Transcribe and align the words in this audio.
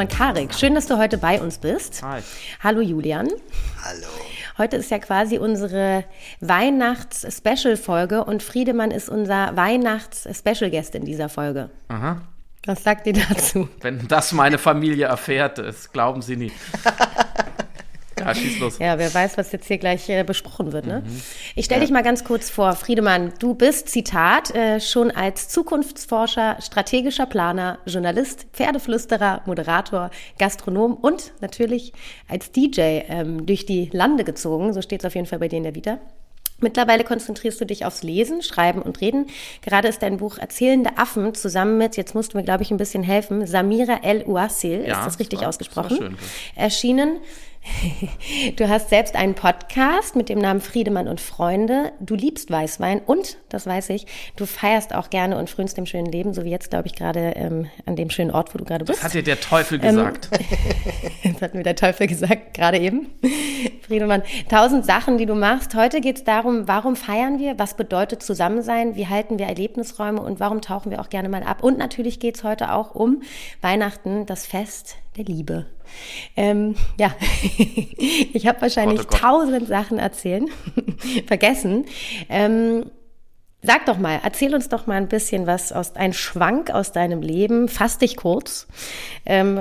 Friedemann 0.00 0.34
Karik, 0.34 0.54
schön, 0.54 0.74
dass 0.74 0.86
du 0.86 0.96
heute 0.96 1.18
bei 1.18 1.42
uns 1.42 1.58
bist. 1.58 2.02
Hi. 2.02 2.22
Hallo 2.62 2.80
Julian. 2.80 3.28
Hallo. 3.84 4.06
Heute 4.56 4.76
ist 4.76 4.90
ja 4.90 4.98
quasi 4.98 5.36
unsere 5.36 6.04
Weihnachts-Special-Folge 6.40 8.24
und 8.24 8.42
Friedemann 8.42 8.92
ist 8.92 9.10
unser 9.10 9.54
Weihnachts-Special-Guest 9.56 10.94
in 10.94 11.04
dieser 11.04 11.28
Folge. 11.28 11.68
Aha. 11.88 12.22
Was 12.64 12.82
sagt 12.82 13.08
ihr 13.08 13.12
dazu? 13.12 13.68
Wenn 13.82 14.08
das 14.08 14.32
meine 14.32 14.56
Familie 14.56 15.04
erfährt, 15.04 15.58
das 15.58 15.92
glauben 15.92 16.22
sie 16.22 16.36
nie. 16.36 16.52
Ja, 18.26 18.34
schieß 18.34 18.58
los. 18.58 18.78
Ja, 18.78 18.98
wer 18.98 19.12
weiß, 19.12 19.38
was 19.38 19.50
jetzt 19.52 19.66
hier 19.66 19.78
gleich 19.78 20.08
äh, 20.08 20.22
besprochen 20.24 20.72
wird. 20.72 20.86
Ne? 20.86 21.02
Ich 21.56 21.64
stelle 21.64 21.80
dich 21.80 21.90
mal 21.90 22.02
ganz 22.02 22.24
kurz 22.24 22.50
vor. 22.50 22.74
Friedemann, 22.76 23.32
du 23.38 23.54
bist, 23.54 23.88
Zitat, 23.88 24.54
äh, 24.54 24.80
schon 24.80 25.10
als 25.10 25.48
Zukunftsforscher, 25.48 26.58
strategischer 26.60 27.26
Planer, 27.26 27.78
Journalist, 27.86 28.46
Pferdeflüsterer, 28.52 29.42
Moderator, 29.46 30.10
Gastronom 30.38 30.94
und 30.94 31.32
natürlich 31.40 31.92
als 32.28 32.52
DJ 32.52 32.80
ähm, 33.08 33.46
durch 33.46 33.66
die 33.66 33.88
Lande 33.92 34.24
gezogen. 34.24 34.72
So 34.72 34.82
steht 34.82 35.00
es 35.00 35.06
auf 35.06 35.14
jeden 35.14 35.26
Fall 35.26 35.38
bei 35.38 35.48
dir 35.48 35.56
in 35.56 35.64
der 35.64 35.74
Vita. 35.74 35.98
Mittlerweile 36.62 37.04
konzentrierst 37.04 37.58
du 37.58 37.64
dich 37.64 37.86
aufs 37.86 38.02
Lesen, 38.02 38.42
Schreiben 38.42 38.82
und 38.82 39.00
Reden. 39.00 39.28
Gerade 39.62 39.88
ist 39.88 40.02
dein 40.02 40.18
Buch 40.18 40.36
Erzählende 40.36 40.98
Affen 40.98 41.34
zusammen 41.34 41.78
mit, 41.78 41.96
jetzt 41.96 42.14
musst 42.14 42.34
du 42.34 42.36
mir, 42.36 42.44
glaube 42.44 42.62
ich, 42.62 42.70
ein 42.70 42.76
bisschen 42.76 43.02
helfen, 43.02 43.46
Samira 43.46 44.00
El 44.02 44.26
Ouassil, 44.26 44.84
Ja, 44.86 44.98
ist 44.98 45.06
das 45.06 45.18
richtig 45.20 45.40
war- 45.40 45.48
ausgesprochen? 45.48 45.88
das 45.88 45.98
schön. 45.98 46.16
Erschienen. 46.56 47.16
Du 48.56 48.68
hast 48.68 48.90
selbst 48.90 49.16
einen 49.16 49.34
Podcast 49.34 50.16
mit 50.16 50.28
dem 50.28 50.38
Namen 50.38 50.60
Friedemann 50.60 51.08
und 51.08 51.20
Freunde. 51.20 51.92
Du 52.00 52.14
liebst 52.14 52.50
Weißwein 52.50 53.00
und, 53.00 53.38
das 53.48 53.66
weiß 53.66 53.90
ich, 53.90 54.06
du 54.36 54.46
feierst 54.46 54.94
auch 54.94 55.10
gerne 55.10 55.38
und 55.38 55.48
frönst 55.48 55.76
dem 55.76 55.86
schönen 55.86 56.10
Leben, 56.10 56.34
so 56.34 56.44
wie 56.44 56.50
jetzt, 56.50 56.70
glaube 56.70 56.88
ich, 56.88 56.94
gerade 56.94 57.32
ähm, 57.36 57.68
an 57.86 57.96
dem 57.96 58.10
schönen 58.10 58.30
Ort, 58.30 58.54
wo 58.54 58.58
du 58.58 58.64
gerade 58.64 58.84
bist. 58.84 58.98
Das 58.98 59.04
hat 59.04 59.14
dir 59.14 59.22
der 59.22 59.40
Teufel 59.40 59.78
Ähm, 59.82 59.96
gesagt. 59.96 60.30
Das 61.22 61.42
hat 61.42 61.54
mir 61.54 61.62
der 61.62 61.76
Teufel 61.76 62.06
gesagt, 62.06 62.54
gerade 62.54 62.78
eben. 62.78 63.06
Friedemann, 63.86 64.22
tausend 64.48 64.84
Sachen, 64.84 65.16
die 65.16 65.26
du 65.26 65.34
machst. 65.34 65.74
Heute 65.74 66.00
geht 66.00 66.16
es 66.16 66.24
darum, 66.24 66.68
warum 66.68 66.96
feiern 66.96 67.38
wir? 67.38 67.58
Was 67.58 67.74
bedeutet 67.74 68.22
Zusammensein? 68.22 68.94
Wie 68.94 69.06
halten 69.06 69.38
wir 69.38 69.46
Erlebnisräume? 69.46 70.20
Und 70.20 70.38
warum 70.38 70.60
tauchen 70.60 70.90
wir 70.90 71.00
auch 71.00 71.08
gerne 71.08 71.28
mal 71.28 71.42
ab? 71.42 71.62
Und 71.62 71.78
natürlich 71.78 72.20
geht 72.20 72.36
es 72.36 72.44
heute 72.44 72.72
auch 72.72 72.94
um 72.94 73.22
Weihnachten, 73.62 74.26
das 74.26 74.46
Fest 74.46 74.96
der 75.16 75.24
Liebe. 75.24 75.66
Ähm, 76.36 76.74
ja, 76.98 77.14
ich 78.32 78.46
habe 78.46 78.60
wahrscheinlich 78.62 78.98
Gott, 78.98 79.06
oh 79.06 79.10
Gott. 79.10 79.20
tausend 79.20 79.68
Sachen 79.68 79.98
erzählen, 79.98 80.46
vergessen. 81.26 81.86
Ähm, 82.28 82.84
Sag 83.62 83.84
doch 83.84 83.98
mal, 83.98 84.18
erzähl 84.24 84.54
uns 84.54 84.70
doch 84.70 84.86
mal 84.86 84.94
ein 84.94 85.08
bisschen 85.08 85.46
was 85.46 85.70
aus, 85.70 85.94
ein 85.94 86.14
Schwank 86.14 86.70
aus 86.70 86.92
deinem 86.92 87.20
Leben, 87.20 87.68
fass 87.68 87.98
dich 87.98 88.16
kurz. 88.16 88.66
Ähm, 89.26 89.60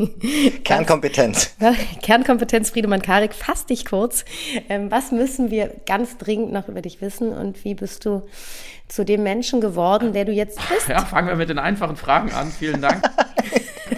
Kernkompetenz. 0.64 1.54
Kernkompetenz 2.00 2.70
Friedemann 2.70 3.02
Karik, 3.02 3.34
fass 3.34 3.66
dich 3.66 3.84
kurz. 3.84 4.24
Ähm, 4.70 4.90
was 4.90 5.12
müssen 5.12 5.50
wir 5.50 5.70
ganz 5.84 6.16
dringend 6.16 6.50
noch 6.52 6.68
über 6.68 6.80
dich 6.80 7.02
wissen 7.02 7.34
und 7.34 7.62
wie 7.62 7.74
bist 7.74 8.06
du 8.06 8.22
zu 8.88 9.04
dem 9.04 9.22
Menschen 9.22 9.60
geworden, 9.60 10.14
der 10.14 10.24
du 10.24 10.32
jetzt 10.32 10.58
bist? 10.70 10.88
Ja, 10.88 11.04
fangen 11.04 11.28
wir 11.28 11.36
mit 11.36 11.50
den 11.50 11.58
einfachen 11.58 11.96
Fragen 11.96 12.32
an. 12.32 12.50
Vielen 12.50 12.80
Dank. 12.80 13.02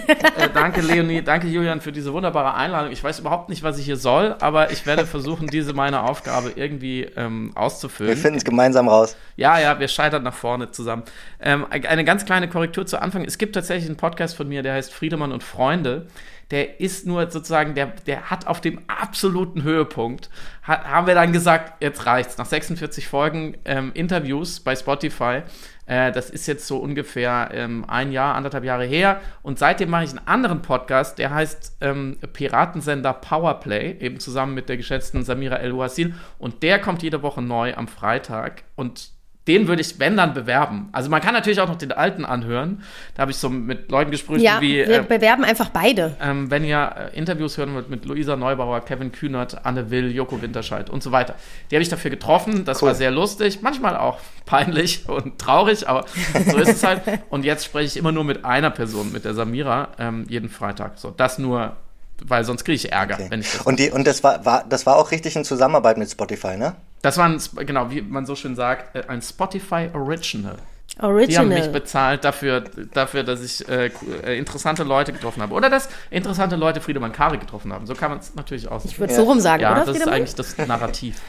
Äh, 0.07 0.49
danke, 0.53 0.81
Leonie. 0.81 1.21
Danke, 1.21 1.47
Julian, 1.47 1.81
für 1.81 1.91
diese 1.91 2.13
wunderbare 2.13 2.53
Einladung. 2.55 2.91
Ich 2.91 3.03
weiß 3.03 3.19
überhaupt 3.19 3.49
nicht, 3.49 3.63
was 3.63 3.77
ich 3.77 3.85
hier 3.85 3.97
soll, 3.97 4.35
aber 4.39 4.71
ich 4.71 4.85
werde 4.85 5.05
versuchen, 5.05 5.47
diese 5.47 5.73
meine 5.73 6.03
Aufgabe 6.03 6.53
irgendwie 6.55 7.03
ähm, 7.15 7.51
Wir 7.53 7.61
auszufüllen. 7.61 8.17
finden 8.17 8.37
es 8.37 8.45
gemeinsam 8.45 8.87
raus. 8.87 9.15
Ja, 9.35 9.59
ja, 9.59 9.79
wir 9.79 9.87
scheitern 9.87 10.23
nach 10.23 10.33
vorne 10.33 10.71
zusammen. 10.71 11.03
Ähm, 11.39 11.65
eine 11.69 12.03
ganz 12.05 12.25
kleine 12.25 12.49
Korrektur 12.49 12.85
zu 12.85 13.01
Anfang. 13.01 13.25
Es 13.25 13.37
gibt 13.37 13.55
tatsächlich 13.55 13.87
einen 13.87 13.97
Podcast 13.97 14.35
von 14.35 14.47
mir, 14.47 14.63
der 14.63 14.73
heißt 14.73 14.93
Friedemann 14.93 15.31
und 15.31 15.43
Freunde. 15.43 16.07
Der 16.51 16.79
ist 16.79 17.07
nur 17.07 17.31
sozusagen, 17.31 17.73
der, 17.73 17.93
der 18.05 18.29
hat 18.29 18.45
auf 18.47 18.61
dem 18.61 18.79
absoluten 18.87 19.63
Höhepunkt, 19.63 20.29
hat, 20.61 20.83
haben 20.85 21.07
wir 21.07 21.15
dann 21.15 21.31
gesagt, 21.31 21.81
jetzt 21.81 22.05
reicht's. 22.05 22.37
Nach 22.37 22.45
46 22.45 23.07
Folgen 23.07 23.57
ähm, 23.65 23.91
Interviews 23.95 24.59
bei 24.59 24.75
Spotify, 24.75 25.41
äh, 25.85 26.11
das 26.11 26.29
ist 26.29 26.47
jetzt 26.47 26.67
so 26.67 26.77
ungefähr 26.77 27.49
ähm, 27.53 27.85
ein 27.87 28.11
Jahr, 28.11 28.35
anderthalb 28.35 28.63
Jahre 28.63 28.85
her. 28.85 29.21
Und 29.41 29.59
seitdem 29.59 29.89
mache 29.89 30.05
ich 30.05 30.09
einen 30.11 30.27
anderen 30.27 30.61
Podcast, 30.61 31.17
der 31.19 31.33
heißt 31.33 31.77
ähm, 31.81 32.17
Piratensender 32.33 33.13
Powerplay, 33.13 33.97
eben 33.99 34.19
zusammen 34.19 34.53
mit 34.53 34.69
der 34.69 34.77
geschätzten 34.77 35.23
Samira 35.23 35.57
El 35.57 35.73
Ouassil. 35.73 36.13
Und 36.39 36.63
der 36.63 36.79
kommt 36.79 37.03
jede 37.03 37.21
Woche 37.21 37.41
neu 37.41 37.73
am 37.75 37.87
Freitag. 37.87 38.63
Und 38.75 39.12
den 39.47 39.67
würde 39.67 39.81
ich, 39.81 39.99
wenn 39.99 40.15
dann, 40.15 40.33
bewerben. 40.33 40.87
Also 40.93 41.09
man 41.09 41.19
kann 41.21 41.33
natürlich 41.33 41.59
auch 41.59 41.67
noch 41.67 41.75
den 41.77 41.91
alten 41.91 42.23
anhören. 42.23 42.81
Da 43.15 43.21
habe 43.23 43.31
ich 43.31 43.37
so 43.37 43.49
mit 43.49 43.91
Leuten 43.91 44.09
gesprochen 44.11 44.39
Ja, 44.39 44.61
wie, 44.61 44.77
wir 44.77 44.99
äh, 44.99 45.01
bewerben 45.03 45.43
einfach 45.43 45.69
beide. 45.69 46.15
ähm, 46.21 46.49
wenn 46.49 46.63
ihr 46.63 47.11
äh, 47.13 47.17
Interviews 47.17 47.57
hören 47.57 47.73
wollt 47.73 47.89
mit 47.89 48.05
Luisa 48.05 48.35
Neubauer, 48.37 48.79
Kevin 48.85 49.11
Kühnert, 49.11 49.65
Anne 49.65 49.91
Will, 49.91 50.11
Joko 50.11 50.41
Winterscheid 50.41 50.89
und 50.89 51.03
so 51.03 51.11
weiter. 51.11 51.35
Die 51.69 51.75
habe 51.75 51.83
ich 51.83 51.89
dafür 51.89 52.09
getroffen. 52.09 52.63
Das 52.63 52.81
Cool. 52.81 52.87
war 52.87 52.95
sehr 52.95 53.11
lustig, 53.11 53.59
manchmal 53.61 53.97
auch 53.97 54.19
peinlich 54.45 55.03
und 55.09 55.39
traurig, 55.39 55.87
aber 55.89 56.05
so 56.49 56.57
ist 56.57 56.69
es 56.69 56.83
halt. 56.83 57.01
Und 57.29 57.43
jetzt 57.45 57.65
spreche 57.65 57.87
ich 57.87 57.97
immer 57.97 58.11
nur 58.11 58.23
mit 58.23 58.45
einer 58.45 58.69
Person, 58.69 59.11
mit 59.11 59.25
der 59.25 59.33
Samira, 59.33 59.89
ähm, 59.99 60.25
jeden 60.29 60.49
Freitag. 60.49 60.97
So, 60.97 61.11
das 61.11 61.37
nur, 61.39 61.75
weil 62.23 62.43
sonst 62.43 62.63
kriege 62.63 62.75
ich 62.75 62.91
Ärger, 62.91 63.15
Okay. 63.15 63.27
wenn 63.29 63.41
ich 63.41 63.51
das. 63.51 63.61
Und, 63.61 63.79
die, 63.79 63.91
und 63.91 64.05
das, 64.07 64.23
war, 64.23 64.45
war, 64.45 64.63
das 64.67 64.85
war 64.85 64.97
auch 64.97 65.11
richtig 65.11 65.35
in 65.35 65.43
Zusammenarbeit 65.45 65.97
mit 65.97 66.09
Spotify, 66.09 66.57
ne? 66.57 66.75
Das 67.01 67.17
war 67.17 67.25
ein, 67.25 67.39
genau, 67.65 67.91
wie 67.91 68.01
man 68.01 68.25
so 68.25 68.35
schön 68.35 68.55
sagt, 68.55 68.95
äh, 68.95 69.03
ein 69.07 69.21
Spotify 69.21 69.89
Original. 69.93 70.57
Die 70.95 71.01
haben 71.01 71.15
mich 71.17 71.33
Original. 71.33 71.69
bezahlt 71.69 72.23
dafür, 72.23 72.61
dafür 72.93 73.23
dass 73.23 73.41
ich 73.41 73.67
äh, 73.67 73.89
äh, 74.25 74.37
interessante 74.37 74.83
Leute 74.83 75.11
getroffen 75.11 75.41
habe. 75.41 75.53
Oder 75.53 75.69
dass 75.69 75.89
interessante 76.11 76.55
Leute 76.55 76.81
Friedemann 76.81 77.11
Kari 77.11 77.39
getroffen 77.39 77.73
haben. 77.73 77.87
So 77.87 77.95
kann 77.95 78.11
man 78.11 78.19
es 78.19 78.35
natürlich 78.35 78.67
aus. 78.69 78.85
Ich 78.85 78.99
würde 78.99 79.13
so 79.13 79.23
rum 79.23 79.39
sagen, 79.39 79.63
ja, 79.63 79.71
oder 79.71 79.85
das 79.85 79.97
ist 79.97 80.07
eigentlich 80.07 80.35
das 80.35 80.55
Narrativ. 80.57 81.19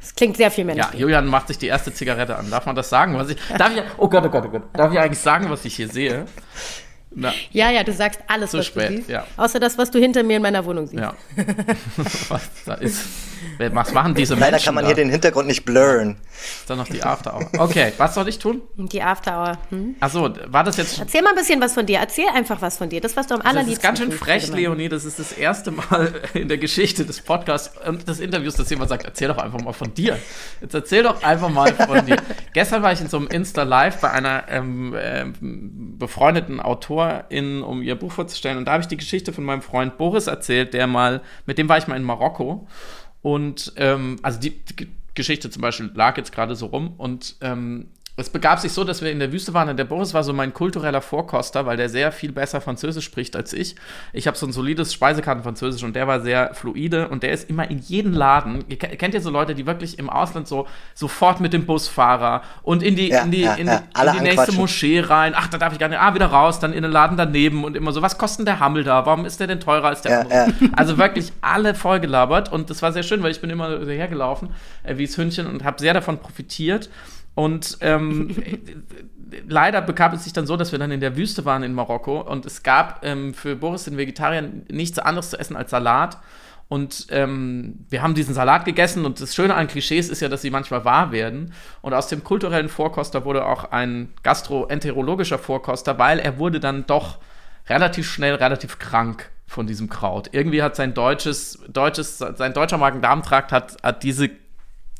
Das 0.00 0.14
klingt 0.16 0.36
sehr 0.36 0.50
viel 0.50 0.66
Ja, 0.68 0.74
menschlich. 0.74 1.00
Julian 1.00 1.26
macht 1.26 1.48
sich 1.48 1.58
die 1.58 1.68
erste 1.68 1.94
Zigarette 1.94 2.36
an. 2.36 2.50
Darf 2.50 2.66
man 2.66 2.74
das 2.74 2.90
sagen? 2.90 3.16
Was 3.16 3.30
ich, 3.30 3.38
darf 3.56 3.74
ich, 3.74 3.82
oh 3.98 4.08
Gott, 4.08 4.24
oh 4.26 4.28
Gott, 4.28 4.44
oh 4.46 4.50
Gott. 4.50 4.62
Darf 4.74 4.92
ich 4.92 4.98
eigentlich 4.98 5.20
sagen, 5.20 5.48
was 5.48 5.64
ich 5.64 5.76
hier 5.76 5.88
sehe? 5.88 6.26
Na, 7.16 7.32
Ja, 7.52 7.70
ja, 7.70 7.82
du 7.84 7.92
sagst 7.92 8.20
alles, 8.28 8.50
Zu 8.50 8.58
was 8.58 8.66
spät, 8.66 8.90
du 8.90 8.96
siehst. 8.96 9.08
ja. 9.10 9.26
Außer 9.36 9.60
das, 9.60 9.78
was 9.78 9.90
du 9.90 9.98
hinter 9.98 10.22
mir 10.22 10.36
in 10.36 10.42
meiner 10.42 10.64
Wohnung 10.64 10.86
siehst. 10.86 11.00
ja. 11.02 11.14
was 12.28 12.42
da 12.64 12.74
ist. 12.74 13.00
Was 13.58 13.92
machen 13.92 14.14
diese 14.14 14.34
Leider 14.34 14.52
Menschen 14.52 14.64
kann 14.64 14.74
man 14.74 14.84
da? 14.84 14.88
hier 14.88 14.96
den 14.96 15.10
Hintergrund 15.10 15.46
nicht 15.46 15.64
blurren. 15.66 16.16
Ist 16.32 16.68
dann 16.68 16.78
noch 16.78 16.88
die 16.88 17.02
After 17.02 17.34
Hour. 17.34 17.48
Okay, 17.58 17.92
was 17.98 18.14
soll 18.14 18.26
ich 18.28 18.38
tun? 18.38 18.62
Die 18.76 19.02
After 19.02 19.32
Hour. 19.38 19.58
Hm? 19.68 19.96
Achso, 20.00 20.30
war 20.46 20.64
das 20.64 20.78
jetzt 20.78 20.98
Erzähl 20.98 21.20
mal 21.22 21.30
ein 21.30 21.34
bisschen 21.36 21.60
was 21.60 21.74
von 21.74 21.84
dir. 21.84 21.98
Erzähl 21.98 22.26
einfach 22.34 22.62
was 22.62 22.78
von 22.78 22.88
dir. 22.88 23.00
Das, 23.02 23.16
was 23.16 23.26
du 23.26 23.34
am 23.34 23.40
Das 23.42 23.50
allerliebsten 23.50 23.76
ist 23.76 23.82
ganz 23.82 23.98
schön 23.98 24.12
frech. 24.12 24.48
Leonie. 24.48 24.88
Das 24.88 25.04
ist 25.04 25.18
das 25.18 25.32
erste 25.32 25.72
Mal 25.72 26.22
in 26.34 26.48
der 26.48 26.56
Geschichte 26.58 27.04
des 27.04 27.20
Podcasts 27.20 27.70
und 27.86 28.08
des 28.08 28.18
Interviews, 28.18 28.54
dass 28.54 28.70
jemand 28.70 28.88
sagt, 28.88 29.04
erzähl 29.04 29.28
doch 29.28 29.38
einfach 29.38 29.60
mal 29.60 29.72
von 29.74 29.92
dir. 29.92 30.18
Jetzt 30.62 30.74
erzähl 30.74 31.02
doch 31.02 31.22
einfach 31.22 31.50
mal 31.50 31.72
von 31.74 32.04
dir. 32.06 32.16
Gestern 32.54 32.82
war 32.82 32.92
ich 32.92 33.00
in 33.02 33.08
so 33.08 33.18
einem 33.18 33.26
Insta-Live 33.28 33.98
bei 34.00 34.10
einer 34.10 34.44
ähm, 34.48 34.94
ähm, 34.98 35.34
befreundeten 35.98 36.60
Autorin, 36.60 37.03
um 37.62 37.82
ihr 37.82 37.94
Buch 37.94 38.12
vorzustellen. 38.12 38.58
Und 38.58 38.66
da 38.66 38.72
habe 38.72 38.82
ich 38.82 38.88
die 38.88 38.96
Geschichte 38.96 39.32
von 39.32 39.44
meinem 39.44 39.62
Freund 39.62 39.96
Boris 39.98 40.26
erzählt, 40.26 40.74
der 40.74 40.86
mal, 40.86 41.22
mit 41.46 41.58
dem 41.58 41.68
war 41.68 41.78
ich 41.78 41.86
mal 41.86 41.96
in 41.96 42.02
Marokko. 42.02 42.66
Und 43.22 43.72
ähm, 43.76 44.16
also 44.22 44.38
die, 44.38 44.50
die 44.50 44.88
Geschichte 45.14 45.48
zum 45.50 45.62
Beispiel 45.62 45.90
lag 45.94 46.16
jetzt 46.16 46.32
gerade 46.32 46.54
so 46.54 46.66
rum 46.66 46.94
und 46.98 47.36
ähm, 47.40 47.88
es 48.16 48.30
begab 48.30 48.60
sich 48.60 48.70
so, 48.72 48.84
dass 48.84 49.02
wir 49.02 49.10
in 49.10 49.18
der 49.18 49.32
Wüste 49.32 49.54
waren 49.54 49.68
und 49.68 49.76
der 49.76 49.84
Boris 49.84 50.14
war 50.14 50.22
so 50.22 50.32
mein 50.32 50.54
kultureller 50.54 51.00
Vorkoster, 51.00 51.66
weil 51.66 51.76
der 51.76 51.88
sehr 51.88 52.12
viel 52.12 52.30
besser 52.30 52.60
Französisch 52.60 53.04
spricht 53.04 53.34
als 53.34 53.52
ich. 53.52 53.74
Ich 54.12 54.28
habe 54.28 54.36
so 54.36 54.46
ein 54.46 54.52
solides 54.52 54.92
Speisekartenfranzösisch 54.92 55.82
und 55.82 55.96
der 55.96 56.06
war 56.06 56.20
sehr 56.20 56.54
fluide 56.54 57.08
und 57.08 57.24
der 57.24 57.32
ist 57.32 57.50
immer 57.50 57.68
in 57.68 57.78
jeden 57.80 58.12
Laden. 58.12 58.64
Ihr 58.68 58.78
ke- 58.78 58.96
kennt 58.96 59.14
ihr 59.14 59.20
so 59.20 59.30
Leute, 59.30 59.56
die 59.56 59.66
wirklich 59.66 59.98
im 59.98 60.08
Ausland 60.08 60.46
so 60.46 60.68
sofort 60.94 61.40
mit 61.40 61.52
dem 61.52 61.66
Busfahrer 61.66 62.42
und 62.62 62.84
in 62.84 62.94
die, 62.94 63.08
Ja, 63.08 63.22
in 63.22 63.32
die, 63.32 63.40
ja, 63.40 63.54
in, 63.54 63.66
ja. 63.66 63.82
in 64.06 64.12
die 64.14 64.20
nächste. 64.20 64.52
Moschee 64.52 65.00
rein. 65.00 65.32
Ach, 65.34 65.48
da 65.48 65.58
darf 65.58 65.72
ich 65.72 65.80
gar 65.80 65.88
nicht. 65.88 65.98
Ah, 66.00 66.14
wieder 66.14 66.26
raus, 66.26 66.60
dann 66.60 66.72
in 66.72 66.84
den 66.84 66.92
Laden 66.92 67.16
daneben 67.16 67.64
und 67.64 67.76
immer 67.76 67.90
so, 67.90 68.00
was 68.00 68.16
kostet 68.16 68.38
denn 68.40 68.46
der 68.46 68.60
Hammel 68.60 68.84
da? 68.84 69.04
Warum 69.06 69.24
ist 69.24 69.40
der 69.40 69.48
denn 69.48 69.58
teurer 69.58 69.88
als 69.88 70.02
der 70.02 70.20
andere? 70.20 70.54
Also 70.76 70.98
wirklich 70.98 71.32
alle 71.40 71.74
vollgelabert 71.74 72.52
und 72.52 72.70
das 72.70 72.80
war 72.80 72.92
sehr 72.92 73.02
schön, 73.02 73.24
weil 73.24 73.32
ich 73.32 73.40
bin 73.40 73.50
immer 73.50 73.84
so 73.84 73.90
hergelaufen, 73.90 74.50
äh, 74.84 74.96
wie 74.98 75.06
das 75.06 75.16
Hündchen 75.18 75.48
und 75.48 75.64
habe 75.64 75.80
sehr 75.80 75.94
davon 75.94 76.18
profitiert. 76.18 76.88
Und 77.34 77.78
ähm, 77.80 78.34
leider 79.48 79.82
bekam 79.82 80.12
es 80.14 80.24
sich 80.24 80.32
dann 80.32 80.46
so, 80.46 80.56
dass 80.56 80.72
wir 80.72 80.78
dann 80.78 80.90
in 80.90 81.00
der 81.00 81.16
Wüste 81.16 81.44
waren 81.44 81.62
in 81.62 81.74
Marokko 81.74 82.20
und 82.20 82.46
es 82.46 82.62
gab 82.62 83.04
ähm, 83.04 83.34
für 83.34 83.56
Boris 83.56 83.84
den 83.84 83.96
Vegetarier 83.96 84.42
nichts 84.70 84.98
anderes 84.98 85.30
zu 85.30 85.38
essen 85.38 85.56
als 85.56 85.70
Salat. 85.70 86.18
Und 86.68 87.08
ähm, 87.10 87.84
wir 87.90 88.02
haben 88.02 88.14
diesen 88.14 88.34
Salat 88.34 88.64
gegessen 88.64 89.04
und 89.04 89.20
das 89.20 89.34
Schöne 89.34 89.54
an 89.54 89.66
Klischees 89.66 90.08
ist 90.08 90.20
ja, 90.20 90.28
dass 90.28 90.42
sie 90.42 90.50
manchmal 90.50 90.84
wahr 90.84 91.12
werden. 91.12 91.52
Und 91.82 91.92
aus 91.92 92.08
dem 92.08 92.24
kulturellen 92.24 92.68
Vorkoster 92.68 93.24
wurde 93.24 93.44
auch 93.44 93.70
ein 93.70 94.12
gastroenterologischer 94.22 95.38
Vorkoster, 95.38 95.98
weil 95.98 96.18
er 96.18 96.38
wurde 96.38 96.60
dann 96.60 96.86
doch 96.86 97.18
relativ 97.68 98.10
schnell, 98.10 98.34
relativ 98.36 98.78
krank 98.78 99.30
von 99.46 99.66
diesem 99.66 99.90
Kraut. 99.90 100.30
Irgendwie 100.32 100.62
hat 100.62 100.74
sein 100.74 100.94
deutsches, 100.94 101.62
deutsches, 101.68 102.18
sein 102.18 102.54
deutscher 102.54 102.78
Magen-Darm-Trakt 102.78 103.52
hat, 103.52 103.76
hat 103.82 104.02
diese 104.02 104.30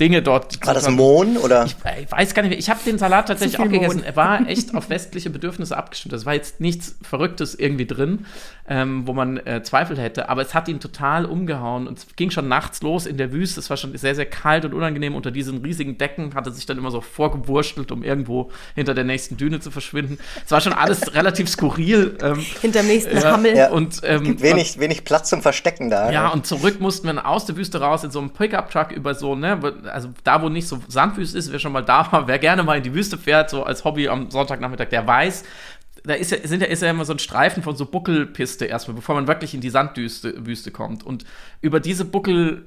Dinge 0.01 0.23
dort. 0.23 0.67
War 0.67 0.75
das 0.75 0.89
Mohn 0.89 1.37
oder? 1.37 1.67
Ich, 1.67 1.77
ich 2.01 2.11
weiß 2.11 2.35
gar 2.35 2.43
nicht 2.43 2.51
mehr. 2.51 2.59
Ich 2.59 2.69
habe 2.69 2.81
den 2.85 2.99
Salat 2.99 3.29
tatsächlich 3.29 3.61
auch 3.61 3.69
gegessen. 3.69 4.03
Er 4.03 4.17
war 4.17 4.45
echt 4.49 4.75
auf 4.75 4.91
westliche 4.91 5.31
Bedürfnisse 5.31 5.77
abgestimmt. 5.77 6.13
Das 6.13 6.27
war 6.27 6.35
jetzt 6.35 6.61
nichts 6.61 6.97
Verrücktes 7.03 7.55
irgendwie 7.55 7.87
drin, 7.87 8.27
ähm, 8.69 9.07
wo 9.07 9.13
man 9.13 9.37
äh, 9.47 9.63
Zweifel 9.63 9.97
hätte. 9.97 10.29
Aber 10.29 10.43
es 10.43 10.53
hat 10.53 10.67
ihn 10.67 10.81
total 10.81 11.25
umgehauen. 11.25 11.87
Und 11.87 11.99
es 11.99 12.07
ging 12.17 12.33
schon 12.33 12.49
nachts 12.49 12.83
los 12.83 13.07
in 13.07 13.19
der 13.19 13.33
Wüste. 13.33 13.61
Es 13.61 13.71
war 13.71 13.77
schon 13.77 13.97
sehr, 13.97 14.17
sehr 14.17 14.27
kalt 14.27 14.65
und 14.65 14.75
unangenehm. 14.75 15.15
Unter 15.15 15.31
diesen 15.31 15.59
riesigen 15.59 15.97
Decken 15.97 16.35
hat 16.35 16.45
er 16.47 16.53
sich 16.53 16.67
dann 16.67 16.77
immer 16.77 16.91
so 16.91 17.01
vorgewurschtelt, 17.01 17.93
um 17.93 18.03
irgendwo 18.03 18.51
hinter 18.75 18.95
der 18.95 19.05
nächsten 19.05 19.37
Düne 19.37 19.61
zu 19.61 19.71
verschwinden. 19.71 20.19
Es 20.45 20.51
war 20.51 20.61
schon 20.61 20.73
alles 20.73 21.15
relativ 21.15 21.49
skurril. 21.49 22.19
Ähm, 22.21 22.45
Hinterm 22.61 22.87
nächsten 22.87 23.17
ja, 23.17 23.31
Hammel. 23.31 23.57
Ja. 23.57 23.71
Und, 23.71 24.01
ähm, 24.03 24.25
Gibt 24.25 24.43
wenig, 24.43 24.81
wenig 24.81 25.05
Platz 25.05 25.31
zum 25.31 25.41
Verstecken 25.41 25.89
da. 25.89 26.11
ja, 26.11 26.27
ne? 26.27 26.33
und 26.33 26.47
zurück 26.47 26.81
mussten 26.81 27.07
wir 27.07 27.25
aus 27.25 27.47
der 27.47 27.57
Wüste 27.57 27.81
raus 27.81 28.03
in 28.03 28.11
so 28.11 28.19
einem 28.19 28.31
Pickup-Truck 28.31 28.91
über 28.91 29.15
so, 29.15 29.37
ne, 29.37 29.63
also 29.87 30.11
da, 30.25 30.43
wo 30.43 30.49
nicht 30.49 30.69
so 30.69 30.81
Sandwüste 30.89 31.39
ist, 31.39 31.53
wer 31.53 31.59
schon 31.59 31.73
mal 31.73 31.83
da 31.83 32.11
war, 32.13 32.27
wer 32.29 32.39
gerne 32.39 32.63
mal 32.63 32.77
in 32.77 32.83
die 32.83 32.95
Wüste 32.95 33.19
fährt, 33.19 33.51
so 33.51 33.65
als 33.65 33.85
Hobby 33.85 34.09
am 34.09 34.31
Sonntagnachmittag, 34.31 34.89
der 34.89 35.07
weiß, 35.07 35.45
da 36.05 36.15
ist 36.15 36.33
ja, 36.33 36.39
sind 36.47 36.61
ja, 36.61 36.67
ist 36.67 36.83
ja 36.83 36.91
immer 36.91 37.05
so 37.05 37.15
ein 37.15 37.19
Streifen 37.19 37.63
von 37.63 37.77
so 37.77 37.87
Buckelpiste 37.87 38.67
erstmal, 38.67 38.95
bevor 38.95 39.15
man 39.15 39.27
wirklich 39.27 39.55
in 39.55 39.61
die 39.61 39.71
Sandwüste 39.71 40.47
Wüste 40.47 40.71
kommt. 40.71 41.03
Und 41.03 41.25
über 41.63 41.81
diese 41.81 42.05
Buckel 42.05 42.67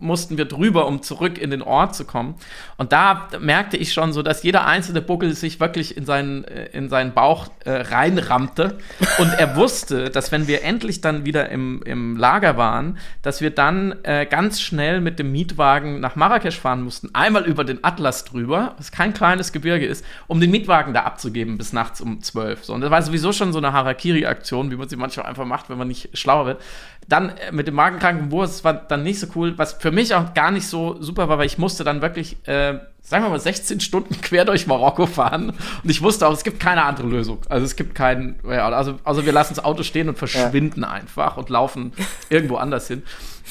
mussten 0.00 0.38
wir 0.38 0.46
drüber, 0.46 0.86
um 0.86 1.02
zurück 1.02 1.38
in 1.38 1.50
den 1.50 1.62
Ort 1.62 1.94
zu 1.94 2.04
kommen. 2.04 2.34
Und 2.76 2.92
da 2.92 3.28
merkte 3.38 3.76
ich 3.76 3.92
schon 3.92 4.12
so, 4.12 4.22
dass 4.22 4.42
jeder 4.42 4.66
einzelne 4.66 5.02
Buckel 5.02 5.34
sich 5.34 5.60
wirklich 5.60 5.96
in 5.96 6.06
seinen, 6.06 6.44
äh, 6.44 6.66
in 6.72 6.88
seinen 6.88 7.12
Bauch 7.12 7.48
äh, 7.64 7.70
reinrammte. 7.70 8.78
Und 9.18 9.32
er 9.34 9.56
wusste, 9.56 10.10
dass 10.10 10.32
wenn 10.32 10.46
wir 10.48 10.64
endlich 10.64 11.00
dann 11.00 11.24
wieder 11.24 11.50
im, 11.50 11.82
im 11.84 12.16
Lager 12.16 12.56
waren, 12.56 12.98
dass 13.22 13.40
wir 13.40 13.50
dann 13.50 13.94
äh, 14.02 14.26
ganz 14.26 14.60
schnell 14.60 15.00
mit 15.00 15.18
dem 15.18 15.32
Mietwagen 15.32 16.00
nach 16.00 16.16
Marrakesch 16.16 16.58
fahren 16.58 16.82
mussten. 16.82 17.10
Einmal 17.14 17.44
über 17.44 17.64
den 17.64 17.84
Atlas 17.84 18.24
drüber, 18.24 18.74
was 18.78 18.92
kein 18.92 19.12
kleines 19.12 19.52
Gebirge 19.52 19.86
ist, 19.86 20.04
um 20.26 20.40
den 20.40 20.50
Mietwagen 20.50 20.94
da 20.94 21.02
abzugeben 21.02 21.58
bis 21.58 21.72
nachts 21.72 22.00
um 22.00 22.22
zwölf. 22.22 22.64
So, 22.64 22.72
und 22.74 22.80
das 22.80 22.90
war 22.90 23.02
sowieso 23.02 23.32
schon 23.32 23.52
so 23.52 23.58
eine 23.58 23.72
Harakiri-Aktion, 23.72 24.70
wie 24.70 24.76
man 24.76 24.88
sie 24.88 24.96
manchmal 24.96 25.26
einfach 25.26 25.44
macht, 25.44 25.68
wenn 25.68 25.78
man 25.78 25.88
nicht 25.88 26.16
schlauer 26.16 26.46
wird. 26.46 26.62
Dann 27.08 27.30
äh, 27.30 27.52
mit 27.52 27.66
dem 27.66 27.74
magenkranken 27.74 28.30
Wurst 28.30 28.64
war 28.64 28.74
dann 28.74 29.02
nicht 29.02 29.20
so 29.20 29.26
cool, 29.34 29.58
was 29.58 29.74
für 29.74 29.89
mich 29.92 30.14
auch 30.14 30.34
gar 30.34 30.50
nicht 30.50 30.66
so 30.66 31.00
super 31.00 31.28
war, 31.28 31.38
weil 31.38 31.46
ich 31.46 31.58
musste 31.58 31.84
dann 31.84 32.02
wirklich, 32.02 32.36
äh, 32.46 32.78
sagen 33.02 33.24
wir 33.24 33.30
mal, 33.30 33.40
16 33.40 33.80
Stunden 33.80 34.20
quer 34.22 34.44
durch 34.44 34.66
Marokko 34.66 35.06
fahren. 35.06 35.50
Und 35.82 35.90
ich 35.90 36.02
wusste 36.02 36.26
auch, 36.26 36.32
es 36.32 36.44
gibt 36.44 36.60
keine 36.60 36.84
andere 36.84 37.06
Lösung. 37.06 37.38
Also 37.48 37.64
es 37.64 37.76
gibt 37.76 37.94
keinen, 37.94 38.38
ja, 38.48 38.68
also, 38.68 38.98
also 39.04 39.24
wir 39.24 39.32
lassen 39.32 39.54
das 39.54 39.64
Auto 39.64 39.82
stehen 39.82 40.08
und 40.08 40.18
verschwinden 40.18 40.84
einfach 40.84 41.36
und 41.36 41.48
laufen 41.50 41.92
irgendwo 42.28 42.56
anders 42.56 42.88
hin. 42.88 43.02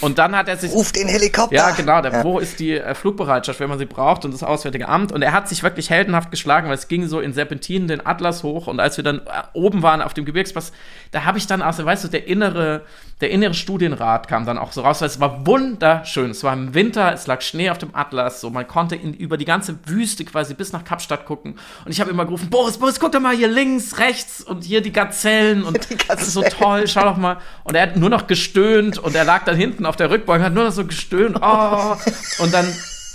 Und 0.01 0.17
dann 0.17 0.35
hat 0.35 0.47
er 0.47 0.57
sich. 0.57 0.71
Ruf 0.71 0.91
den 0.91 1.07
Helikopter! 1.07 1.55
Ja, 1.55 1.71
genau. 1.71 2.01
Der, 2.01 2.23
Wo 2.23 2.39
ist 2.39 2.59
die 2.59 2.73
äh, 2.73 2.95
Flugbereitschaft, 2.95 3.59
wenn 3.59 3.69
man 3.69 3.79
sie 3.79 3.85
braucht 3.85 4.25
und 4.25 4.33
das 4.33 4.43
Auswärtige 4.43 4.87
Amt? 4.87 5.11
Und 5.11 5.21
er 5.21 5.31
hat 5.33 5.49
sich 5.49 5.63
wirklich 5.63 5.89
heldenhaft 5.89 6.31
geschlagen, 6.31 6.67
weil 6.67 6.75
es 6.75 6.87
ging 6.87 7.07
so 7.07 7.19
in 7.19 7.33
Serpentinen 7.33 7.87
den 7.87 8.05
Atlas 8.05 8.43
hoch. 8.43 8.67
Und 8.67 8.79
als 8.79 8.97
wir 8.97 9.03
dann 9.03 9.19
äh, 9.19 9.21
oben 9.53 9.83
waren 9.83 10.01
auf 10.01 10.13
dem 10.13 10.25
Gebirgspass, 10.25 10.71
da 11.11 11.25
habe 11.25 11.37
ich 11.37 11.47
dann 11.47 11.61
auch 11.61 11.73
so, 11.73 11.85
weißt 11.85 12.03
du, 12.05 12.07
der 12.07 12.27
innere, 12.27 12.83
der 13.21 13.31
innere 13.31 13.53
Studienrat 13.53 14.27
kam 14.27 14.45
dann 14.45 14.57
auch 14.57 14.71
so 14.71 14.81
raus, 14.81 15.01
weil 15.01 15.07
es 15.07 15.19
war 15.19 15.45
wunderschön. 15.45 16.31
Es 16.31 16.43
war 16.43 16.53
im 16.53 16.73
Winter, 16.73 17.11
es 17.13 17.27
lag 17.27 17.41
Schnee 17.41 17.69
auf 17.69 17.77
dem 17.77 17.93
Atlas, 17.93 18.41
so 18.41 18.49
man 18.49 18.67
konnte 18.67 18.95
in, 18.95 19.13
über 19.13 19.37
die 19.37 19.45
ganze 19.45 19.75
Wüste 19.85 20.23
quasi 20.23 20.53
bis 20.53 20.71
nach 20.71 20.83
Kapstadt 20.85 21.25
gucken. 21.25 21.55
Und 21.83 21.91
ich 21.91 21.99
habe 21.99 22.09
immer 22.09 22.25
gerufen, 22.25 22.49
Boris, 22.49 22.77
Boris, 22.77 22.99
guck 22.99 23.11
doch 23.11 23.19
mal 23.19 23.35
hier 23.35 23.47
links, 23.49 23.97
rechts 23.97 24.41
und 24.41 24.63
hier 24.63 24.81
die 24.81 24.93
Gazellen 24.93 25.63
und 25.63 25.79
Die 25.89 25.97
das 26.07 26.21
ist 26.21 26.33
so 26.33 26.41
Gazellen. 26.41 26.61
toll, 26.61 26.87
schau 26.87 27.03
doch 27.03 27.17
mal. 27.17 27.37
Und 27.63 27.75
er 27.75 27.83
hat 27.83 27.97
nur 27.97 28.09
noch 28.09 28.27
gestöhnt 28.27 28.97
und 28.97 29.15
er 29.15 29.23
lag 29.25 29.43
dann 29.43 29.55
hinten 29.55 29.78
auf 29.85 29.95
der 29.95 30.09
Rückbank, 30.09 30.43
hat 30.43 30.53
nur 30.53 30.65
noch 30.65 30.71
so 30.71 30.85
gestöhnt. 30.85 31.37
Oh. 31.41 31.95
Und 32.39 32.53
dann, 32.53 32.65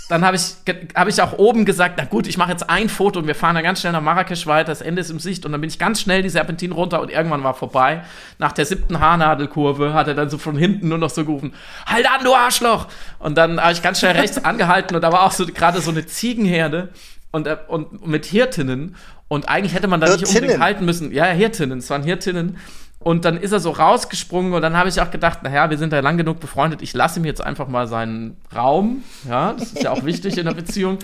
dann 0.09 0.23
habe 0.25 0.35
ich, 0.37 0.55
hab 0.95 1.07
ich 1.07 1.21
auch 1.21 1.33
oben 1.37 1.65
gesagt, 1.65 1.95
na 1.97 2.05
gut, 2.05 2.27
ich 2.27 2.37
mache 2.37 2.51
jetzt 2.51 2.69
ein 2.69 2.89
Foto 2.89 3.19
und 3.19 3.27
wir 3.27 3.35
fahren 3.35 3.55
dann 3.55 3.63
ganz 3.63 3.81
schnell 3.81 3.93
nach 3.93 4.01
Marrakesch 4.01 4.45
weiter, 4.47 4.71
das 4.71 4.81
Ende 4.81 5.01
ist 5.01 5.09
im 5.09 5.19
Sicht. 5.19 5.45
Und 5.45 5.51
dann 5.51 5.61
bin 5.61 5.69
ich 5.69 5.79
ganz 5.79 6.01
schnell 6.01 6.21
die 6.21 6.29
Serpentin 6.29 6.71
runter 6.71 7.01
und 7.01 7.11
irgendwann 7.11 7.43
war 7.43 7.53
vorbei. 7.53 8.03
Nach 8.37 8.51
der 8.51 8.65
siebten 8.65 8.99
Haarnadelkurve 8.99 9.93
hat 9.93 10.07
er 10.07 10.13
dann 10.13 10.29
so 10.29 10.37
von 10.37 10.57
hinten 10.57 10.89
nur 10.89 10.97
noch 10.97 11.09
so 11.09 11.25
gerufen, 11.25 11.53
halt 11.85 12.09
an, 12.09 12.23
du 12.23 12.33
Arschloch! 12.33 12.87
Und 13.19 13.37
dann 13.37 13.59
habe 13.59 13.73
ich 13.73 13.81
ganz 13.81 13.99
schnell 13.99 14.13
rechts 14.13 14.37
angehalten 14.43 14.95
und 14.95 15.01
da 15.01 15.11
war 15.11 15.23
auch 15.23 15.31
so 15.31 15.45
gerade 15.45 15.81
so 15.81 15.91
eine 15.91 16.05
Ziegenherde 16.05 16.89
und, 17.31 17.47
äh, 17.47 17.57
und 17.67 18.05
mit 18.07 18.25
Hirtinnen. 18.25 18.95
Und 19.27 19.49
eigentlich 19.49 19.73
hätte 19.73 19.87
man 19.87 19.99
da 19.99 20.07
nicht 20.07 20.19
Hirtinnen? 20.19 20.43
unbedingt 20.43 20.63
halten 20.63 20.85
müssen. 20.85 21.11
Ja, 21.11 21.25
Hirtinnen, 21.25 21.79
es 21.79 21.89
waren 21.89 22.03
Hirtinnen. 22.03 22.57
Und 23.05 23.23
dann 23.23 23.37
ist 23.37 23.51
er 23.51 23.59
so 23.59 23.69
rausgesprungen 23.69 24.53
und 24.53 24.63
dann 24.63 24.75
habe 24.75 24.89
ich 24.89 24.99
auch 24.99 25.11
gedacht, 25.11 25.43
naja, 25.43 25.69
wir 25.69 25.77
sind 25.77 25.93
ja 25.93 25.99
lang 25.99 26.17
genug 26.17 26.39
befreundet, 26.39 26.81
ich 26.81 26.91
lasse 26.95 27.19
ihm 27.19 27.25
jetzt 27.25 27.39
einfach 27.39 27.67
mal 27.67 27.85
seinen 27.85 28.35
Raum. 28.55 29.03
Ja, 29.29 29.53
das 29.53 29.73
ist 29.73 29.83
ja 29.83 29.91
auch 29.91 30.05
wichtig 30.05 30.39
in 30.39 30.45
der 30.45 30.55
Beziehung. 30.55 30.97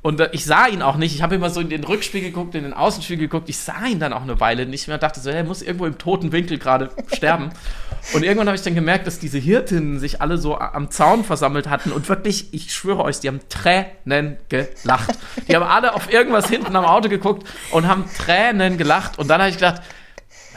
Und 0.00 0.20
äh, 0.20 0.28
ich 0.30 0.44
sah 0.44 0.68
ihn 0.68 0.82
auch 0.82 0.94
nicht. 0.94 1.16
Ich 1.16 1.20
habe 1.20 1.34
immer 1.34 1.50
so 1.50 1.60
in 1.60 1.68
den 1.68 1.82
Rückspiegel 1.82 2.30
geguckt, 2.30 2.54
in 2.54 2.62
den 2.62 2.74
Außenspiegel 2.74 3.26
geguckt. 3.26 3.48
Ich 3.48 3.58
sah 3.58 3.86
ihn 3.86 3.98
dann 3.98 4.12
auch 4.12 4.22
eine 4.22 4.38
Weile 4.38 4.66
nicht 4.66 4.86
mehr 4.86 4.94
und 4.94 5.02
dachte 5.02 5.18
so, 5.18 5.30
er 5.30 5.42
muss 5.42 5.60
irgendwo 5.60 5.86
im 5.86 5.98
toten 5.98 6.30
Winkel 6.30 6.58
gerade 6.58 6.90
sterben. 7.12 7.50
Und 8.14 8.22
irgendwann 8.22 8.46
habe 8.46 8.56
ich 8.56 8.62
dann 8.62 8.76
gemerkt, 8.76 9.08
dass 9.08 9.18
diese 9.18 9.38
Hirtinnen 9.38 9.98
sich 9.98 10.22
alle 10.22 10.38
so 10.38 10.56
am 10.60 10.92
Zaun 10.92 11.24
versammelt 11.24 11.68
hatten 11.68 11.90
und 11.90 12.08
wirklich, 12.08 12.54
ich 12.54 12.72
schwöre 12.72 13.02
euch, 13.02 13.18
die 13.18 13.26
haben 13.26 13.40
Tränen 13.48 14.36
gelacht. 14.48 15.18
Die 15.48 15.56
haben 15.56 15.64
alle 15.64 15.92
auf 15.94 16.12
irgendwas 16.12 16.48
hinten 16.48 16.76
am 16.76 16.84
Auto 16.84 17.08
geguckt 17.08 17.48
und 17.72 17.88
haben 17.88 18.04
Tränen 18.16 18.78
gelacht. 18.78 19.18
Und 19.18 19.26
dann 19.26 19.40
habe 19.40 19.50
ich 19.50 19.56
gedacht, 19.56 19.82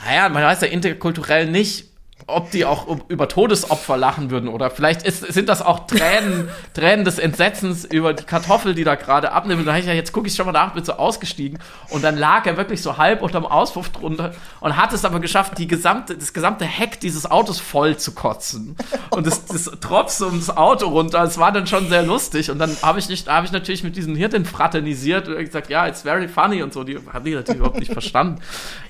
naja, 0.04 0.28
man 0.28 0.42
weiß 0.42 0.60
ja 0.62 0.68
interkulturell 0.68 1.46
nicht, 1.46 1.91
ob 2.32 2.50
die 2.50 2.64
auch 2.64 2.86
über 3.08 3.28
Todesopfer 3.28 3.96
lachen 3.96 4.30
würden 4.30 4.48
oder 4.48 4.70
vielleicht 4.70 5.02
ist, 5.02 5.20
sind 5.32 5.48
das 5.48 5.62
auch 5.62 5.86
Tränen, 5.86 6.48
Tränen 6.74 7.04
des 7.04 7.18
Entsetzens 7.18 7.84
über 7.84 8.14
die 8.14 8.24
Kartoffel, 8.24 8.74
die 8.74 8.84
da 8.84 8.94
gerade 8.94 9.32
abnimmt. 9.32 9.60
Und 9.60 9.66
da 9.66 9.76
ich 9.76 9.86
ja, 9.86 9.92
jetzt 9.92 10.12
gucke 10.12 10.28
ich 10.28 10.34
schon 10.34 10.46
mal 10.46 10.52
nach, 10.52 10.74
bin 10.74 10.84
so 10.84 10.94
ausgestiegen 10.94 11.58
und 11.90 12.02
dann 12.02 12.16
lag 12.16 12.46
er 12.46 12.56
wirklich 12.56 12.82
so 12.82 12.96
halb 12.96 13.22
unterm 13.22 13.46
Auspuff 13.46 13.90
drunter 13.90 14.32
und 14.60 14.76
hat 14.76 14.92
es 14.92 15.04
aber 15.04 15.20
geschafft, 15.20 15.58
die 15.58 15.66
gesamte, 15.66 16.16
das 16.16 16.32
gesamte 16.32 16.64
Heck 16.64 17.00
dieses 17.00 17.30
Autos 17.30 17.60
voll 17.60 17.96
zu 17.96 18.12
kotzen. 18.12 18.76
Und 19.10 19.26
das, 19.26 19.44
das 19.46 19.64
tropfte 19.80 20.26
um 20.26 20.38
das 20.38 20.56
Auto 20.56 20.88
runter. 20.88 21.22
Es 21.22 21.38
war 21.38 21.52
dann 21.52 21.66
schon 21.66 21.88
sehr 21.88 22.02
lustig. 22.02 22.50
Und 22.50 22.58
dann 22.58 22.76
habe 22.82 22.98
ich 22.98 23.08
nicht, 23.08 23.28
habe 23.28 23.46
ich 23.46 23.52
natürlich 23.52 23.84
mit 23.84 23.96
diesen 23.96 24.16
Hirten 24.16 24.44
fraternisiert 24.44 25.28
und 25.28 25.36
gesagt, 25.36 25.68
ja, 25.68 25.86
it's 25.86 26.02
very 26.02 26.28
funny 26.28 26.62
und 26.62 26.72
so. 26.72 26.84
Die 26.84 26.98
haben 27.12 27.24
die 27.24 27.34
natürlich 27.34 27.58
überhaupt 27.58 27.78
nicht 27.78 27.92
verstanden. 27.92 28.40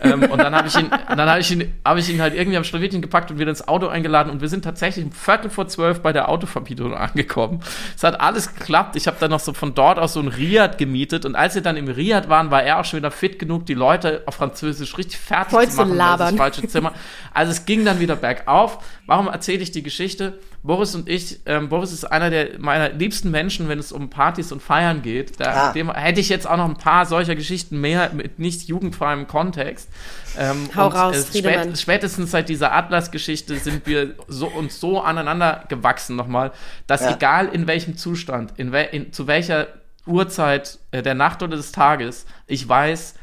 Ähm, 0.00 0.22
und 0.24 0.38
dann 0.38 0.54
habe 0.54 0.68
ich 0.68 0.76
ihn, 0.76 0.90
dann 1.08 1.28
habe 1.28 1.40
ich 1.40 1.50
ihn, 1.50 1.72
habe 1.84 2.00
ich 2.00 2.08
ihn 2.08 2.20
halt 2.20 2.34
irgendwie 2.34 2.56
am 2.56 2.64
Schlawittchen 2.64 3.02
gepackt 3.02 3.30
und 3.32 3.38
wieder 3.38 3.50
ins 3.50 3.66
Auto 3.66 3.88
eingeladen 3.88 4.30
und 4.30 4.40
wir 4.40 4.48
sind 4.48 4.62
tatsächlich 4.62 5.04
um 5.04 5.12
Viertel 5.12 5.50
vor 5.50 5.68
zwölf 5.68 6.00
bei 6.00 6.12
der 6.12 6.28
Autovermietung 6.28 6.94
angekommen. 6.96 7.60
Es 7.96 8.04
hat 8.04 8.20
alles 8.20 8.54
geklappt. 8.54 8.96
Ich 8.96 9.06
habe 9.06 9.16
dann 9.20 9.30
noch 9.30 9.40
so 9.40 9.52
von 9.52 9.74
dort 9.74 9.98
aus 9.98 10.12
so 10.12 10.20
ein 10.20 10.28
Riad 10.28 10.78
gemietet 10.78 11.24
und 11.24 11.34
als 11.34 11.54
wir 11.54 11.62
dann 11.62 11.76
im 11.76 11.88
Riad 11.88 12.28
waren, 12.28 12.50
war 12.50 12.62
er 12.62 12.78
auch 12.80 12.84
schon 12.84 12.98
wieder 12.98 13.10
fit 13.10 13.38
genug, 13.38 13.66
die 13.66 13.74
Leute 13.74 14.22
auf 14.26 14.36
Französisch 14.36 14.96
richtig 14.98 15.18
fertig 15.18 15.52
Voll 15.52 15.68
zu 15.68 15.76
machen. 15.78 15.96
labern. 15.96 16.36
Das 16.36 16.36
falsche 16.36 16.68
Zimmer. 16.68 16.92
Also 17.34 17.52
es 17.52 17.64
ging 17.64 17.84
dann 17.84 18.00
wieder 18.00 18.16
bergauf. 18.16 18.78
Warum 19.06 19.28
erzähle 19.28 19.62
ich 19.62 19.72
die 19.72 19.82
Geschichte? 19.82 20.38
Boris 20.64 20.94
und 20.94 21.08
ich, 21.08 21.40
ähm, 21.46 21.68
Boris 21.68 21.92
ist 21.92 22.04
einer 22.04 22.30
der 22.30 22.58
meiner 22.60 22.90
liebsten 22.90 23.32
Menschen, 23.32 23.68
wenn 23.68 23.80
es 23.80 23.90
um 23.90 24.10
Partys 24.10 24.52
und 24.52 24.62
Feiern 24.62 25.02
geht. 25.02 25.40
Da 25.40 25.70
Ah. 25.70 25.72
dem 25.72 25.90
hätte 25.92 26.20
ich 26.20 26.28
jetzt 26.28 26.46
auch 26.48 26.56
noch 26.56 26.68
ein 26.68 26.76
paar 26.76 27.04
solcher 27.04 27.34
Geschichten 27.34 27.80
mehr 27.80 28.10
mit 28.12 28.38
nicht 28.38 28.68
jugendfreiem 28.68 29.26
Kontext. 29.26 29.88
Ähm, 30.38 30.68
Hau 30.76 30.86
und, 30.86 30.92
raus, 30.94 31.34
äh, 31.34 31.38
spät, 31.40 31.78
spätestens 31.78 32.30
seit 32.30 32.48
dieser 32.48 32.72
Atlas-Geschichte 32.72 33.56
sind 33.58 33.86
wir 33.86 34.14
so 34.28 34.46
uns 34.46 34.78
so 34.78 35.00
aneinander 35.00 35.64
gewachsen 35.68 36.14
nochmal, 36.14 36.52
dass 36.86 37.00
Ja. 37.02 37.16
egal 37.16 37.48
in 37.48 37.66
welchem 37.66 37.96
Zustand, 37.96 38.52
in, 38.56 38.70
wel, 38.70 38.88
in 38.92 39.12
zu 39.12 39.26
welcher 39.26 39.66
Uhrzeit 40.06 40.78
äh, 40.92 41.02
der 41.02 41.14
Nacht 41.14 41.42
oder 41.42 41.56
des 41.56 41.72
Tages, 41.72 42.24
ich 42.46 42.68
weiß, 42.68 43.14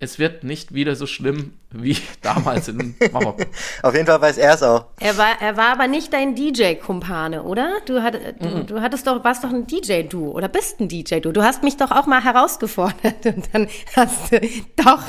es 0.00 0.18
wird 0.18 0.44
nicht 0.44 0.74
wieder 0.74 0.94
so 0.94 1.06
schlimm 1.06 1.54
wie 1.70 1.96
damals 2.22 2.68
in 2.68 2.94
Marokko. 3.12 3.44
Auf 3.82 3.94
jeden 3.94 4.06
Fall 4.06 4.20
weiß 4.20 4.38
er 4.38 4.54
es 4.54 4.62
auch. 4.62 4.86
Er 5.00 5.18
war, 5.18 5.40
er 5.40 5.56
war 5.56 5.72
aber 5.72 5.88
nicht 5.88 6.12
dein 6.12 6.34
DJ-Kumpane, 6.34 7.42
oder? 7.42 7.78
Du, 7.86 8.02
hat, 8.02 8.14
du, 8.40 8.64
du 8.64 8.80
hattest 8.80 9.06
doch, 9.06 9.24
warst 9.24 9.44
doch 9.44 9.50
ein 9.50 9.66
DJ-Du 9.66 10.30
oder 10.30 10.48
bist 10.48 10.80
ein 10.80 10.88
DJ-Du. 10.88 11.32
Du 11.32 11.42
hast 11.42 11.62
mich 11.62 11.76
doch 11.76 11.90
auch 11.90 12.06
mal 12.06 12.22
herausgefordert 12.22 13.24
und 13.26 13.48
dann 13.52 13.68
hast 13.96 14.32
du 14.32 14.40
doch 14.76 15.02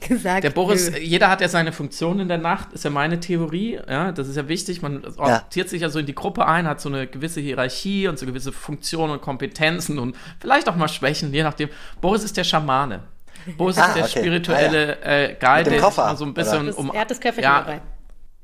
gesagt. 0.00 0.44
Der 0.44 0.50
Boris, 0.50 0.90
nö. 0.90 0.98
jeder 0.98 1.30
hat 1.30 1.40
ja 1.40 1.48
seine 1.48 1.72
Funktion 1.72 2.20
in 2.20 2.28
der 2.28 2.38
Nacht, 2.38 2.72
ist 2.72 2.84
ja 2.84 2.90
meine 2.90 3.20
Theorie. 3.20 3.80
Ja, 3.88 4.12
das 4.12 4.28
ist 4.28 4.36
ja 4.36 4.48
wichtig. 4.48 4.82
Man 4.82 5.02
orientiert 5.16 5.70
sich 5.70 5.82
ja 5.82 5.88
so 5.88 5.98
in 5.98 6.06
die 6.06 6.14
Gruppe 6.14 6.46
ein, 6.46 6.66
hat 6.66 6.80
so 6.80 6.88
eine 6.88 7.06
gewisse 7.06 7.40
Hierarchie 7.40 8.08
und 8.08 8.18
so 8.18 8.26
gewisse 8.26 8.52
Funktionen 8.52 9.12
und 9.12 9.22
Kompetenzen 9.22 9.98
und 9.98 10.16
vielleicht 10.40 10.68
auch 10.68 10.76
mal 10.76 10.88
Schwächen, 10.88 11.32
je 11.32 11.42
nachdem. 11.42 11.70
Boris 12.00 12.22
ist 12.22 12.36
der 12.36 12.44
Schamane. 12.44 13.02
Ah, 13.58 13.68
ist 13.68 13.76
der 13.78 13.86
okay. 14.04 14.06
spirituelle 14.08 14.98
äh, 15.02 15.36
Guy, 15.38 15.58
Mit 15.58 15.66
dem 15.66 15.72
der 15.74 15.80
Koffer, 15.82 16.16
so 16.16 16.24
ein 16.24 16.34
bisschen 16.34 16.66
Das- 16.66 16.76
um. 16.76 16.90
er 16.92 17.00
hat 17.00 17.10
das 17.10 17.20
Köfferchen 17.20 17.44
ja, 17.52 17.60
dabei. 17.60 17.80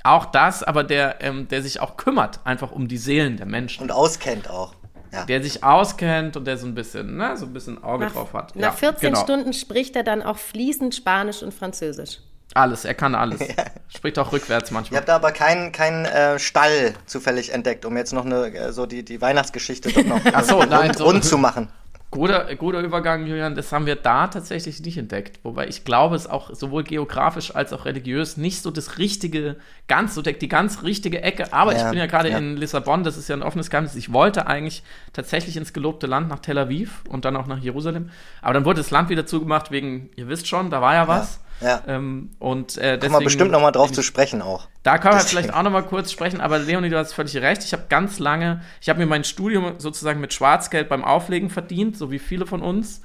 Auch 0.04 0.26
das, 0.26 0.62
aber 0.62 0.82
der, 0.84 1.22
ähm, 1.22 1.46
der 1.48 1.62
sich 1.62 1.80
auch 1.80 1.96
kümmert, 1.96 2.40
einfach 2.44 2.72
um 2.72 2.88
die 2.88 2.98
Seelen 2.98 3.36
der 3.36 3.46
Menschen. 3.46 3.82
Und 3.82 3.92
auskennt 3.92 4.50
auch. 4.50 4.74
Ja. 5.12 5.26
der 5.26 5.42
sich 5.42 5.62
auskennt 5.62 6.38
und 6.38 6.46
der 6.46 6.56
so 6.56 6.66
ein 6.66 6.74
bisschen, 6.74 7.18
ne, 7.18 7.36
so 7.36 7.44
ein 7.44 7.52
bisschen 7.52 7.84
Auge 7.84 8.06
Nach, 8.06 8.12
drauf 8.14 8.32
hat. 8.32 8.56
nach 8.56 8.72
14 8.74 9.10
genau. 9.10 9.20
Stunden 9.22 9.52
spricht 9.52 9.94
er 9.94 10.04
dann 10.04 10.22
auch 10.22 10.38
fließend 10.38 10.94
Spanisch 10.94 11.42
und 11.42 11.52
Französisch. 11.52 12.20
Alles, 12.54 12.86
er 12.86 12.94
kann 12.94 13.14
alles. 13.14 13.40
Spricht 13.94 14.18
auch 14.18 14.32
rückwärts 14.32 14.70
Ihr 14.70 14.74
manchmal. 14.74 14.98
habt 15.00 15.08
da 15.10 15.16
aber 15.16 15.32
keinen 15.32 15.70
keinen 15.70 16.06
äh, 16.06 16.38
Stall 16.38 16.94
zufällig 17.04 17.52
entdeckt, 17.52 17.84
um 17.84 17.94
jetzt 17.98 18.14
noch 18.14 18.24
eine, 18.24 18.46
äh, 18.54 18.72
so 18.72 18.86
die, 18.86 19.04
die 19.04 19.20
Weihnachtsgeschichte 19.20 19.92
doch 19.92 20.02
noch 20.04 20.20
Ach 20.32 20.44
so, 20.44 20.62
äh, 20.62 20.66
nein, 20.66 20.86
rund, 20.86 20.96
so- 20.98 21.04
rund 21.04 21.24
zu 21.26 21.36
machen. 21.36 21.68
Guter, 22.12 22.54
guter 22.56 22.80
Übergang, 22.80 23.26
Julian. 23.26 23.54
Das 23.54 23.72
haben 23.72 23.86
wir 23.86 23.96
da 23.96 24.26
tatsächlich 24.26 24.82
nicht 24.82 24.98
entdeckt. 24.98 25.40
Wobei 25.44 25.66
ich 25.66 25.82
glaube, 25.86 26.14
es 26.14 26.26
auch 26.26 26.54
sowohl 26.54 26.84
geografisch 26.84 27.56
als 27.56 27.72
auch 27.72 27.86
religiös 27.86 28.36
nicht 28.36 28.60
so 28.60 28.70
das 28.70 28.98
richtige, 28.98 29.56
ganz 29.88 30.14
so 30.14 30.20
die 30.20 30.48
ganz 30.48 30.82
richtige 30.82 31.22
Ecke. 31.22 31.54
Aber 31.54 31.72
ich 31.72 31.78
Ja, 31.78 31.88
bin 31.88 31.98
ja 31.98 32.04
gerade 32.04 32.28
ja. 32.28 32.36
in 32.36 32.58
Lissabon, 32.58 33.02
das 33.02 33.16
ist 33.16 33.28
ja 33.30 33.36
ein 33.36 33.42
offenes 33.42 33.70
Geheimnis. 33.70 33.94
Ich 33.94 34.12
wollte 34.12 34.46
eigentlich 34.46 34.82
tatsächlich 35.14 35.56
ins 35.56 35.72
gelobte 35.72 36.06
Land 36.06 36.28
nach 36.28 36.40
Tel 36.40 36.58
Aviv 36.58 37.02
und 37.08 37.24
dann 37.24 37.34
auch 37.34 37.46
nach 37.46 37.58
Jerusalem. 37.58 38.10
Aber 38.42 38.52
dann 38.52 38.66
wurde 38.66 38.82
das 38.82 38.90
Land 38.90 39.08
wieder 39.08 39.24
zugemacht 39.24 39.70
wegen, 39.70 40.10
ihr 40.14 40.28
wisst 40.28 40.46
schon, 40.46 40.68
da 40.68 40.82
war 40.82 40.92
ja 40.92 41.08
was. 41.08 41.36
Ja. 41.36 41.51
Ähm, 41.86 42.30
und 42.38 42.76
äh, 42.76 42.80
Kommen 42.80 43.00
deswegen, 43.00 43.12
wir 43.14 43.24
bestimmt 43.24 43.50
noch 43.50 43.60
mal 43.60 43.72
drauf 43.72 43.92
zu 43.92 44.02
sprechen 44.02 44.42
auch. 44.42 44.68
da 44.82 44.98
können 44.98 45.14
wir 45.14 45.20
vielleicht 45.20 45.54
auch 45.54 45.62
noch 45.62 45.70
mal 45.70 45.82
kurz 45.82 46.12
sprechen, 46.12 46.40
aber 46.40 46.58
Leonie, 46.58 46.88
du 46.88 46.98
hast 46.98 47.12
völlig 47.12 47.36
recht. 47.36 47.64
Ich 47.64 47.72
habe 47.72 47.84
ganz 47.88 48.18
lange, 48.18 48.62
ich 48.80 48.88
habe 48.88 48.98
mir 48.98 49.06
mein 49.06 49.24
Studium 49.24 49.74
sozusagen 49.78 50.20
mit 50.20 50.32
Schwarzgeld 50.32 50.88
beim 50.88 51.04
Auflegen 51.04 51.50
verdient, 51.50 51.96
so 51.96 52.10
wie 52.10 52.18
viele 52.18 52.46
von 52.46 52.62
uns. 52.62 53.02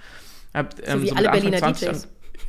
Hab, 0.54 0.76
ähm, 0.88 1.02
wie 1.02 1.12
mit 1.12 1.18
alle 1.18 1.32
Berliner 1.32 1.58
20 1.58 1.90
DJs. 1.90 2.08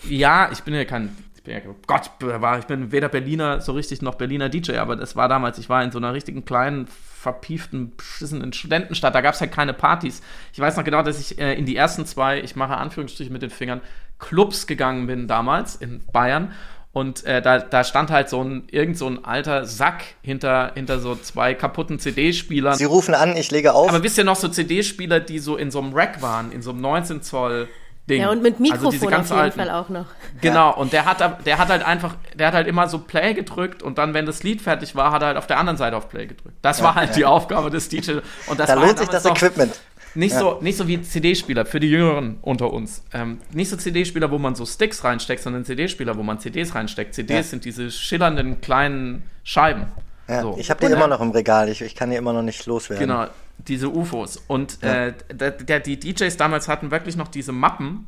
Ja, 0.08 0.50
ich 0.52 0.62
bin 0.62 0.74
ja 0.74 0.84
kein, 0.84 1.16
ja, 1.48 1.60
Gott, 1.86 2.10
war, 2.20 2.58
ich 2.58 2.66
bin 2.66 2.92
weder 2.92 3.08
Berliner, 3.08 3.60
so 3.60 3.72
richtig 3.72 4.02
noch 4.02 4.16
Berliner 4.16 4.48
DJ, 4.48 4.76
aber 4.76 4.96
das 4.96 5.16
war 5.16 5.28
damals, 5.28 5.58
ich 5.58 5.68
war 5.68 5.82
in 5.82 5.90
so 5.90 5.98
einer 5.98 6.12
richtigen 6.12 6.44
kleinen, 6.44 6.86
verpieften, 6.86 7.96
beschissenen 7.96 8.52
Studentenstadt, 8.52 9.14
da 9.14 9.20
gab 9.20 9.34
es 9.34 9.40
halt 9.40 9.50
keine 9.50 9.74
Partys. 9.74 10.22
Ich 10.52 10.60
weiß 10.60 10.76
noch 10.76 10.84
genau, 10.84 11.02
dass 11.02 11.18
ich 11.18 11.38
äh, 11.38 11.54
in 11.54 11.66
die 11.66 11.74
ersten 11.74 12.06
zwei, 12.06 12.40
ich 12.40 12.54
mache 12.54 12.76
Anführungsstriche 12.76 13.32
mit 13.32 13.42
den 13.42 13.50
Fingern, 13.50 13.80
Clubs 14.18 14.66
gegangen 14.66 15.06
bin 15.06 15.26
damals 15.26 15.76
in 15.76 16.04
Bayern. 16.12 16.52
Und 16.92 17.24
äh, 17.24 17.42
da, 17.42 17.58
da 17.58 17.84
stand 17.84 18.10
halt 18.10 18.28
so 18.28 18.42
ein, 18.42 18.64
irgend 18.70 18.96
so 18.96 19.06
ein 19.06 19.24
alter 19.24 19.66
Sack 19.66 20.04
hinter, 20.22 20.72
hinter 20.74 21.00
so 21.00 21.14
zwei 21.14 21.54
kaputten 21.54 21.98
CD-Spielern. 21.98 22.76
Sie 22.76 22.84
rufen 22.84 23.14
an, 23.14 23.36
ich 23.36 23.50
lege 23.50 23.74
auf. 23.74 23.90
Aber 23.90 24.02
wisst 24.02 24.18
ihr 24.18 24.24
noch 24.24 24.36
so 24.36 24.48
CD-Spieler, 24.48 25.20
die 25.20 25.38
so 25.38 25.56
in 25.56 25.70
so 25.70 25.80
einem 25.80 25.92
Rack 25.92 26.22
waren, 26.22 26.50
in 26.50 26.62
so 26.62 26.70
einem 26.70 26.80
19 26.80 27.22
Zoll 27.22 27.68
Ding? 28.08 28.22
Ja, 28.22 28.30
und 28.30 28.42
mit 28.42 28.54
Also 28.54 28.62
Mikrofon 28.62 28.90
diese 28.90 29.06
auf 29.06 29.12
jeden 29.28 29.38
alten. 29.40 29.58
Fall 29.60 29.70
auch 29.70 29.88
noch. 29.88 30.06
Genau, 30.40 30.74
und 30.74 30.92
der 30.92 31.04
hat, 31.04 31.46
der 31.46 31.58
hat 31.58 31.68
halt 31.68 31.82
einfach, 31.84 32.14
der 32.34 32.48
hat 32.48 32.54
halt 32.54 32.66
immer 32.68 32.88
so 32.88 32.98
Play 32.98 33.34
gedrückt 33.34 33.82
und 33.82 33.98
dann, 33.98 34.14
wenn 34.14 34.24
das 34.26 34.42
Lied 34.42 34.62
fertig 34.62 34.94
war, 34.96 35.10
hat 35.12 35.22
er 35.22 35.28
halt 35.28 35.36
auf 35.36 35.46
der 35.48 35.58
anderen 35.58 35.76
Seite 35.76 35.96
auf 35.96 36.08
Play 36.08 36.26
gedrückt. 36.26 36.56
Das 36.62 36.82
war 36.82 36.94
halt 36.94 37.16
die 37.16 37.24
Aufgabe 37.24 37.70
des 37.70 37.88
DJs. 37.88 38.22
Und 38.46 38.58
das 38.60 38.68
da 38.68 38.74
war 38.76 38.76
lohnt 38.86 38.88
halt 38.88 38.98
sich 38.98 39.08
das 39.08 39.24
Equipment. 39.24 39.80
Nicht, 40.14 40.32
Ja. 40.32 40.38
so, 40.40 40.58
nicht 40.62 40.76
so 40.78 40.88
wie 40.88 41.02
CD-Spieler 41.02 41.66
für 41.66 41.80
die 41.80 41.90
Jüngeren 41.90 42.38
unter 42.42 42.72
uns. 42.72 43.02
Ähm, 43.12 43.38
nicht 43.52 43.68
so 43.68 43.76
CD-Spieler, 43.76 44.30
wo 44.30 44.38
man 44.38 44.54
so 44.54 44.64
Sticks 44.64 45.04
reinsteckt, 45.04 45.42
sondern 45.42 45.64
CD-Spieler, 45.64 46.16
wo 46.16 46.22
man 46.22 46.38
CDs 46.40 46.74
reinsteckt. 46.74 47.14
CDs 47.14 47.36
Ja. 47.36 47.42
sind 47.42 47.64
diese 47.64 47.90
schillernden 47.90 48.60
kleinen 48.60 49.24
Scheiben. 49.44 49.86
Ja, 50.28 50.42
so. 50.42 50.56
Ich 50.58 50.70
habe 50.70 50.84
die 50.86 50.92
immer 50.92 51.08
noch 51.08 51.20
im 51.20 51.30
Regal, 51.30 51.68
ich, 51.68 51.82
ich 51.82 51.94
kann 51.94 52.10
die 52.10 52.16
immer 52.16 52.32
noch 52.32 52.42
nicht 52.42 52.64
loswerden. 52.66 53.06
Genau, 53.06 53.26
diese 53.66 53.88
UFOs. 53.88 54.36
Und 54.46 54.82
äh, 54.82 55.14
der, 55.32 55.50
der, 55.52 55.80
die 55.80 55.98
DJs 55.98 56.36
damals 56.36 56.68
hatten 56.68 56.90
wirklich 56.90 57.16
noch 57.16 57.28
diese 57.28 57.52
Mappen 57.52 58.06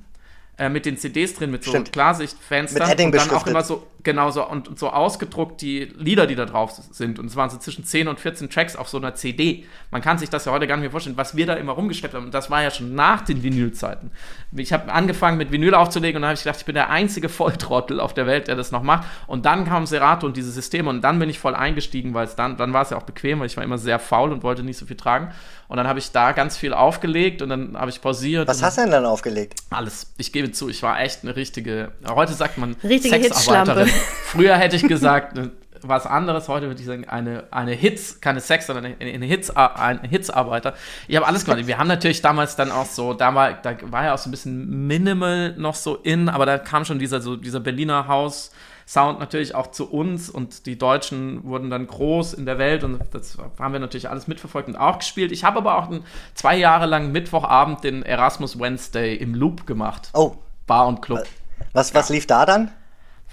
äh, 0.58 0.68
mit 0.68 0.84
den 0.84 0.96
CDs 0.96 1.34
drin, 1.34 1.50
mit 1.50 1.64
so 1.64 1.70
Stimmt. 1.70 1.92
Klarsichtfenstern. 1.92 2.82
Mit 2.82 2.92
Edding 2.92 3.06
und 3.06 3.14
dann 3.16 3.30
auch 3.30 3.46
immer 3.46 3.62
so, 3.62 3.86
genau 4.02 4.30
so, 4.30 4.46
und, 4.46 4.68
und 4.68 4.78
so 4.78 4.90
ausgedruckt 4.90 5.60
die 5.62 5.92
Lieder, 5.96 6.26
die 6.26 6.34
da 6.34 6.44
drauf 6.44 6.72
sind. 6.90 7.18
Und 7.18 7.26
es 7.26 7.36
waren 7.36 7.50
so 7.50 7.56
zwischen 7.56 7.84
10 7.84 8.08
und 8.08 8.20
14 8.20 8.50
Tracks 8.50 8.76
auf 8.76 8.88
so 8.88 8.98
einer 8.98 9.14
CD. 9.14 9.64
Man 9.90 10.02
kann 10.02 10.18
sich 10.18 10.30
das 10.30 10.44
ja 10.44 10.52
heute 10.52 10.66
gar 10.66 10.76
nicht 10.76 10.82
mehr 10.82 10.90
vorstellen, 10.90 11.16
was 11.16 11.36
wir 11.36 11.46
da 11.46 11.54
immer 11.54 11.72
rumgeschleppt 11.72 12.14
haben. 12.14 12.26
Und 12.26 12.34
das 12.34 12.50
war 12.50 12.62
ja 12.62 12.70
schon 12.70 12.94
nach 12.94 13.22
den 13.22 13.42
Vinylzeiten. 13.42 14.10
Ich 14.54 14.72
habe 14.72 14.92
angefangen 14.92 15.38
mit 15.38 15.50
Vinyl 15.50 15.74
aufzulegen 15.74 16.16
und 16.16 16.22
dann 16.22 16.30
habe 16.30 16.34
ich 16.34 16.42
gedacht, 16.42 16.58
ich 16.60 16.66
bin 16.66 16.74
der 16.74 16.90
einzige 16.90 17.28
Volltrottel 17.28 17.98
auf 18.00 18.12
der 18.12 18.26
Welt, 18.26 18.48
der 18.48 18.56
das 18.56 18.70
noch 18.70 18.82
macht. 18.82 19.06
Und 19.26 19.46
dann 19.46 19.64
kam 19.64 19.86
Serato 19.86 20.26
und 20.26 20.36
diese 20.36 20.50
Systeme 20.50 20.90
und 20.90 21.00
dann 21.02 21.18
bin 21.18 21.30
ich 21.30 21.38
voll 21.38 21.54
eingestiegen, 21.54 22.12
weil 22.12 22.26
es 22.26 22.36
dann, 22.36 22.56
dann 22.56 22.72
war 22.72 22.82
es 22.82 22.90
ja 22.90 22.98
auch 22.98 23.04
bequem, 23.04 23.40
weil 23.40 23.46
ich 23.46 23.56
war 23.56 23.64
immer 23.64 23.78
sehr 23.78 23.98
faul 23.98 24.32
und 24.32 24.42
wollte 24.42 24.62
nicht 24.62 24.78
so 24.78 24.86
viel 24.86 24.96
tragen. 24.96 25.32
Und 25.68 25.76
dann 25.76 25.86
habe 25.86 26.00
ich 26.00 26.10
da 26.10 26.32
ganz 26.32 26.56
viel 26.56 26.74
aufgelegt 26.74 27.42
und 27.42 27.48
dann 27.48 27.78
habe 27.78 27.90
ich 27.90 28.02
pausiert. 28.02 28.48
Was 28.48 28.62
hast 28.62 28.76
du 28.76 28.82
denn 28.82 28.90
dann 28.90 29.06
aufgelegt? 29.06 29.54
alles. 29.70 30.12
Ich 30.18 30.32
gebe 30.32 30.49
zu, 30.52 30.68
ich 30.68 30.82
war 30.82 31.00
echt 31.00 31.22
eine 31.22 31.36
richtige, 31.36 31.92
heute 32.08 32.32
sagt 32.32 32.58
man 32.58 32.76
Richtige 32.82 33.22
Sexarbeiterin. 33.22 33.88
Früher 34.24 34.56
hätte 34.56 34.76
ich 34.76 34.86
gesagt, 34.86 35.38
äh, 35.38 35.48
was 35.82 36.06
anderes, 36.06 36.48
heute 36.48 36.66
würde 36.66 36.80
ich 36.80 36.86
sagen, 36.86 37.08
eine, 37.08 37.44
eine 37.50 37.72
Hits, 37.72 38.20
keine 38.20 38.40
Sex, 38.40 38.66
sondern 38.66 38.84
eine, 38.84 39.12
eine 39.12 39.26
Hits, 39.26 39.50
ein 39.50 40.00
Hitsarbeiter. 40.02 40.74
Ich 41.08 41.16
habe 41.16 41.26
alles 41.26 41.44
gemacht. 41.44 41.66
Wir 41.66 41.78
haben 41.78 41.88
natürlich 41.88 42.22
damals 42.22 42.56
dann 42.56 42.70
auch 42.70 42.86
so, 42.86 43.14
da 43.14 43.34
war, 43.34 43.54
da 43.54 43.76
war 43.82 44.04
ja 44.04 44.14
auch 44.14 44.18
so 44.18 44.28
ein 44.28 44.30
bisschen 44.30 44.86
Minimal 44.86 45.54
noch 45.56 45.74
so 45.74 45.96
in, 45.96 46.28
aber 46.28 46.46
da 46.46 46.58
kam 46.58 46.84
schon 46.84 46.98
dieser, 46.98 47.20
so, 47.20 47.36
dieser 47.36 47.60
Berliner 47.60 48.08
Haus. 48.08 48.50
Sound 48.90 49.20
natürlich 49.20 49.54
auch 49.54 49.68
zu 49.68 49.88
uns 49.88 50.28
und 50.28 50.66
die 50.66 50.76
Deutschen 50.76 51.44
wurden 51.44 51.70
dann 51.70 51.86
groß 51.86 52.34
in 52.34 52.44
der 52.44 52.58
Welt 52.58 52.82
und 52.82 53.00
das 53.12 53.38
haben 53.60 53.72
wir 53.72 53.78
natürlich 53.78 54.10
alles 54.10 54.26
mitverfolgt 54.26 54.66
und 54.68 54.74
auch 54.74 54.98
gespielt. 54.98 55.30
Ich 55.30 55.44
habe 55.44 55.58
aber 55.58 55.78
auch 55.78 55.88
ein, 55.88 56.02
zwei 56.34 56.56
Jahre 56.56 56.86
lang 56.86 57.12
Mittwochabend 57.12 57.84
den 57.84 58.02
Erasmus 58.02 58.58
Wednesday 58.58 59.14
im 59.14 59.36
Loop 59.36 59.64
gemacht. 59.64 60.10
Oh, 60.12 60.34
Bar 60.66 60.88
und 60.88 61.02
Club. 61.02 61.24
was, 61.72 61.94
was 61.94 62.08
lief 62.08 62.26
da 62.26 62.44
dann? 62.44 62.72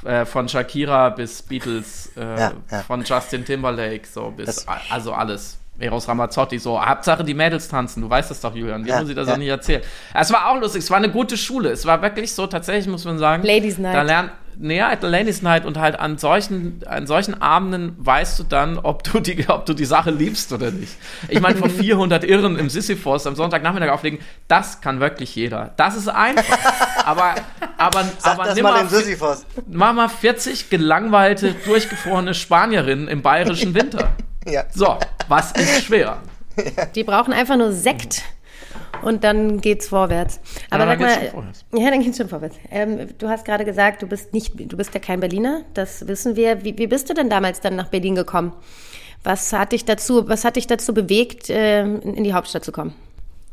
Äh, 0.05 0.25
von 0.25 0.47
Shakira 0.47 1.09
bis 1.09 1.41
Beatles, 1.41 2.11
äh, 2.15 2.21
Ja, 2.39 2.51
ja. 2.69 2.79
von 2.83 3.03
Justin 3.03 3.43
Timberlake, 3.43 4.05
so 4.07 4.29
bis, 4.29 4.45
Das- 4.45 4.67
also 4.91 5.11
alles. 5.13 5.57
Eros 5.79 6.07
Ramazzotti, 6.07 6.57
so, 6.59 6.83
Hauptsache 6.83 7.23
die 7.23 7.33
Mädels 7.33 7.67
tanzen, 7.67 8.01
du 8.01 8.09
weißt 8.09 8.31
das 8.31 8.41
doch, 8.41 8.55
Julian, 8.55 8.83
dir 8.83 8.89
Ja, 8.89 8.99
muss 8.99 9.09
ich 9.09 9.15
das 9.15 9.27
ja. 9.27 9.33
auch 9.33 9.37
nicht 9.37 9.49
erzählen. 9.49 9.81
Es 10.13 10.31
war 10.31 10.49
auch 10.49 10.59
lustig, 10.59 10.83
es 10.83 10.89
war 10.89 10.97
eine 10.97 11.09
gute 11.09 11.37
Schule, 11.37 11.69
es 11.69 11.85
war 11.85 12.01
wirklich 12.01 12.33
so, 12.33 12.47
tatsächlich 12.47 12.87
muss 12.87 13.05
man 13.05 13.19
sagen. 13.19 13.43
Ladies 13.43 13.77
Night. 13.77 13.95
Da 13.95 14.01
lernt, 14.01 14.31
naja, 14.59 14.91
Ladies 15.01 15.41
Night 15.41 15.65
und 15.65 15.77
halt 15.77 15.99
an 15.99 16.17
solchen, 16.17 16.81
an 16.87 17.05
solchen 17.05 17.41
Abenden 17.41 17.95
weißt 17.97 18.39
du 18.39 18.43
dann, 18.43 18.79
ob 18.79 19.03
du 19.03 19.19
die, 19.19 19.47
ob 19.49 19.65
du 19.65 19.73
die 19.73 19.85
Sache 19.85 20.11
liebst 20.11 20.51
oder 20.51 20.71
nicht. 20.71 20.97
Ich 21.27 21.39
meine, 21.41 21.55
vor 21.55 21.69
400 21.69 22.23
Irren 22.23 22.57
im 22.57 22.69
Sisyphos 22.69 23.27
am 23.27 23.35
Sonntagnachmittag 23.35 23.89
auflegen, 23.89 24.19
das 24.47 24.81
kann 24.81 24.99
wirklich 24.99 25.35
jeder. 25.35 25.73
Das 25.77 25.95
ist 25.95 26.07
einfach. 26.07 26.57
Aber, 27.05 27.35
aber, 27.77 28.03
Sag 28.17 28.33
aber 28.33 28.45
das 28.45 28.55
nimm 28.55 28.63
mal 28.63 28.87
Sisyphos. 28.87 29.45
Mach 29.67 29.93
mal 29.93 30.09
40 30.09 30.69
gelangweilte, 30.69 31.53
durchgefrorene 31.65 32.33
Spanierinnen 32.33 33.07
im 33.07 33.21
bayerischen 33.21 33.73
Winter. 33.75 34.15
Ja. 34.49 34.63
So, 34.73 34.97
was 35.27 35.51
ist 35.53 35.83
schwer? 35.83 36.17
Die 36.95 37.03
brauchen 37.03 37.33
einfach 37.33 37.57
nur 37.57 37.71
Sekt 37.71 38.23
und 39.03 39.23
dann 39.23 39.61
geht's 39.61 39.89
vorwärts. 39.89 40.39
Aber 40.69 40.85
Ja, 40.85 40.89
sag 40.89 40.99
dann 40.99 40.99
mal, 40.99 41.07
geht's 41.07 41.21
schon 41.21 41.31
vorwärts. 41.31 41.65
ja, 41.73 41.91
dann 41.91 42.01
geht's 42.01 42.17
schon 42.17 42.29
vorwärts. 42.29 42.55
Ähm, 42.71 43.07
du 43.17 43.29
hast 43.29 43.45
gerade 43.45 43.65
gesagt, 43.65 44.01
du 44.01 44.07
bist 44.07 44.33
nicht, 44.33 44.53
du 44.57 44.77
bist 44.77 44.93
ja 44.93 44.99
kein 44.99 45.19
Berliner, 45.19 45.61
das 45.73 46.07
wissen 46.07 46.35
wir. 46.35 46.63
Wie, 46.63 46.77
wie 46.77 46.87
bist 46.87 47.09
du 47.09 47.13
denn 47.13 47.29
damals 47.29 47.59
dann 47.61 47.75
nach 47.75 47.89
Berlin 47.89 48.15
gekommen? 48.15 48.53
Was 49.23 49.51
hat 49.53 49.71
dich 49.73 49.83
dazu, 49.85 50.27
was 50.29 50.45
hat 50.45 50.55
dich 50.55 50.67
dazu 50.67 50.93
bewegt, 50.93 51.47
ähm, 51.49 52.01
in 52.01 52.23
die 52.23 52.33
Hauptstadt 52.33 52.63
zu 52.63 52.71
kommen? 52.71 52.93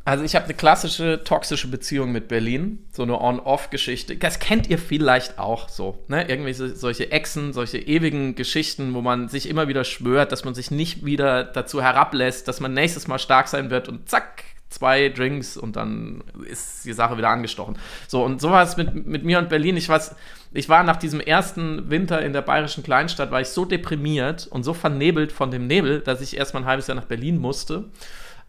Also 0.06 0.22
ich 0.22 0.34
habe 0.34 0.44
eine 0.44 0.54
klassische 0.54 1.24
toxische 1.24 1.68
Beziehung 1.68 2.12
mit 2.12 2.28
Berlin, 2.28 2.84
so 2.92 3.04
eine 3.04 3.18
On-Off-Geschichte. 3.18 4.16
Das 4.16 4.38
kennt 4.38 4.68
ihr 4.68 4.78
vielleicht 4.78 5.38
auch 5.38 5.70
so, 5.70 6.04
ne? 6.08 6.28
Irgendwie 6.28 6.52
so, 6.52 6.68
solche 6.68 7.10
Echsen, 7.10 7.54
solche 7.54 7.78
ewigen 7.78 8.34
Geschichten, 8.34 8.92
wo 8.92 9.00
man 9.00 9.28
sich 9.28 9.48
immer 9.48 9.66
wieder 9.66 9.82
schwört, 9.82 10.30
dass 10.30 10.44
man 10.44 10.54
sich 10.54 10.70
nicht 10.70 11.06
wieder 11.06 11.42
dazu 11.42 11.80
herablässt, 11.80 12.48
dass 12.48 12.60
man 12.60 12.74
nächstes 12.74 13.08
Mal 13.08 13.18
stark 13.18 13.48
sein 13.48 13.70
wird 13.70 13.88
und 13.88 14.06
zack, 14.06 14.44
zwei 14.68 15.08
Drinks 15.08 15.56
und 15.56 15.76
dann 15.76 16.22
ist 16.50 16.84
die 16.84 16.92
Sache 16.92 17.16
wieder 17.16 17.30
angestochen. 17.30 17.78
So, 18.06 18.22
und 18.24 18.42
so 18.42 18.50
war 18.50 18.62
es 18.62 18.76
mit, 18.76 19.06
mit 19.06 19.24
mir 19.24 19.38
und 19.38 19.48
Berlin. 19.48 19.76
Ich 19.78 19.88
weiß, 19.88 20.14
ich 20.52 20.68
war 20.68 20.82
nach 20.82 20.96
diesem 20.96 21.20
ersten 21.20 21.88
Winter 21.88 22.20
in 22.20 22.34
der 22.34 22.42
bayerischen 22.42 22.82
Kleinstadt, 22.82 23.30
war 23.30 23.40
ich 23.40 23.48
so 23.48 23.64
deprimiert 23.64 24.48
und 24.48 24.64
so 24.64 24.74
vernebelt 24.74 25.32
von 25.32 25.50
dem 25.50 25.66
Nebel, 25.66 26.00
dass 26.00 26.20
ich 26.20 26.36
erstmal 26.36 26.64
ein 26.64 26.68
halbes 26.68 26.88
Jahr 26.88 26.96
nach 26.96 27.06
Berlin 27.06 27.38
musste. 27.38 27.86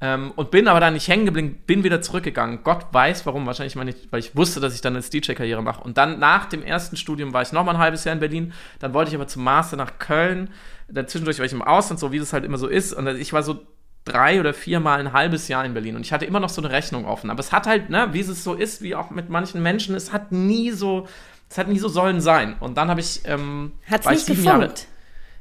Ähm, 0.06 0.32
und 0.36 0.52
bin 0.52 0.68
aber 0.68 0.80
da 0.80 0.92
nicht 0.92 1.08
hängen 1.08 1.26
geblieben, 1.26 1.64
bin 1.66 1.84
wieder 1.84 2.00
zurückgegangen. 2.02 2.60
Gott 2.64 2.86
weiß 2.92 3.26
warum, 3.26 3.46
wahrscheinlich 3.48 3.76
meine 3.76 3.90
ich, 3.90 4.08
weil 4.12 4.20
ich 4.20 4.36
wusste, 4.36 4.60
dass 4.60 4.76
ich 4.76 4.82
dann 4.82 4.96
als 4.96 5.10
DJ-Karriere 5.10 5.64
mache. 5.64 5.82
Und 5.84 5.98
dann 5.98 6.20
nach 6.20 6.46
dem 6.46 6.62
ersten 6.62 6.96
Studium 6.96 7.34
war 7.34 7.42
ich 7.42 7.52
noch 7.52 7.64
mal 7.66 7.72
ein 7.74 7.78
halbes 7.80 8.04
Jahr 8.04 8.14
in 8.14 8.20
Berlin. 8.20 8.54
Dann 8.80 8.94
wollte 8.94 9.10
ich 9.10 9.16
aber 9.16 9.28
zum 9.28 9.44
Master 9.44 9.78
nach 9.78 9.98
Köln. 9.98 10.50
Dazwischendurch 10.90 11.40
war 11.40 11.46
ich 11.46 11.54
im 11.54 11.64
Ausland, 11.64 12.00
so 12.00 12.12
wie 12.12 12.20
das 12.20 12.34
halt 12.34 12.44
immer 12.46 12.58
so 12.60 12.68
ist. 12.68 12.94
Und 12.94 13.08
ich 13.08 13.34
war 13.34 13.42
so 13.42 13.66
drei 14.04 14.40
oder 14.40 14.54
viermal 14.54 15.00
ein 15.00 15.14
halbes 15.14 15.48
Jahr 15.48 15.66
in 15.66 15.74
Berlin 15.74 15.96
und 15.96 16.06
ich 16.06 16.14
hatte 16.14 16.26
immer 16.26 16.40
noch 16.40 16.50
so 16.50 16.62
eine 16.62 16.70
Rechnung 16.72 17.06
offen. 17.06 17.32
Aber 17.32 17.40
es 17.40 17.52
hat 17.52 17.66
halt, 17.66 17.90
ne, 17.90 18.10
wie 18.12 18.20
es 18.20 18.44
so 18.44 18.54
ist, 18.54 18.84
wie 18.84 18.94
auch 18.94 19.10
mit 19.10 19.30
manchen 19.30 19.64
Menschen, 19.64 19.96
es 19.96 20.14
hat 20.14 20.32
nie 20.32 20.70
so, 20.70 21.08
es 21.50 21.58
hat 21.58 21.68
nie 21.70 21.80
so 21.80 21.90
sollen 21.90 22.22
sein. 22.22 22.56
Und 22.60 22.78
dann 22.78 22.90
habe 22.90 23.00
ich, 23.00 23.22
ähm, 23.26 23.72
Hat's 23.90 24.08
nicht 24.08 24.28
gefunkt? 24.28 24.46
Jahre- 24.46 24.74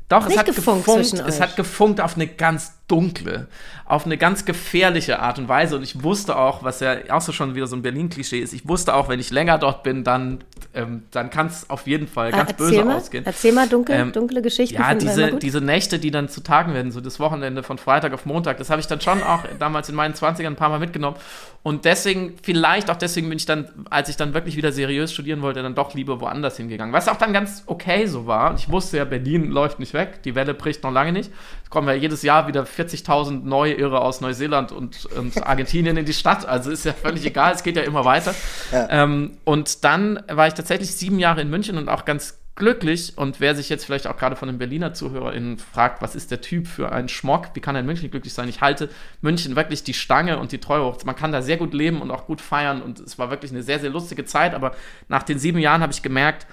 doch, 0.09 0.23
es 0.23 0.29
Nicht 0.29 0.39
hat 0.39 0.47
gefunkt 0.47 0.87
es 0.89 1.15
euch? 1.15 1.41
hat 1.41 1.57
gefunkt 1.57 2.01
auf 2.01 2.15
eine 2.15 2.27
ganz 2.27 2.79
dunkle, 2.87 3.49
auf 3.87 4.05
eine 4.05 4.19
ganz 4.19 4.45
gefährliche 4.45 5.19
Art 5.19 5.39
und 5.39 5.49
Weise. 5.49 5.77
Und 5.77 5.83
ich 5.83 6.03
wusste 6.03 6.37
auch, 6.37 6.63
was 6.63 6.81
ja 6.81 6.97
auch 7.11 7.23
so 7.23 7.33
schon 7.33 7.55
wieder 7.55 7.67
so 7.67 7.77
ein 7.77 7.83
Berlin-Klischee 7.83 8.41
ist, 8.41 8.53
ich 8.53 8.69
wusste 8.69 8.95
auch, 8.95 9.09
wenn 9.09 9.21
ich 9.21 9.31
länger 9.31 9.57
dort 9.57 9.83
bin, 9.83 10.05
dann, 10.05 10.45
ähm, 10.75 11.05
dann 11.11 11.31
kann 11.31 11.47
es 11.47 11.69
auf 11.71 11.87
jeden 11.87 12.07
Fall 12.07 12.31
ganz 12.31 12.51
Erzähl 12.51 12.69
böse 12.69 12.85
mal, 12.85 12.97
ausgehen. 12.97 13.25
Erzähl 13.27 13.53
mal 13.53 13.69
dunkle, 13.69 13.95
Ähm, 13.95 14.13
dunkle 14.13 14.43
Geschichten. 14.43 14.77
Ja, 14.77 14.95
diese, 14.95 15.33
diese 15.37 15.63
Nächte, 15.63 15.99
die 15.99 16.11
dann 16.11 16.29
zu 16.29 16.43
Tagen 16.43 16.75
werden, 16.75 16.93
so 16.93 17.01
das 17.01 17.19
Wochenende 17.21 17.63
von 17.63 17.79
Freitag 17.79 18.13
auf 18.13 18.27
Montag, 18.27 18.59
das 18.59 18.69
habe 18.69 18.81
ich 18.81 18.87
dann 18.87 19.01
schon 19.01 19.23
auch 19.23 19.45
damals 19.59 19.89
in 19.89 19.95
meinen 19.95 20.15
20ern 20.15 20.47
ein 20.47 20.57
paar 20.57 20.69
Mal 20.69 20.79
mitgenommen. 20.79 21.17
Und 21.63 21.87
deswegen, 21.87 22.35
vielleicht 22.43 22.91
auch 22.91 22.97
deswegen 22.97 23.31
bin 23.31 23.39
ich 23.39 23.47
dann, 23.47 23.71
als 23.89 24.11
ich 24.11 24.17
dann 24.17 24.35
wirklich 24.35 24.57
wieder 24.57 24.71
seriös 24.71 25.11
studieren 25.15 25.41
wollte, 25.41 25.63
dann 25.63 25.75
doch 25.75 25.95
lieber 25.95 26.21
woanders 26.21 26.59
hingegangen. 26.59 26.93
Was 26.93 27.09
auch 27.09 27.17
dann 27.17 27.33
ganz 27.33 27.63
okay 27.65 28.05
so 28.05 28.27
war. 28.27 28.51
Und 28.51 28.61
ich 28.61 28.71
wusste 28.71 28.99
ja, 28.99 29.07
Berlin 29.07 29.51
läuft 29.51 29.79
nicht 29.79 29.95
weg, 29.95 30.23
die 30.25 30.35
Welle 30.35 30.53
bricht 30.53 30.83
noch 30.83 30.93
lange 30.93 31.13
nicht. 31.13 31.33
Es 31.63 31.71
kommen 31.71 31.89
ja 31.89 31.95
jedes 31.95 32.21
Jahr 32.21 32.47
wieder 32.49 32.67
40.000 32.75 33.45
neue 33.45 33.75
Irre 33.75 34.01
aus 34.01 34.21
Neuseeland 34.21 34.73
und, 34.73 35.07
und 35.07 35.47
Argentinien 35.47 35.97
in 35.97 36.05
die 36.05 36.13
Stadt. 36.13 36.47
Also 36.47 36.71
ist 36.71 36.85
ja 36.85 36.93
völlig 36.93 37.25
egal, 37.25 37.55
es 37.55 37.63
geht 37.63 37.77
ja 37.77 37.83
immer 37.83 38.05
weiter. 38.05 38.35
Ähm, 38.73 39.39
und 39.45 39.85
dann 39.85 40.23
war 40.29 40.47
ich 40.47 40.55
tatsächlich 40.55 40.95
sieben 40.95 41.19
Jahre 41.19 41.41
in 41.41 41.51
München 41.51 41.79
und 41.79 41.89
auch 41.89 42.05
ganz 42.05 42.39
glücklich. 42.57 43.15
Und 43.17 43.41
wer 43.41 43.55
sich 43.55 43.69
jetzt 43.69 43.85
vielleicht 43.85 44.07
auch 44.07 44.17
gerade 44.17 44.37
von 44.37 44.49
den 44.49 44.59
Berliner 44.59 44.95
ZuhörerInnen 44.95 45.59
fragt, 45.59 46.03
was 46.03 46.15
ist 46.15 46.31
der 46.31 46.41
Typ 46.41 46.67
für 46.67 46.93
einen 46.93 47.09
Schmock, 47.09 47.49
wie 47.55 47.61
kann 47.61 47.75
er 47.75 47.81
in 47.81 47.87
München 47.87 48.11
glücklich 48.11 48.33
sein? 48.33 48.49
Ich 48.49 48.61
halte 48.61 48.89
München 49.21 49.57
wirklich 49.57 49.83
die 49.83 49.95
Stange 49.95 50.39
und 50.39 50.53
die 50.53 50.59
Treue 50.59 50.85
hoch. 50.85 50.97
Man 51.05 51.17
kann 51.17 51.33
da 51.33 51.43
sehr 51.43 51.57
gut 51.57 51.75
leben 51.75 52.01
und 52.01 52.11
auch 52.11 52.27
gut 52.27 52.41
feiern. 52.41 52.83
Und 52.83 53.01
es 53.01 53.19
war 53.19 53.31
wirklich 53.31 53.51
eine 53.51 53.63
sehr, 53.63 53.81
sehr 53.81 53.91
lustige 53.91 54.25
Zeit. 54.25 54.55
Aber 54.55 54.75
nach 55.09 55.23
den 55.23 55.39
sieben 55.39 55.59
Jahren 55.59 55.83
habe 55.83 55.93
ich 55.93 56.03
gemerkt, 56.03 56.47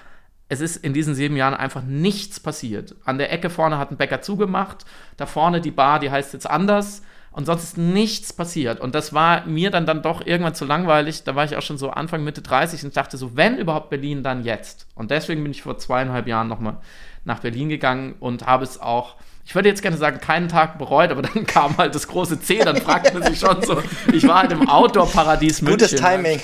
es 0.51 0.60
ist 0.60 0.75
in 0.75 0.91
diesen 0.91 1.15
sieben 1.15 1.38
Jahren 1.38 1.53
einfach 1.53 1.81
nichts 1.81 2.41
passiert. 2.41 2.96
An 3.05 3.17
der 3.17 3.31
Ecke 3.31 3.50
vorne 3.50 3.77
hat 3.77 3.89
ein 3.89 3.96
Bäcker 3.96 4.22
zugemacht, 4.22 4.84
da 5.15 5.25
vorne 5.25 5.62
die 5.62 5.72
Bar, 5.72 6.00
die 6.00 6.12
heißt 6.12 6.34
jetzt 6.34 6.50
anders 6.50 7.03
und 7.31 7.46
sonst 7.46 7.63
ist 7.63 7.77
nichts 7.77 8.34
passiert. 8.34 8.81
Und 8.81 8.93
das 8.93 9.13
war 9.13 9.46
mir 9.46 9.72
dann, 9.72 9.86
dann 9.86 10.01
doch 10.01 10.25
irgendwann 10.25 10.53
zu 10.53 10.65
langweilig. 10.65 11.24
Da 11.24 11.36
war 11.36 11.46
ich 11.46 11.55
auch 11.55 11.62
schon 11.62 11.77
so 11.77 11.91
Anfang, 11.91 12.25
Mitte 12.25 12.41
30 12.41 12.84
und 12.84 12.98
dachte 12.98 13.15
so, 13.15 13.38
wenn 13.38 13.60
überhaupt 13.60 13.89
Berlin, 13.89 14.24
dann 14.24 14.43
jetzt. 14.43 14.88
Und 14.93 15.10
deswegen 15.10 15.41
bin 15.41 15.53
ich 15.53 15.62
vor 15.62 15.77
zweieinhalb 15.77 16.27
Jahren 16.27 16.50
nochmal 16.50 16.79
nach 17.24 17.39
Berlin 17.39 17.70
gegangen 17.70 18.15
und 18.20 18.46
habe 18.46 18.65
es 18.65 18.77
auch 18.77 19.15
ich 19.43 19.55
würde 19.55 19.70
jetzt 19.70 19.81
gerne 19.81 19.98
sagen, 19.98 20.20
keinen 20.20 20.50
Tag 20.50 20.77
bereut, 20.77 21.10
aber 21.12 21.24
dann 21.24 21.46
kam 21.48 21.75
halt 21.77 21.96
das 21.96 22.08
große 22.08 22.39
C, 22.41 22.60
dann 22.60 22.77
fragt 22.77 23.13
man 23.13 23.24
sich 23.24 23.39
schon 23.39 23.62
so, 23.63 23.81
ich 24.13 24.27
war 24.27 24.41
halt 24.41 24.51
im 24.51 24.70
Outdoor-Paradies 24.70 25.63
München. 25.63 25.79
Gutes 25.79 26.00
Timing. 26.00 26.39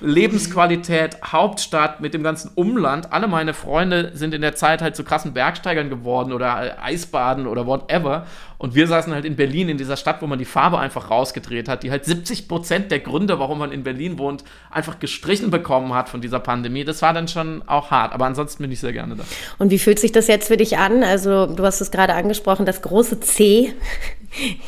Lebensqualität, 0.00 1.18
Hauptstadt 1.24 2.00
mit 2.00 2.14
dem 2.14 2.22
ganzen 2.22 2.50
Umland. 2.54 3.12
Alle 3.12 3.28
meine 3.28 3.54
Freunde 3.54 4.12
sind 4.14 4.34
in 4.34 4.40
der 4.42 4.54
Zeit 4.54 4.82
halt 4.82 4.96
zu 4.96 5.04
krassen 5.04 5.32
Bergsteigern 5.32 5.88
geworden 5.90 6.32
oder 6.32 6.76
äh, 6.78 6.80
Eisbaden 6.82 7.46
oder 7.46 7.66
whatever. 7.66 8.26
Und 8.58 8.74
wir 8.74 8.86
saßen 8.86 9.12
halt 9.14 9.24
in 9.24 9.36
Berlin, 9.36 9.68
in 9.70 9.78
dieser 9.78 9.96
Stadt, 9.96 10.20
wo 10.20 10.26
man 10.26 10.38
die 10.38 10.44
Farbe 10.44 10.78
einfach 10.78 11.10
rausgedreht 11.10 11.68
hat, 11.68 11.82
die 11.82 11.90
halt 11.90 12.04
70 12.04 12.46
Prozent 12.48 12.90
der 12.90 13.00
Gründe, 13.00 13.38
warum 13.38 13.58
man 13.58 13.72
in 13.72 13.82
Berlin 13.84 14.18
wohnt, 14.18 14.44
einfach 14.70 14.98
gestrichen 14.98 15.50
bekommen 15.50 15.94
hat 15.94 16.08
von 16.10 16.20
dieser 16.20 16.40
Pandemie. 16.40 16.84
Das 16.84 17.00
war 17.00 17.14
dann 17.14 17.26
schon 17.28 17.62
auch 17.66 17.90
hart, 17.90 18.12
aber 18.12 18.26
ansonsten 18.26 18.62
bin 18.62 18.70
ich 18.70 18.80
sehr 18.80 18.92
gerne 18.92 19.16
da. 19.16 19.24
Und 19.58 19.70
wie 19.70 19.78
fühlt 19.78 19.98
sich 19.98 20.12
das 20.12 20.26
jetzt 20.26 20.48
für 20.48 20.58
dich 20.58 20.76
an? 20.76 21.02
Also, 21.02 21.46
du 21.46 21.64
hast 21.64 21.80
es 21.80 21.90
gerade 21.90 22.14
angesprochen, 22.14 22.66
das 22.66 22.82
große 22.82 23.20
C. 23.20 23.72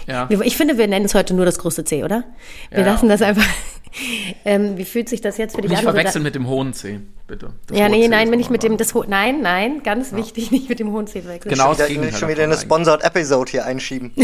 Ja. 0.08 0.28
Ich 0.30 0.56
finde, 0.56 0.76
wir 0.78 0.88
nennen 0.88 1.04
es 1.04 1.14
heute 1.14 1.34
nur 1.34 1.44
das 1.44 1.58
große 1.58 1.84
C, 1.84 2.02
oder? 2.02 2.24
Wir 2.70 2.80
Ja. 2.80 2.86
lassen 2.86 3.08
das 3.08 3.22
einfach. 3.22 3.44
Ähm, 4.44 4.76
wie 4.78 4.84
fühlt 4.84 5.08
sich 5.08 5.20
das 5.20 5.36
jetzt 5.38 5.54
für 5.54 5.60
dich 5.62 5.70
Nicht 5.70 5.80
an? 5.80 5.86
Also 5.86 5.96
da- 5.96 6.00
verwechseln 6.00 6.22
mit 6.24 6.34
dem 6.34 6.48
hohen 6.48 6.72
C, 6.72 7.00
bitte. 7.28 7.50
Das 7.66 7.78
ja, 7.78 7.88
nee, 7.88 8.02
C 8.02 8.08
nein, 8.08 8.30
bin 8.30 8.40
ich 8.40 8.48
mit 8.50 8.62
dem, 8.62 8.76
das 8.76 8.94
Ho 8.94 9.04
nein, 9.06 9.40
nein, 9.42 9.82
ganz 9.84 10.12
wichtig, 10.12 10.50
nicht 10.50 10.68
mit 10.68 10.80
dem 10.80 10.90
hohen 10.92 11.06
C 11.06 11.20
verwechseln. 11.22 11.52
Genau. 11.54 11.74
Schon 11.74 11.88
wieder, 11.88 12.12
schon 12.12 12.28
wieder 12.28 12.42
eine 12.44 12.56
Sponsored 12.56 13.04
Episode 13.04 13.50
hier 13.50 13.64
einschieben. 13.66 14.12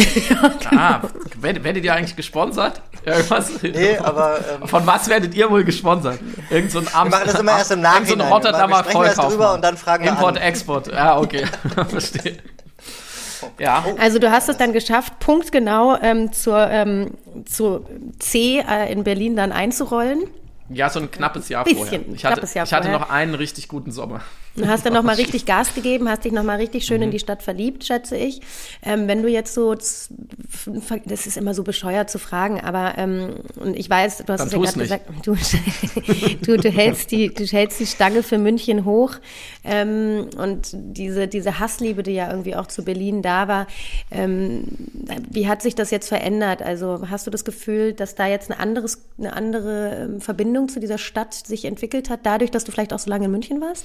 Ah, 0.77 1.03
werdet, 1.41 1.65
werdet 1.65 1.85
ihr 1.85 1.95
eigentlich 1.95 2.17
gesponsert? 2.17 2.81
Irgendwas? 3.05 3.51
Nee, 3.63 3.97
aber 3.99 4.39
ähm, 4.63 4.69
Von 4.69 4.87
was 4.87 5.09
werdet 5.09 5.35
ihr 5.35 5.51
wohl 5.51 5.65
gesponsert? 5.65 6.19
Irgend 6.51 6.71
so 6.71 6.79
ein 6.81 6.89
Am 6.93 7.07
wir 7.09 7.11
machen 7.19 7.23
das 7.27 7.41
immer 7.41 7.59
erst 7.59 7.71
im 7.73 7.81
Nachhinein. 7.81 8.07
Irgend 8.09 8.21
so 8.21 8.27
ein 8.27 8.33
Rotterdamer 8.33 8.77
Wir 8.77 8.85
sprechen 8.85 9.03
erst 9.05 9.19
drüber 9.19 9.29
Vollkaufmann. 9.29 9.55
und 9.57 9.63
dann 9.65 9.77
fragen 9.77 10.05
wir 10.05 10.11
Import, 10.11 10.37
an. 10.37 10.43
Export. 10.43 10.87
Ja, 10.93 11.19
okay. 11.19 11.45
Verstehe. 11.89 12.37
Ja. 13.59 13.85
Also 13.99 14.19
du 14.19 14.31
hast 14.31 14.49
es 14.49 14.57
dann 14.57 14.73
geschafft, 14.73 15.19
punktgenau 15.19 15.97
ähm, 16.01 16.33
zur, 16.33 16.69
ähm, 16.71 17.13
zur 17.45 17.85
C 18.19 18.61
äh, 18.61 18.93
in 18.93 19.05
Berlin 19.05 19.37
dann 19.37 19.53
einzurollen. 19.53 20.25
Ja, 20.71 20.91
so 20.91 21.01
ein 21.01 21.11
knappes 21.11 21.49
Jahr 21.49 21.65
Bisschen, 21.65 21.79
vorher. 21.79 22.01
Ich 22.15 22.25
hatte, 22.25 22.35
knappes 22.35 22.55
Jahr 22.55 22.67
ich 22.67 22.73
hatte 22.73 22.89
vorher. 22.89 23.01
noch 23.01 23.11
einen 23.11 23.35
richtig 23.35 23.69
guten 23.69 23.91
Sommer. 23.91 24.21
Du 24.59 24.67
hast 24.69 24.85
dann 24.85 24.93
nochmal 24.93 25.17
richtig 25.17 25.47
Gas 25.47 25.75
gegeben, 25.75 26.09
hast 26.09 26.25
dich 26.25 26.33
nochmal 26.33 26.57
richtig 26.59 26.85
schön 26.85 26.99
Mhm. 26.99 27.05
in 27.05 27.11
die 27.13 27.19
Stadt 27.19 27.43
verliebt, 27.43 27.85
schätze 27.85 28.17
ich. 28.17 28.41
Ähm, 28.83 29.07
wenn 29.09 29.23
du 29.23 29.29
jetzt 29.29 29.55
so, 29.55 29.75
das 29.75 30.11
ist 31.27 31.37
immer 31.37 31.55
so 31.55 31.63
bescheuert 31.63 32.11
zu 32.11 32.19
fragen, 32.19 32.61
aber 32.61 32.99
ähm, 32.99 33.37
und 33.57 33.77
ich 33.77 33.89
weiß, 33.89 34.19
du 34.27 34.33
hast 34.33 34.47
es 34.47 34.53
ja 34.53 34.59
gerade 34.59 34.79
gesagt, 34.79 35.05
du, 35.25 35.35
du, 36.45 36.57
du, 36.57 36.71
hältst 36.71 37.11
die, 37.13 37.33
du 37.33 37.45
hältst 37.45 37.81
die 37.81 37.87
Stange 37.87 38.23
für 38.23 38.39
München 38.39 38.85
hoch 38.85 39.15
ähm, 39.65 40.29
und 40.37 40.71
diese, 40.73 41.29
diese 41.29 41.59
Hassliebe, 41.59 42.03
die 42.03 42.13
ja 42.13 42.31
irgendwie 42.31 42.57
auch 42.57 42.67
zu 42.67 42.85
Berlin 42.85 43.23
da 43.23 43.49
war, 43.49 43.67
ähm, 44.11 44.65
wie 45.31 45.49
hat 45.49 45.63
sich 45.63 45.75
das 45.75 45.91
jetzt 45.91 46.09
verändert? 46.09 46.63
Also 46.63 47.09
hast 47.09 47.27
du 47.27 47.31
das 47.31 47.45
Gefühl, 47.45 47.93
dass 47.93 48.15
da 48.15 48.27
jetzt 48.27 48.51
eine, 48.51 48.61
anderes, 48.61 49.03
eine 49.19 49.35
andere 49.35 50.09
ähm, 50.09 50.21
Verbindung 50.21 50.69
zu 50.69 50.81
dieser 50.81 50.99
Stadt 50.99 51.35
sich 51.35 51.65
entwickelt 51.65 52.11
hat, 52.11 52.21
dadurch, 52.25 52.51
dass 52.51 52.65
du 52.65 52.73
vielleicht 52.73 52.93
auch 52.93 52.99
so 52.99 53.11
lange 53.11 53.27
in 53.27 53.31
München 53.31 53.61
warst? 53.61 53.85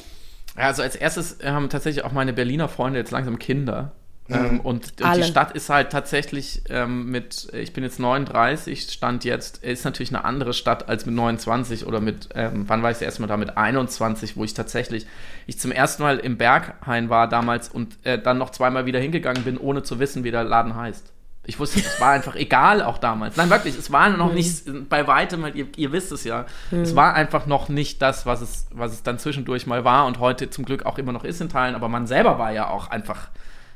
Ja, 0.57 0.67
also 0.67 0.83
als 0.83 0.95
erstes 0.95 1.37
haben 1.43 1.69
tatsächlich 1.69 2.05
auch 2.05 2.11
meine 2.11 2.33
Berliner 2.33 2.67
Freunde 2.67 2.99
jetzt 2.99 3.11
langsam 3.11 3.39
Kinder. 3.39 3.93
Ähm, 4.29 4.61
und 4.61 5.01
und 5.01 5.17
die 5.17 5.23
Stadt 5.23 5.51
ist 5.51 5.69
halt 5.69 5.91
tatsächlich 5.91 6.63
ähm, 6.69 7.11
mit, 7.11 7.49
ich 7.53 7.73
bin 7.73 7.83
jetzt 7.83 7.99
39, 7.99 8.89
Stand 8.89 9.25
jetzt, 9.25 9.63
ist 9.63 9.83
natürlich 9.83 10.13
eine 10.13 10.23
andere 10.23 10.53
Stadt 10.53 10.87
als 10.87 11.05
mit 11.05 11.13
29 11.15 11.85
oder 11.85 11.99
mit, 11.99 12.29
ähm, 12.33 12.63
wann 12.67 12.83
war 12.83 12.91
ich 12.91 12.95
das 12.95 13.01
erste 13.01 13.21
Mal 13.21 13.27
da, 13.27 13.35
mit 13.35 13.57
21, 13.57 14.37
wo 14.37 14.43
ich 14.45 14.53
tatsächlich, 14.53 15.07
ich 15.45 15.59
zum 15.59 15.71
ersten 15.71 16.03
Mal 16.03 16.19
im 16.19 16.37
Berghain 16.37 17.09
war 17.09 17.27
damals 17.27 17.67
und 17.67 17.97
äh, 18.05 18.17
dann 18.17 18.37
noch 18.37 18.51
zweimal 18.51 18.85
wieder 18.85 18.99
hingegangen 18.99 19.43
bin, 19.43 19.57
ohne 19.57 19.83
zu 19.83 19.99
wissen, 19.99 20.23
wie 20.23 20.31
der 20.31 20.45
Laden 20.45 20.75
heißt. 20.75 21.11
Ich 21.45 21.59
wusste, 21.59 21.79
es 21.79 21.99
war 21.99 22.11
einfach 22.11 22.35
egal 22.35 22.81
auch 22.81 22.97
damals. 22.97 23.35
Nein, 23.35 23.49
wirklich, 23.49 23.77
es 23.77 23.91
war 23.91 24.09
noch 24.09 24.31
nicht 24.31 24.63
bei 24.87 25.05
weitem, 25.07 25.43
halt, 25.43 25.55
ihr, 25.55 25.67
ihr 25.75 25.91
wisst 25.91 26.13
es 26.13 26.23
ja, 26.23 26.45
es 26.71 26.95
war 26.95 27.15
einfach 27.15 27.45
noch 27.47 27.67
nicht 27.67 28.01
das, 28.01 28.25
was 28.25 28.41
es, 28.41 28.67
was 28.71 28.93
es 28.93 29.03
dann 29.03 29.19
zwischendurch 29.19 29.67
mal 29.67 29.83
war 29.83 30.05
und 30.05 30.19
heute 30.19 30.49
zum 30.49 30.63
Glück 30.63 30.85
auch 30.85 30.97
immer 30.97 31.11
noch 31.11 31.25
ist 31.25 31.41
in 31.41 31.49
Teilen, 31.49 31.75
aber 31.75 31.89
man 31.89 32.07
selber 32.07 32.39
war 32.39 32.53
ja 32.53 32.69
auch 32.69 32.89
einfach, 32.89 33.27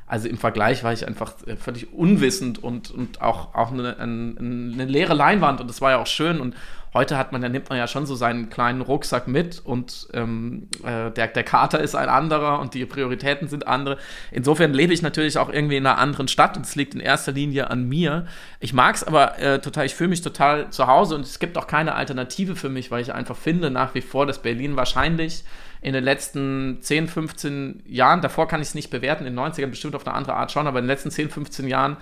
also 0.06 0.30
im 0.30 0.38
Vergleich 0.38 0.86
war 0.86 0.94
ich 0.94 1.06
einfach 1.06 1.34
äh, 1.46 1.58
völlig 1.58 1.94
unwissend 1.94 2.64
und, 2.64 2.90
und 2.90 3.22
auch, 3.22 3.54
auch 3.54 3.74
eine, 3.74 3.98
eine, 4.00 4.36
eine 4.40 4.86
leere 4.86 5.14
Leinwand 5.14 5.60
und 5.60 5.70
das 5.70 5.82
war 5.82 5.92
ja 5.92 5.98
auch 5.98 6.08
schön 6.08 6.40
und 6.40 6.56
heute 6.98 7.18
hat 7.18 7.32
man, 7.32 7.42
da 7.42 7.48
nimmt 7.48 7.70
man 7.70 7.78
ja 7.78 7.88
schon 7.88 8.08
so 8.08 8.16
seinen 8.16 8.50
kleinen 8.50 8.82
Rucksack 8.82 9.28
mit 9.28 9.62
und 9.64 10.08
ähm, 10.14 10.68
äh, 10.84 11.12
der, 11.12 11.28
der 11.28 11.44
Kater 11.44 11.80
ist 11.80 11.96
ein 11.96 12.10
anderer 12.10 12.60
und 12.60 12.74
die 12.74 12.86
Prioritäten 12.86 13.48
sind 13.48 13.68
andere. 13.68 13.98
Insofern 14.32 14.74
lebe 14.74 14.94
ich 14.94 15.04
natürlich 15.04 15.38
auch 15.38 15.50
irgendwie 15.50 15.78
in 15.78 15.86
einer 15.86 16.00
anderen 16.00 16.28
Stadt 16.28 16.58
und 16.58 16.66
es 16.66 16.76
liegt 16.76 16.96
in 16.96 17.00
erster 17.00 17.32
Linie 17.32 17.70
an 17.70 17.88
mir. 17.88 18.26
Ich 18.60 18.74
mag 18.74 18.96
es 18.96 19.04
aber 19.04 19.38
äh, 19.38 19.60
total, 19.60 19.86
ich 19.86 19.94
fühle 19.94 20.10
mich 20.10 20.22
total 20.22 20.72
zu 20.72 20.88
Hause 20.88 21.16
und 21.16 21.22
es 21.22 21.38
gibt 21.38 21.58
auch 21.58 21.68
keine 21.68 21.94
Alternative 21.94 22.56
für 22.56 22.70
mich, 22.70 22.90
weil 22.90 23.02
ich 23.02 23.14
einfach 23.14 23.38
finde 23.38 23.70
nach 23.70 23.94
wie 23.94 24.02
vor, 24.02 24.26
dass 24.26 24.42
Berlin 24.42 24.76
wahrscheinlich 24.76 25.44
in 25.82 25.94
den 25.94 26.04
letzten 26.04 26.80
10, 26.82 27.08
15 27.08 27.84
Jahren, 27.86 28.22
davor 28.22 28.48
kann 28.48 28.62
ich 28.62 28.70
es 28.70 28.76
nicht 28.76 28.90
bewerten, 28.90 29.26
in 29.26 29.36
den 29.36 29.40
90ern 29.40 29.68
bestimmt 29.68 29.96
auf 29.96 30.08
eine 30.08 30.16
andere 30.16 30.36
Art 30.36 30.52
schon, 30.52 30.66
aber 30.66 30.80
in 30.80 30.86
den 30.86 30.90
letzten 30.90 31.12
10, 31.12 31.30
15 31.30 31.68
Jahren 31.68 31.98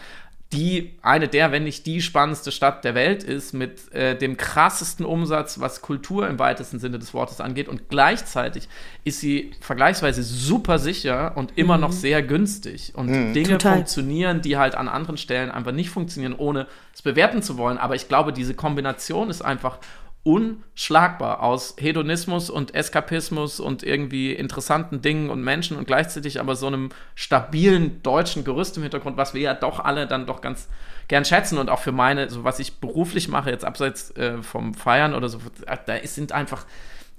die 0.55 0.93
eine 1.01 1.27
der, 1.27 1.51
wenn 1.51 1.63
nicht 1.63 1.85
die 1.85 2.01
spannendste 2.01 2.51
Stadt 2.51 2.83
der 2.83 2.95
Welt 2.95 3.23
ist, 3.23 3.53
mit 3.53 3.93
äh, 3.93 4.17
dem 4.17 4.37
krassesten 4.37 5.05
Umsatz, 5.05 5.59
was 5.59 5.81
Kultur 5.81 6.27
im 6.27 6.39
weitesten 6.39 6.79
Sinne 6.79 6.99
des 6.99 7.13
Wortes 7.13 7.41
angeht. 7.41 7.67
Und 7.67 7.89
gleichzeitig 7.89 8.69
ist 9.03 9.19
sie 9.19 9.51
vergleichsweise 9.59 10.23
super 10.23 10.79
sicher 10.79 11.33
und 11.35 11.57
immer 11.57 11.77
noch 11.77 11.91
sehr 11.91 12.23
günstig. 12.23 12.93
Und 12.95 13.33
Dinge 13.33 13.49
Total. 13.49 13.73
funktionieren, 13.73 14.41
die 14.41 14.57
halt 14.57 14.75
an 14.75 14.87
anderen 14.87 15.17
Stellen 15.17 15.51
einfach 15.51 15.71
nicht 15.71 15.89
funktionieren, 15.89 16.35
ohne 16.35 16.67
es 16.93 17.01
bewerten 17.01 17.41
zu 17.41 17.57
wollen. 17.57 17.77
Aber 17.77 17.95
ich 17.95 18.07
glaube, 18.07 18.33
diese 18.33 18.53
Kombination 18.53 19.29
ist 19.29 19.41
einfach 19.41 19.79
unschlagbar 20.25 21.43
aus 21.43 21.75
Hedonismus 21.79 22.49
und 22.49 22.73
Eskapismus 22.73 23.59
und 23.59 23.83
irgendwie 23.83 24.33
interessanten 24.33 25.01
Dingen 25.03 25.29
und 25.29 25.43
Menschen 25.43 25.77
und 25.77 25.85
gleichzeitig 25.85 26.39
aber 26.39 26.55
so 26.55 26.65
einem 26.65 26.89
stabilen 27.13 28.01
deutschen 28.01 28.43
Gerüst 28.43 28.75
im 28.77 28.81
Hintergrund, 28.83 29.17
was 29.17 29.35
wir 29.35 29.41
ja 29.41 29.53
doch 29.53 29.79
alle 29.79 30.07
dann 30.07 30.25
doch 30.25 30.41
ganz 30.41 30.67
gern 31.07 31.25
schätzen 31.25 31.59
und 31.59 31.69
auch 31.69 31.79
für 31.79 31.91
meine, 31.91 32.27
so 32.31 32.43
was 32.43 32.57
ich 32.57 32.77
beruflich 32.77 33.27
mache, 33.27 33.51
jetzt 33.51 33.63
abseits 33.63 34.09
äh, 34.17 34.41
vom 34.41 34.73
Feiern 34.73 35.13
oder 35.13 35.29
so, 35.29 35.37
da 35.85 35.93
ist, 35.93 36.15
sind 36.15 36.31
einfach, 36.31 36.65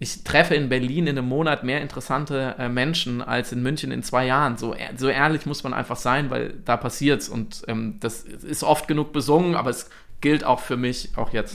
ich 0.01 0.25
treffe 0.25 0.57
in 0.57 0.69
Berlin 0.69 1.07
in 1.07 1.17
einem 1.17 1.29
Monat 1.29 1.63
mehr 1.63 1.81
interessante 1.81 2.57
äh, 2.59 2.69
Menschen 2.69 3.23
als 3.23 3.53
in 3.53 3.63
München 3.63 3.93
in 3.93 4.03
zwei 4.03 4.27
Jahren. 4.27 4.57
So, 4.57 4.75
ehr- 4.75 4.97
so 4.97 5.07
ehrlich 5.09 5.47
muss 5.47 5.63
man 5.63 5.75
einfach 5.75 5.97
sein, 5.97 6.29
weil 6.29 6.55
da 6.65 6.77
passiert's 6.77 7.29
und 7.29 7.63
ähm, 7.69 7.99
das 8.01 8.23
ist 8.23 8.65
oft 8.65 8.89
genug 8.89 9.13
besungen, 9.13 9.55
aber 9.55 9.71
es 9.71 9.89
gilt 10.21 10.43
auch 10.43 10.59
für 10.59 10.77
mich, 10.77 11.11
auch 11.15 11.33
jetzt. 11.33 11.55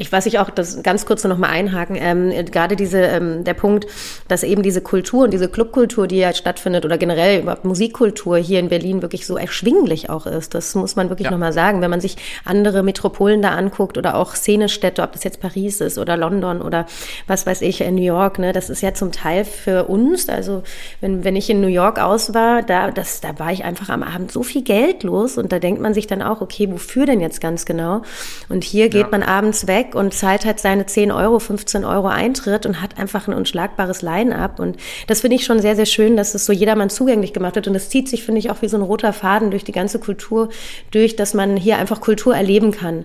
Ich 0.00 0.12
weiß 0.12 0.26
ich 0.26 0.38
auch, 0.38 0.48
das 0.48 0.80
ganz 0.84 1.06
kurz 1.06 1.24
noch 1.24 1.38
mal 1.38 1.48
einhaken. 1.48 1.96
Ähm, 1.98 2.32
gerade 2.52 2.76
diese 2.76 3.00
ähm, 3.00 3.42
der 3.42 3.54
Punkt, 3.54 3.88
dass 4.28 4.44
eben 4.44 4.62
diese 4.62 4.80
Kultur 4.80 5.24
und 5.24 5.32
diese 5.32 5.48
Clubkultur, 5.48 6.06
die 6.06 6.18
ja 6.18 6.32
stattfindet 6.32 6.84
oder 6.84 6.98
generell 6.98 7.42
überhaupt 7.42 7.64
Musikkultur 7.64 8.36
hier 8.36 8.60
in 8.60 8.68
Berlin 8.68 9.02
wirklich 9.02 9.26
so 9.26 9.36
erschwinglich 9.36 10.08
auch 10.08 10.26
ist. 10.26 10.54
Das 10.54 10.76
muss 10.76 10.94
man 10.94 11.08
wirklich 11.08 11.24
ja. 11.24 11.32
noch 11.32 11.38
mal 11.38 11.52
sagen, 11.52 11.80
wenn 11.80 11.90
man 11.90 12.00
sich 12.00 12.16
andere 12.44 12.84
Metropolen 12.84 13.42
da 13.42 13.50
anguckt 13.50 13.98
oder 13.98 14.14
auch 14.14 14.36
Szenestädte, 14.36 15.02
ob 15.02 15.14
das 15.14 15.24
jetzt 15.24 15.40
Paris 15.40 15.80
ist 15.80 15.98
oder 15.98 16.16
London 16.16 16.62
oder 16.62 16.86
was 17.26 17.44
weiß 17.44 17.62
ich 17.62 17.80
in 17.80 17.96
New 17.96 18.02
York. 18.02 18.38
Ne, 18.38 18.52
das 18.52 18.70
ist 18.70 18.82
ja 18.82 18.94
zum 18.94 19.10
Teil 19.10 19.44
für 19.44 19.86
uns. 19.86 20.28
Also 20.28 20.62
wenn 21.00 21.24
wenn 21.24 21.34
ich 21.34 21.50
in 21.50 21.60
New 21.60 21.66
York 21.66 21.98
aus 21.98 22.32
war, 22.34 22.62
da 22.62 22.92
das 22.92 23.20
da 23.20 23.36
war 23.40 23.50
ich 23.50 23.64
einfach 23.64 23.88
am 23.88 24.04
Abend 24.04 24.30
so 24.30 24.44
viel 24.44 24.62
Geld 24.62 25.02
los 25.02 25.38
und 25.38 25.50
da 25.50 25.58
denkt 25.58 25.80
man 25.80 25.92
sich 25.92 26.06
dann 26.06 26.22
auch, 26.22 26.40
okay, 26.40 26.70
wofür 26.70 27.04
denn 27.04 27.20
jetzt 27.20 27.40
ganz 27.40 27.64
genau? 27.64 28.02
Und 28.48 28.62
hier 28.62 28.90
geht 28.90 29.02
ja. 29.02 29.08
man 29.10 29.24
abends 29.24 29.66
weg 29.66 29.87
weg 29.88 29.94
und 29.94 30.14
zahlt 30.14 30.44
halt 30.44 30.60
seine 30.60 30.86
10 30.86 31.12
Euro, 31.12 31.38
15 31.38 31.84
Euro 31.84 32.08
Eintritt 32.08 32.66
und 32.66 32.80
hat 32.80 32.98
einfach 32.98 33.28
ein 33.28 33.34
unschlagbares 33.34 34.02
Line-up. 34.02 34.58
Und 34.58 34.76
das 35.06 35.20
finde 35.20 35.36
ich 35.36 35.44
schon 35.44 35.60
sehr, 35.60 35.76
sehr 35.76 35.86
schön, 35.86 36.16
dass 36.16 36.34
es 36.34 36.46
so 36.46 36.52
jedermann 36.52 36.90
zugänglich 36.90 37.32
gemacht 37.32 37.56
wird. 37.56 37.66
Und 37.66 37.74
das 37.74 37.88
zieht 37.88 38.08
sich, 38.08 38.24
finde 38.24 38.40
ich, 38.40 38.50
auch 38.50 38.62
wie 38.62 38.68
so 38.68 38.76
ein 38.76 38.82
roter 38.82 39.12
Faden 39.12 39.50
durch 39.50 39.64
die 39.64 39.72
ganze 39.72 39.98
Kultur 39.98 40.48
durch, 40.90 41.16
dass 41.16 41.34
man 41.34 41.56
hier 41.56 41.78
einfach 41.78 42.00
Kultur 42.00 42.36
erleben 42.36 42.72
kann 42.72 43.04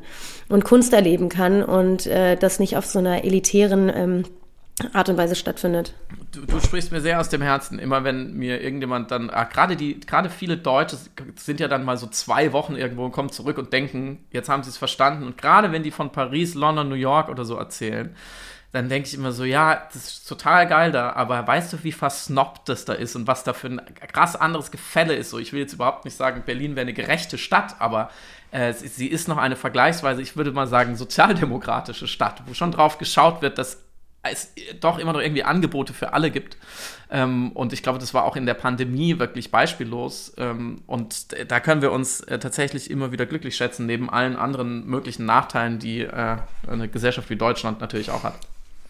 und 0.49 0.63
Kunst 0.63 0.93
erleben 0.93 1.29
kann 1.29 1.63
und 1.63 2.05
äh, 2.07 2.35
das 2.35 2.59
nicht 2.59 2.77
auf 2.77 2.85
so 2.85 2.99
einer 2.99 3.23
elitären 3.23 3.91
ähm, 3.93 4.23
Art 4.91 5.07
und 5.07 5.17
Weise 5.17 5.35
stattfindet. 5.35 5.93
Du, 6.31 6.41
du, 6.45 6.59
sprichst 6.59 6.91
mir 6.91 6.99
sehr 6.99 7.19
aus 7.19 7.29
dem 7.29 7.43
Herzen, 7.43 7.77
immer 7.77 8.03
wenn 8.03 8.33
mir 8.33 8.61
irgendjemand 8.61 9.11
dann, 9.11 9.29
ah, 9.29 9.43
gerade 9.43 9.75
die, 9.75 9.99
gerade 9.99 10.31
viele 10.31 10.57
Deutsche 10.57 10.97
sind 11.35 11.59
ja 11.59 11.67
dann 11.67 11.85
mal 11.85 11.97
so 11.97 12.07
zwei 12.07 12.53
Wochen 12.53 12.75
irgendwo 12.75 13.05
und 13.05 13.11
kommen 13.11 13.31
zurück 13.31 13.59
und 13.59 13.71
denken, 13.71 14.25
jetzt 14.31 14.49
haben 14.49 14.63
sie 14.63 14.71
es 14.71 14.77
verstanden. 14.77 15.25
Und 15.25 15.37
gerade 15.37 15.71
wenn 15.71 15.83
die 15.83 15.91
von 15.91 16.11
Paris, 16.11 16.55
London, 16.55 16.89
New 16.89 16.95
York 16.95 17.29
oder 17.29 17.45
so 17.45 17.55
erzählen, 17.55 18.15
dann 18.71 18.89
denke 18.89 19.07
ich 19.07 19.13
immer 19.13 19.31
so, 19.31 19.43
ja, 19.43 19.87
das 19.93 20.07
ist 20.07 20.27
total 20.27 20.65
geil 20.67 20.91
da, 20.91 21.11
aber 21.11 21.45
weißt 21.45 21.73
du, 21.73 21.83
wie 21.83 21.91
versnobbt 21.91 22.67
das 22.67 22.85
da 22.85 22.93
ist 22.93 23.15
und 23.15 23.27
was 23.27 23.43
da 23.43 23.53
für 23.53 23.67
ein 23.67 23.81
krass 24.11 24.35
anderes 24.35 24.71
Gefälle 24.71 25.13
ist? 25.13 25.29
So, 25.29 25.37
ich 25.37 25.53
will 25.53 25.59
jetzt 25.59 25.73
überhaupt 25.73 26.05
nicht 26.05 26.17
sagen, 26.17 26.41
Berlin 26.43 26.75
wäre 26.75 26.81
eine 26.81 26.93
gerechte 26.93 27.37
Stadt, 27.37 27.75
aber 27.77 28.09
äh, 28.49 28.73
sie 28.73 29.05
ist 29.07 29.27
noch 29.27 29.37
eine 29.37 29.55
vergleichsweise, 29.55 30.23
ich 30.23 30.35
würde 30.35 30.51
mal 30.51 30.65
sagen, 30.65 30.95
sozialdemokratische 30.95 32.07
Stadt, 32.07 32.41
wo 32.47 32.55
schon 32.55 32.71
drauf 32.71 32.97
geschaut 32.97 33.43
wird, 33.43 33.59
dass 33.59 33.83
es 34.31 34.53
doch 34.79 34.99
immer 34.99 35.13
noch 35.13 35.19
irgendwie 35.19 35.43
Angebote 35.43 35.93
für 35.93 36.13
alle 36.13 36.31
gibt. 36.31 36.57
Ähm, 37.11 37.51
und 37.51 37.73
ich 37.73 37.83
glaube, 37.83 37.99
das 37.99 38.13
war 38.13 38.23
auch 38.23 38.35
in 38.35 38.45
der 38.45 38.53
Pandemie 38.53 39.19
wirklich 39.19 39.51
beispiellos. 39.51 40.33
Ähm, 40.37 40.81
und 40.87 41.35
da 41.51 41.59
können 41.59 41.81
wir 41.81 41.91
uns 41.91 42.21
äh, 42.21 42.39
tatsächlich 42.39 42.89
immer 42.89 43.11
wieder 43.11 43.25
glücklich 43.25 43.55
schätzen, 43.55 43.85
neben 43.85 44.09
allen 44.09 44.35
anderen 44.35 44.87
möglichen 44.87 45.25
Nachteilen, 45.25 45.79
die 45.79 46.01
äh, 46.01 46.37
eine 46.67 46.87
Gesellschaft 46.87 47.29
wie 47.29 47.35
Deutschland 47.35 47.81
natürlich 47.81 48.11
auch 48.11 48.23
hat. 48.23 48.35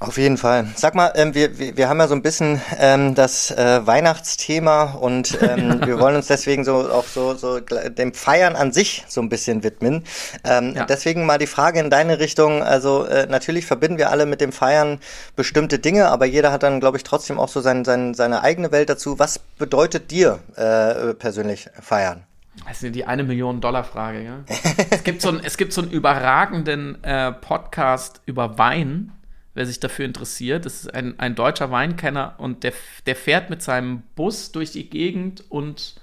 Auf 0.04 0.18
jeden 0.18 0.38
Fall. 0.38 0.68
Sag 0.76 0.96
mal, 0.96 1.14
ähm, 1.16 1.34
wir, 1.34 1.58
wir, 1.58 1.78
wir 1.78 1.90
haben 1.90 2.00
ja 2.00 2.08
so 2.08 2.16
ein 2.16 2.22
bisschen 2.22 2.62
ähm, 2.78 3.16
das 3.16 3.52
äh, 3.52 3.88
Weihnachtsthema 3.88 4.96
und 4.96 5.38
ähm, 5.42 5.82
wir 5.86 6.00
wollen 6.00 6.18
uns 6.18 6.28
deswegen 6.28 6.66
so 6.66 6.92
auch 6.92 7.06
so, 7.06 7.36
so 7.36 7.60
dem 7.60 8.14
Feiern 8.14 8.56
an 8.56 8.74
sich 8.74 9.06
so 9.08 9.22
ein 9.22 9.30
bisschen 9.30 9.64
widmen. 9.64 10.04
Ähm, 10.44 10.74
ja. 10.76 10.86
Deswegen 10.86 11.26
mal 11.26 11.38
die 11.38 11.48
Frage 11.48 11.80
in 11.80 11.90
deine 11.90 12.20
Richtung. 12.20 12.62
Also 12.62 13.06
äh, 13.06 13.28
natürlich 13.28 13.66
verbinden 13.66 13.98
wir 13.98 14.12
alle 14.12 14.26
mit 14.26 14.42
dem 14.42 14.52
Feiern 14.52 15.00
bestimmte 15.36 15.80
Dinge, 15.80 16.10
aber 16.10 16.26
jeder 16.26 16.52
hat 16.52 16.64
dann, 16.64 16.82
glaube 16.82 16.98
ich, 16.98 17.04
trotzdem 17.04 17.40
auch 17.40 17.50
so 17.50 17.62
sein, 17.62 17.86
sein, 17.86 18.14
seine 18.14 18.44
eigene 18.44 18.72
Welt 18.72 18.90
dazu. 18.90 19.20
Was 19.20 19.40
bedeutet 19.40 20.12
dir 20.12 20.40
äh, 20.56 21.14
persönlich 21.14 21.70
Feiern? 21.80 22.24
Das 22.68 22.84
ist 22.84 22.94
die 22.94 23.06
eine 23.06 23.24
Million 23.24 23.62
Dollar 23.62 23.84
Frage. 23.84 24.22
Ja? 24.22 24.40
es 24.90 25.04
gibt 25.04 25.22
so 25.22 25.30
ein, 25.30 25.42
es 25.44 25.58
gibt 25.58 25.74
so 25.74 25.82
einen 25.82 25.92
überragenden 25.92 27.04
äh, 27.04 27.32
Podcast 27.32 28.22
über 28.26 28.58
Wein 28.58 29.12
wer 29.54 29.66
sich 29.66 29.80
dafür 29.80 30.06
interessiert. 30.06 30.66
Das 30.66 30.76
ist 30.76 30.94
ein, 30.94 31.20
ein 31.20 31.36
deutscher 31.36 31.72
Weinkenner 31.72 32.36
und 32.38 32.64
der, 32.64 32.74
der 33.06 33.16
fährt 33.16 33.50
mit 33.50 33.62
seinem 33.62 34.02
Bus 34.16 34.52
durch 34.52 34.72
die 34.72 34.90
Gegend 34.90 35.44
und 35.50 35.96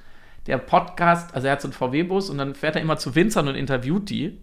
der 0.47 0.59
Podcast, 0.59 1.35
also 1.35 1.47
er 1.47 1.53
hat 1.53 1.61
so 1.61 1.69
einen 1.69 1.73
VW-Bus 1.73 2.31
und 2.31 2.39
dann 2.39 2.55
fährt 2.55 2.77
er 2.77 2.83
immer 2.83 2.97
zu 2.97 3.15
Winzern 3.15 3.49
und 3.49 3.55
interviewt 3.55 4.09
die. 4.11 4.39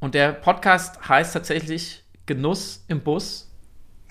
Und 0.00 0.14
der 0.14 0.32
Podcast 0.32 1.08
heißt 1.08 1.32
tatsächlich 1.32 2.04
Genuss 2.26 2.84
im 2.88 3.00
Bus. 3.00 3.46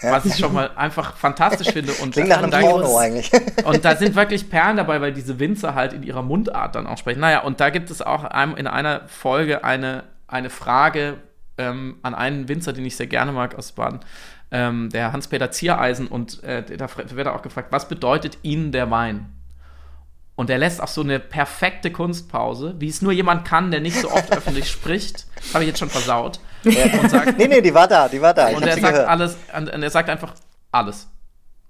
Ja. 0.02 0.12
Was 0.12 0.26
ich 0.26 0.38
schon 0.38 0.54
mal 0.54 0.70
einfach 0.76 1.17
fantastisch 1.17 1.72
finde. 1.72 1.91
Und, 1.93 2.12
Klingt 2.12 2.30
nach 2.30 2.43
einem 2.43 2.52
Porno 2.52 2.98
eigentlich. 3.00 3.32
Und 3.65 3.84
da 3.84 3.96
sind 3.96 4.15
wirklich 4.15 4.48
Perlen 4.48 4.78
dabei, 4.78 5.02
weil 5.02 5.12
diese 5.12 5.39
Winzer 5.39 5.74
halt 5.74 5.93
in 5.93 6.04
ihrer 6.04 6.22
Mundart 6.22 6.76
dann 6.76 6.86
auch 6.86 7.00
sprechen. 7.00 7.20
Naja, 7.20 7.39
und 7.39 7.60
da 7.60 7.72
gibt 7.72 7.89
es 7.89 8.04
auch 8.04 8.24
in 8.58 8.67
einer 8.67 9.08
Folge 9.08 9.63
eine, 9.63 10.04
eine 10.28 10.52
Frage, 10.52 11.17
ähm, 11.58 11.98
an 12.04 12.15
einen 12.15 12.48
Winzer, 12.48 12.74
den 12.74 12.86
ich 12.86 12.96
sehr 12.96 13.08
gerne 13.08 13.32
mag 13.32 13.56
aus 13.56 13.72
Baden, 13.72 14.00
ähm, 14.52 14.89
der 14.89 15.12
Hans-Peter 15.12 15.52
Ziereisen. 15.52 16.08
Und 16.08 16.43
äh, 16.43 16.63
da 16.78 16.88
wird 16.96 17.28
er 17.28 17.36
auch 17.36 17.41
gefragt, 17.41 17.72
was 17.72 17.88
bedeutet 17.88 18.38
Ihnen 18.43 18.72
der 18.72 18.89
Wein? 18.91 19.34
Und 20.36 20.52
er 20.52 20.60
lässt 20.60 20.82
auch 20.84 20.88
so 20.88 21.02
eine 21.02 21.20
perfekte 21.20 21.91
Kunstpause, 21.91 22.76
wie 22.78 22.88
es 22.88 23.02
nur 23.02 23.12
jemand 23.12 23.43
kann, 23.43 23.72
der 23.72 23.80
nicht 23.80 24.00
so 24.00 24.12
oft 24.12 24.32
öffentlich 24.38 24.70
spricht. 24.70 25.26
Das 25.36 25.56
habe 25.56 25.63
ich 25.63 25.70
jetzt 25.70 25.80
schon 25.80 25.89
versaut. 25.89 26.39
Ja. 26.63 27.00
Und 27.00 27.10
sagt, 27.10 27.38
nee, 27.39 27.48
nee, 27.48 27.62
die 27.62 27.74
war 27.74 27.88
da, 27.88 28.08
die 28.08 28.22
war 28.22 28.34
da. 28.36 28.50
Ich 28.50 28.58
und 28.58 28.63
er 28.63 28.78
sagt 28.78 28.93
gehört. 28.93 29.10
alles, 29.10 29.38
und 29.56 29.84
er 29.84 29.89
sagt 29.89 30.10
einfach 30.10 30.34
alles. 30.72 31.08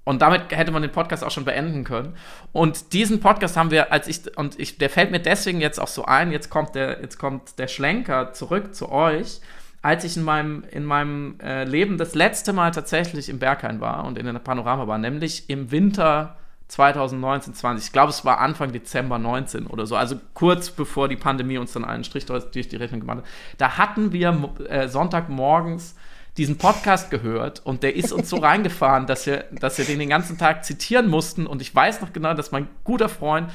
Und 0.04 0.22
damit 0.22 0.52
hätte 0.52 0.72
man 0.72 0.82
den 0.82 0.92
Podcast 0.92 1.24
auch 1.24 1.32
schon 1.32 1.46
beenden 1.46 1.84
können. 1.84 2.16
Und 2.52 2.94
diesen 2.94 3.20
Podcast 3.20 3.58
haben 3.58 3.72
wir, 3.72 3.92
als 3.92 4.08
ich, 4.08 4.38
und 4.38 4.58
ich, 4.60 4.78
der 4.78 4.90
fällt 4.90 5.12
mir 5.12 5.20
deswegen 5.20 5.60
jetzt 5.60 5.80
auch 5.80 5.88
so 5.88 6.06
ein, 6.06 6.32
jetzt 6.32 6.50
kommt 6.50 6.76
der, 6.76 7.02
jetzt 7.02 7.18
kommt 7.18 7.60
der 7.60 7.68
Schlenker 7.68 8.34
zurück 8.34 8.74
zu 8.74 8.90
euch 8.90 9.42
als 9.82 10.04
ich 10.04 10.18
in 10.18 10.24
meinem, 10.24 10.64
in 10.72 10.84
meinem 10.84 11.40
äh, 11.42 11.64
Leben 11.64 11.98
das 11.98 12.16
letzte 12.16 12.54
Mal 12.54 12.72
tatsächlich 12.72 13.30
im 13.30 13.40
Berghain 13.40 13.80
war 13.80 14.06
und 14.06 14.18
in 14.18 14.26
der 14.26 14.34
Panorama 14.34 14.88
war, 14.88 14.98
nämlich 14.98 15.50
im 15.50 15.72
Winter 15.72 16.38
2019, 16.68 17.54
20. 17.54 17.86
Ich 17.86 17.94
glaube, 17.94 18.10
es 18.10 18.26
war 18.26 18.40
Anfang 18.40 18.72
Dezember 18.72 19.18
19 19.18 19.68
oder 19.68 19.86
so, 19.86 19.96
also 19.96 20.20
kurz 20.34 20.70
bevor 20.70 21.08
die 21.08 21.16
Pandemie 21.16 21.58
uns 21.58 21.74
dann 21.74 21.86
einen 21.86 22.04
Strich 22.04 22.26
durch 22.26 22.68
die 22.68 22.76
Rechnung 22.76 23.02
gemacht 23.02 23.20
hat. 23.20 23.26
Da 23.58 23.78
hatten 23.78 24.12
wir 24.12 24.54
äh, 24.68 24.88
Sonntagmorgens 24.90 25.96
diesen 26.38 26.58
Podcast 26.58 27.10
gehört 27.10 27.66
und 27.66 27.84
der 27.84 27.96
ist 27.96 28.12
uns 28.12 28.30
so 28.30 28.36
reingefahren, 28.42 29.08
dass 29.08 29.26
wir, 29.26 29.46
dass 29.52 29.78
wir 29.78 29.86
den 29.86 30.00
den 30.00 30.10
ganzen 30.10 30.38
Tag 30.38 30.66
zitieren 30.66 31.10
mussten. 31.10 31.48
Und 31.48 31.62
ich 31.62 31.74
weiß 31.74 32.02
noch 32.02 32.14
genau, 32.14 32.34
dass 32.34 32.52
mein 32.52 32.68
guter 32.84 33.10
Freund, 33.10 33.50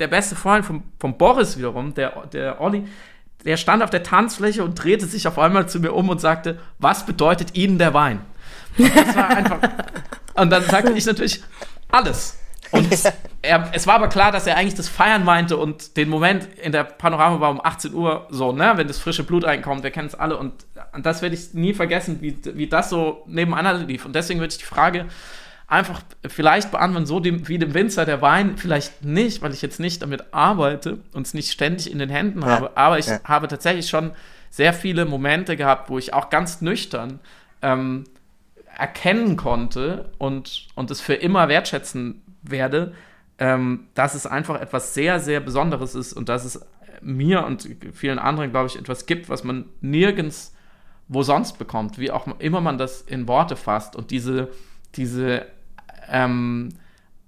der 0.00 0.08
beste 0.08 0.34
Freund 0.34 0.64
von, 0.64 0.82
von 0.98 1.16
Boris 1.16 1.58
wiederum, 1.58 1.94
der, 1.94 2.26
der 2.32 2.60
Olli, 2.60 2.86
der 3.48 3.56
stand 3.56 3.82
auf 3.82 3.88
der 3.88 4.02
Tanzfläche 4.02 4.62
und 4.62 4.74
drehte 4.74 5.06
sich 5.06 5.26
auf 5.26 5.38
einmal 5.38 5.66
zu 5.66 5.80
mir 5.80 5.92
um 5.94 6.10
und 6.10 6.20
sagte, 6.20 6.58
was 6.78 7.06
bedeutet 7.06 7.56
Ihnen 7.56 7.78
der 7.78 7.94
Wein? 7.94 8.20
Und 8.76 8.94
das 8.94 9.16
war 9.16 9.30
einfach. 9.30 9.58
und 10.34 10.50
dann 10.50 10.64
sagte 10.64 10.92
ich 10.92 11.06
natürlich, 11.06 11.42
alles. 11.90 12.38
Und 12.72 12.86
er, 13.40 13.70
es 13.72 13.86
war 13.86 13.94
aber 13.94 14.08
klar, 14.08 14.32
dass 14.32 14.46
er 14.46 14.58
eigentlich 14.58 14.74
das 14.74 14.90
Feiern 14.90 15.24
meinte 15.24 15.56
und 15.56 15.96
den 15.96 16.10
Moment 16.10 16.46
in 16.62 16.72
der 16.72 16.84
Panorama 16.84 17.40
war 17.40 17.50
um 17.50 17.64
18 17.64 17.94
Uhr 17.94 18.26
so, 18.28 18.52
ne, 18.52 18.74
wenn 18.76 18.86
das 18.86 18.98
frische 18.98 19.24
Blut 19.24 19.44
reinkommt, 19.44 19.82
wir 19.82 19.92
kennen 19.92 20.08
es 20.08 20.14
alle 20.14 20.36
und, 20.36 20.52
und 20.92 21.06
das 21.06 21.22
werde 21.22 21.34
ich 21.34 21.54
nie 21.54 21.72
vergessen, 21.72 22.18
wie, 22.20 22.36
wie 22.52 22.66
das 22.66 22.90
so 22.90 23.22
nebeneinander 23.26 23.86
lief. 23.86 24.04
Und 24.04 24.14
deswegen 24.14 24.40
würde 24.40 24.52
ich 24.52 24.58
die 24.58 24.66
Frage 24.66 25.06
einfach 25.68 26.02
vielleicht 26.26 26.70
beantworten, 26.70 27.06
so 27.06 27.20
dem, 27.20 27.46
wie 27.46 27.58
dem 27.58 27.74
Winzer 27.74 28.04
der 28.04 28.22
Wein 28.22 28.56
vielleicht 28.56 29.04
nicht, 29.04 29.42
weil 29.42 29.52
ich 29.52 29.62
jetzt 29.62 29.78
nicht 29.78 30.02
damit 30.02 30.32
arbeite 30.32 30.98
und 31.12 31.26
es 31.26 31.34
nicht 31.34 31.52
ständig 31.52 31.92
in 31.92 31.98
den 31.98 32.08
Händen 32.08 32.40
ja. 32.40 32.48
habe, 32.48 32.76
aber 32.76 32.98
ich 32.98 33.06
ja. 33.06 33.20
habe 33.24 33.48
tatsächlich 33.48 33.88
schon 33.88 34.12
sehr 34.50 34.72
viele 34.72 35.04
Momente 35.04 35.56
gehabt, 35.56 35.90
wo 35.90 35.98
ich 35.98 36.14
auch 36.14 36.30
ganz 36.30 36.62
nüchtern 36.62 37.20
ähm, 37.60 38.04
erkennen 38.76 39.36
konnte 39.36 40.10
und, 40.16 40.68
und 40.74 40.90
es 40.90 41.02
für 41.02 41.14
immer 41.14 41.48
wertschätzen 41.48 42.22
werde, 42.42 42.94
ähm, 43.38 43.88
dass 43.94 44.14
es 44.14 44.26
einfach 44.26 44.58
etwas 44.60 44.94
sehr, 44.94 45.20
sehr 45.20 45.40
Besonderes 45.40 45.94
ist 45.94 46.14
und 46.14 46.30
dass 46.30 46.44
es 46.44 46.66
mir 47.02 47.44
und 47.44 47.68
vielen 47.92 48.18
anderen, 48.18 48.50
glaube 48.50 48.68
ich, 48.68 48.76
etwas 48.78 49.04
gibt, 49.04 49.28
was 49.28 49.44
man 49.44 49.66
nirgends 49.80 50.54
wo 51.08 51.22
sonst 51.22 51.58
bekommt, 51.58 51.98
wie 51.98 52.10
auch 52.10 52.26
immer 52.38 52.60
man 52.60 52.78
das 52.78 53.00
in 53.00 53.26
Worte 53.26 53.56
fasst 53.56 53.96
und 53.96 54.10
diese, 54.10 54.50
diese 54.94 55.46
ähm, 56.10 56.70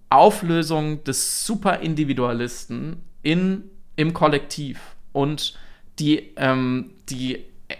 Auflösung 0.08 1.04
des 1.04 1.46
Superindividualisten 1.46 3.02
in, 3.22 3.64
im 3.96 4.12
Kollektiv 4.12 4.80
und 5.12 5.58
die, 5.98 6.32
ähm, 6.36 6.92
die 7.08 7.36
äh, 7.68 7.76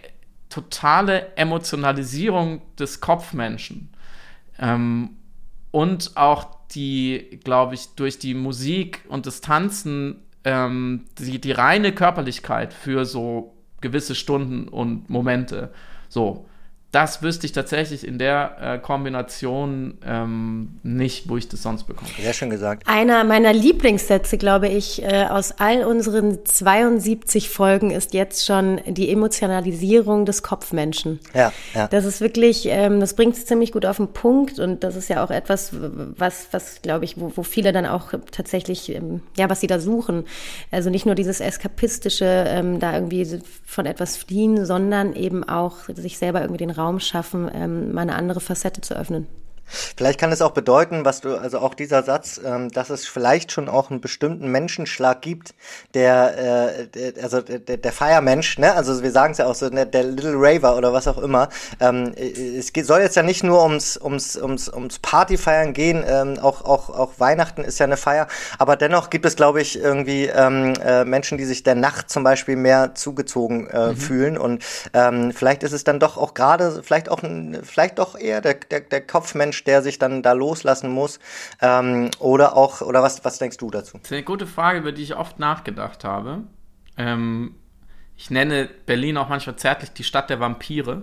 totale 0.49 1.37
Emotionalisierung 1.37 2.63
des 2.79 3.01
Kopfmenschen 3.01 3.91
ähm, 4.59 5.11
und 5.71 6.17
auch 6.17 6.47
die, 6.73 7.41
glaube 7.43 7.75
ich, 7.75 7.89
durch 7.97 8.19
die 8.19 8.35
Musik 8.35 9.05
und 9.09 9.27
das 9.27 9.41
Tanzen 9.41 10.23
ähm, 10.45 11.05
die, 11.19 11.41
die 11.41 11.53
reine 11.53 11.93
Körperlichkeit 11.93 12.73
für 12.73 13.05
so 13.05 13.55
gewisse 13.81 14.15
Stunden 14.15 14.69
und 14.69 15.11
Momente. 15.11 15.73
So, 16.09 16.47
das 16.93 17.23
wüsste 17.23 17.47
ich 17.47 17.53
tatsächlich 17.53 18.05
in 18.05 18.19
der 18.19 18.57
äh, 18.61 18.79
Kombination 18.79 19.99
ähm, 20.05 20.81
nicht, 20.83 21.29
wo 21.29 21.37
ich 21.37 21.49
das 21.49 21.63
sonst 21.63 21.85
bekomme. 21.85 22.11
Sehr 22.21 22.33
schön 22.33 22.51
gesagt. 22.51 22.83
Einer 22.87 23.23
meiner 23.23 23.53
Lieblingssätze, 23.53 24.39
glaube 24.39 24.67
ich, 24.67 25.01
äh, 25.05 25.27
aus 25.31 25.53
all 25.53 25.85
unseren 25.85 26.45
72 26.45 27.49
Folgen 27.49 27.93
ist 27.93 28.13
jetzt 28.13 28.45
schon 28.45 28.81
die 28.87 29.09
Emotionalisierung 29.09 30.27
des 30.27 30.43
Kopfmenschen. 30.43 31.21
Ja, 31.33 31.53
ja. 31.75 31.87
Das 31.87 32.05
ist 32.05 32.21
wirklich, 32.21 32.67
ähm, 32.67 32.99
das 32.99 33.15
bringt 33.15 33.37
es 33.37 33.47
ziemlich 33.47 33.71
gut 33.71 33.87
auf 33.87 33.99
den 33.99 34.09
Punkt 34.09 34.59
und 34.59 34.83
das 34.83 34.97
ist 34.97 35.09
ja 35.09 35.23
auch 35.23 35.31
etwas, 35.31 35.71
was, 35.73 36.49
was 36.51 36.83
glaube 36.83 37.05
ich, 37.05 37.21
wo, 37.21 37.31
wo 37.37 37.45
viele 37.45 37.73
dann 37.73 37.87
auch 37.87 38.15
tatsächlich, 38.33 38.93
ähm, 38.93 39.23
ja, 39.37 39.49
was 39.49 39.61
sie 39.61 39.69
da 39.69 39.79
suchen. 39.79 40.25
Also 40.73 40.91
nicht 40.91 41.07
nur 41.07 41.15
dieses 41.15 41.39
eskapistische, 41.39 42.47
ähm, 42.49 42.81
da 42.81 42.95
irgendwie 42.95 43.41
von 43.65 43.87
etwas 43.87 44.17
fliehen, 44.17 44.67
sondern 44.67 45.15
eben 45.15 45.45
auch 45.45 45.89
sich 45.95 46.19
selber 46.19 46.41
irgendwie 46.41 46.59
den 46.59 46.80
Raum 46.81 47.01
schaffen, 47.01 47.51
ähm, 47.53 47.93
mal 47.93 48.03
andere 48.11 48.41
Facette 48.41 48.81
zu 48.81 48.97
öffnen. 48.97 49.27
Vielleicht 49.97 50.21
kann 50.21 50.33
es 50.33 50.43
auch 50.43 50.51
bedeuten, 50.51 51.05
was 51.05 51.21
du, 51.21 51.37
also 51.37 51.59
auch 51.61 51.75
dieser 51.75 52.03
Satz, 52.03 52.41
ähm, 52.45 52.71
dass 52.71 52.91
es 52.91 53.07
vielleicht 53.07 53.53
schon 53.53 53.69
auch 53.69 53.91
einen 53.91 54.01
bestimmten 54.01 54.51
Menschenschlag 54.51 55.23
gibt, 55.23 55.55
der, 55.95 56.79
äh, 56.79 56.87
der 56.89 57.23
also 57.23 57.41
der, 57.41 57.77
der 57.77 57.93
Feiermensch, 57.93 58.59
ne, 58.59 58.75
also 58.75 59.03
wir 59.03 59.13
sagen 59.13 59.33
es 59.33 59.39
ja 59.39 59.47
auch 59.47 59.55
so, 59.55 59.69
ne, 59.69 59.87
der 59.87 60.03
Little 60.05 60.35
Raver 60.37 60.77
oder 60.77 60.93
was 60.93 61.07
auch 61.09 61.19
immer. 61.19 61.49
Ähm, 61.81 62.13
es 62.17 62.73
geht, 62.73 62.87
soll 62.87 63.01
jetzt 63.01 63.17
ja 63.17 63.23
nicht 63.23 63.45
nur 63.45 63.63
ums, 63.63 63.97
ums, 63.97 64.37
ums, 64.37 64.69
ums 64.69 64.99
Partyfeiern 64.99 65.73
gehen, 65.73 66.05
ähm, 66.07 66.39
auch, 66.41 66.65
auch, 66.65 66.91
auch 66.91 67.13
Weihnachten 67.19 67.63
ist 67.63 67.79
ja 67.79 67.87
eine 67.87 67.97
Feier, 67.97 68.27
aber 68.59 68.77
dennoch 68.77 69.11
gibt 69.11 69.27
es, 69.27 69.37
glaube 69.37 69.61
ich, 69.61 69.79
irgendwie 69.79 70.27
ähm, 70.27 70.75
äh, 70.85 71.05
Menschen, 71.05 71.39
die 71.39 71.45
sich 71.45 71.63
der 71.63 71.75
Nacht 71.75 72.11
zum 72.11 72.25
Beispiel 72.25 72.57
mehr 72.57 72.95
zugezogen 72.95 73.69
äh, 73.69 73.89
mhm. 73.89 73.97
fühlen 73.97 74.39
und 74.39 74.65
ähm, 74.95 75.33
vielleicht 75.33 75.63
ist 75.63 75.73
es 75.73 75.85
dann 75.85 76.01
doch 76.01 76.17
auch 76.17 76.35
gerade, 76.35 76.83
vielleicht 76.83 77.09
auch, 77.09 77.21
vielleicht 77.63 77.99
doch 77.99 78.19
eher 78.19 78.41
der, 78.41 78.55
der, 78.55 78.81
der 78.81 79.01
Kopfmensch, 79.07 79.60
der 79.65 79.83
sich 79.83 79.99
dann 79.99 80.23
da 80.23 80.33
loslassen 80.33 80.91
muss? 80.91 81.19
Ähm, 81.61 82.11
oder 82.19 82.57
auch, 82.57 82.81
oder 82.81 83.03
was, 83.03 83.25
was 83.25 83.39
denkst 83.39 83.59
du 83.59 83.71
dazu? 83.71 83.99
Das 83.99 84.07
ist 84.07 84.13
eine 84.13 84.23
gute 84.23 84.47
Frage, 84.47 84.79
über 84.79 84.93
die 84.93 85.03
ich 85.03 85.17
oft 85.17 85.39
nachgedacht 85.39 86.05
habe. 86.05 86.43
Ähm, 86.97 87.55
ich 88.17 88.31
nenne 88.31 88.69
Berlin 88.87 89.17
auch 89.17 89.29
manchmal 89.29 89.57
zärtlich 89.57 89.93
die 89.93 90.05
Stadt 90.05 90.29
der 90.29 90.41
Vampire, 90.41 91.03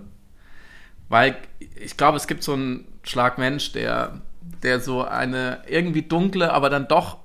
weil 1.09 1.37
ich 1.75 1.97
glaube, 1.97 2.17
es 2.17 2.27
gibt 2.27 2.43
so 2.43 2.53
einen 2.53 2.85
Schlag 3.03 3.37
Mensch, 3.37 3.71
der, 3.71 4.21
der 4.61 4.79
so 4.79 5.03
eine 5.03 5.63
irgendwie 5.67 6.03
dunkle, 6.03 6.51
aber 6.53 6.69
dann 6.69 6.87
doch 6.87 7.17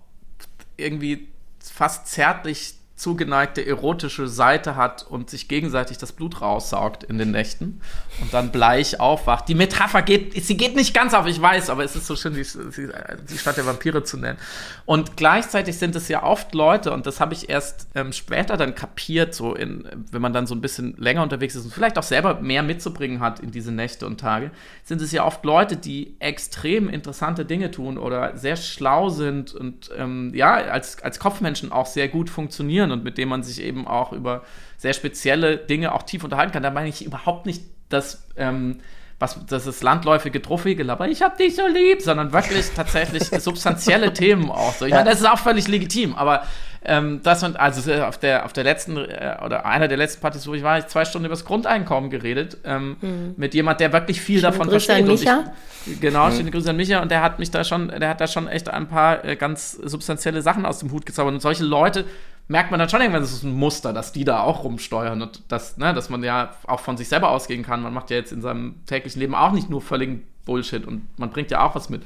irgendwie 0.76 1.28
fast 1.58 2.06
zärtlich 2.06 2.74
zugeneigte 3.02 3.66
erotische 3.66 4.28
Seite 4.28 4.76
hat 4.76 5.04
und 5.08 5.28
sich 5.28 5.48
gegenseitig 5.48 5.98
das 5.98 6.12
Blut 6.12 6.40
raussaugt 6.40 7.02
in 7.02 7.18
den 7.18 7.32
Nächten 7.32 7.80
und 8.20 8.32
dann 8.32 8.52
bleich 8.52 9.00
aufwacht. 9.00 9.48
Die 9.48 9.56
Metapher 9.56 10.02
geht, 10.02 10.40
sie 10.44 10.56
geht 10.56 10.76
nicht 10.76 10.94
ganz 10.94 11.12
auf, 11.12 11.26
ich 11.26 11.42
weiß, 11.42 11.68
aber 11.68 11.82
es 11.82 11.96
ist 11.96 12.06
so 12.06 12.14
schön, 12.14 12.34
die, 12.34 12.44
die 12.44 13.38
Stadt 13.38 13.56
der 13.56 13.66
Vampire 13.66 14.04
zu 14.04 14.18
nennen. 14.18 14.38
Und 14.86 15.16
gleichzeitig 15.16 15.78
sind 15.78 15.96
es 15.96 16.06
ja 16.06 16.22
oft 16.22 16.54
Leute, 16.54 16.92
und 16.92 17.06
das 17.06 17.18
habe 17.18 17.34
ich 17.34 17.50
erst 17.50 17.88
ähm, 17.96 18.12
später 18.12 18.56
dann 18.56 18.76
kapiert, 18.76 19.34
so 19.34 19.56
in, 19.56 19.84
wenn 20.12 20.22
man 20.22 20.32
dann 20.32 20.46
so 20.46 20.54
ein 20.54 20.60
bisschen 20.60 20.94
länger 20.96 21.24
unterwegs 21.24 21.56
ist 21.56 21.64
und 21.64 21.74
vielleicht 21.74 21.98
auch 21.98 22.04
selber 22.04 22.40
mehr 22.40 22.62
mitzubringen 22.62 23.18
hat 23.18 23.40
in 23.40 23.50
diese 23.50 23.72
Nächte 23.72 24.06
und 24.06 24.20
Tage, 24.20 24.52
sind 24.84 25.02
es 25.02 25.10
ja 25.10 25.24
oft 25.24 25.44
Leute, 25.44 25.76
die 25.76 26.14
extrem 26.20 26.88
interessante 26.88 27.44
Dinge 27.44 27.72
tun 27.72 27.98
oder 27.98 28.36
sehr 28.36 28.54
schlau 28.54 29.08
sind 29.08 29.56
und 29.56 29.90
ähm, 29.98 30.30
ja, 30.34 30.54
als, 30.54 31.02
als 31.02 31.18
Kopfmenschen 31.18 31.72
auch 31.72 31.86
sehr 31.86 32.06
gut 32.06 32.30
funktionieren 32.30 32.91
und 32.92 33.04
mit 33.04 33.18
dem 33.18 33.28
man 33.28 33.42
sich 33.42 33.62
eben 33.62 33.86
auch 33.86 34.12
über 34.12 34.42
sehr 34.76 34.92
spezielle 34.92 35.56
Dinge 35.56 35.94
auch 35.94 36.02
tief 36.02 36.24
unterhalten 36.24 36.52
kann. 36.52 36.62
Da 36.62 36.70
meine 36.70 36.88
ich 36.88 37.04
überhaupt 37.04 37.46
nicht, 37.46 37.62
dass, 37.88 38.26
ähm, 38.36 38.80
was, 39.18 39.38
das 39.46 39.66
ist 39.66 39.82
landläufige 39.82 40.42
Trophäegelaber, 40.42 41.08
ich 41.08 41.22
hab 41.22 41.38
dich 41.38 41.54
so 41.54 41.66
lieb, 41.66 42.02
sondern 42.02 42.32
wirklich 42.32 42.70
tatsächlich 42.74 43.22
substanzielle 43.38 44.12
Themen 44.12 44.50
auch 44.50 44.74
so. 44.74 44.86
Ich 44.86 44.92
meine, 44.92 45.08
das 45.10 45.20
ist 45.20 45.26
auch 45.26 45.38
völlig 45.38 45.68
legitim, 45.68 46.14
aber 46.14 46.42
ähm, 46.84 47.20
das 47.22 47.44
und 47.44 47.58
also 47.60 47.92
auf 48.02 48.18
der 48.18 48.44
auf 48.44 48.52
der 48.52 48.64
letzten 48.64 48.96
äh, 48.96 49.36
oder 49.44 49.64
einer 49.66 49.86
der 49.86 49.96
letzten 49.96 50.20
Partys, 50.20 50.48
wo 50.48 50.54
ich 50.54 50.64
war, 50.64 50.78
ich 50.78 50.88
zwei 50.88 51.04
Stunden 51.04 51.26
über 51.26 51.34
das 51.34 51.44
Grundeinkommen 51.44 52.10
geredet 52.10 52.58
ähm, 52.64 52.96
mhm. 53.00 53.34
mit 53.36 53.54
jemand, 53.54 53.78
der 53.78 53.92
wirklich 53.92 54.20
viel 54.20 54.40
schöne 54.40 54.50
davon 54.50 54.68
Grüße 54.68 54.86
versteht. 54.86 55.08
An 55.08 55.14
Micha. 55.14 55.52
Ich, 55.86 56.00
genau, 56.00 56.28
mhm. 56.28 56.36
schöne 56.36 56.50
Grüße 56.50 56.70
an 56.70 56.76
Micha 56.76 57.00
und 57.00 57.10
der 57.12 57.22
hat 57.22 57.38
mich 57.38 57.52
da 57.52 57.62
schon, 57.62 57.88
der 57.88 58.08
hat 58.08 58.20
da 58.20 58.26
schon 58.26 58.48
echt 58.48 58.68
ein 58.68 58.88
paar 58.88 59.24
äh, 59.24 59.36
ganz 59.36 59.72
substanzielle 59.72 60.42
Sachen 60.42 60.66
aus 60.66 60.80
dem 60.80 60.90
Hut 60.90 61.06
gezaubert 61.06 61.34
und 61.34 61.40
solche 61.40 61.62
Leute 61.62 62.04
merkt 62.52 62.70
man 62.70 62.78
dann 62.78 62.90
schon 62.90 63.00
irgendwann, 63.00 63.22
das 63.22 63.32
ist 63.32 63.44
ein 63.44 63.56
Muster, 63.56 63.94
dass 63.94 64.12
die 64.12 64.24
da 64.24 64.42
auch 64.42 64.62
rumsteuern 64.62 65.22
und 65.22 65.42
das, 65.48 65.78
ne, 65.78 65.94
dass 65.94 66.10
man 66.10 66.22
ja 66.22 66.54
auch 66.66 66.80
von 66.80 66.98
sich 66.98 67.08
selber 67.08 67.30
ausgehen 67.30 67.64
kann. 67.64 67.82
Man 67.82 67.94
macht 67.94 68.10
ja 68.10 68.16
jetzt 68.16 68.30
in 68.30 68.42
seinem 68.42 68.84
täglichen 68.84 69.20
Leben 69.20 69.34
auch 69.34 69.52
nicht 69.52 69.70
nur 69.70 69.80
völligen 69.80 70.22
Bullshit 70.44 70.86
und 70.86 71.18
man 71.18 71.30
bringt 71.30 71.50
ja 71.50 71.64
auch 71.64 71.74
was 71.74 71.88
mit. 71.88 72.02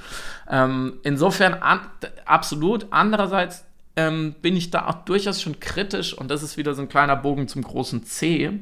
Ähm, 0.49 1.01
insofern 1.03 1.55
an, 1.55 1.81
absolut. 2.27 2.87
Andererseits 2.91 3.65
ähm, 3.97 4.37
bin 4.41 4.57
ich 4.57 4.71
da 4.71 4.87
auch 4.87 5.05
durchaus 5.05 5.43
schon 5.43 5.59
kritisch 5.59 6.15
und 6.15 6.31
das 6.31 6.45
ist 6.45 6.57
wieder 6.57 6.75
so 6.75 6.83
ein 6.83 6.89
kleiner 6.89 7.17
Bogen 7.17 7.49
zum 7.49 7.63
großen 7.63 8.05
C. 8.05 8.61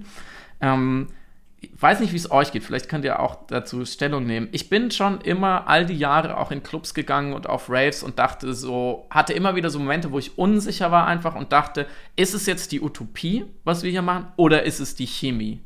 Ähm, 0.62 1.08
ich 1.72 1.82
weiß 1.82 2.00
nicht, 2.00 2.12
wie 2.12 2.16
es 2.16 2.30
euch 2.30 2.52
geht. 2.52 2.64
Vielleicht 2.64 2.88
könnt 2.88 3.04
ihr 3.04 3.20
auch 3.20 3.46
dazu 3.46 3.84
Stellung 3.84 4.26
nehmen. 4.26 4.48
Ich 4.52 4.68
bin 4.68 4.90
schon 4.90 5.20
immer 5.20 5.66
all 5.68 5.86
die 5.86 5.96
Jahre 5.96 6.36
auch 6.36 6.50
in 6.50 6.62
Clubs 6.62 6.94
gegangen 6.94 7.32
und 7.32 7.48
auf 7.48 7.70
Raves 7.70 8.02
und 8.02 8.18
dachte 8.18 8.52
so, 8.54 9.06
hatte 9.10 9.32
immer 9.32 9.56
wieder 9.56 9.70
so 9.70 9.78
Momente, 9.78 10.12
wo 10.12 10.18
ich 10.18 10.38
unsicher 10.38 10.90
war 10.90 11.06
einfach 11.06 11.34
und 11.34 11.52
dachte, 11.52 11.86
ist 12.16 12.34
es 12.34 12.46
jetzt 12.46 12.72
die 12.72 12.80
Utopie, 12.80 13.46
was 13.64 13.82
wir 13.82 13.90
hier 13.90 14.02
machen, 14.02 14.28
oder 14.36 14.64
ist 14.64 14.80
es 14.80 14.94
die 14.94 15.06
Chemie? 15.06 15.60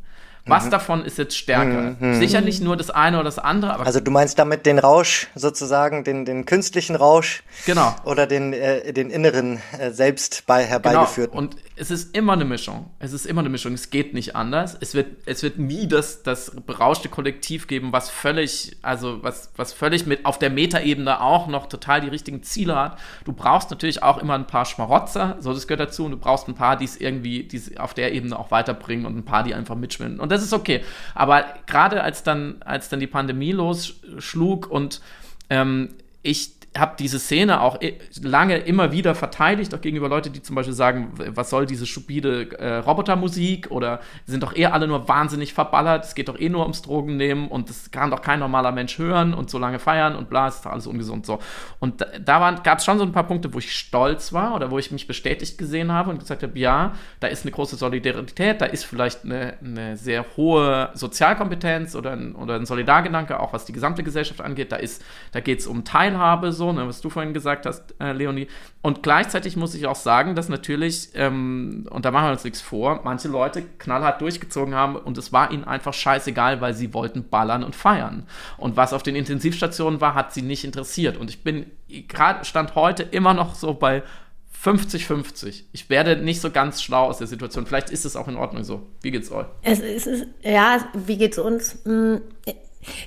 Was 0.49 0.67
mhm. 0.67 0.71
davon 0.71 1.05
ist 1.05 1.19
jetzt 1.19 1.37
stärker? 1.37 1.97
Mhm. 1.99 2.15
Sicherlich 2.15 2.61
nur 2.61 2.77
das 2.77 2.91
eine 2.91 3.17
oder 3.17 3.25
das 3.25 3.39
andere. 3.39 3.79
also 3.81 4.01
du 4.01 4.11
meinst 4.11 4.39
damit 4.39 4.67
den 4.67 4.79
Rausch 4.79 5.29
sozusagen, 5.35 6.05
den, 6.05 6.25
den 6.25 6.47
künstlichen 6.47 6.97
Rausch? 6.97 7.43
Genau. 7.67 7.95
Oder 8.05 8.27
den, 8.27 8.53
äh, 8.53 8.93
den 8.93 9.11
inneren, 9.11 9.61
äh, 9.79 9.91
selbst 9.91 10.45
bei, 10.47 10.65
herbeigeführten? 10.65 11.33
Genau. 11.33 11.39
Und 11.39 11.57
es 11.77 11.91
ist 11.91 12.17
immer 12.17 12.33
eine 12.33 12.45
Mischung. 12.45 12.91
Es 12.99 13.13
ist 13.13 13.27
immer 13.27 13.41
eine 13.41 13.49
Mischung. 13.49 13.73
Es 13.75 13.91
geht 13.91 14.15
nicht 14.15 14.35
anders. 14.35 14.77
Es 14.81 14.95
wird, 14.95 15.19
es 15.27 15.43
wird 15.43 15.59
nie 15.59 15.87
das, 15.87 16.23
das 16.23 16.53
berauschte 16.67 17.09
Kollektiv 17.09 17.67
geben, 17.67 17.93
was 17.93 18.11
völlig, 18.11 18.77
also 18.83 19.23
was, 19.23 19.51
was 19.57 19.73
völlig 19.73 20.07
mit 20.07 20.25
auf 20.27 20.39
der 20.39 20.51
Metaebene 20.51 21.21
auch 21.21 21.47
noch 21.47 21.67
total 21.67 22.01
die 22.01 22.09
richtigen 22.09 22.43
Ziele 22.43 22.75
hat. 22.75 22.99
Du 23.25 23.33
brauchst 23.33 23.71
natürlich 23.71 24.03
auch 24.03 24.19
immer 24.19 24.35
ein 24.35 24.47
paar 24.47 24.65
Schmarotzer, 24.65 25.37
so 25.41 25.53
das 25.53 25.69
gehört 25.69 25.89
dazu. 25.89 26.05
Und 26.05 26.13
du 26.13 26.17
brauchst 26.17 26.49
ein 26.49 26.55
paar, 26.55 26.77
die 26.77 26.85
es 26.85 26.97
irgendwie, 26.97 27.45
die 27.45 27.57
es 27.57 27.77
auf 27.77 27.95
der 27.95 28.13
Ebene 28.13 28.39
auch 28.39 28.51
weiterbringen 28.51 29.07
und 29.07 29.17
ein 29.17 29.25
paar, 29.25 29.45
die 29.45 29.55
einfach 29.55 29.77
mitschwimmen. 29.77 30.21
Und 30.21 30.33
das 30.33 30.38
ist 30.43 30.53
okay. 30.53 30.85
Aber 31.15 31.45
gerade 31.67 32.03
als 32.03 32.23
dann, 32.23 32.57
als 32.65 32.89
dann 32.89 33.01
die 33.01 33.07
Pandemie 33.07 33.53
losschlug 33.53 34.71
und 34.71 35.01
ähm, 35.51 35.95
ich 36.23 36.58
habe 36.77 36.97
diese 36.99 37.19
Szene 37.19 37.61
auch 37.61 37.79
lange 38.21 38.59
immer 38.59 38.93
wieder 38.93 39.15
verteidigt, 39.15 39.75
auch 39.75 39.81
gegenüber 39.81 40.09
Leuten, 40.09 40.33
die 40.33 40.43
zum 40.43 40.57
Beispiel 40.57 40.75
sagen, 40.75 41.13
was 41.17 41.51
soll 41.51 41.67
diese 41.67 41.87
stupide 41.87 42.59
äh, 42.59 42.77
Robotermusik? 42.79 43.71
Oder 43.71 44.01
sind 44.27 44.43
doch 44.43 44.57
eh 44.57 44.67
alle 44.67 44.87
nur 44.87 45.09
wahnsinnig 45.09 45.55
verballert, 45.55 46.05
es 46.05 46.15
geht 46.15 46.29
doch 46.29 46.39
eh 46.39 46.49
nur 46.49 46.63
ums 46.63 46.83
Drogennehmen 46.83 47.49
und 47.49 47.69
das 47.69 47.91
kann 47.91 48.11
doch 48.11 48.23
kein 48.23 48.41
normaler 48.41 48.73
Mensch 48.73 48.99
hören 48.99 49.35
und 49.35 49.51
so 49.51 49.59
lange 49.59 49.79
feiern 49.79 50.17
und 50.17 50.29
bla, 50.29 50.49
ist 50.49 50.65
doch 50.65 50.73
alles 50.73 50.87
ungesund 50.87 51.27
so. 51.27 51.39
Und 51.79 52.01
da, 52.01 52.07
da 52.19 52.51
gab 52.53 52.79
es 52.79 52.85
schon 52.85 52.99
so 52.99 53.05
ein 53.05 53.13
paar 53.13 53.27
Punkte, 53.27 53.55
wo 53.55 53.59
ich 53.59 53.73
stolz 53.73 54.33
war 54.33 54.55
oder 54.55 54.71
wo 54.71 54.79
ich 54.79 54.91
mich 54.91 55.07
bestätigt 55.07 55.59
gesehen 55.59 55.93
habe 55.93 56.11
und 56.11 56.19
gesagt 56.19 56.43
habe, 56.43 56.59
ja, 56.59 56.95
da 57.21 57.29
ist 57.29 57.45
eine 57.45 57.53
große 57.53 57.77
Solidarität, 57.77 58.61
da 58.61 58.67
ist 58.67 58.85
vielleicht 58.85 59.25
eine, 59.25 59.55
eine 59.65 59.97
sehr 59.97 60.25
hohe 60.37 60.91
Sozialkompetenz 60.95 61.95
oder 61.95 62.13
ein, 62.13 62.35
oder 62.35 62.57
ein 62.57 62.67
Solidargedanke, 62.67 63.41
auch 63.41 63.53
was 63.53 63.65
die 63.65 63.73
gesamte 63.73 64.03
Gesellschaft 64.03 64.41
angeht, 64.41 64.73
da 64.73 64.79
da 65.33 65.41
geht 65.41 65.61
es 65.61 65.67
um 65.67 65.85
Teilhabe, 65.85 66.53
so, 66.59 66.73
ne, 66.73 66.87
was 66.87 67.01
du 67.01 67.09
vorhin 67.09 67.33
gesagt 67.33 67.65
hast, 67.65 67.95
äh, 67.99 68.13
Leonie. 68.13 68.49
Und 68.83 69.03
gleichzeitig 69.03 69.57
muss 69.57 69.75
ich 69.75 69.87
auch 69.87 69.97
sagen, 69.97 70.35
dass 70.35 70.51
natürlich, 70.51 71.11
ähm, 71.15 71.87
und 71.91 72.05
da 72.05 72.11
machen 72.11 72.27
wir 72.27 72.33
uns 72.33 72.45
nichts 72.45 72.61
vor, 72.61 73.01
manche 73.05 73.29
Leute 73.29 73.63
knallhart 73.79 74.21
durchgezogen 74.21 74.75
haben 74.75 74.97
und 74.97 75.17
es 75.17 75.33
war 75.33 75.51
ihnen 75.51 75.65
einfach 75.65 75.95
scheißegal, 75.95 76.61
weil 76.61 76.75
sie 76.75 76.93
wollten 76.93 77.29
ballern 77.31 77.65
und 77.65 77.75
feiern. 77.75 78.27
Und 78.59 78.77
was 78.77 78.93
auf 78.93 79.03
den 79.03 79.17
Intensivstationen 79.17 80.03
war, 80.03 80.15
hat 80.15 80.35
sie 80.35 80.43
nicht 80.43 80.65
interessiert. 80.65 81.17
Und 81.17 81.31
ich 81.31 81.43
bin 81.43 81.71
gerade, 82.09 82.45
stand 82.45 82.75
heute 82.75 83.03
immer 83.05 83.33
noch 83.33 83.55
so 83.55 83.73
bei 83.73 84.03
50-50. 84.65 85.65
Ich 85.73 85.89
werde 85.89 86.17
nicht 86.17 86.41
so 86.41 86.51
ganz 86.51 86.83
schlau 86.83 87.07
aus 87.07 87.19
der 87.19 87.29
Situation. 87.29 87.67
Vielleicht 87.67 87.91
ist 87.91 88.05
es 88.05 88.17
auch 88.17 88.27
in 88.27 88.37
Ordnung 88.37 88.65
so. 88.65 88.87
Wie 89.03 89.11
geht's 89.11 89.31
euch? 89.31 89.47
Es 89.63 89.79
ist, 89.79 90.27
ja, 90.43 90.85
wie 90.95 91.17
geht's 91.17 91.39
uns? 91.39 91.79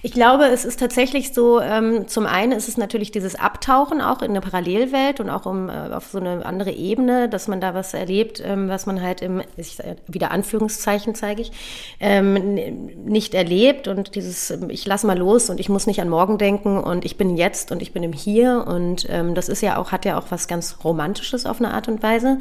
Ich 0.03 0.12
glaube, 0.12 0.45
es 0.45 0.65
ist 0.65 0.79
tatsächlich 0.79 1.34
so, 1.34 1.62
ähm, 1.62 2.07
zum 2.07 2.25
einen 2.25 2.51
ist 2.51 2.67
es 2.67 2.77
natürlich 2.77 3.12
dieses 3.12 3.36
Abtauchen 3.36 4.01
auch 4.01 4.21
in 4.21 4.31
eine 4.31 4.41
Parallelwelt 4.41 5.19
und 5.19 5.29
auch 5.29 5.45
um, 5.45 5.69
äh, 5.69 5.93
auf 5.93 6.07
so 6.12 6.19
eine 6.19 6.45
andere 6.45 6.71
Ebene, 6.71 7.29
dass 7.29 7.47
man 7.47 7.62
da 7.62 7.73
was 7.73 7.93
erlebt, 7.93 8.41
ähm, 8.45 8.67
was 8.69 8.86
man 8.86 9.01
halt 9.01 9.21
im, 9.21 9.41
ich, 9.57 9.77
wieder 10.07 10.31
Anführungszeichen 10.31 11.15
zeige 11.15 11.41
ich, 11.41 11.51
ähm, 11.99 12.89
nicht 13.05 13.34
erlebt 13.34 13.88
und 13.88 14.15
dieses, 14.15 14.51
ich 14.69 14.86
lass 14.86 15.03
mal 15.03 15.17
los 15.17 15.49
und 15.49 15.60
ich 15.60 15.69
muss 15.69 15.88
nicht 15.88 16.01
an 16.01 16.10
morgen 16.10 16.38
denken 16.38 16.77
und 16.77 17.05
ich 17.05 17.17
bin 17.17 17.38
jetzt 17.38 17.71
und 17.71 17.81
ich 17.81 17.93
bin 17.93 18.03
im 18.03 18.13
Hier 18.13 18.65
und 18.67 19.07
ähm, 19.10 19.36
das 19.36 19.49
ist 19.49 19.62
ja 19.62 19.77
auch, 19.77 19.91
hat 19.91 20.05
ja 20.05 20.19
auch 20.19 20.25
was 20.29 20.47
ganz 20.47 20.77
Romantisches 20.84 21.45
auf 21.45 21.60
eine 21.60 21.73
Art 21.73 21.88
und 21.88 22.03
Weise. 22.03 22.39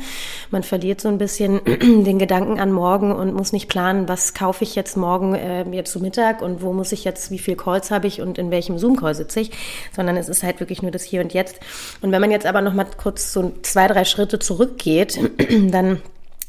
Man 0.50 0.62
verliert 0.62 1.00
so 1.00 1.08
ein 1.08 1.18
bisschen 1.18 1.60
den 1.64 2.18
Gedanken 2.18 2.58
an 2.58 2.72
morgen 2.72 3.12
und 3.12 3.34
muss 3.34 3.52
nicht 3.52 3.68
planen, 3.68 4.08
was 4.08 4.34
kaufe 4.34 4.64
ich 4.64 4.74
jetzt 4.74 4.96
morgen 4.96 5.34
äh, 5.34 5.64
jetzt 5.70 5.92
zu 5.92 6.00
Mittag 6.00 6.42
und 6.42 6.62
wo 6.62 6.72
muss 6.72 6.92
ich 6.92 7.04
jetzt 7.04 7.19
wie 7.30 7.38
viel 7.38 7.56
Calls 7.56 7.90
habe 7.90 8.06
ich 8.06 8.20
und 8.20 8.38
in 8.38 8.50
welchem 8.50 8.78
Zoom-Call 8.78 9.14
sitze 9.14 9.40
ich, 9.40 9.50
sondern 9.94 10.16
es 10.16 10.28
ist 10.28 10.42
halt 10.42 10.60
wirklich 10.60 10.82
nur 10.82 10.90
das 10.90 11.02
Hier 11.02 11.20
und 11.20 11.34
Jetzt. 11.34 11.60
Und 12.00 12.12
wenn 12.12 12.20
man 12.20 12.30
jetzt 12.30 12.46
aber 12.46 12.62
noch 12.62 12.74
mal 12.74 12.86
kurz 12.96 13.32
so 13.32 13.52
zwei, 13.62 13.88
drei 13.88 14.04
Schritte 14.04 14.38
zurückgeht, 14.38 15.18
dann 15.70 16.00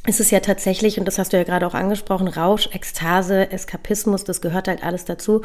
ist 0.07 0.19
es 0.19 0.31
ja 0.31 0.39
tatsächlich, 0.39 0.97
und 0.97 1.05
das 1.05 1.19
hast 1.19 1.33
du 1.33 1.37
ja 1.37 1.43
gerade 1.43 1.67
auch 1.67 1.75
angesprochen, 1.75 2.27
Rausch, 2.27 2.69
Ekstase, 2.71 3.51
Eskapismus, 3.51 4.23
das 4.23 4.41
gehört 4.41 4.67
halt 4.67 4.83
alles 4.83 5.05
dazu 5.05 5.43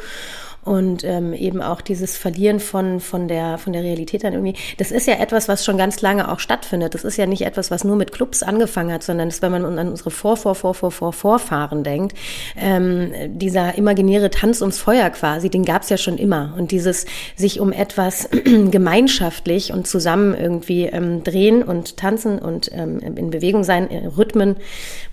und 0.66 1.04
ähm, 1.04 1.32
eben 1.32 1.62
auch 1.62 1.80
dieses 1.80 2.16
Verlieren 2.16 2.58
von, 2.58 2.98
von, 2.98 3.28
der, 3.28 3.56
von 3.56 3.72
der 3.72 3.84
Realität 3.84 4.24
dann 4.24 4.32
irgendwie. 4.32 4.56
Das 4.78 4.90
ist 4.90 5.06
ja 5.06 5.14
etwas, 5.14 5.46
was 5.46 5.64
schon 5.64 5.78
ganz 5.78 6.02
lange 6.02 6.30
auch 6.30 6.40
stattfindet. 6.40 6.92
Das 6.94 7.04
ist 7.04 7.16
ja 7.16 7.26
nicht 7.26 7.42
etwas, 7.42 7.70
was 7.70 7.84
nur 7.84 7.94
mit 7.94 8.10
Clubs 8.10 8.42
angefangen 8.42 8.92
hat, 8.92 9.04
sondern 9.04 9.28
das, 9.28 9.40
wenn 9.42 9.52
man 9.52 9.64
an 9.78 9.88
unsere 9.88 10.10
Vor, 10.10 10.36
Vor, 10.36 10.56
Vor, 10.56 10.74
Vor, 10.74 10.90
Vor, 10.90 11.12
Vorfahren 11.12 11.84
denkt, 11.84 12.16
ähm, 12.56 13.12
dieser 13.28 13.78
imaginäre 13.78 14.28
Tanz 14.30 14.60
ums 14.60 14.80
Feuer 14.80 15.08
quasi, 15.10 15.50
den 15.50 15.64
gab 15.64 15.82
es 15.82 15.88
ja 15.88 15.96
schon 15.96 16.18
immer. 16.18 16.54
Und 16.58 16.72
dieses 16.72 17.06
sich 17.36 17.60
um 17.60 17.70
etwas 17.70 18.28
gemeinschaftlich 18.70 19.72
und 19.72 19.86
zusammen 19.86 20.34
irgendwie 20.34 20.86
ähm, 20.86 21.22
drehen 21.22 21.62
und 21.62 21.96
tanzen 21.96 22.40
und 22.40 22.72
ähm, 22.72 22.98
in 22.98 23.30
Bewegung 23.30 23.62
sein, 23.62 23.88
äh, 23.88 24.08
Rhythmen, 24.08 24.56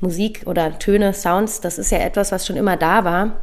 Musik 0.02 0.42
oder 0.48 0.80
Töne, 0.80 1.14
Sounds, 1.14 1.62
das 1.62 1.78
ist 1.78 1.92
ja 1.92 2.00
etwas, 2.00 2.32
was 2.32 2.48
schon 2.48 2.58
immer 2.58 2.76
da 2.76 3.06
war 3.06 3.34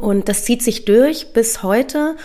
und 0.00 0.28
das 0.28 0.44
zieht 0.44 0.62
sich 0.62 0.84
durch 0.84 1.32
bis 1.32 1.62
heute. 1.62 2.16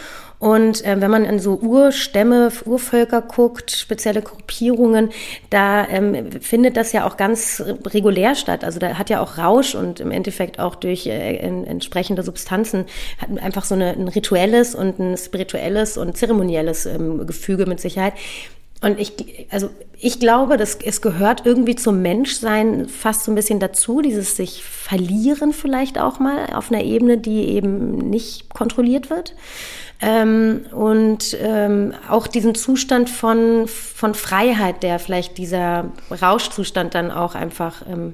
Und 0.44 0.84
äh, 0.84 1.00
wenn 1.00 1.10
man 1.10 1.24
in 1.24 1.40
so 1.40 1.56
Urstämme, 1.56 2.52
Urvölker 2.66 3.22
guckt, 3.22 3.72
spezielle 3.72 4.22
Gruppierungen, 4.22 5.10
da 5.50 5.88
ähm, 5.88 6.34
findet 6.42 6.76
das 6.76 6.92
ja 6.92 7.08
auch 7.08 7.16
ganz 7.16 7.64
regulär 7.86 8.36
statt. 8.36 8.66
Also 8.66 8.78
da 8.78 8.98
hat 8.98 9.10
ja 9.10 9.22
auch 9.22 9.38
Rausch 9.38 9.74
und 9.74 10.02
im 10.02 10.12
Endeffekt 10.12 10.60
auch 10.60 10.76
durch 10.76 11.08
äh, 11.08 11.38
in, 11.38 11.66
entsprechende 11.66 12.24
Substanzen 12.24 12.88
hat 13.20 13.30
einfach 13.42 13.64
so 13.64 13.74
eine, 13.74 13.92
ein 13.92 14.10
rituelles 14.10 14.76
und 14.76 15.00
ein 15.00 15.16
spirituelles 15.16 15.96
und 15.98 16.18
zeremonielles 16.18 16.88
ähm, 16.88 17.26
Gefüge 17.26 17.66
mit 17.66 17.80
Sicherheit. 17.80 18.14
Und 18.84 19.00
ich, 19.00 19.48
also 19.50 19.70
ich 19.98 20.20
glaube, 20.20 20.58
dass 20.58 20.76
es 20.76 21.02
gehört 21.02 21.46
irgendwie 21.46 21.76
zum 21.76 22.02
Menschsein 22.02 22.90
fast 22.90 23.24
so 23.24 23.32
ein 23.32 23.36
bisschen 23.36 23.62
dazu, 23.62 24.02
dieses 24.02 24.36
sich 24.36 24.62
verlieren 24.62 25.54
vielleicht 25.54 25.98
auch 25.98 26.20
mal 26.20 26.48
auf 26.54 26.70
einer 26.70 26.84
Ebene, 26.84 27.18
die 27.18 27.48
eben 27.48 27.98
nicht 28.10 28.54
kontrolliert 28.54 29.10
wird. 29.10 29.36
Ähm, 30.02 30.66
und 30.74 31.38
ähm, 31.40 31.94
auch 32.10 32.28
diesen 32.28 32.56
Zustand 32.56 33.10
von, 33.10 33.70
von 33.70 34.14
Freiheit, 34.14 34.84
der 34.84 35.00
vielleicht 35.00 35.38
dieser 35.38 35.92
Rauschzustand 36.12 36.94
dann 36.94 37.10
auch 37.10 37.36
einfach 37.36 37.84
ähm, 37.90 38.14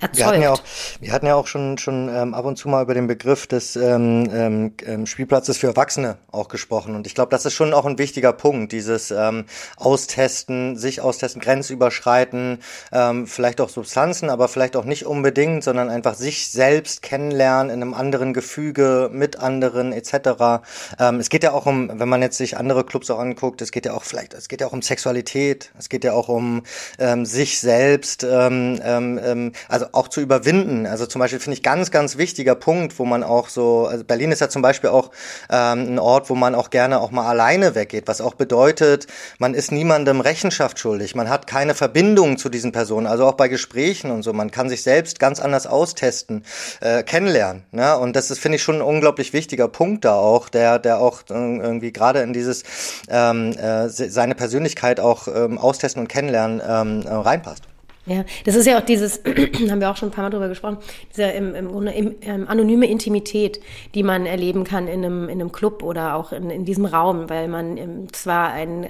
erzeugt. 0.00 0.16
Wir 0.16 0.26
hatten 0.26 0.42
ja 0.42 0.52
auch, 0.52 0.62
wir 1.00 1.12
hatten 1.12 1.26
ja 1.26 1.34
auch 1.34 1.46
schon, 1.46 1.78
schon 1.78 2.08
ähm, 2.08 2.34
ab 2.34 2.44
und 2.44 2.56
zu 2.56 2.68
mal 2.68 2.82
über 2.82 2.94
den 2.94 3.06
Begriff 3.06 3.46
des 3.46 3.76
ähm, 3.76 4.28
ähm, 4.32 4.74
ähm 4.84 5.06
Spielplatzes 5.06 5.58
für 5.58 5.68
Erwachsene 5.68 6.18
auch 6.30 6.48
gesprochen. 6.48 6.94
Und 6.94 7.06
ich 7.06 7.14
glaube, 7.14 7.30
das 7.30 7.44
ist 7.44 7.54
schon 7.54 7.74
auch 7.74 7.84
ein 7.84 7.98
wichtiger 7.98 8.32
Punkt, 8.32 8.72
dieses 8.72 9.10
ähm, 9.10 9.44
Austesten, 9.76 10.76
sich 10.76 11.00
austesten, 11.00 11.40
Grenzüberschreiten, 11.40 12.60
ähm, 12.92 13.26
vielleicht 13.26 13.60
auch 13.60 13.68
Substanzen, 13.68 14.30
aber 14.30 14.48
vielleicht 14.48 14.76
auch 14.76 14.84
nicht 14.84 15.06
unbedingt, 15.06 15.64
sondern 15.64 15.88
einfach 15.90 16.14
sich 16.14 16.50
selbst 16.50 17.02
kennenlernen 17.02 17.70
in 17.70 17.82
einem 17.82 17.94
anderen 17.94 18.32
Gefüge 18.34 19.10
mit 19.12 19.36
anderen 19.36 19.92
etc. 19.92 20.62
Ähm, 20.98 21.16
es 21.20 21.28
geht 21.28 21.42
ja 21.42 21.52
auch 21.52 21.66
um, 21.66 21.90
wenn 21.98 22.08
man 22.08 22.22
jetzt 22.22 22.38
sich 22.38 22.56
andere 22.56 22.84
Clubs 22.84 23.10
auch 23.10 23.18
anguckt, 23.18 23.62
es 23.62 23.72
geht 23.72 23.86
ja 23.86 23.94
auch 23.94 24.04
vielleicht, 24.04 24.34
es 24.34 24.48
geht 24.48 24.60
ja 24.60 24.68
auch 24.68 24.72
um 24.72 24.82
Sexualität, 24.82 25.72
es 25.78 25.88
geht 25.88 26.04
ja 26.04 26.12
auch 26.12 26.28
um 26.28 26.62
ähm, 26.98 27.26
sich 27.26 27.60
selbst, 27.60 28.24
ähm, 28.24 28.80
ähm, 28.82 29.20
ähm 29.22 29.52
also 29.68 29.87
auch 29.92 30.08
zu 30.08 30.20
überwinden. 30.20 30.86
Also 30.86 31.06
zum 31.06 31.20
Beispiel 31.20 31.40
finde 31.40 31.56
ich 31.56 31.62
ganz, 31.62 31.90
ganz 31.90 32.16
wichtiger 32.16 32.54
Punkt, 32.54 32.98
wo 32.98 33.04
man 33.04 33.22
auch 33.22 33.48
so, 33.48 33.86
also 33.86 34.04
Berlin 34.04 34.32
ist 34.32 34.40
ja 34.40 34.48
zum 34.48 34.62
Beispiel 34.62 34.90
auch 34.90 35.10
ähm, 35.50 35.94
ein 35.94 35.98
Ort, 35.98 36.30
wo 36.30 36.34
man 36.34 36.54
auch 36.54 36.70
gerne 36.70 37.00
auch 37.00 37.10
mal 37.10 37.26
alleine 37.26 37.74
weggeht, 37.74 38.08
was 38.08 38.20
auch 38.20 38.34
bedeutet, 38.34 39.06
man 39.38 39.54
ist 39.54 39.72
niemandem 39.72 40.20
Rechenschaft 40.20 40.78
schuldig, 40.78 41.14
man 41.14 41.28
hat 41.28 41.46
keine 41.46 41.74
Verbindung 41.74 42.38
zu 42.38 42.48
diesen 42.48 42.72
Personen, 42.72 43.06
also 43.06 43.26
auch 43.26 43.34
bei 43.34 43.48
Gesprächen 43.48 44.10
und 44.10 44.22
so, 44.22 44.32
man 44.32 44.50
kann 44.50 44.68
sich 44.68 44.82
selbst 44.82 45.18
ganz 45.20 45.40
anders 45.40 45.66
austesten, 45.66 46.44
äh, 46.80 47.02
kennenlernen. 47.02 47.64
Ne? 47.70 47.96
Und 47.96 48.16
das 48.16 48.30
ist, 48.30 48.38
finde 48.38 48.56
ich, 48.56 48.62
schon 48.62 48.76
ein 48.76 48.82
unglaublich 48.82 49.32
wichtiger 49.32 49.68
Punkt 49.68 50.04
da 50.04 50.14
auch, 50.14 50.48
der, 50.48 50.78
der 50.78 50.98
auch 51.00 51.22
äh, 51.30 51.34
irgendwie 51.34 51.92
gerade 51.92 52.20
in 52.20 52.32
dieses 52.32 52.62
ähm, 53.08 53.52
äh, 53.52 53.88
seine 53.88 54.34
Persönlichkeit 54.34 55.00
auch 55.00 55.28
ähm, 55.28 55.58
austesten 55.58 56.02
und 56.02 56.08
kennenlernen 56.08 56.62
ähm, 56.66 57.02
äh, 57.06 57.14
reinpasst. 57.14 57.64
Ja, 58.08 58.24
das 58.46 58.54
ist 58.54 58.66
ja 58.66 58.78
auch 58.78 58.84
dieses, 58.84 59.22
haben 59.70 59.80
wir 59.80 59.90
auch 59.90 59.96
schon 59.96 60.08
ein 60.08 60.12
paar 60.12 60.24
Mal 60.24 60.30
drüber 60.30 60.48
gesprochen, 60.48 60.78
diese 61.10 61.24
im, 61.24 61.54
im 61.54 61.68
Grunde 61.68 61.92
im, 61.92 62.14
ähm, 62.22 62.48
anonyme 62.48 62.86
Intimität, 62.86 63.60
die 63.94 64.02
man 64.02 64.24
erleben 64.24 64.64
kann 64.64 64.88
in 64.88 65.04
einem, 65.04 65.24
in 65.24 65.40
einem 65.40 65.52
Club 65.52 65.82
oder 65.82 66.14
auch 66.14 66.32
in, 66.32 66.48
in 66.48 66.64
diesem 66.64 66.86
Raum, 66.86 67.28
weil 67.28 67.48
man 67.48 67.76
ähm, 67.76 68.12
zwar 68.12 68.52
ein, 68.52 68.88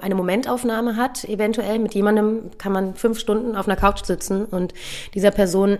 eine 0.00 0.14
Momentaufnahme 0.16 0.96
hat, 0.96 1.24
eventuell 1.24 1.78
mit 1.78 1.94
jemandem 1.94 2.50
kann 2.58 2.72
man 2.72 2.94
fünf 2.96 3.20
Stunden 3.20 3.54
auf 3.54 3.68
einer 3.68 3.76
Couch 3.76 4.04
sitzen 4.04 4.44
und 4.44 4.74
dieser 5.14 5.30
Person 5.30 5.78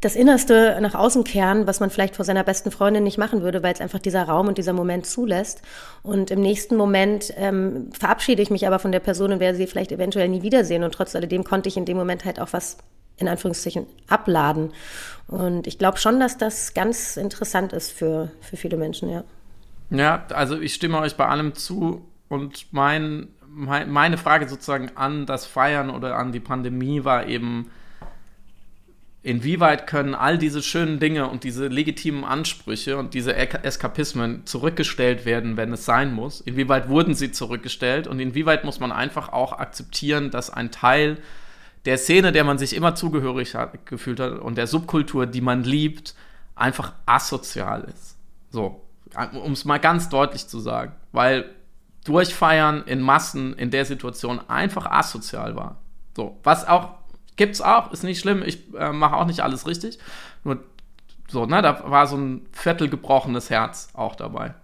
das 0.00 0.16
Innerste 0.16 0.78
nach 0.80 0.94
außen 0.94 1.24
kehren, 1.24 1.66
was 1.66 1.80
man 1.80 1.90
vielleicht 1.90 2.16
vor 2.16 2.24
seiner 2.24 2.42
besten 2.42 2.70
Freundin 2.70 3.04
nicht 3.04 3.18
machen 3.18 3.42
würde, 3.42 3.62
weil 3.62 3.72
es 3.72 3.80
einfach 3.80 4.00
dieser 4.00 4.24
Raum 4.24 4.48
und 4.48 4.58
dieser 4.58 4.72
Moment 4.72 5.06
zulässt. 5.06 5.62
Und 6.02 6.30
im 6.30 6.40
nächsten 6.40 6.76
Moment 6.76 7.32
ähm, 7.36 7.90
verabschiede 7.98 8.42
ich 8.42 8.50
mich 8.50 8.66
aber 8.66 8.78
von 8.78 8.92
der 8.92 9.00
Person 9.00 9.32
und 9.32 9.40
werde 9.40 9.56
sie 9.56 9.66
vielleicht 9.66 9.92
eventuell 9.92 10.28
nie 10.28 10.42
wiedersehen. 10.42 10.82
Und 10.82 10.92
trotz 10.92 11.14
alledem 11.14 11.44
konnte 11.44 11.68
ich 11.68 11.76
in 11.76 11.84
dem 11.84 11.96
Moment 11.96 12.24
halt 12.24 12.40
auch 12.40 12.52
was 12.52 12.78
in 13.16 13.28
Anführungszeichen 13.28 13.86
abladen. 14.08 14.72
Und 15.28 15.66
ich 15.66 15.78
glaube 15.78 15.98
schon, 15.98 16.18
dass 16.18 16.36
das 16.36 16.74
ganz 16.74 17.16
interessant 17.16 17.72
ist 17.72 17.92
für, 17.92 18.30
für 18.40 18.56
viele 18.56 18.76
Menschen, 18.76 19.08
ja. 19.08 19.24
Ja, 19.90 20.24
also 20.30 20.58
ich 20.58 20.74
stimme 20.74 20.98
euch 20.98 21.16
bei 21.16 21.26
allem 21.26 21.54
zu 21.54 22.08
und 22.28 22.66
mein, 22.72 23.28
mein 23.46 23.90
meine 23.90 24.16
Frage 24.16 24.48
sozusagen 24.48 24.90
an 24.94 25.26
das 25.26 25.44
Feiern 25.44 25.90
oder 25.90 26.16
an 26.16 26.32
die 26.32 26.40
Pandemie 26.40 27.04
war 27.04 27.26
eben, 27.26 27.70
inwieweit 29.22 29.86
können 29.86 30.14
all 30.14 30.36
diese 30.36 30.62
schönen 30.62 30.98
Dinge 30.98 31.28
und 31.28 31.44
diese 31.44 31.68
legitimen 31.68 32.24
Ansprüche 32.24 32.96
und 32.96 33.14
diese 33.14 33.34
Eskapismen 33.36 34.46
zurückgestellt 34.46 35.24
werden, 35.24 35.56
wenn 35.56 35.72
es 35.72 35.84
sein 35.84 36.12
muss? 36.12 36.40
Inwieweit 36.40 36.88
wurden 36.88 37.14
sie 37.14 37.30
zurückgestellt 37.30 38.06
und 38.06 38.18
inwieweit 38.18 38.64
muss 38.64 38.80
man 38.80 38.90
einfach 38.90 39.32
auch 39.32 39.52
akzeptieren, 39.52 40.30
dass 40.30 40.50
ein 40.50 40.72
Teil 40.72 41.18
der 41.84 41.98
Szene, 41.98 42.32
der 42.32 42.44
man 42.44 42.58
sich 42.58 42.74
immer 42.74 42.94
zugehörig 42.94 43.54
hat, 43.54 43.86
gefühlt 43.86 44.20
hat 44.20 44.38
und 44.38 44.56
der 44.56 44.66
Subkultur, 44.66 45.26
die 45.26 45.40
man 45.40 45.62
liebt, 45.62 46.14
einfach 46.54 46.92
asozial 47.06 47.84
ist? 47.94 48.16
So, 48.50 48.82
um 49.32 49.52
es 49.52 49.64
mal 49.64 49.78
ganz 49.78 50.08
deutlich 50.08 50.48
zu 50.48 50.58
sagen, 50.58 50.94
weil 51.12 51.44
Durchfeiern 52.04 52.82
in 52.86 53.00
Massen 53.00 53.54
in 53.54 53.70
der 53.70 53.84
Situation 53.84 54.40
einfach 54.48 54.86
asozial 54.86 55.54
war. 55.54 55.76
So, 56.16 56.38
was 56.42 56.66
auch 56.66 57.01
Gibt's 57.42 57.60
auch, 57.60 57.90
ist 57.90 58.04
nicht 58.04 58.20
schlimm. 58.20 58.44
Ich 58.46 58.72
äh, 58.78 58.92
mache 58.92 59.16
auch 59.16 59.26
nicht 59.26 59.40
alles 59.40 59.66
richtig. 59.66 59.98
Nur 60.44 60.62
so, 61.26 61.44
ne, 61.44 61.60
da 61.60 61.90
war 61.90 62.06
so 62.06 62.16
ein 62.16 62.46
Viertel 62.52 62.88
gebrochenes 62.88 63.50
Herz 63.50 63.88
auch 63.94 64.14
dabei. 64.14 64.54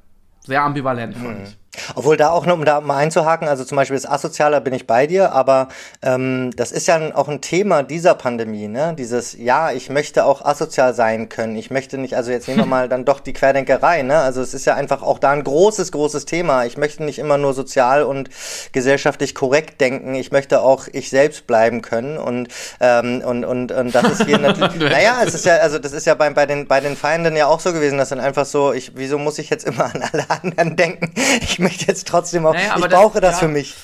Sehr 0.47 0.63
ambivalent, 0.63 1.17
fand 1.17 1.39
mhm. 1.39 1.45
ich. 1.45 1.59
Obwohl 1.95 2.17
da 2.17 2.31
auch, 2.31 2.47
um 2.47 2.65
da 2.65 2.81
mal 2.81 2.97
einzuhaken, 2.97 3.49
also 3.49 3.65
zum 3.65 3.77
Beispiel 3.77 3.97
das 3.97 4.07
Asozialer 4.07 4.61
bin 4.61 4.75
ich 4.75 4.87
bei 4.87 5.07
dir, 5.07 5.33
aber 5.33 5.69
ähm, 6.03 6.51
das 6.57 6.73
ist 6.73 6.87
ja 6.87 6.99
auch 7.15 7.29
ein 7.29 7.41
Thema 7.41 7.83
dieser 7.83 8.15
Pandemie, 8.15 8.69
ne? 8.69 8.95
Dieses, 8.97 9.37
ja, 9.39 9.73
ich 9.73 9.91
möchte 9.91 10.25
auch 10.25 10.45
asozial 10.45 10.95
sein 10.95 11.29
können. 11.29 11.57
Ich 11.57 11.71
möchte 11.71 11.99
nicht, 11.99 12.15
also 12.15 12.31
jetzt 12.31 12.49
nehmen 12.49 12.61
wir 12.61 12.67
mal 12.79 12.89
dann 12.89 13.05
doch 13.05 13.21
die 13.21 13.33
Querdenkerei, 13.33 14.03
ne? 14.03 14.19
Also 14.19 14.41
es 14.41 14.55
ist 14.55 14.65
ja 14.65 14.75
einfach 14.75 15.03
auch 15.03 15.19
da 15.19 15.31
ein 15.31 15.45
großes, 15.45 15.93
großes 15.93 16.25
Thema. 16.25 16.65
Ich 16.65 16.77
möchte 16.77 17.05
nicht 17.05 17.19
immer 17.19 17.39
nur 17.39 17.55
sozial 17.55 18.03
und 18.03 18.31
gesellschaftlich 18.73 19.35
korrekt 19.35 19.81
denken. 19.81 20.15
Ich 20.15 20.33
möchte 20.33 20.63
auch 20.63 20.89
ich 20.93 21.11
selbst 21.11 21.47
bleiben 21.47 21.83
können 21.83 22.19
und 22.19 22.49
ähm, 22.81 23.23
und, 23.25 23.45
und, 23.45 23.73
und 23.73 23.95
das 23.95 24.05
ist 24.05 24.25
hier 24.25 24.39
natürlich. 24.39 24.79
naja, 24.91 25.21
es 25.25 25.35
ist 25.35 25.45
ja, 25.45 25.57
also 25.57 25.79
das 25.79 25.93
ist 25.93 26.07
ja 26.07 26.15
bei, 26.15 26.31
bei 26.31 26.47
den 26.47 26.67
bei 26.67 26.81
den 26.81 26.97
Feinden 26.97 27.37
ja 27.37 27.47
auch 27.47 27.61
so 27.61 27.73
gewesen, 27.73 27.99
dass 27.99 28.11
dann 28.11 28.21
einfach 28.21 28.47
so, 28.47 28.73
ich, 28.73 28.93
wieso 28.95 29.19
muss 29.19 29.39
ich 29.39 29.51
jetzt 29.51 29.65
immer 29.67 29.87
an 29.87 30.03
alle 30.13 30.29
anderen 30.31 30.77
denken? 30.77 31.13
Ich 31.43 31.59
möchte 31.69 31.87
jetzt 31.87 32.09
trotzdem 32.09 32.47
auch, 32.47 32.55
naja, 32.55 32.75
ich 32.77 32.89
brauche 32.89 33.21
das, 33.21 33.33
das 33.33 33.41
ja. 33.41 33.47
für 33.47 33.53
mich. 33.53 33.75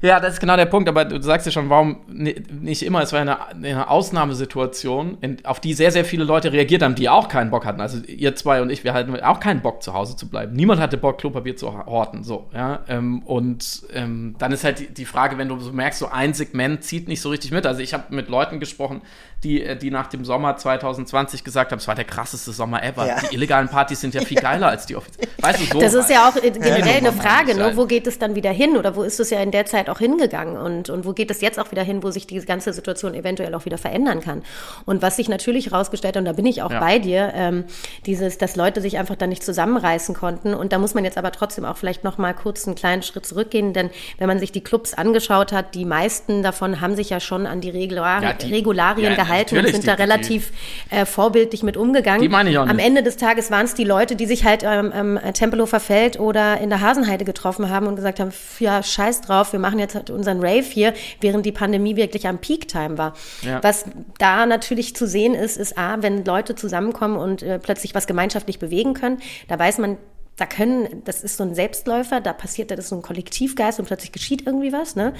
Ja, 0.00 0.20
das 0.20 0.34
ist 0.34 0.40
genau 0.40 0.56
der 0.56 0.66
Punkt, 0.66 0.88
aber 0.88 1.04
du 1.04 1.20
sagst 1.20 1.44
ja 1.44 1.50
schon, 1.50 1.68
warum 1.70 1.98
nicht 2.06 2.84
immer, 2.84 3.02
es 3.02 3.12
war 3.12 3.20
eine, 3.20 3.48
eine 3.48 3.90
Ausnahmesituation, 3.90 5.18
in, 5.20 5.44
auf 5.44 5.58
die 5.58 5.74
sehr, 5.74 5.90
sehr 5.90 6.04
viele 6.04 6.22
Leute 6.22 6.52
reagiert 6.52 6.82
haben, 6.82 6.94
die 6.94 7.08
auch 7.08 7.28
keinen 7.28 7.50
Bock 7.50 7.66
hatten. 7.66 7.80
Also 7.80 7.98
ihr 8.04 8.36
zwei 8.36 8.62
und 8.62 8.70
ich, 8.70 8.84
wir 8.84 8.94
hatten 8.94 9.18
auch 9.20 9.40
keinen 9.40 9.60
Bock, 9.60 9.82
zu 9.82 9.94
Hause 9.94 10.14
zu 10.14 10.28
bleiben. 10.28 10.52
Niemand 10.52 10.80
hatte 10.80 10.98
Bock, 10.98 11.18
Klopapier 11.18 11.56
zu 11.56 11.84
horten, 11.86 12.22
so, 12.22 12.48
ja. 12.54 12.84
Ähm, 12.86 13.22
und 13.24 13.82
ähm, 13.92 14.36
dann 14.38 14.52
ist 14.52 14.62
halt 14.62 14.78
die, 14.78 14.94
die, 14.94 15.04
Frage, 15.04 15.36
wenn 15.36 15.48
du 15.48 15.58
so 15.58 15.72
merkst, 15.72 15.98
so 15.98 16.06
ein 16.06 16.32
Segment 16.32 16.84
zieht 16.84 17.08
nicht 17.08 17.20
so 17.20 17.30
richtig 17.30 17.50
mit. 17.50 17.66
Also 17.66 17.80
ich 17.80 17.92
habe 17.92 18.14
mit 18.14 18.28
Leuten 18.28 18.60
gesprochen, 18.60 19.02
die, 19.44 19.62
äh, 19.62 19.76
die 19.76 19.90
nach 19.90 20.08
dem 20.08 20.24
Sommer 20.24 20.56
2020 20.56 21.44
gesagt 21.44 21.70
haben, 21.70 21.78
es 21.78 21.86
war 21.86 21.94
der 21.94 22.04
krasseste 22.04 22.52
Sommer 22.52 22.82
ever. 22.82 23.06
Ja. 23.06 23.20
Die 23.20 23.34
illegalen 23.34 23.68
Partys 23.68 24.00
sind 24.00 24.14
ja 24.14 24.22
viel 24.22 24.40
geiler 24.40 24.68
als 24.68 24.86
die 24.86 24.96
offiziellen. 24.96 25.30
Weißt 25.40 25.60
du, 25.60 25.64
so 25.66 25.80
Das 25.80 25.94
ist 25.94 26.10
ja 26.10 26.28
auch 26.28 26.34
generell 26.34 26.86
ja, 26.86 26.96
eine 26.96 27.12
Frage, 27.12 27.54
ne? 27.54 27.76
wo 27.76 27.86
geht 27.86 28.06
es 28.06 28.18
dann 28.18 28.34
wieder 28.34 28.50
hin 28.50 28.76
oder 28.76 28.96
wo 28.96 29.02
ist 29.04 29.20
es 29.20 29.30
ja 29.30 29.40
in 29.40 29.52
der 29.52 29.66
Zeit 29.66 29.88
auch 29.88 29.98
hingegangen 29.98 30.56
und, 30.56 30.90
und 30.90 31.04
wo 31.04 31.12
geht 31.12 31.30
es 31.30 31.40
jetzt 31.40 31.58
auch 31.60 31.70
wieder 31.70 31.82
hin, 31.82 32.02
wo 32.02 32.10
sich 32.10 32.26
die 32.26 32.40
ganze 32.40 32.72
Situation 32.72 33.14
eventuell 33.14 33.54
auch 33.54 33.64
wieder 33.64 33.78
verändern 33.78 34.20
kann. 34.20 34.42
Und 34.86 35.02
was 35.02 35.16
sich 35.16 35.28
natürlich 35.28 35.66
herausgestellt 35.66 36.16
hat, 36.16 36.20
und 36.20 36.24
da 36.24 36.32
bin 36.32 36.46
ich 36.46 36.62
auch 36.62 36.72
ja. 36.72 36.80
bei 36.80 36.98
dir, 36.98 37.32
ähm, 37.34 37.64
dieses, 38.06 38.38
dass 38.38 38.56
Leute 38.56 38.80
sich 38.80 38.98
einfach 38.98 39.16
dann 39.16 39.28
nicht 39.28 39.44
zusammenreißen 39.44 40.14
konnten 40.16 40.54
und 40.54 40.72
da 40.72 40.78
muss 40.78 40.94
man 40.94 41.04
jetzt 41.04 41.16
aber 41.16 41.30
trotzdem 41.30 41.64
auch 41.64 41.76
vielleicht 41.76 42.02
noch 42.02 42.18
mal 42.18 42.34
kurz 42.34 42.66
einen 42.66 42.74
kleinen 42.74 43.02
Schritt 43.02 43.24
zurückgehen, 43.24 43.72
denn 43.72 43.90
wenn 44.18 44.26
man 44.26 44.40
sich 44.40 44.50
die 44.50 44.62
Clubs 44.62 44.94
angeschaut 44.94 45.52
hat, 45.52 45.76
die 45.76 45.84
meisten 45.84 46.42
davon 46.42 46.80
haben 46.80 46.96
sich 46.96 47.10
ja 47.10 47.20
schon 47.20 47.46
an 47.46 47.60
die 47.60 47.70
Regularien, 47.70 48.36
die, 48.38 48.52
Regularien 48.52 49.14
gehalten 49.28 49.48
gehalten 49.48 49.66
und 49.66 49.72
sind 49.72 49.86
da 49.86 49.94
relativ 49.94 50.52
äh, 50.90 51.04
vorbildlich 51.04 51.62
mit 51.62 51.76
umgegangen. 51.76 52.22
Die 52.22 52.28
meine 52.28 52.50
ich 52.50 52.58
auch 52.58 52.64
nicht. 52.64 52.70
Am 52.70 52.78
Ende 52.78 53.02
des 53.02 53.16
Tages 53.16 53.50
waren 53.50 53.64
es 53.64 53.74
die 53.74 53.84
Leute, 53.84 54.16
die 54.16 54.26
sich 54.26 54.44
halt 54.44 54.62
ähm, 54.64 54.92
am 54.92 55.32
Tempelhofer 55.32 55.80
Feld 55.80 56.18
oder 56.18 56.60
in 56.60 56.70
der 56.70 56.80
Hasenheide 56.80 57.24
getroffen 57.24 57.70
haben 57.70 57.86
und 57.86 57.96
gesagt 57.96 58.20
haben, 58.20 58.32
ja, 58.58 58.82
scheiß 58.82 59.22
drauf, 59.22 59.52
wir 59.52 59.60
machen 59.60 59.78
jetzt 59.78 59.94
halt 59.94 60.10
unseren 60.10 60.40
Rave 60.40 60.62
hier, 60.62 60.94
während 61.20 61.46
die 61.46 61.52
Pandemie 61.52 61.96
wirklich 61.96 62.26
am 62.26 62.38
Peak-Time 62.38 62.98
war. 62.98 63.14
Ja. 63.42 63.62
Was 63.62 63.84
da 64.18 64.46
natürlich 64.46 64.96
zu 64.96 65.06
sehen 65.06 65.34
ist, 65.34 65.56
ist 65.56 65.78
A, 65.78 66.02
wenn 66.02 66.24
Leute 66.24 66.54
zusammenkommen 66.54 67.16
und 67.16 67.42
äh, 67.42 67.58
plötzlich 67.58 67.94
was 67.94 68.06
gemeinschaftlich 68.06 68.58
bewegen 68.58 68.94
können, 68.94 69.18
da 69.48 69.58
weiß 69.58 69.78
man, 69.78 69.96
da 70.38 70.46
können, 70.46 71.02
das 71.04 71.22
ist 71.22 71.36
so 71.36 71.42
ein 71.42 71.54
Selbstläufer, 71.54 72.20
da 72.20 72.32
passiert, 72.32 72.70
das 72.70 72.78
ist 72.78 72.88
so 72.88 72.96
ein 72.96 73.02
Kollektivgeist 73.02 73.80
und 73.80 73.86
plötzlich 73.86 74.12
geschieht 74.12 74.46
irgendwie 74.46 74.72
was, 74.72 74.94
ne? 74.94 75.12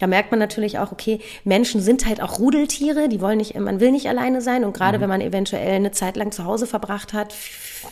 Da 0.00 0.08
merkt 0.08 0.32
man 0.32 0.40
natürlich 0.40 0.78
auch, 0.80 0.90
okay, 0.90 1.20
Menschen 1.44 1.80
sind 1.80 2.06
halt 2.06 2.20
auch 2.20 2.40
Rudeltiere, 2.40 3.08
die 3.08 3.20
wollen 3.20 3.38
nicht, 3.38 3.58
man 3.58 3.78
will 3.78 3.92
nicht 3.92 4.08
alleine 4.08 4.40
sein 4.40 4.64
und 4.64 4.76
gerade 4.76 4.98
mhm. 4.98 5.02
wenn 5.02 5.08
man 5.08 5.20
eventuell 5.20 5.76
eine 5.76 5.92
Zeit 5.92 6.16
lang 6.16 6.32
zu 6.32 6.44
Hause 6.44 6.66
verbracht 6.66 7.12
hat, 7.12 7.34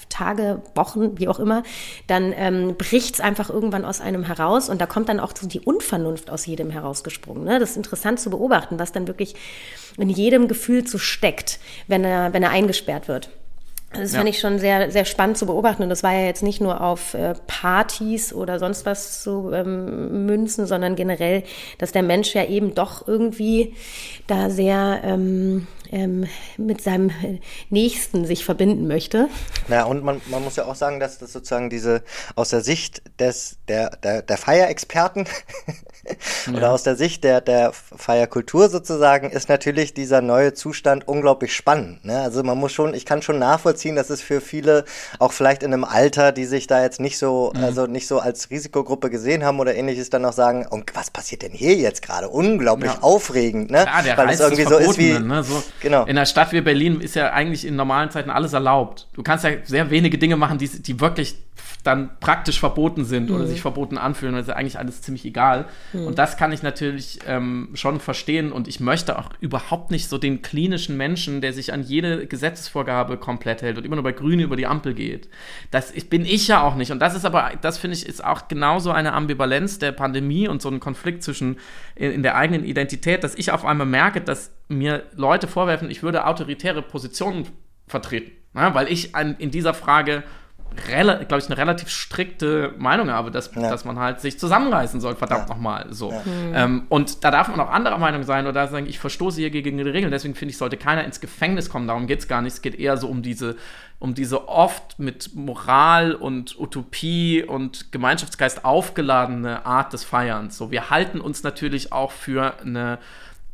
Tage, 0.09 0.61
Wochen, 0.75 1.19
wie 1.19 1.29
auch 1.29 1.39
immer, 1.39 1.63
dann 2.09 2.35
ähm, 2.37 2.75
bricht 2.77 3.15
es 3.15 3.21
einfach 3.21 3.49
irgendwann 3.49 3.85
aus 3.85 4.01
einem 4.01 4.25
heraus 4.25 4.69
und 4.69 4.81
da 4.81 4.87
kommt 4.87 5.09
dann 5.09 5.21
auch 5.21 5.33
so 5.37 5.47
die 5.47 5.61
Unvernunft 5.61 6.31
aus 6.31 6.47
jedem 6.47 6.71
herausgesprungen, 6.71 7.45
ne? 7.45 7.61
Das 7.61 7.71
ist 7.71 7.77
interessant 7.77 8.19
zu 8.19 8.31
beobachten, 8.31 8.79
was 8.81 8.91
dann 8.91 9.07
wirklich 9.07 9.37
in 9.99 10.09
jedem 10.09 10.49
Gefühl 10.49 10.87
so 10.87 10.99
steckt, 10.99 11.61
wenn 11.87 12.03
er, 12.03 12.33
wenn 12.33 12.43
er 12.43 12.51
eingesperrt 12.51 13.07
wird. 13.07 13.31
Das 13.95 14.13
ja. 14.13 14.19
fand 14.19 14.31
ich 14.31 14.39
schon 14.39 14.59
sehr, 14.59 14.91
sehr 14.91 15.05
spannend 15.05 15.37
zu 15.37 15.47
beobachten. 15.47 15.83
Und 15.83 15.89
das 15.89 16.03
war 16.03 16.13
ja 16.13 16.27
jetzt 16.27 16.43
nicht 16.43 16.61
nur 16.61 16.81
auf 16.81 17.15
äh, 17.15 17.35
Partys 17.47 18.33
oder 18.33 18.59
sonst 18.59 18.87
was 18.87 19.23
zu 19.23 19.51
ähm, 19.53 20.27
münzen, 20.27 20.67
sondern 20.67 20.97
generell, 20.97 21.43
dass 21.79 21.93
der 21.93 22.03
Mensch 22.03 22.35
ja 22.35 22.45
eben 22.45 22.75
doch 22.75 23.07
irgendwie 23.07 23.75
da 24.27 24.51
sehr 24.51 25.01
ähm, 25.05 25.67
ähm, 25.93 26.27
mit 26.57 26.81
seinem 26.81 27.11
Nächsten 27.71 28.25
sich 28.25 28.45
verbinden 28.45 28.89
möchte. 28.89 29.29
Ja, 29.69 29.85
und 29.85 30.03
man, 30.03 30.21
man 30.31 30.43
muss 30.43 30.57
ja 30.57 30.65
auch 30.65 30.75
sagen, 30.75 30.99
dass 30.99 31.19
das 31.19 31.33
sozusagen 31.33 31.71
diese 31.71 32.03
aus 32.35 32.49
der 32.49 32.63
Sicht 32.63 33.03
des 33.21 33.59
der, 33.69 33.91
der, 34.03 34.23
der 34.23 34.39
Feierexperten 34.39 35.27
ja. 36.47 36.53
oder 36.55 36.73
aus 36.73 36.83
der 36.83 36.97
Sicht 36.97 37.25
der, 37.25 37.41
der 37.41 37.73
Feierkultur 37.73 38.69
sozusagen 38.69 39.31
ist 39.31 39.49
natürlich 39.49 39.95
dieser 39.95 40.21
neue 40.21 40.55
Zustand 40.55 41.07
unglaublich 41.07 41.55
spannend. 41.55 42.05
Ne? 42.05 42.21
Also 42.21 42.43
man 42.43 42.59
muss 42.59 42.73
schon, 42.73 42.95
ich 42.95 43.07
kann 43.07 43.23
schon 43.23 43.39
nachvollziehen, 43.39 43.95
dass 43.95 44.11
es 44.11 44.23
für 44.23 44.41
viele 44.41 44.85
auch 45.19 45.33
vielleicht 45.33 45.63
in 45.63 45.73
einem 45.73 45.85
Alter, 45.85 46.33
die 46.33 46.47
sich 46.47 46.67
da 46.67 46.83
jetzt 46.83 47.01
nicht 47.01 47.19
so, 47.19 47.53
mhm. 47.55 47.65
also 47.65 47.87
nicht 47.87 48.07
so 48.07 48.19
als 48.19 48.51
Risikogruppe 48.51 49.11
gesehen 49.11 49.45
haben 49.45 49.61
oder 49.61 49.75
ähnliches, 49.75 50.11
dann 50.11 50.23
noch 50.23 50.33
sagen, 50.33 50.67
und 50.67 50.95
was 50.95 51.11
passiert 51.11 51.43
denn 51.43 51.53
hier 51.53 51.75
jetzt 51.75 52.03
gerade? 52.03 52.29
Unglaublich 52.29 52.93
ja. 52.93 53.03
aufregend, 53.03 53.71
ne? 53.71 53.87
Der 54.05 54.17
Weil 54.17 54.27
Reiz 54.27 54.41
es 54.41 54.41
irgendwie 54.41 54.65
so 54.65 54.79
ist 54.79 54.99
wie. 54.99 55.19
Ne? 55.19 55.43
So 55.43 55.63
Genau. 55.83 56.05
In 56.05 56.11
einer 56.11 56.27
Stadt 56.27 56.53
wie 56.53 56.61
Berlin 56.61 57.01
ist 57.01 57.17
ja 57.17 57.33
eigentlich 57.33 57.67
in 57.67 57.77
normalen 57.77 58.11
Zeiten 58.11 58.31
alles 58.31 58.53
erlaubt. 58.53 59.09
Du 59.15 59.23
kannst 59.23 59.45
ja 59.45 59.51
sehr 59.65 59.91
wenige 59.91 60.17
Dinge 60.17 60.37
machen, 60.37 60.59
die, 60.59 60.69
die 60.69 61.01
wirklich 61.01 61.37
dann 61.83 62.11
praktisch 62.21 62.61
verboten 62.61 63.05
sind 63.05 63.29
mhm. 63.29 63.37
oder 63.37 63.47
sich 63.47 63.61
verboten 63.61 63.99
anfühlen. 63.99 64.35
Das 64.35 64.43
ist 64.43 64.49
ja 64.49 64.55
eigentlich 64.55 64.79
alles 64.79 65.03
ziemlich 65.03 65.25
egal. 65.25 65.67
Mhm. 65.93 66.07
Und 66.07 66.19
das 66.19 66.37
kann 66.37 66.53
ich 66.53 66.63
natürlich 66.63 67.19
ähm, 67.27 67.71
schon 67.75 67.99
verstehen. 67.99 68.53
Und 68.53 68.69
ich 68.69 68.79
möchte 68.79 69.19
auch 69.19 69.31
überhaupt 69.41 69.91
nicht 69.91 70.09
so 70.09 70.19
den 70.19 70.43
klinischen 70.43 70.97
Menschen, 70.97 71.41
der 71.41 71.53
sich 71.53 71.73
an 71.73 71.83
jede 71.83 72.27
Gesetzesvorgabe 72.27 73.17
komplett 73.17 73.63
hält 73.63 73.79
und 73.79 73.85
immer 73.85 73.97
nur 73.97 74.05
bei 74.05 74.13
Grün 74.13 74.39
über 74.39 74.57
die 74.57 74.67
Ampel 74.67 74.95
geht. 74.95 75.29
Das 75.71 75.93
bin 75.93 76.25
ich 76.25 76.47
ja 76.49 76.63
auch 76.63 76.77
nicht. 76.77 76.93
Und 76.93 77.01
das 77.01 77.17
ist 77.17 77.25
aber, 77.25 77.51
das 77.61 77.79
finde 77.79 77.97
ich, 77.97 78.07
ist 78.07 78.25
auch 78.25 78.47
genauso 78.47 78.93
eine 78.93 79.13
Ambivalenz 79.13 79.79
der 79.81 79.93
Pandemie 79.93 80.47
und 80.47 80.63
so 80.63 80.69
ein 80.69 80.79
Konflikt 80.79 81.25
zwischen 81.25 81.59
in, 81.97 82.13
in 82.13 82.23
der 82.23 82.37
eigenen 82.37 82.65
Identität, 82.65 83.25
dass 83.25 83.35
ich 83.35 83.51
auf 83.51 83.65
einmal 83.65 83.87
merke, 83.87 84.21
dass 84.21 84.53
mir 84.69 85.03
Leute 85.17 85.49
vorwerfen, 85.49 85.91
ich 85.91 86.03
würde 86.03 86.27
autoritäre 86.27 86.83
Positionen 86.83 87.49
vertreten. 87.89 88.33
Ja, 88.55 88.75
weil 88.75 88.93
ich 88.93 89.15
an, 89.15 89.37
in 89.39 89.51
dieser 89.51 89.75
Frage 89.75 90.25
glaube 90.87 91.39
ich, 91.39 91.47
eine 91.47 91.57
relativ 91.57 91.89
strikte 91.89 92.75
Meinung 92.79 93.11
habe, 93.11 93.31
dass, 93.31 93.55
ja. 93.55 93.69
dass 93.69 93.85
man 93.85 93.99
halt 93.99 94.21
sich 94.21 94.39
zusammenreißen 94.39 95.01
soll, 95.01 95.17
verdammt 95.17 95.49
ja. 95.49 95.55
nochmal. 95.55 95.87
So. 95.91 96.11
Ja. 96.11 96.23
Mhm. 96.25 96.55
Ähm, 96.55 96.83
und 96.89 97.25
da 97.25 97.31
darf 97.31 97.49
man 97.49 97.61
auch 97.61 97.71
anderer 97.71 97.99
Meinung 97.99 98.23
sein 98.23 98.47
oder 98.47 98.67
sagen, 98.69 98.87
ich 98.87 98.99
verstoße 98.99 99.41
hier 99.41 99.51
gegen 99.51 99.77
die 99.77 99.85
Regeln. 99.85 100.11
Deswegen 100.11 100.35
finde 100.35 100.51
ich, 100.51 100.59
sollte 100.59 100.77
keiner 100.77 101.05
ins 101.05 101.21
Gefängnis 101.21 101.69
kommen. 101.69 101.87
Darum 101.87 102.07
geht 102.07 102.21
es 102.21 102.29
gar 102.29 102.43
nicht. 102.43 102.55
Es 102.55 102.63
geht 102.63 102.75
eher 102.75 102.97
so 102.97 103.09
um 103.09 103.23
diese, 103.23 103.57
um 103.99 104.15
diese 104.15 104.49
oft 104.49 104.99
mit 104.99 105.35
Moral 105.35 106.15
und 106.15 106.59
Utopie 106.59 107.43
und 107.43 107.93
Gemeinschaftsgeist 107.93 108.65
aufgeladene 108.65 109.65
Art 109.67 109.93
des 109.93 110.05
Feierns. 110.05 110.57
So, 110.57 110.71
wir 110.71 110.91
halten 110.91 111.21
uns 111.21 111.43
natürlich 111.43 111.93
auch 111.93 112.13
für 112.13 112.61
eine 112.61 112.99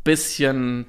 bisschen 0.04 0.86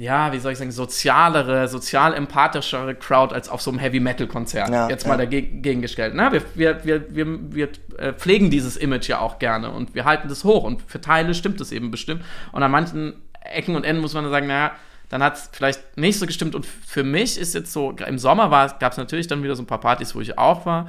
ja, 0.00 0.32
wie 0.32 0.38
soll 0.38 0.52
ich 0.52 0.58
sagen, 0.58 0.72
sozialere, 0.72 1.68
sozial 1.68 2.14
empathischere 2.14 2.94
Crowd 2.94 3.34
als 3.34 3.50
auf 3.50 3.60
so 3.60 3.70
einem 3.70 3.78
Heavy-Metal-Konzert. 3.80 4.70
Ja, 4.70 4.88
Jetzt 4.88 5.06
mal 5.06 5.18
ja. 5.20 5.26
dagegen 5.26 5.82
gestellt. 5.82 6.14
Na, 6.16 6.32
wir, 6.32 6.42
wir, 6.54 6.82
wir, 6.84 7.14
wir, 7.14 7.26
wir 7.54 7.68
äh, 7.98 8.14
pflegen 8.14 8.48
dieses 8.48 8.78
Image 8.78 9.10
ja 9.10 9.18
auch 9.18 9.38
gerne 9.38 9.70
und 9.70 9.94
wir 9.94 10.06
halten 10.06 10.28
das 10.28 10.42
hoch 10.44 10.64
und 10.64 10.80
für 10.86 11.02
Teile 11.02 11.34
stimmt 11.34 11.60
es 11.60 11.70
eben 11.70 11.90
bestimmt. 11.90 12.24
Und 12.52 12.62
an 12.62 12.70
manchen 12.70 13.12
Ecken 13.42 13.76
und 13.76 13.84
Enden 13.84 14.00
muss 14.00 14.14
man 14.14 14.24
dann 14.24 14.32
sagen, 14.32 14.46
naja, 14.46 14.72
dann 15.10 15.22
hat 15.22 15.36
es 15.36 15.50
vielleicht 15.52 15.98
nicht 15.98 16.18
so 16.18 16.24
gestimmt. 16.24 16.54
Und 16.54 16.64
für 16.64 17.04
mich 17.04 17.38
ist 17.38 17.54
jetzt 17.54 17.70
so, 17.70 17.90
im 17.90 18.18
Sommer 18.18 18.48
gab 18.80 18.92
es 18.92 18.96
natürlich 18.96 19.26
dann 19.26 19.42
wieder 19.42 19.54
so 19.54 19.62
ein 19.62 19.66
paar 19.66 19.80
Partys, 19.80 20.14
wo 20.14 20.22
ich 20.22 20.38
auch 20.38 20.64
war. 20.64 20.88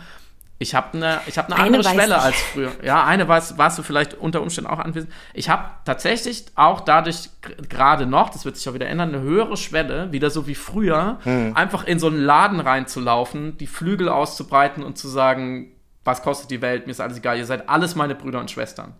Ich 0.62 0.76
habe 0.76 0.96
eine, 0.96 1.22
ich 1.26 1.40
hab 1.40 1.48
eine, 1.48 1.56
eine 1.56 1.78
andere 1.78 1.84
Schwelle 1.84 2.22
als 2.22 2.36
früher. 2.36 2.72
Ja, 2.84 3.04
eine 3.04 3.28
warst, 3.28 3.58
warst 3.58 3.80
du 3.80 3.84
vielleicht 3.84 4.14
unter 4.14 4.44
Umständen 4.44 4.70
auch 4.70 4.78
anwesend. 4.78 5.12
Ich 5.34 5.50
habe 5.50 5.72
tatsächlich 5.86 6.46
auch 6.54 6.82
dadurch 6.82 7.32
gerade 7.68 8.06
noch, 8.06 8.30
das 8.30 8.46
wird 8.46 8.58
sich 8.58 8.70
auch 8.70 8.76
wieder 8.76 8.86
ändern, 8.86 9.10
eine 9.10 9.24
höhere 9.24 9.58
Schwelle, 9.58 10.12
wieder 10.12 10.30
so 10.30 10.46
wie 10.46 10.54
früher, 10.54 11.18
hm. 11.24 11.58
einfach 11.58 11.84
in 11.86 11.98
so 11.98 12.06
einen 12.06 12.22
Laden 12.22 12.60
reinzulaufen, 12.60 13.58
die 13.58 13.66
Flügel 13.66 14.08
auszubreiten 14.08 14.84
und 14.84 15.00
zu 15.00 15.08
sagen, 15.08 15.72
was 16.04 16.22
kostet 16.22 16.52
die 16.52 16.62
Welt, 16.62 16.86
mir 16.86 16.92
ist 16.92 17.02
alles 17.02 17.18
egal, 17.18 17.40
ihr 17.40 17.46
seid 17.48 17.68
alles 17.68 17.96
meine 17.96 18.14
Brüder 18.14 18.40
und 18.40 18.52
Schwestern. 18.52 18.94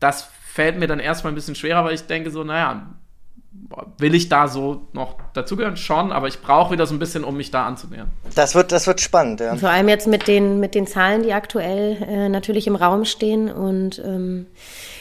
Das 0.00 0.28
fällt 0.44 0.80
mir 0.80 0.88
dann 0.88 0.98
erstmal 0.98 1.32
ein 1.32 1.36
bisschen 1.36 1.54
schwerer, 1.54 1.84
weil 1.84 1.94
ich 1.94 2.08
denke 2.08 2.32
so, 2.32 2.42
naja, 2.42 2.86
will 3.98 4.14
ich 4.14 4.28
da 4.28 4.48
so 4.48 4.82
noch 4.92 5.16
dazugehören? 5.32 5.76
Schon, 5.76 6.12
aber 6.12 6.28
ich 6.28 6.40
brauche 6.40 6.72
wieder 6.72 6.86
so 6.86 6.94
ein 6.94 6.98
bisschen, 6.98 7.24
um 7.24 7.36
mich 7.36 7.50
da 7.50 7.66
anzunähern. 7.66 8.10
Das 8.34 8.54
wird, 8.54 8.72
das 8.72 8.86
wird 8.86 9.00
spannend, 9.00 9.40
ja. 9.40 9.56
Vor 9.56 9.70
allem 9.70 9.88
jetzt 9.88 10.06
mit 10.06 10.28
den, 10.28 10.60
mit 10.60 10.74
den 10.74 10.86
Zahlen, 10.86 11.22
die 11.22 11.32
aktuell 11.32 11.96
äh, 12.02 12.28
natürlich 12.28 12.66
im 12.66 12.76
Raum 12.76 13.04
stehen 13.04 13.50
und 13.50 14.00
ähm, 14.04 14.46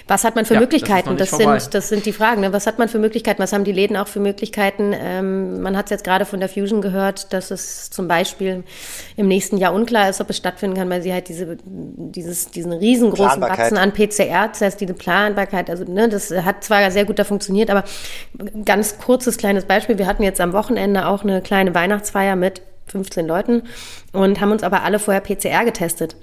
was 0.07 0.23
hat 0.23 0.35
man 0.35 0.45
für 0.45 0.55
ja, 0.55 0.59
Möglichkeiten? 0.59 1.15
Das, 1.17 1.31
das 1.31 1.39
sind, 1.39 1.73
das 1.73 1.89
sind 1.89 2.05
die 2.05 2.11
Fragen. 2.11 2.41
Ne? 2.41 2.51
Was 2.51 2.67
hat 2.67 2.77
man 2.77 2.89
für 2.89 2.99
Möglichkeiten? 2.99 3.41
Was 3.41 3.53
haben 3.53 3.63
die 3.63 3.71
Läden 3.71 3.95
auch 3.95 4.07
für 4.07 4.19
Möglichkeiten? 4.19 4.93
Ähm, 4.93 5.61
man 5.61 5.77
hat 5.77 5.85
es 5.85 5.91
jetzt 5.91 6.03
gerade 6.03 6.25
von 6.25 6.39
der 6.39 6.49
Fusion 6.49 6.81
gehört, 6.81 7.31
dass 7.31 7.51
es 7.51 7.89
zum 7.89 8.07
Beispiel 8.07 8.63
im 9.15 9.27
nächsten 9.27 9.57
Jahr 9.57 9.73
unklar 9.73 10.09
ist, 10.09 10.19
ob 10.19 10.29
es 10.29 10.37
stattfinden 10.37 10.75
kann, 10.75 10.89
weil 10.89 11.01
sie 11.01 11.13
halt 11.13 11.29
diese, 11.29 11.57
dieses, 11.65 12.51
diesen 12.51 12.73
riesengroßen 12.73 13.41
Wachsen 13.41 13.77
an 13.77 13.93
PCR-Tests, 13.93 14.77
diese 14.77 14.93
Planbarkeit, 14.93 15.69
also 15.69 15.85
ne, 15.85 16.09
das 16.09 16.31
hat 16.31 16.63
zwar 16.63 16.91
sehr 16.91 17.05
gut 17.05 17.17
da 17.19 17.23
funktioniert, 17.23 17.69
aber 17.69 17.83
ganz 18.65 18.97
kurzes 18.97 19.37
kleines 19.37 19.65
Beispiel. 19.65 19.97
Wir 19.97 20.07
hatten 20.07 20.23
jetzt 20.23 20.41
am 20.41 20.53
Wochenende 20.53 21.07
auch 21.07 21.23
eine 21.23 21.41
kleine 21.41 21.73
Weihnachtsfeier 21.73 22.35
mit 22.35 22.61
15 22.87 23.25
Leuten 23.25 23.63
und 24.11 24.41
haben 24.41 24.51
uns 24.51 24.63
aber 24.63 24.83
alle 24.83 24.99
vorher 24.99 25.21
PCR 25.21 25.63
getestet. 25.63 26.15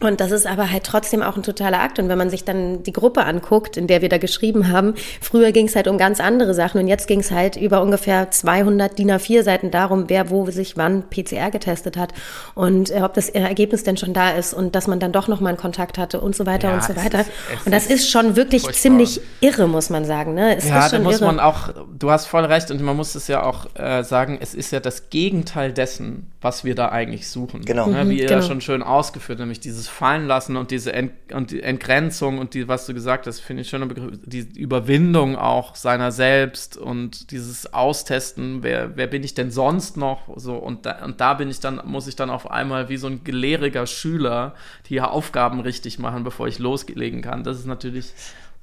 Und 0.00 0.20
das 0.20 0.30
ist 0.30 0.46
aber 0.46 0.70
halt 0.70 0.84
trotzdem 0.84 1.22
auch 1.22 1.36
ein 1.36 1.42
totaler 1.42 1.80
Akt. 1.80 1.98
Und 1.98 2.08
wenn 2.08 2.18
man 2.18 2.30
sich 2.30 2.44
dann 2.44 2.82
die 2.82 2.92
Gruppe 2.92 3.24
anguckt, 3.24 3.76
in 3.76 3.86
der 3.86 4.00
wir 4.00 4.08
da 4.08 4.18
geschrieben 4.18 4.68
haben, 4.72 4.94
früher 5.20 5.52
ging 5.52 5.66
es 5.66 5.76
halt 5.76 5.88
um 5.88 5.98
ganz 5.98 6.20
andere 6.20 6.54
Sachen 6.54 6.80
und 6.80 6.88
jetzt 6.88 7.06
ging 7.06 7.20
es 7.20 7.30
halt 7.30 7.56
über 7.56 7.82
ungefähr 7.82 8.30
200 8.30 8.98
DIN 8.98 9.10
A4 9.12 9.42
Seiten 9.42 9.70
darum, 9.70 10.04
wer 10.08 10.30
wo 10.30 10.50
sich 10.50 10.76
wann 10.76 11.04
PCR 11.10 11.50
getestet 11.50 11.96
hat 11.96 12.12
und 12.54 12.90
äh, 12.90 13.02
ob 13.02 13.14
das 13.14 13.28
Ergebnis 13.28 13.84
denn 13.84 13.96
schon 13.96 14.14
da 14.14 14.30
ist 14.30 14.54
und 14.54 14.74
dass 14.74 14.86
man 14.86 15.00
dann 15.00 15.12
doch 15.12 15.28
nochmal 15.28 15.50
einen 15.50 15.58
Kontakt 15.58 15.98
hatte 15.98 16.20
und 16.20 16.34
so 16.34 16.46
weiter 16.46 16.68
ja, 16.68 16.74
und 16.74 16.82
so 16.82 16.96
weiter. 16.96 17.20
Ist, 17.20 17.30
und 17.66 17.72
das 17.72 17.86
ist, 17.86 17.92
ist 18.04 18.10
schon 18.10 18.36
wirklich 18.36 18.62
furchtbar. 18.62 18.80
ziemlich 18.80 19.20
irre, 19.40 19.68
muss 19.68 19.90
man 19.90 20.04
sagen. 20.04 20.34
Ne? 20.34 20.56
Es 20.56 20.68
ja, 20.68 20.88
da 20.88 20.98
muss 20.98 21.16
irre. 21.16 21.26
man 21.26 21.40
auch, 21.40 21.74
du 21.98 22.10
hast 22.10 22.26
voll 22.26 22.44
recht 22.44 22.70
und 22.70 22.80
man 22.80 22.96
muss 22.96 23.14
es 23.14 23.28
ja 23.28 23.42
auch 23.42 23.66
äh, 23.74 24.02
sagen, 24.02 24.38
es 24.40 24.54
ist 24.54 24.70
ja 24.70 24.80
das 24.80 25.10
Gegenteil 25.10 25.72
dessen, 25.72 26.30
was 26.40 26.64
wir 26.64 26.74
da 26.74 26.88
eigentlich 26.88 27.28
suchen. 27.28 27.62
Genau. 27.64 27.86
Ne? 27.86 28.00
Wie 28.00 28.04
mhm, 28.04 28.10
ihr 28.12 28.26
genau. 28.26 28.40
ja 28.40 28.42
schon 28.42 28.60
schön 28.60 28.82
ausgeführt, 28.82 29.38
nämlich 29.38 29.60
dieses 29.60 29.89
fallen 29.90 30.26
lassen 30.26 30.56
und 30.56 30.70
diese 30.70 30.92
Ent 30.92 31.12
und 31.32 31.50
die 31.50 31.62
Entgrenzung 31.62 32.38
und 32.38 32.54
die, 32.54 32.68
was 32.68 32.86
du 32.86 32.94
gesagt 32.94 33.26
hast, 33.26 33.40
finde 33.40 33.62
ich 33.62 33.68
schöner 33.68 33.86
Begriff, 33.86 34.18
die 34.24 34.48
Überwindung 34.58 35.36
auch 35.36 35.74
seiner 35.74 36.12
selbst 36.12 36.76
und 36.76 37.30
dieses 37.30 37.72
Austesten, 37.72 38.62
wer, 38.62 38.96
wer 38.96 39.06
bin 39.06 39.22
ich 39.22 39.34
denn 39.34 39.50
sonst 39.50 39.96
noch? 39.96 40.28
So, 40.36 40.56
und 40.56 40.86
da, 40.86 41.04
und 41.04 41.20
da 41.20 41.34
bin 41.34 41.50
ich 41.50 41.60
dann, 41.60 41.80
muss 41.84 42.06
ich 42.06 42.16
dann 42.16 42.30
auf 42.30 42.50
einmal 42.50 42.88
wie 42.88 42.96
so 42.96 43.06
ein 43.06 43.24
gelehriger 43.24 43.86
Schüler 43.86 44.54
die 44.88 45.00
Aufgaben 45.00 45.60
richtig 45.60 45.98
machen, 45.98 46.24
bevor 46.24 46.48
ich 46.48 46.58
loslegen 46.58 47.22
kann. 47.22 47.44
Das 47.44 47.58
ist 47.58 47.66
natürlich 47.66 48.12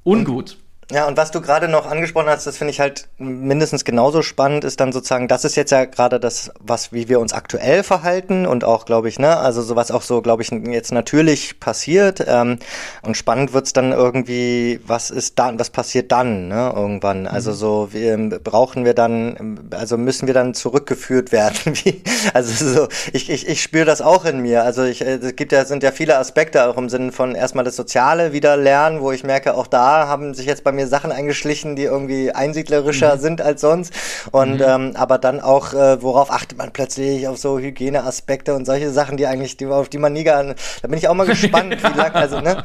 ungut. 0.04 0.54
Und 0.54 0.67
ja, 0.90 1.06
und 1.06 1.18
was 1.18 1.32
du 1.32 1.42
gerade 1.42 1.68
noch 1.68 1.86
angesprochen 1.86 2.30
hast, 2.30 2.48
das 2.48 2.58
finde 2.58 2.72
ich 2.72 2.80
halt 2.80 3.10
mindestens 3.18 3.84
genauso 3.84 4.22
spannend, 4.22 4.64
ist 4.64 4.80
dann 4.80 4.94
sozusagen, 4.94 5.28
das 5.28 5.44
ist 5.44 5.58
jetzt 5.58 5.72
ja 5.72 5.84
gerade 5.84 6.18
das, 6.18 6.50
was, 6.62 6.94
wie 6.94 7.10
wir 7.10 7.20
uns 7.20 7.34
aktuell 7.34 7.84
verhalten 7.84 8.46
und 8.46 8.64
auch, 8.64 8.86
glaube 8.86 9.10
ich, 9.10 9.20
ne, 9.20 9.36
also 9.36 9.62
sowas 9.62 9.92
auch 9.92 10.02
so, 10.02 10.22
glaube 10.22 10.44
ich, 10.44 10.50
jetzt 10.50 10.94
natürlich 10.94 11.60
passiert. 11.60 12.24
Ähm, 12.26 12.60
und 13.02 13.18
spannend 13.18 13.52
wird's 13.52 13.74
dann 13.74 13.92
irgendwie, 13.92 14.80
was 14.88 15.10
ist 15.10 15.38
dann, 15.40 15.60
was 15.60 15.72
passiert 15.72 16.14
dann, 16.14 16.48
ne, 16.48 16.72
irgendwann? 16.74 17.28
Also 17.28 17.52
mhm. 17.52 17.56
so, 17.56 17.90
wir, 17.92 18.40
brauchen 18.42 18.86
wir 18.86 18.94
dann, 18.94 19.68
also 19.72 19.98
müssen 19.98 20.26
wir 20.28 20.34
dann 20.34 20.54
zurückgeführt 20.54 21.32
werden? 21.34 21.76
Wie, 21.84 22.02
also 22.34 22.66
so, 22.66 22.88
ich, 23.12 23.30
ich, 23.30 23.46
ich 23.46 23.62
spüre 23.62 23.84
das 23.84 24.02
auch 24.02 24.24
in 24.24 24.40
mir. 24.40 24.64
Also 24.64 24.86
ich, 24.86 25.02
es 25.02 25.36
gibt 25.36 25.52
ja, 25.52 25.66
sind 25.66 25.84
ja 25.84 25.92
viele 25.92 26.18
Aspekte 26.18 26.66
auch 26.66 26.78
im 26.78 26.88
Sinne 26.88 27.12
von 27.12 27.36
erstmal 27.36 27.66
das 27.66 27.76
Soziale 27.76 28.32
wieder 28.32 28.56
lernen, 28.56 29.02
wo 29.02 29.12
ich 29.12 29.26
merke, 29.26 29.54
auch 29.54 29.68
da 29.68 30.08
haben 30.08 30.34
sich 30.34 30.46
jetzt 30.46 30.64
bei 30.64 30.77
mir 30.78 30.88
Sachen 30.88 31.12
eingeschlichen, 31.12 31.76
die 31.76 31.84
irgendwie 31.84 32.32
einsiedlerischer 32.32 33.16
mhm. 33.16 33.20
sind 33.20 33.42
als 33.42 33.62
sonst. 33.62 33.94
Und 34.32 34.58
mhm. 34.60 34.66
ähm, 34.66 34.92
aber 34.96 35.18
dann 35.18 35.42
auch, 35.42 35.74
äh, 35.74 36.02
worauf 36.02 36.32
achtet 36.32 36.58
man 36.58 36.72
plötzlich 36.72 37.28
auf 37.28 37.38
so 37.38 37.60
Hygieneaspekte 37.60 38.54
und 38.56 38.66
solche 38.66 38.92
Sachen, 38.92 39.18
die 39.18 39.28
eigentlich, 39.28 39.58
die, 39.58 39.66
auf 39.66 39.90
die 39.90 39.98
man 39.98 40.14
nie 40.14 40.24
gar, 40.24 40.44
da 40.44 40.88
bin 40.88 40.98
ich 40.98 41.08
auch 41.08 41.14
mal 41.14 41.28
gespannt, 41.28 41.78
wie 41.78 41.98
lang, 41.98 42.14
also, 42.14 42.40
ne? 42.40 42.64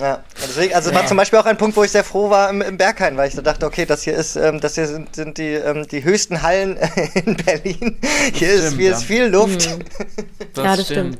Ja. 0.00 0.20
Deswegen, 0.42 0.74
also 0.74 0.90
ja. 0.90 0.96
war 0.96 1.06
zum 1.06 1.16
Beispiel 1.16 1.38
auch 1.38 1.46
ein 1.46 1.56
Punkt, 1.56 1.76
wo 1.76 1.84
ich 1.84 1.90
sehr 1.90 2.04
froh 2.04 2.30
war 2.30 2.50
im, 2.50 2.60
im 2.60 2.76
Berghain, 2.76 3.16
weil 3.16 3.28
ich 3.28 3.34
da 3.34 3.42
dachte, 3.42 3.66
okay, 3.66 3.86
das 3.86 4.02
hier 4.02 4.14
ist, 4.14 4.36
ähm, 4.36 4.60
das 4.60 4.74
hier 4.74 4.86
sind, 4.86 5.14
sind 5.14 5.38
die, 5.38 5.54
ähm, 5.54 5.86
die 5.88 6.04
höchsten 6.04 6.42
Hallen 6.42 6.78
in 7.14 7.36
Berlin. 7.36 7.98
Hier, 8.32 8.48
stimmt, 8.48 8.64
ist, 8.64 8.76
hier 8.76 8.90
ja. 8.90 8.96
ist 8.96 9.04
viel 9.04 9.24
Luft. 9.24 9.70
Mhm. 9.70 9.84
Das 10.54 10.64
ja, 10.64 10.76
das 10.76 10.86
stimmt. 10.86 11.14
stimmt. 11.14 11.18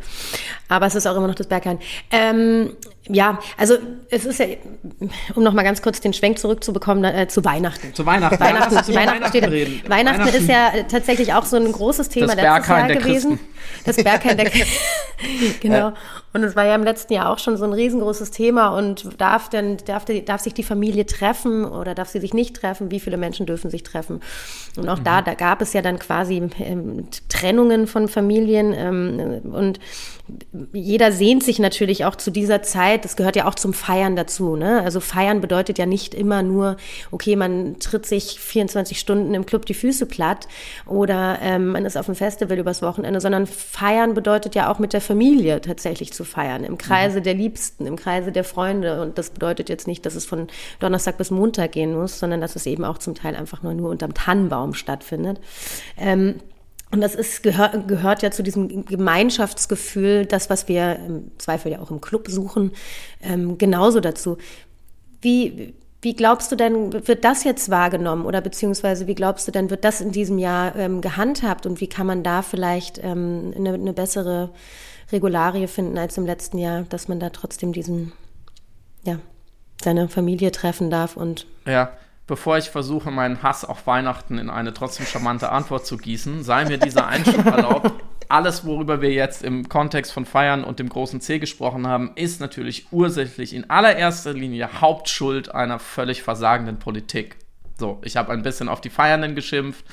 Aber 0.68 0.86
es 0.86 0.94
ist 0.94 1.06
auch 1.06 1.16
immer 1.16 1.28
noch 1.28 1.34
das 1.34 1.46
Berghain. 1.46 1.78
Ähm, 2.10 2.76
ja, 3.08 3.38
also 3.56 3.78
es 4.10 4.24
ist 4.24 4.38
ja, 4.38 4.46
um 5.34 5.42
noch 5.42 5.52
mal 5.52 5.64
ganz 5.64 5.82
kurz 5.82 6.00
den 6.00 6.12
Schwenk 6.12 6.38
zurückzubekommen, 6.38 7.04
äh, 7.04 7.26
zu 7.28 7.44
Weihnachten. 7.44 7.92
Zu 7.94 8.06
Weihnachten. 8.06 8.38
Weihnachten, 8.38 8.74
ja, 8.74 8.82
zu 8.82 8.94
Weihnachten, 8.94 9.28
steht, 9.28 9.42
Weihnachten, 9.44 9.90
Weihnachten, 9.90 10.36
ist 10.36 10.48
ja 10.48 10.70
tatsächlich 10.88 11.34
auch 11.34 11.44
so 11.44 11.56
ein 11.56 11.70
großes 11.70 12.08
Thema 12.08 12.28
das 12.28 12.36
letztes 12.36 12.68
Jahr 12.68 12.88
gewesen. 12.88 13.40
Das 13.84 13.96
Berghain 13.96 14.36
der 14.36 14.50
Genau. 15.60 15.92
Und 16.32 16.42
es 16.44 16.56
war 16.56 16.64
ja 16.64 16.74
im 16.74 16.82
letzten 16.82 17.12
Jahr 17.12 17.30
auch 17.30 17.38
schon 17.38 17.56
so 17.56 17.64
ein 17.64 17.72
riesengroßes 17.72 18.30
Thema 18.30 18.76
und 18.76 19.20
darf 19.20 19.50
denn, 19.50 19.76
darf, 19.84 20.04
darf 20.24 20.40
sich 20.40 20.54
die 20.54 20.62
Familie 20.62 21.04
treffen 21.04 21.64
oder 21.64 21.94
darf 21.94 22.08
sie 22.08 22.20
sich 22.20 22.32
nicht 22.32 22.56
treffen? 22.56 22.90
Wie 22.90 23.00
viele 23.00 23.18
Menschen 23.18 23.44
dürfen 23.44 23.70
sich 23.70 23.82
treffen? 23.82 24.20
Und 24.76 24.88
auch 24.88 24.98
mhm. 24.98 25.04
da, 25.04 25.22
da 25.22 25.34
gab 25.34 25.60
es 25.60 25.74
ja 25.74 25.82
dann 25.82 25.98
quasi 25.98 26.42
ähm, 26.58 27.08
Trennungen 27.28 27.86
von 27.86 28.08
Familien 28.08 28.72
ähm, 28.72 29.42
und 29.52 29.78
jeder 30.72 31.12
sehnt 31.12 31.42
sich 31.42 31.58
natürlich 31.58 32.04
auch 32.04 32.16
zu 32.16 32.30
dieser 32.30 32.62
Zeit. 32.62 33.04
Das 33.04 33.16
gehört 33.16 33.36
ja 33.36 33.46
auch 33.46 33.54
zum 33.54 33.74
Feiern 33.74 34.16
dazu. 34.16 34.56
Ne? 34.56 34.80
Also 34.82 35.00
Feiern 35.00 35.40
bedeutet 35.40 35.78
ja 35.78 35.84
nicht 35.84 36.14
immer 36.14 36.42
nur, 36.42 36.76
okay, 37.10 37.36
man 37.36 37.78
tritt 37.80 38.06
sich 38.06 38.38
24 38.40 38.98
Stunden 38.98 39.34
im 39.34 39.44
Club 39.44 39.66
die 39.66 39.74
Füße 39.74 40.06
platt 40.06 40.48
oder 40.86 41.38
ähm, 41.42 41.68
man 41.68 41.84
ist 41.84 41.96
auf 41.96 42.06
dem 42.06 42.14
Festival 42.14 42.58
übers 42.58 42.80
Wochenende, 42.82 43.20
sondern 43.20 43.46
Feiern 43.62 44.14
bedeutet 44.14 44.54
ja 44.54 44.70
auch 44.70 44.78
mit 44.78 44.92
der 44.92 45.00
Familie 45.00 45.60
tatsächlich 45.60 46.12
zu 46.12 46.24
feiern, 46.24 46.64
im 46.64 46.78
Kreise 46.78 47.20
mhm. 47.20 47.24
der 47.24 47.34
Liebsten, 47.34 47.86
im 47.86 47.96
Kreise 47.96 48.32
der 48.32 48.44
Freunde. 48.44 49.00
Und 49.02 49.18
das 49.18 49.30
bedeutet 49.30 49.68
jetzt 49.68 49.86
nicht, 49.86 50.04
dass 50.04 50.14
es 50.14 50.26
von 50.26 50.48
Donnerstag 50.80 51.18
bis 51.18 51.30
Montag 51.30 51.72
gehen 51.72 51.94
muss, 51.94 52.18
sondern 52.18 52.40
dass 52.40 52.56
es 52.56 52.66
eben 52.66 52.84
auch 52.84 52.98
zum 52.98 53.14
Teil 53.14 53.36
einfach 53.36 53.62
nur, 53.62 53.74
nur 53.74 53.90
unterm 53.90 54.14
Tannenbaum 54.14 54.74
stattfindet. 54.74 55.40
Ähm, 55.96 56.36
und 56.90 57.00
das 57.00 57.14
ist, 57.14 57.42
gehört, 57.42 57.88
gehört 57.88 58.22
ja 58.22 58.30
zu 58.30 58.42
diesem 58.42 58.84
Gemeinschaftsgefühl, 58.84 60.26
das, 60.26 60.50
was 60.50 60.68
wir 60.68 60.96
im 60.96 61.30
Zweifel 61.38 61.72
ja 61.72 61.80
auch 61.80 61.90
im 61.90 62.02
Club 62.02 62.28
suchen, 62.28 62.72
ähm, 63.22 63.56
genauso 63.56 64.00
dazu. 64.00 64.36
Wie, 65.22 65.72
wie 66.02 66.14
glaubst 66.14 66.50
du 66.50 66.56
denn, 66.56 67.06
wird 67.06 67.24
das 67.24 67.44
jetzt 67.44 67.70
wahrgenommen 67.70 68.26
oder 68.26 68.40
beziehungsweise 68.40 69.06
wie 69.06 69.14
glaubst 69.14 69.46
du 69.46 69.52
denn, 69.52 69.70
wird 69.70 69.84
das 69.84 70.00
in 70.00 70.10
diesem 70.10 70.36
Jahr 70.36 70.74
ähm, 70.74 71.00
gehandhabt 71.00 71.64
und 71.64 71.80
wie 71.80 71.86
kann 71.86 72.08
man 72.08 72.24
da 72.24 72.42
vielleicht 72.42 72.98
ähm, 73.02 73.54
eine, 73.56 73.74
eine 73.74 73.92
bessere 73.92 74.50
Regularie 75.12 75.68
finden 75.68 75.96
als 75.96 76.18
im 76.18 76.26
letzten 76.26 76.58
Jahr, 76.58 76.82
dass 76.82 77.06
man 77.06 77.20
da 77.20 77.30
trotzdem 77.30 77.72
diesen, 77.72 78.12
ja, 79.04 79.20
seine 79.80 80.08
Familie 80.08 80.50
treffen 80.50 80.90
darf 80.90 81.16
und. 81.16 81.46
Ja, 81.66 81.92
bevor 82.26 82.58
ich 82.58 82.70
versuche, 82.70 83.12
meinen 83.12 83.44
Hass 83.44 83.64
auf 83.64 83.86
Weihnachten 83.86 84.38
in 84.38 84.50
eine 84.50 84.74
trotzdem 84.74 85.06
charmante 85.06 85.50
Antwort 85.50 85.86
zu 85.86 85.96
gießen, 85.96 86.42
sei 86.42 86.64
mir 86.64 86.78
dieser 86.78 87.06
Einschub 87.06 87.46
erlaubt. 87.46 87.92
Alles, 88.32 88.64
worüber 88.64 89.02
wir 89.02 89.12
jetzt 89.12 89.44
im 89.44 89.68
Kontext 89.68 90.10
von 90.10 90.24
Feiern 90.24 90.64
und 90.64 90.78
dem 90.78 90.88
großen 90.88 91.20
C 91.20 91.38
gesprochen 91.38 91.86
haben, 91.86 92.12
ist 92.14 92.40
natürlich 92.40 92.86
ursächlich 92.90 93.54
in 93.54 93.68
allererster 93.68 94.32
Linie 94.32 94.80
Hauptschuld 94.80 95.54
einer 95.54 95.78
völlig 95.78 96.22
versagenden 96.22 96.78
Politik. 96.78 97.36
So, 97.78 98.00
ich 98.02 98.16
habe 98.16 98.32
ein 98.32 98.42
bisschen 98.42 98.70
auf 98.70 98.80
die 98.80 98.88
Feiernden 98.88 99.34
geschimpft. 99.34 99.84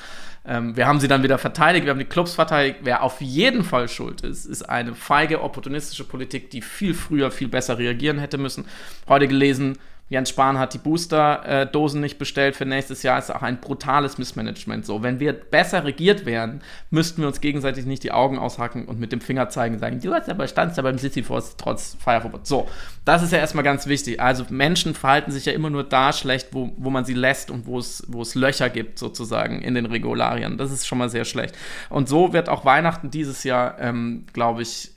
Ähm, 0.46 0.74
wir 0.74 0.86
haben 0.86 1.00
sie 1.00 1.08
dann 1.08 1.22
wieder 1.22 1.36
verteidigt, 1.36 1.84
wir 1.84 1.90
haben 1.90 1.98
die 1.98 2.06
Clubs 2.06 2.34
verteidigt. 2.34 2.78
Wer 2.80 3.02
auf 3.02 3.20
jeden 3.20 3.62
Fall 3.62 3.90
schuld 3.90 4.22
ist, 4.22 4.46
ist 4.46 4.62
eine 4.62 4.94
feige, 4.94 5.42
opportunistische 5.42 6.04
Politik, 6.04 6.48
die 6.48 6.62
viel 6.62 6.94
früher, 6.94 7.30
viel 7.30 7.48
besser 7.48 7.76
reagieren 7.76 8.18
hätte 8.18 8.38
müssen. 8.38 8.64
Heute 9.06 9.28
gelesen, 9.28 9.76
Jens 10.10 10.30
Spahn 10.30 10.58
hat 10.58 10.74
die 10.74 10.78
Booster-Dosen 10.78 12.00
nicht 12.00 12.18
bestellt 12.18 12.56
für 12.56 12.66
nächstes 12.66 13.04
Jahr. 13.04 13.16
Ist 13.16 13.32
auch 13.32 13.42
ein 13.42 13.60
brutales 13.60 14.18
Missmanagement 14.18 14.84
so. 14.84 15.04
Wenn 15.04 15.20
wir 15.20 15.32
besser 15.32 15.84
regiert 15.84 16.26
wären, 16.26 16.62
müssten 16.90 17.22
wir 17.22 17.28
uns 17.28 17.40
gegenseitig 17.40 17.86
nicht 17.86 18.02
die 18.02 18.10
Augen 18.10 18.36
aushacken 18.36 18.86
und 18.86 18.98
mit 18.98 19.12
dem 19.12 19.20
Finger 19.20 19.50
zeigen 19.50 19.74
und 19.76 19.78
sagen, 19.78 20.00
du 20.00 20.12
hast 20.12 20.28
aber 20.28 20.48
standst 20.48 20.76
da 20.76 20.82
beim 20.82 20.98
Sisyphos 20.98 21.56
trotz 21.56 21.96
Feierverbot. 22.00 22.44
So, 22.44 22.68
das 23.04 23.22
ist 23.22 23.32
ja 23.32 23.38
erstmal 23.38 23.62
ganz 23.62 23.86
wichtig. 23.86 24.20
Also 24.20 24.44
Menschen 24.50 24.94
verhalten 24.94 25.30
sich 25.30 25.44
ja 25.44 25.52
immer 25.52 25.70
nur 25.70 25.84
da 25.84 26.12
schlecht, 26.12 26.48
wo, 26.50 26.72
wo 26.76 26.90
man 26.90 27.04
sie 27.04 27.14
lässt 27.14 27.52
und 27.52 27.66
wo 27.66 27.78
es, 27.78 28.02
wo 28.08 28.22
es 28.22 28.34
Löcher 28.34 28.68
gibt 28.68 28.98
sozusagen 28.98 29.62
in 29.62 29.76
den 29.76 29.86
Regularien. 29.86 30.58
Das 30.58 30.72
ist 30.72 30.88
schon 30.88 30.98
mal 30.98 31.08
sehr 31.08 31.24
schlecht. 31.24 31.56
Und 31.88 32.08
so 32.08 32.32
wird 32.32 32.48
auch 32.48 32.64
Weihnachten 32.64 33.12
dieses 33.12 33.44
Jahr, 33.44 33.78
ähm, 33.78 34.26
glaube 34.32 34.62
ich, 34.62 34.90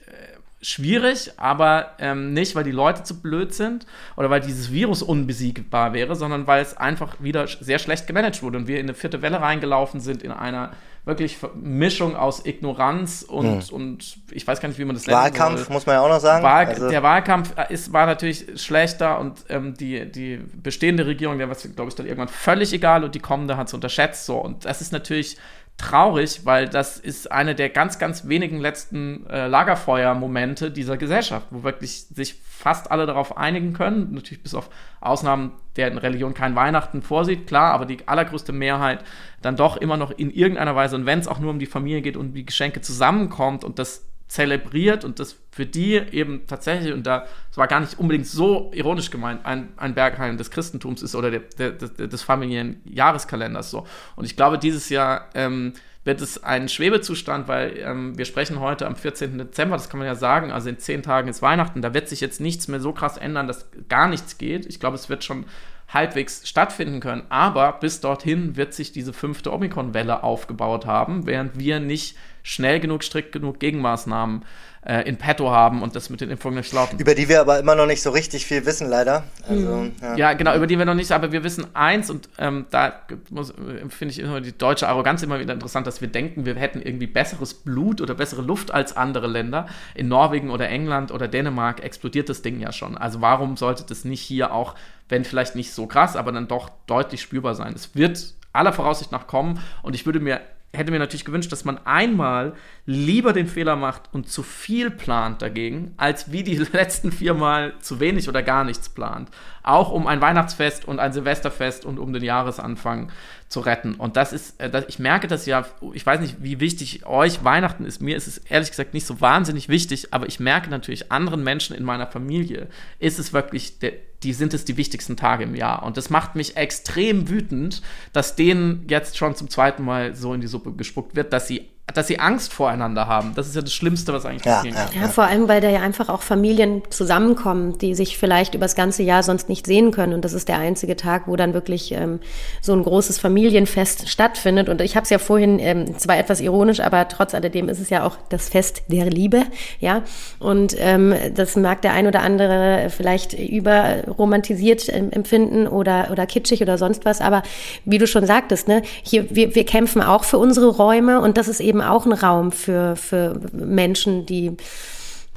schwierig, 0.63 1.31
aber 1.37 1.91
ähm, 1.99 2.33
nicht, 2.33 2.55
weil 2.55 2.63
die 2.63 2.71
Leute 2.71 3.03
zu 3.03 3.21
blöd 3.21 3.53
sind 3.53 3.85
oder 4.15 4.29
weil 4.29 4.41
dieses 4.41 4.71
Virus 4.71 5.03
unbesiegbar 5.03 5.93
wäre, 5.93 6.15
sondern 6.15 6.47
weil 6.47 6.61
es 6.61 6.75
einfach 6.75 7.15
wieder 7.19 7.47
sehr 7.47 7.79
schlecht 7.79 8.07
gemanagt 8.07 8.41
wurde 8.41 8.57
und 8.57 8.67
wir 8.67 8.79
in 8.79 8.85
eine 8.85 8.93
vierte 8.93 9.21
Welle 9.21 9.41
reingelaufen 9.41 9.99
sind 9.99 10.23
in 10.23 10.31
einer 10.31 10.71
wirklich 11.05 11.37
Mischung 11.55 12.15
aus 12.15 12.45
Ignoranz 12.45 13.23
und, 13.23 13.69
mhm. 13.69 13.75
und 13.75 14.17
ich 14.31 14.47
weiß 14.47 14.61
gar 14.61 14.69
nicht, 14.69 14.79
wie 14.79 14.85
man 14.85 14.95
das 14.95 15.05
nennt. 15.05 15.17
Wahlkampf, 15.17 15.65
soll. 15.65 15.73
muss 15.73 15.85
man 15.85 15.95
ja 15.95 16.01
auch 16.01 16.07
noch 16.07 16.21
sagen. 16.21 16.43
Wahl, 16.43 16.65
also. 16.67 16.89
Der 16.89 17.03
Wahlkampf 17.03 17.53
ist, 17.69 17.91
war 17.91 18.05
natürlich 18.05 18.45
schlechter 18.55 19.19
und 19.19 19.43
ähm, 19.49 19.73
die, 19.73 20.09
die 20.09 20.37
bestehende 20.37 21.05
Regierung, 21.05 21.37
der 21.37 21.49
war 21.49 21.55
glaube 21.55 21.89
ich, 21.89 21.95
dann 21.95 22.05
irgendwann 22.05 22.29
völlig 22.29 22.71
egal 22.71 23.03
und 23.03 23.15
die 23.15 23.19
kommende 23.19 23.57
hat 23.57 23.67
es 23.67 23.73
unterschätzt. 23.73 24.25
So. 24.25 24.37
Und 24.37 24.63
das 24.63 24.79
ist 24.79 24.93
natürlich 24.93 25.37
traurig, 25.77 26.45
weil 26.45 26.69
das 26.69 26.97
ist 26.97 27.31
eine 27.31 27.55
der 27.55 27.69
ganz, 27.69 27.99
ganz 27.99 28.27
wenigen 28.27 28.59
letzten 28.59 29.25
äh, 29.27 29.47
Lagerfeuer-Momente 29.47 30.71
dieser 30.71 30.97
Gesellschaft, 30.97 31.47
wo 31.49 31.63
wirklich 31.63 32.05
sich 32.07 32.35
fast 32.35 32.91
alle 32.91 33.05
darauf 33.05 33.37
einigen 33.37 33.73
können. 33.73 34.13
Natürlich 34.13 34.43
bis 34.43 34.53
auf 34.53 34.69
Ausnahmen, 35.01 35.51
deren 35.75 35.97
Religion 35.97 36.33
kein 36.33 36.55
Weihnachten 36.55 37.01
vorsieht, 37.01 37.47
klar, 37.47 37.73
aber 37.73 37.85
die 37.85 38.07
allergrößte 38.07 38.53
Mehrheit 38.53 39.03
dann 39.41 39.55
doch 39.55 39.75
immer 39.77 39.97
noch 39.97 40.11
in 40.11 40.31
irgendeiner 40.31 40.75
Weise, 40.75 40.95
und 40.95 41.05
wenn 41.05 41.19
es 41.19 41.27
auch 41.27 41.39
nur 41.39 41.49
um 41.49 41.59
die 41.59 41.65
Familie 41.65 42.01
geht 42.01 42.17
und 42.17 42.33
die 42.33 42.45
Geschenke 42.45 42.81
zusammenkommt 42.81 43.63
und 43.63 43.79
das 43.79 44.05
zelebriert 44.33 45.05
und 45.05 45.19
das 45.19 45.35
für 45.51 45.67
die 45.67 45.93
eben 45.93 46.47
tatsächlich, 46.47 46.91
und 46.91 47.05
da 47.05 47.27
es 47.51 47.57
war 47.57 47.67
gar 47.67 47.79
nicht 47.79 47.99
unbedingt 47.99 48.25
so 48.25 48.71
ironisch 48.73 49.11
gemeint, 49.11 49.45
ein, 49.45 49.69
ein 49.77 49.93
Bergheim 49.93 50.37
des 50.37 50.49
Christentums 50.49 51.03
ist 51.03 51.13
oder 51.13 51.29
der, 51.29 51.41
der, 51.59 51.71
des, 51.73 51.93
des 51.93 52.23
familiären 52.23 52.81
Jahreskalenders 52.83 53.69
so. 53.69 53.85
Und 54.15 54.25
ich 54.25 54.35
glaube, 54.35 54.57
dieses 54.57 54.89
Jahr 54.89 55.29
ähm, 55.35 55.73
wird 56.03 56.19
es 56.19 56.43
ein 56.43 56.67
Schwebezustand, 56.67 57.47
weil 57.47 57.77
ähm, 57.77 58.17
wir 58.17 58.25
sprechen 58.25 58.59
heute 58.59 58.87
am 58.87 58.95
14. 58.95 59.37
Dezember, 59.37 59.75
das 59.75 59.87
kann 59.87 59.99
man 59.99 60.07
ja 60.07 60.15
sagen, 60.15 60.51
also 60.51 60.67
in 60.67 60.79
zehn 60.79 61.03
Tagen 61.03 61.27
ist 61.27 61.43
Weihnachten, 61.43 61.83
da 61.83 61.93
wird 61.93 62.09
sich 62.09 62.19
jetzt 62.19 62.41
nichts 62.41 62.67
mehr 62.67 62.79
so 62.79 62.91
krass 62.91 63.17
ändern, 63.17 63.45
dass 63.45 63.67
gar 63.87 64.07
nichts 64.07 64.39
geht. 64.39 64.65
Ich 64.65 64.79
glaube, 64.79 64.95
es 64.95 65.09
wird 65.09 65.23
schon 65.23 65.45
halbwegs 65.93 66.49
stattfinden 66.49 67.01
können, 67.01 67.21
aber 67.29 67.73
bis 67.73 67.99
dorthin 67.99 68.55
wird 68.55 68.73
sich 68.73 68.91
diese 68.91 69.13
fünfte 69.13 69.53
Omikron-Welle 69.53 70.23
aufgebaut 70.23 70.87
haben, 70.87 71.27
während 71.27 71.59
wir 71.59 71.79
nicht 71.79 72.17
schnell 72.43 72.79
genug, 72.79 73.03
strikt 73.03 73.31
genug 73.31 73.59
Gegenmaßnahmen 73.59 74.43
äh, 74.85 75.07
in 75.07 75.17
petto 75.17 75.49
haben 75.49 75.81
und 75.81 75.95
das 75.95 76.09
mit 76.09 76.21
den 76.21 76.29
Impfungen 76.29 76.57
nicht 76.57 76.73
laufen. 76.73 76.99
Über 76.99 77.15
die 77.15 77.29
wir 77.29 77.39
aber 77.39 77.59
immer 77.59 77.75
noch 77.75 77.85
nicht 77.85 78.01
so 78.01 78.09
richtig 78.09 78.45
viel 78.45 78.65
wissen, 78.65 78.89
leider. 78.89 79.23
Also, 79.47 79.75
mhm. 79.75 79.93
ja. 80.01 80.15
ja. 80.15 80.33
genau, 80.33 80.55
über 80.55 80.67
die 80.67 80.77
wir 80.77 80.85
noch 80.85 80.93
nicht, 80.93 81.11
aber 81.11 81.31
wir 81.31 81.43
wissen 81.43 81.67
eins 81.73 82.09
und 82.09 82.27
ähm, 82.37 82.65
da 82.69 82.89
äh, 82.89 83.89
finde 83.89 84.11
ich 84.11 84.19
immer 84.19 84.41
die 84.41 84.57
deutsche 84.57 84.87
Arroganz 84.89 85.23
immer 85.23 85.39
wieder 85.39 85.53
interessant, 85.53 85.87
dass 85.87 86.01
wir 86.01 86.09
denken, 86.09 86.45
wir 86.45 86.55
hätten 86.55 86.81
irgendwie 86.81 87.07
besseres 87.07 87.53
Blut 87.53 88.01
oder 88.01 88.13
bessere 88.13 88.41
Luft 88.41 88.73
als 88.73 88.95
andere 88.95 89.27
Länder. 89.27 89.67
In 89.95 90.09
Norwegen 90.09 90.49
oder 90.49 90.67
England 90.67 91.11
oder 91.11 91.29
Dänemark 91.29 91.81
explodiert 91.81 92.27
das 92.27 92.41
Ding 92.41 92.59
ja 92.59 92.73
schon. 92.73 92.97
Also 92.97 93.21
warum 93.21 93.55
sollte 93.55 93.85
das 93.87 94.03
nicht 94.03 94.21
hier 94.21 94.53
auch, 94.53 94.75
wenn 95.07 95.23
vielleicht 95.23 95.55
nicht 95.55 95.71
so 95.71 95.87
krass, 95.87 96.17
aber 96.17 96.33
dann 96.33 96.49
doch 96.49 96.69
deutlich 96.87 97.21
spürbar 97.21 97.55
sein? 97.55 97.73
Es 97.73 97.95
wird 97.95 98.33
aller 98.51 98.73
Voraussicht 98.73 99.11
nach 99.11 99.27
kommen 99.27 99.59
und 99.81 99.95
ich 99.95 100.05
würde 100.05 100.19
mir 100.19 100.41
hätte 100.75 100.91
mir 100.91 100.99
natürlich 100.99 101.25
gewünscht, 101.25 101.51
dass 101.51 101.65
man 101.65 101.79
einmal 101.85 102.53
lieber 102.85 103.31
den 103.31 103.47
Fehler 103.47 103.75
macht 103.75 104.09
und 104.11 104.27
zu 104.27 104.41
viel 104.41 104.89
plant 104.89 105.41
dagegen, 105.41 105.93
als 105.97 106.31
wie 106.31 106.43
die 106.43 106.55
letzten 106.73 107.11
vier 107.11 107.35
Mal 107.35 107.73
zu 107.79 107.99
wenig 107.99 108.27
oder 108.27 108.41
gar 108.41 108.63
nichts 108.63 108.89
plant. 108.89 109.29
Auch 109.61 109.91
um 109.91 110.07
ein 110.07 110.19
Weihnachtsfest 110.19 110.85
und 110.85 110.99
ein 110.99 111.13
Silvesterfest 111.13 111.85
und 111.85 111.99
um 111.99 112.11
den 112.11 112.23
Jahresanfang 112.23 113.11
zu 113.53 113.61
retten. 113.61 113.93
Und 113.95 114.17
das 114.17 114.33
ist, 114.33 114.59
äh, 114.59 114.83
ich 114.87 114.99
merke 114.99 115.27
das 115.27 115.45
ja, 115.45 115.65
ich 115.93 116.05
weiß 116.05 116.19
nicht, 116.19 116.37
wie 116.39 116.59
wichtig 116.59 117.05
euch 117.05 117.43
Weihnachten 117.43 117.85
ist. 117.85 118.01
Mir 118.01 118.17
ist 118.17 118.27
es 118.27 118.39
ehrlich 118.39 118.71
gesagt 118.71 118.93
nicht 118.93 119.05
so 119.05 119.21
wahnsinnig 119.21 119.69
wichtig, 119.69 120.07
aber 120.11 120.27
ich 120.27 120.39
merke 120.39 120.69
natürlich, 120.69 121.11
anderen 121.11 121.43
Menschen 121.43 121.75
in 121.75 121.83
meiner 121.83 122.07
Familie 122.07 122.67
ist 122.99 123.19
es 123.19 123.31
wirklich 123.31 123.77
die 124.23 124.33
sind 124.33 124.53
es 124.53 124.63
die 124.63 124.77
wichtigsten 124.77 125.17
Tage 125.17 125.43
im 125.43 125.53
Jahr. 125.53 125.83
Und 125.83 125.97
das 125.97 126.09
macht 126.09 126.35
mich 126.35 126.55
extrem 126.55 127.29
wütend, 127.29 127.81
dass 128.13 128.35
denen 128.35 128.85
jetzt 128.87 129.17
schon 129.17 129.35
zum 129.35 129.49
zweiten 129.49 129.83
Mal 129.83 130.15
so 130.15 130.33
in 130.33 130.39
die 130.41 130.47
Suppe 130.47 130.71
gespuckt 130.73 131.15
wird, 131.15 131.33
dass 131.33 131.47
sie 131.47 131.69
dass 131.93 132.07
sie 132.07 132.17
Angst 132.17 132.53
voreinander 132.53 133.07
haben. 133.07 133.33
Das 133.35 133.45
ist 133.45 133.55
ja 133.55 133.61
das 133.61 133.73
Schlimmste, 133.73 134.13
was 134.13 134.25
eigentlich 134.25 134.43
passieren 134.43 134.75
kann. 134.75 134.87
Ja, 134.95 135.01
ja, 135.01 135.07
vor 135.09 135.25
allem, 135.25 135.49
weil 135.49 135.59
da 135.59 135.69
ja 135.69 135.81
einfach 135.81 136.07
auch 136.07 136.21
Familien 136.21 136.81
zusammenkommen, 136.89 137.77
die 137.77 137.93
sich 137.93 138.17
vielleicht 138.17 138.55
über 138.55 138.63
das 138.65 138.75
ganze 138.75 139.03
Jahr 139.03 139.21
sonst 139.21 139.49
nicht 139.49 139.67
sehen 139.67 139.91
können. 139.91 140.13
Und 140.13 140.23
das 140.23 140.31
ist 140.31 140.47
der 140.47 140.59
einzige 140.59 140.95
Tag, 140.95 141.27
wo 141.27 141.35
dann 141.35 141.53
wirklich 141.53 141.91
ähm, 141.91 142.19
so 142.61 142.73
ein 142.73 142.83
großes 142.83 143.19
Familienfest 143.19 144.07
stattfindet. 144.07 144.69
Und 144.69 144.79
ich 144.79 144.95
habe 144.95 145.03
es 145.03 145.09
ja 145.09 145.17
vorhin, 145.19 145.59
ähm, 145.59 145.99
zwar 145.99 146.17
etwas 146.17 146.39
ironisch, 146.39 146.79
aber 146.79 147.07
trotz 147.09 147.35
alledem 147.35 147.67
ist 147.67 147.79
es 147.79 147.89
ja 147.89 148.05
auch 148.05 148.17
das 148.29 148.47
Fest 148.47 148.83
der 148.87 149.05
Liebe. 149.05 149.43
Ja, 149.79 150.03
und 150.39 150.75
ähm, 150.79 151.13
das 151.35 151.57
mag 151.57 151.81
der 151.81 151.91
ein 151.93 152.07
oder 152.07 152.21
andere 152.21 152.87
vielleicht 152.95 153.33
überromantisiert 153.33 154.87
ähm, 154.87 155.11
empfinden 155.11 155.67
oder, 155.67 156.07
oder 156.11 156.25
kitschig 156.25 156.61
oder 156.61 156.77
sonst 156.77 157.03
was. 157.03 157.19
Aber 157.19 157.43
wie 157.83 157.97
du 157.97 158.07
schon 158.07 158.25
sagtest, 158.25 158.69
ne, 158.69 158.83
hier, 159.03 159.35
wir, 159.35 159.53
wir 159.53 159.65
kämpfen 159.65 160.01
auch 160.01 160.23
für 160.23 160.37
unsere 160.37 160.69
Räume 160.69 161.19
und 161.19 161.37
das 161.37 161.49
ist 161.49 161.59
eben 161.59 161.72
eben 161.73 161.81
auch 161.81 162.05
ein 162.05 162.13
Raum 162.13 162.51
für, 162.51 162.95
für 162.95 163.39
Menschen, 163.51 164.25
die 164.25 164.55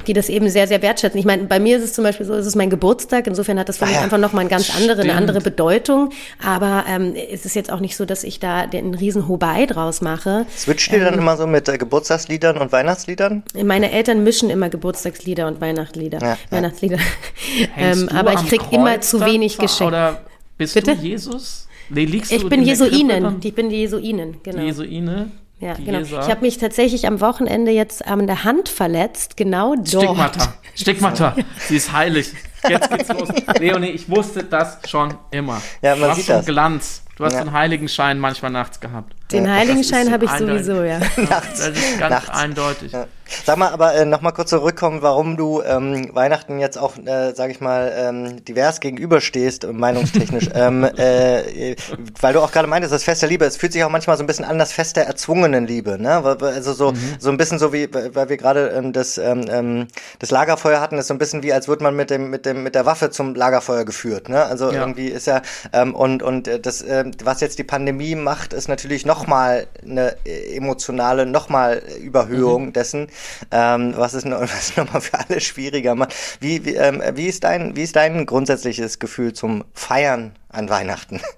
die 0.07 0.13
das 0.13 0.29
eben 0.29 0.49
sehr, 0.51 0.69
sehr 0.69 0.83
wertschätzen. 0.83 1.19
Ich 1.19 1.25
meine, 1.25 1.45
bei 1.45 1.59
mir 1.59 1.79
ist 1.79 1.83
es 1.83 1.95
zum 1.95 2.05
Beispiel 2.05 2.27
so, 2.27 2.35
es 2.35 2.47
ist 2.47 2.55
mein 2.55 2.69
Geburtstag, 2.69 3.27
insofern 3.27 3.59
hat 3.59 3.69
das 3.69 3.79
für 3.79 3.87
mich 3.87 3.95
ah 3.95 3.99
ja, 4.01 4.05
einfach 4.05 4.19
nochmal 4.19 4.43
eine 4.43 4.51
ganz 4.51 4.77
andere, 4.77 5.03
eine 5.03 5.15
andere 5.15 5.41
Bedeutung. 5.41 6.11
Aber 6.45 6.85
ähm, 6.87 7.15
es 7.17 7.47
ist 7.47 7.57
jetzt 7.57 7.73
auch 7.73 7.81
nicht 7.81 7.97
so, 7.97 8.05
dass 8.05 8.23
ich 8.23 8.39
da 8.39 8.67
den 8.67 8.95
riesen 8.95 9.27
Hobei 9.27 9.65
draus 9.67 10.03
mache. 10.03 10.47
Switcht 10.55 10.93
ihr 10.93 10.99
ähm, 10.99 11.05
dann 11.05 11.15
immer 11.19 11.37
so 11.37 11.47
mit 11.47 11.69
äh, 11.69 11.79
Geburtstagsliedern 11.79 12.59
und 12.59 12.73
Weihnachtsliedern? 12.73 13.43
Meine 13.65 13.91
Eltern 13.91 14.23
mischen 14.23 14.51
immer 14.51 14.69
Geburtstagslieder 14.69 15.49
und 15.49 15.61
Weihnachtslieder. 15.61 16.21
Ja, 16.21 16.37
Weihnachtslieder. 16.51 16.99
ähm, 17.77 18.09
aber 18.11 18.35
ich 18.35 18.47
krieg 18.47 18.61
immer 18.71 19.01
zu 19.01 19.25
wenig 19.25 19.57
Geschenke. 19.57 19.87
Oder 19.87 20.21
bist 20.59 20.75
Bitte? 20.75 20.95
du 20.95 21.03
Jesus? 21.03 21.69
Nee, 21.89 22.05
liegst 22.05 22.33
ich 22.33 22.43
du 22.43 22.49
bin 22.49 22.63
Jesuinen. 22.63 23.41
Ich 23.43 23.55
bin 23.55 23.71
die 23.71 23.77
Jesuinen, 23.77 24.37
genau. 24.43 24.59
Die 24.59 24.67
Jesuine? 24.67 25.31
Ja, 25.59 25.75
genau. 25.75 26.01
Ich 26.01 26.13
habe 26.13 26.43
mich 26.43 26.59
tatsächlich 26.59 27.07
am 27.07 27.21
Wochenende 27.21 27.73
jetzt 27.73 28.07
an 28.07 28.27
der 28.27 28.45
Hand 28.45 28.69
verletzt, 28.69 29.37
genau 29.37 29.75
dort. 29.75 29.89
Stigmata. 29.89 30.55
Stigmata. 30.75 31.37
Sie 31.67 31.77
ist 31.77 31.93
heilig. 31.93 32.33
Jetzt 32.69 32.91
geht's 32.91 33.09
los. 33.09 33.29
Leonie, 33.59 33.89
ich 33.89 34.09
wusste 34.09 34.45
das 34.45 34.79
schon 34.87 35.15
immer. 35.31 35.63
Ja, 35.81 35.97
man 35.97 36.11
du 36.11 36.17
sieht 36.17 36.29
das. 36.29 36.45
Glanz. 36.45 37.03
Du 37.17 37.25
hast 37.25 37.33
ja. 37.33 37.45
den 37.45 37.53
Heiligenschein 37.53 38.19
manchmal 38.19 38.51
nachts 38.51 38.79
gehabt. 38.79 39.15
Den 39.33 39.51
Heiligenschein 39.51 40.13
habe 40.13 40.27
ich 40.27 40.31
sowieso, 40.33 40.85
ja. 40.85 40.99
Nachts. 41.17 41.59
Das 41.59 41.69
ist 41.71 41.99
ganz 41.99 42.11
nachts. 42.11 42.29
eindeutig. 42.29 42.93
Ja. 42.93 43.07
Sag 43.45 43.57
mal, 43.57 43.71
aber 43.71 43.95
äh, 43.95 44.05
nochmal 44.05 44.33
kurz 44.33 44.51
zurückkommen, 44.51 45.03
warum 45.03 45.37
du 45.37 45.61
ähm, 45.63 46.15
Weihnachten 46.15 46.61
jetzt 46.61 46.79
auch, 46.79 46.97
äh, 46.97 47.33
sag 47.35 47.51
ich 47.51 47.61
mal, 47.61 47.93
ähm, 47.97 48.45
divers 48.45 48.79
gegenüberstehst, 48.79 49.65
äh, 49.65 49.73
meinungstechnisch. 49.73 50.49
ähm, 50.55 50.85
äh, 50.85 51.75
weil 52.21 52.35
du 52.35 52.41
auch 52.41 52.53
gerade 52.53 52.69
meintest, 52.69 52.95
das 52.95 53.03
Fest 53.03 53.23
der 53.23 53.29
Liebe, 53.29 53.45
es 53.45 53.57
fühlt 53.57 53.73
sich 53.73 53.83
auch 53.83 53.91
manchmal 53.91 54.17
so 54.17 54.23
ein 54.23 54.29
bisschen 54.29 54.45
an, 54.45 54.59
das 54.59 54.73
Fest 54.73 54.97
der 54.97 55.07
erzwungenen 55.09 55.67
Liebe, 55.67 56.01
ne? 56.01 56.23
Also 56.41 56.73
so, 56.73 56.93
mhm. 56.93 57.17
so 57.19 57.31
ein 57.31 57.37
bisschen 57.37 57.59
so 57.59 57.73
wie, 57.73 57.89
weil 57.93 58.29
wir 58.29 58.37
gerade 58.37 58.69
ähm, 58.69 58.93
das, 58.93 59.19
ähm, 59.19 59.47
ähm, 59.49 59.89
das 60.21 60.31
Lagerfeuer 60.31 60.81
hatten, 60.81 60.99
ist 60.99 61.09
so 61.09 61.15
ein 61.15 61.19
bisschen 61.19 61.43
wie, 61.43 61.53
als 61.53 61.67
würde 61.67 61.83
man 61.83 61.97
mit 61.97 62.11
dem, 62.11 62.31
mit 62.31 62.47
dem, 62.47 62.63
mit 62.63 62.77
der 62.77 62.87
Waffe 62.87 63.11
zum 63.11 63.35
Lagerfeuer 63.35 63.85
geführt, 63.85 64.29
ne? 64.29 64.45
Also 64.45 64.71
ja. 64.71 64.81
irgendwie 64.81 65.09
ist 65.09 65.27
ja, 65.27 65.43
ähm, 65.73 65.97
und, 65.97 66.23
und 66.23 66.47
äh, 66.47 66.61
das, 66.61 66.81
äh, 66.83 67.06
was 67.25 67.41
jetzt 67.41 67.59
die 67.59 67.65
Pandemie 67.65 68.15
macht, 68.15 68.53
ist 68.53 68.69
natürlich 68.69 69.07
nochmal 69.07 69.67
eine 69.83 70.17
emotionale, 70.25 71.27
nochmal 71.27 71.83
Überhöhung 72.01 72.67
mhm. 72.67 72.73
dessen 72.73 73.09
ähm, 73.51 73.95
was 73.97 74.15
es 74.15 74.25
was 74.31 74.77
nochmal 74.77 75.01
für 75.01 75.19
alle 75.19 75.41
schwieriger 75.41 75.95
macht. 75.95 76.15
Wie, 76.41 76.65
wie, 76.65 76.75
ähm, 76.75 77.03
wie, 77.15 77.27
ist 77.27 77.45
dein, 77.45 77.77
wie 77.77 77.83
ist 77.83 77.97
dein 77.97 78.27
grundsätzliches 78.27 78.99
Gefühl 78.99 79.33
zum 79.33 79.65
Feiern 79.73 80.33
an 80.49 80.69
Weihnachten? 80.69 81.21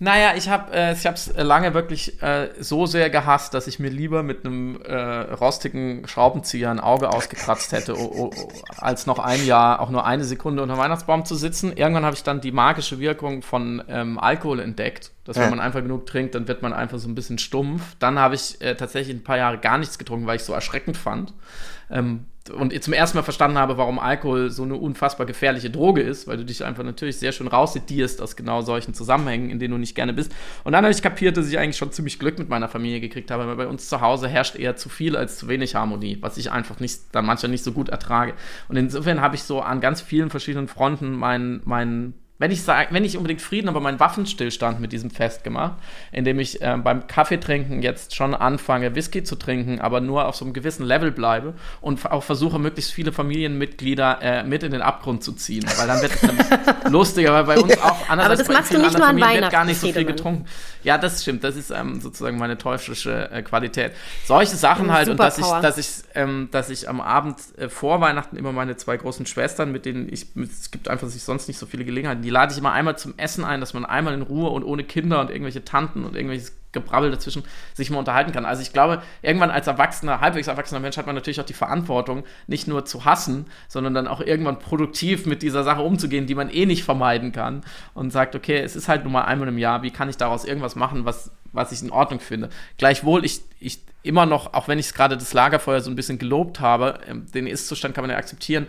Naja, 0.00 0.34
ich 0.36 0.48
habe 0.48 0.72
äh, 0.72 0.92
ich 0.92 1.30
lange 1.36 1.74
wirklich 1.74 2.22
äh, 2.22 2.50
so 2.60 2.86
sehr 2.86 3.10
gehasst, 3.10 3.52
dass 3.54 3.66
ich 3.66 3.80
mir 3.80 3.90
lieber 3.90 4.22
mit 4.22 4.44
einem 4.44 4.80
äh, 4.82 4.94
rostigen 4.94 6.06
Schraubenzieher 6.06 6.70
ein 6.70 6.78
Auge 6.78 7.12
ausgekratzt 7.12 7.72
hätte, 7.72 7.98
o, 7.98 8.26
o, 8.26 8.30
als 8.76 9.06
noch 9.06 9.18
ein 9.18 9.44
Jahr 9.44 9.80
auch 9.80 9.90
nur 9.90 10.06
eine 10.06 10.22
Sekunde 10.22 10.62
unter 10.62 10.78
Weihnachtsbaum 10.78 11.24
zu 11.24 11.34
sitzen. 11.34 11.72
Irgendwann 11.76 12.04
habe 12.04 12.14
ich 12.14 12.22
dann 12.22 12.40
die 12.40 12.52
magische 12.52 13.00
Wirkung 13.00 13.42
von 13.42 13.82
ähm, 13.88 14.20
Alkohol 14.20 14.60
entdeckt, 14.60 15.10
dass 15.24 15.36
ja. 15.36 15.42
wenn 15.42 15.50
man 15.50 15.60
einfach 15.60 15.82
genug 15.82 16.06
trinkt, 16.06 16.36
dann 16.36 16.46
wird 16.46 16.62
man 16.62 16.72
einfach 16.72 16.98
so 16.98 17.08
ein 17.08 17.16
bisschen 17.16 17.38
stumpf. 17.38 17.96
Dann 17.98 18.20
habe 18.20 18.36
ich 18.36 18.60
äh, 18.60 18.76
tatsächlich 18.76 19.16
ein 19.16 19.24
paar 19.24 19.38
Jahre 19.38 19.58
gar 19.58 19.78
nichts 19.78 19.98
getrunken, 19.98 20.28
weil 20.28 20.36
ich 20.36 20.42
es 20.42 20.46
so 20.46 20.52
erschreckend 20.52 20.96
fand. 20.96 21.34
Ähm, 21.90 22.26
und 22.50 22.82
zum 22.82 22.92
ersten 22.92 23.18
Mal 23.18 23.22
verstanden 23.22 23.58
habe, 23.58 23.76
warum 23.76 23.98
Alkohol 23.98 24.50
so 24.50 24.62
eine 24.62 24.74
unfassbar 24.74 25.26
gefährliche 25.26 25.70
Droge 25.70 26.02
ist, 26.02 26.26
weil 26.26 26.36
du 26.36 26.44
dich 26.44 26.64
einfach 26.64 26.84
natürlich 26.84 27.18
sehr 27.18 27.32
schön 27.32 27.48
raussedierst 27.48 28.22
aus 28.22 28.36
genau 28.36 28.62
solchen 28.62 28.94
Zusammenhängen, 28.94 29.50
in 29.50 29.58
denen 29.58 29.72
du 29.72 29.78
nicht 29.78 29.94
gerne 29.94 30.12
bist. 30.12 30.34
Und 30.64 30.72
dann 30.72 30.84
habe 30.84 30.92
ich 30.92 31.02
kapiert, 31.02 31.36
dass 31.36 31.48
ich 31.48 31.58
eigentlich 31.58 31.76
schon 31.76 31.92
ziemlich 31.92 32.18
Glück 32.18 32.38
mit 32.38 32.48
meiner 32.48 32.68
Familie 32.68 33.00
gekriegt 33.00 33.30
habe, 33.30 33.46
weil 33.46 33.56
bei 33.56 33.66
uns 33.66 33.88
zu 33.88 34.00
Hause 34.00 34.28
herrscht 34.28 34.56
eher 34.56 34.76
zu 34.76 34.88
viel 34.88 35.16
als 35.16 35.38
zu 35.38 35.48
wenig 35.48 35.74
Harmonie, 35.74 36.18
was 36.20 36.36
ich 36.36 36.50
einfach 36.50 36.80
nicht, 36.80 37.00
dann 37.12 37.26
manchmal 37.26 37.50
nicht 37.50 37.64
so 37.64 37.72
gut 37.72 37.88
ertrage. 37.88 38.34
Und 38.68 38.76
insofern 38.76 39.20
habe 39.20 39.36
ich 39.36 39.42
so 39.42 39.60
an 39.60 39.80
ganz 39.80 40.00
vielen 40.00 40.30
verschiedenen 40.30 40.68
Fronten 40.68 41.12
meinen 41.12 41.60
mein 41.64 42.14
wenn 42.38 42.52
ich 42.52 42.62
sage, 42.62 42.88
wenn 42.92 43.04
ich 43.04 43.16
unbedingt 43.16 43.42
Frieden, 43.42 43.68
aber 43.68 43.80
meinen 43.80 43.98
Waffenstillstand 43.98 44.80
mit 44.80 44.92
diesem 44.92 45.10
Fest 45.10 45.42
gemacht, 45.42 45.74
indem 46.12 46.38
ich 46.38 46.62
äh, 46.62 46.76
beim 46.82 47.06
Kaffeetrinken 47.08 47.82
jetzt 47.82 48.14
schon 48.14 48.34
anfange, 48.34 48.94
Whisky 48.94 49.24
zu 49.24 49.36
trinken, 49.36 49.80
aber 49.80 50.00
nur 50.00 50.26
auf 50.26 50.36
so 50.36 50.44
einem 50.44 50.54
gewissen 50.54 50.86
Level 50.86 51.10
bleibe 51.10 51.54
und 51.80 52.08
auch 52.10 52.22
versuche, 52.22 52.58
möglichst 52.60 52.92
viele 52.92 53.10
Familienmitglieder 53.10 54.18
äh, 54.22 54.44
mit 54.44 54.62
in 54.62 54.70
den 54.70 54.82
Abgrund 54.82 55.24
zu 55.24 55.32
ziehen, 55.32 55.64
weil 55.76 55.88
dann 55.88 56.00
wird 56.00 56.14
es 56.14 56.22
nämlich 56.22 56.46
lustiger, 56.88 57.32
weil 57.32 57.44
bei 57.44 57.58
uns 57.58 57.76
auch 57.78 58.08
anders 58.08 58.26
aber 58.26 58.36
das 58.36 58.48
machst 58.48 58.72
du 58.72 58.78
nicht 58.78 58.96
nur 58.96 59.06
an 59.06 59.20
Weihnachten, 59.20 59.52
gar 59.52 59.64
nicht 59.64 59.80
so 59.80 59.92
viel 59.92 60.04
getrunken. 60.04 60.46
Ja, 60.84 60.96
das 60.96 61.22
stimmt, 61.22 61.42
das 61.42 61.56
ist 61.56 61.70
ähm, 61.70 62.00
sozusagen 62.00 62.38
meine 62.38 62.56
teuflische 62.56 63.30
äh, 63.32 63.42
Qualität. 63.42 63.92
Solche 64.26 64.54
Sachen 64.54 64.92
halt 64.92 65.08
und 65.08 65.18
dass 65.18 65.38
ich, 65.38 65.46
dass 65.46 65.76
ich, 65.76 65.88
ähm, 66.14 66.48
dass 66.52 66.70
ich 66.70 66.88
am 66.88 67.00
Abend 67.00 67.36
äh, 67.56 67.68
vor 67.68 68.00
Weihnachten 68.00 68.36
immer 68.36 68.52
meine 68.52 68.76
zwei 68.76 68.96
großen 68.96 69.26
Schwestern, 69.26 69.72
mit 69.72 69.86
denen 69.86 70.08
ich, 70.12 70.26
es 70.36 70.70
gibt 70.70 70.88
einfach 70.88 71.08
sich 71.08 71.24
sonst 71.24 71.48
nicht 71.48 71.58
so 71.58 71.66
viele 71.66 71.84
Gelegenheiten, 71.84 72.22
die 72.28 72.32
lade 72.32 72.52
ich 72.52 72.58
immer 72.58 72.72
einmal 72.72 72.98
zum 72.98 73.14
Essen 73.16 73.42
ein, 73.42 73.58
dass 73.58 73.72
man 73.72 73.86
einmal 73.86 74.12
in 74.12 74.20
Ruhe 74.20 74.50
und 74.50 74.62
ohne 74.62 74.84
Kinder 74.84 75.18
und 75.22 75.30
irgendwelche 75.30 75.64
Tanten 75.64 76.04
und 76.04 76.14
irgendwelches 76.14 76.52
Gebrabbel 76.72 77.10
dazwischen 77.10 77.42
sich 77.72 77.88
mal 77.88 78.00
unterhalten 78.00 78.32
kann. 78.32 78.44
Also 78.44 78.60
ich 78.60 78.74
glaube, 78.74 79.02
irgendwann 79.22 79.50
als 79.50 79.66
erwachsener, 79.66 80.20
halbwegs 80.20 80.46
erwachsener 80.46 80.78
Mensch 80.78 80.98
hat 80.98 81.06
man 81.06 81.14
natürlich 81.14 81.40
auch 81.40 81.46
die 81.46 81.54
Verantwortung, 81.54 82.24
nicht 82.46 82.68
nur 82.68 82.84
zu 82.84 83.06
hassen, 83.06 83.46
sondern 83.66 83.94
dann 83.94 84.06
auch 84.06 84.20
irgendwann 84.20 84.58
produktiv 84.58 85.24
mit 85.24 85.40
dieser 85.40 85.64
Sache 85.64 85.80
umzugehen, 85.80 86.26
die 86.26 86.34
man 86.34 86.50
eh 86.50 86.66
nicht 86.66 86.84
vermeiden 86.84 87.32
kann 87.32 87.62
und 87.94 88.10
sagt, 88.10 88.34
okay, 88.34 88.58
es 88.58 88.76
ist 88.76 88.88
halt 88.88 89.04
nur 89.04 89.12
mal 89.12 89.22
einmal 89.22 89.48
im 89.48 89.56
Jahr, 89.56 89.82
wie 89.82 89.90
kann 89.90 90.10
ich 90.10 90.18
daraus 90.18 90.44
irgendwas 90.44 90.76
machen, 90.76 91.06
was, 91.06 91.30
was 91.52 91.72
ich 91.72 91.80
in 91.80 91.90
Ordnung 91.90 92.20
finde. 92.20 92.50
Gleichwohl, 92.76 93.24
ich, 93.24 93.40
ich 93.58 93.80
immer 94.02 94.26
noch, 94.26 94.52
auch 94.52 94.68
wenn 94.68 94.78
ich 94.78 94.92
gerade 94.92 95.16
das 95.16 95.32
Lagerfeuer 95.32 95.80
so 95.80 95.90
ein 95.90 95.96
bisschen 95.96 96.18
gelobt 96.18 96.60
habe, 96.60 97.00
ähm, 97.08 97.24
den 97.32 97.46
Ist-Zustand 97.46 97.94
kann 97.94 98.02
man 98.02 98.10
ja 98.10 98.18
akzeptieren, 98.18 98.66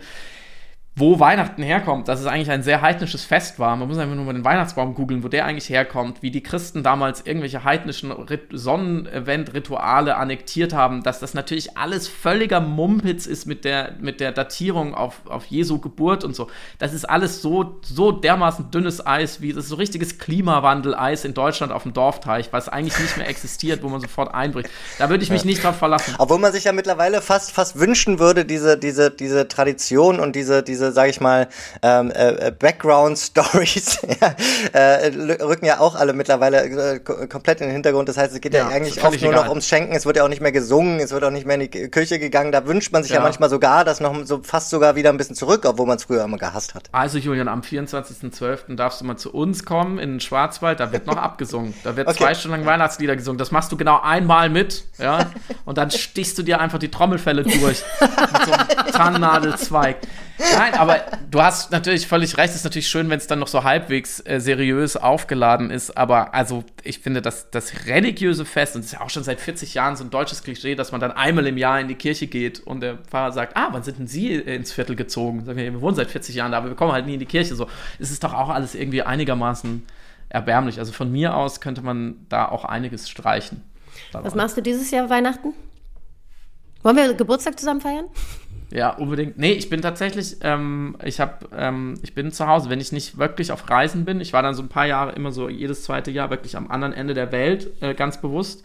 wo 1.00 1.18
Weihnachten 1.18 1.62
herkommt, 1.62 2.08
dass 2.08 2.20
es 2.20 2.26
eigentlich 2.26 2.50
ein 2.50 2.62
sehr 2.62 2.82
heidnisches 2.82 3.24
Fest 3.24 3.58
war. 3.58 3.74
Man 3.74 3.88
muss 3.88 3.96
einfach 3.96 4.14
nur 4.14 4.26
mal 4.26 4.34
den 4.34 4.44
Weihnachtsbaum 4.44 4.94
googeln, 4.94 5.24
wo 5.24 5.28
der 5.28 5.46
eigentlich 5.46 5.70
herkommt, 5.70 6.22
wie 6.22 6.30
die 6.30 6.42
Christen 6.42 6.82
damals 6.82 7.22
irgendwelche 7.24 7.64
heidnischen 7.64 8.12
Rit 8.12 8.48
Sonnenevent-Rituale 8.52 10.16
annektiert 10.16 10.74
haben, 10.74 11.02
dass 11.02 11.18
das 11.18 11.32
natürlich 11.32 11.76
alles 11.78 12.06
völliger 12.06 12.60
Mumpitz 12.60 13.26
ist 13.26 13.46
mit 13.46 13.64
der, 13.64 13.94
mit 14.00 14.20
der 14.20 14.32
Datierung 14.32 14.94
auf, 14.94 15.22
auf 15.26 15.46
Jesu 15.46 15.78
Geburt 15.78 16.22
und 16.22 16.36
so. 16.36 16.48
Das 16.78 16.92
ist 16.92 17.06
alles 17.06 17.40
so, 17.40 17.80
so 17.82 18.12
dermaßen 18.12 18.70
dünnes 18.70 19.04
Eis, 19.04 19.40
wie 19.40 19.52
das 19.52 19.64
ist 19.64 19.70
so 19.70 19.76
richtiges 19.76 20.18
Klimawandel-Eis 20.18 21.24
in 21.24 21.32
Deutschland 21.32 21.72
auf 21.72 21.84
dem 21.84 21.94
Dorfteich, 21.94 22.52
was 22.52 22.68
eigentlich 22.68 22.98
nicht 22.98 23.16
mehr 23.16 23.28
existiert, 23.28 23.82
wo 23.82 23.88
man 23.88 24.02
sofort 24.02 24.34
einbricht. 24.34 24.68
Da 24.98 25.08
würde 25.08 25.24
ich 25.24 25.30
mich 25.30 25.46
nicht 25.46 25.64
drauf 25.64 25.76
verlassen. 25.76 26.14
Obwohl 26.18 26.38
man 26.38 26.52
sich 26.52 26.64
ja 26.64 26.72
mittlerweile 26.72 27.22
fast, 27.22 27.52
fast 27.52 27.78
wünschen 27.78 28.18
würde, 28.18 28.44
diese, 28.44 28.76
diese, 28.76 29.10
diese 29.10 29.48
Tradition 29.48 30.20
und 30.20 30.36
diese, 30.36 30.62
diese, 30.62 30.89
sag 30.92 31.08
ich 31.08 31.20
mal, 31.20 31.48
ähm, 31.82 32.12
äh, 32.14 32.52
Background-Stories 32.56 34.02
äh, 34.72 35.06
rücken 35.42 35.64
ja 35.64 35.80
auch 35.80 35.94
alle 35.94 36.12
mittlerweile 36.12 36.64
äh, 36.64 37.00
komplett 37.00 37.60
in 37.60 37.68
den 37.68 37.72
Hintergrund. 37.72 38.08
Das 38.08 38.16
heißt, 38.16 38.34
es 38.34 38.40
geht 38.40 38.54
ja, 38.54 38.68
ja 38.68 38.74
eigentlich 38.74 39.02
oft 39.02 39.20
nur 39.22 39.32
noch 39.32 39.48
ums 39.48 39.66
Schenken, 39.66 39.94
es 39.94 40.06
wird 40.06 40.16
ja 40.16 40.24
auch 40.24 40.28
nicht 40.28 40.42
mehr 40.42 40.52
gesungen, 40.52 41.00
es 41.00 41.10
wird 41.10 41.24
auch 41.24 41.30
nicht 41.30 41.46
mehr 41.46 41.54
in 41.56 41.70
die 41.70 41.90
Kirche 41.90 42.18
gegangen. 42.18 42.52
Da 42.52 42.66
wünscht 42.66 42.92
man 42.92 43.02
sich 43.02 43.12
ja, 43.12 43.18
ja 43.18 43.22
manchmal 43.22 43.50
sogar 43.50 43.84
das 43.84 44.00
noch 44.00 44.14
so 44.24 44.40
fast 44.42 44.70
sogar 44.70 44.96
wieder 44.96 45.10
ein 45.10 45.16
bisschen 45.16 45.36
zurück, 45.36 45.64
obwohl 45.66 45.86
man 45.86 45.96
es 45.96 46.04
früher 46.04 46.24
immer 46.24 46.38
gehasst 46.38 46.74
hat. 46.74 46.88
Also 46.92 47.18
Julian, 47.18 47.48
am 47.48 47.60
24.12. 47.60 48.76
darfst 48.76 49.00
du 49.00 49.04
mal 49.04 49.16
zu 49.16 49.32
uns 49.32 49.64
kommen 49.64 49.98
in 49.98 50.10
den 50.10 50.20
Schwarzwald, 50.20 50.80
da 50.80 50.92
wird 50.92 51.06
noch 51.06 51.16
abgesungen. 51.30 51.74
Da 51.84 51.96
wird 51.96 52.08
okay. 52.08 52.18
zwei 52.18 52.34
Stunden 52.34 52.58
lang 52.58 52.66
Weihnachtslieder 52.66 53.16
gesungen. 53.16 53.38
Das 53.38 53.50
machst 53.50 53.70
du 53.72 53.76
genau 53.76 54.00
einmal 54.00 54.48
mit, 54.48 54.84
ja, 54.98 55.30
und 55.64 55.78
dann 55.78 55.90
stichst 55.90 56.38
du 56.38 56.42
dir 56.42 56.60
einfach 56.60 56.78
die 56.78 56.90
Trommelfälle 56.90 57.42
durch 57.42 57.82
mit 58.00 58.46
so 58.46 58.52
einem 58.52 58.86
Tannennadelzweig. 58.92 59.96
Nein, 60.56 60.74
aber 60.74 61.00
du 61.30 61.42
hast 61.42 61.70
natürlich 61.70 62.06
völlig 62.06 62.36
recht. 62.36 62.50
Es 62.50 62.56
ist 62.56 62.64
natürlich 62.64 62.88
schön, 62.88 63.10
wenn 63.10 63.18
es 63.18 63.26
dann 63.26 63.38
noch 63.38 63.48
so 63.48 63.64
halbwegs 63.64 64.20
äh, 64.26 64.40
seriös 64.40 64.96
aufgeladen 64.96 65.70
ist. 65.70 65.96
Aber 65.96 66.34
also, 66.34 66.64
ich 66.82 67.00
finde, 67.00 67.22
dass 67.22 67.50
das 67.50 67.86
religiöse 67.86 68.44
Fest, 68.44 68.74
und 68.74 68.80
es 68.80 68.86
ist 68.86 68.92
ja 68.92 69.00
auch 69.00 69.10
schon 69.10 69.24
seit 69.24 69.40
40 69.40 69.74
Jahren 69.74 69.96
so 69.96 70.04
ein 70.04 70.10
deutsches 70.10 70.42
Klischee, 70.42 70.74
dass 70.74 70.92
man 70.92 71.00
dann 71.00 71.12
einmal 71.12 71.46
im 71.46 71.56
Jahr 71.56 71.80
in 71.80 71.88
die 71.88 71.94
Kirche 71.94 72.26
geht 72.26 72.60
und 72.60 72.80
der 72.80 72.98
Pfarrer 72.98 73.32
sagt, 73.32 73.56
ah, 73.56 73.68
wann 73.72 73.82
sind 73.82 73.98
denn 73.98 74.06
Sie 74.06 74.34
ins 74.34 74.72
Viertel 74.72 74.96
gezogen? 74.96 75.44
Sagen 75.44 75.58
wir, 75.58 75.72
wir 75.72 75.80
wohnen 75.80 75.96
seit 75.96 76.10
40 76.10 76.34
Jahren 76.34 76.52
da, 76.52 76.58
aber 76.58 76.68
wir 76.68 76.76
kommen 76.76 76.92
halt 76.92 77.06
nie 77.06 77.14
in 77.14 77.20
die 77.20 77.26
Kirche. 77.26 77.54
So, 77.54 77.66
es 77.98 78.10
ist 78.10 78.24
doch 78.24 78.34
auch 78.34 78.48
alles 78.48 78.74
irgendwie 78.74 79.02
einigermaßen 79.02 79.84
erbärmlich. 80.30 80.78
Also 80.78 80.92
von 80.92 81.12
mir 81.12 81.36
aus 81.36 81.60
könnte 81.60 81.82
man 81.82 82.26
da 82.28 82.48
auch 82.48 82.64
einiges 82.64 83.08
streichen. 83.08 83.62
Was 84.12 84.34
machst 84.34 84.56
du 84.56 84.62
dieses 84.62 84.90
Jahr 84.90 85.10
Weihnachten? 85.10 85.52
Wollen 86.82 86.96
wir 86.96 87.14
Geburtstag 87.14 87.58
zusammen 87.58 87.80
feiern? 87.80 88.06
Ja, 88.72 88.90
unbedingt. 88.90 89.36
Nee, 89.36 89.52
ich 89.52 89.68
bin 89.68 89.82
tatsächlich, 89.82 90.36
ähm, 90.42 90.96
ich 91.04 91.18
habe, 91.18 91.48
ähm, 91.56 91.94
ich 92.02 92.14
bin 92.14 92.30
zu 92.30 92.46
Hause, 92.46 92.70
wenn 92.70 92.80
ich 92.80 92.92
nicht 92.92 93.18
wirklich 93.18 93.50
auf 93.50 93.68
Reisen 93.68 94.04
bin. 94.04 94.20
Ich 94.20 94.32
war 94.32 94.42
dann 94.42 94.54
so 94.54 94.62
ein 94.62 94.68
paar 94.68 94.86
Jahre 94.86 95.12
immer 95.12 95.32
so 95.32 95.48
jedes 95.48 95.82
zweite 95.82 96.12
Jahr 96.12 96.30
wirklich 96.30 96.56
am 96.56 96.70
anderen 96.70 96.92
Ende 96.92 97.14
der 97.14 97.32
Welt, 97.32 97.70
äh, 97.82 97.94
ganz 97.94 98.20
bewusst. 98.20 98.62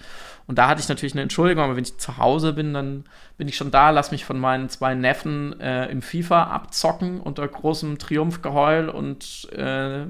Und 0.47 0.59
da 0.59 0.67
hatte 0.67 0.79
ich 0.79 0.89
natürlich 0.89 1.13
eine 1.13 1.23
Entschuldigung, 1.23 1.63
aber 1.63 1.75
wenn 1.75 1.83
ich 1.83 1.97
zu 1.97 2.17
Hause 2.17 2.53
bin, 2.53 2.73
dann 2.73 3.05
bin 3.37 3.47
ich 3.47 3.57
schon 3.57 3.71
da, 3.71 3.89
lass 3.89 4.11
mich 4.11 4.25
von 4.25 4.39
meinen 4.39 4.69
zwei 4.69 4.93
Neffen 4.93 5.59
äh, 5.59 5.87
im 5.87 6.03
FIFA 6.03 6.43
abzocken 6.43 7.19
unter 7.19 7.47
großem 7.47 7.97
Triumphgeheul 7.97 8.89
und 8.89 9.49
äh, 9.53 10.05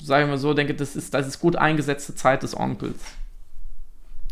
sagen 0.00 0.30
wir 0.30 0.38
so, 0.38 0.54
denke, 0.54 0.74
das 0.74 0.94
ist, 0.94 1.12
das 1.12 1.26
ist 1.26 1.40
gut 1.40 1.56
eingesetzte 1.56 2.14
Zeit 2.14 2.44
des 2.44 2.56
Onkels. 2.56 3.02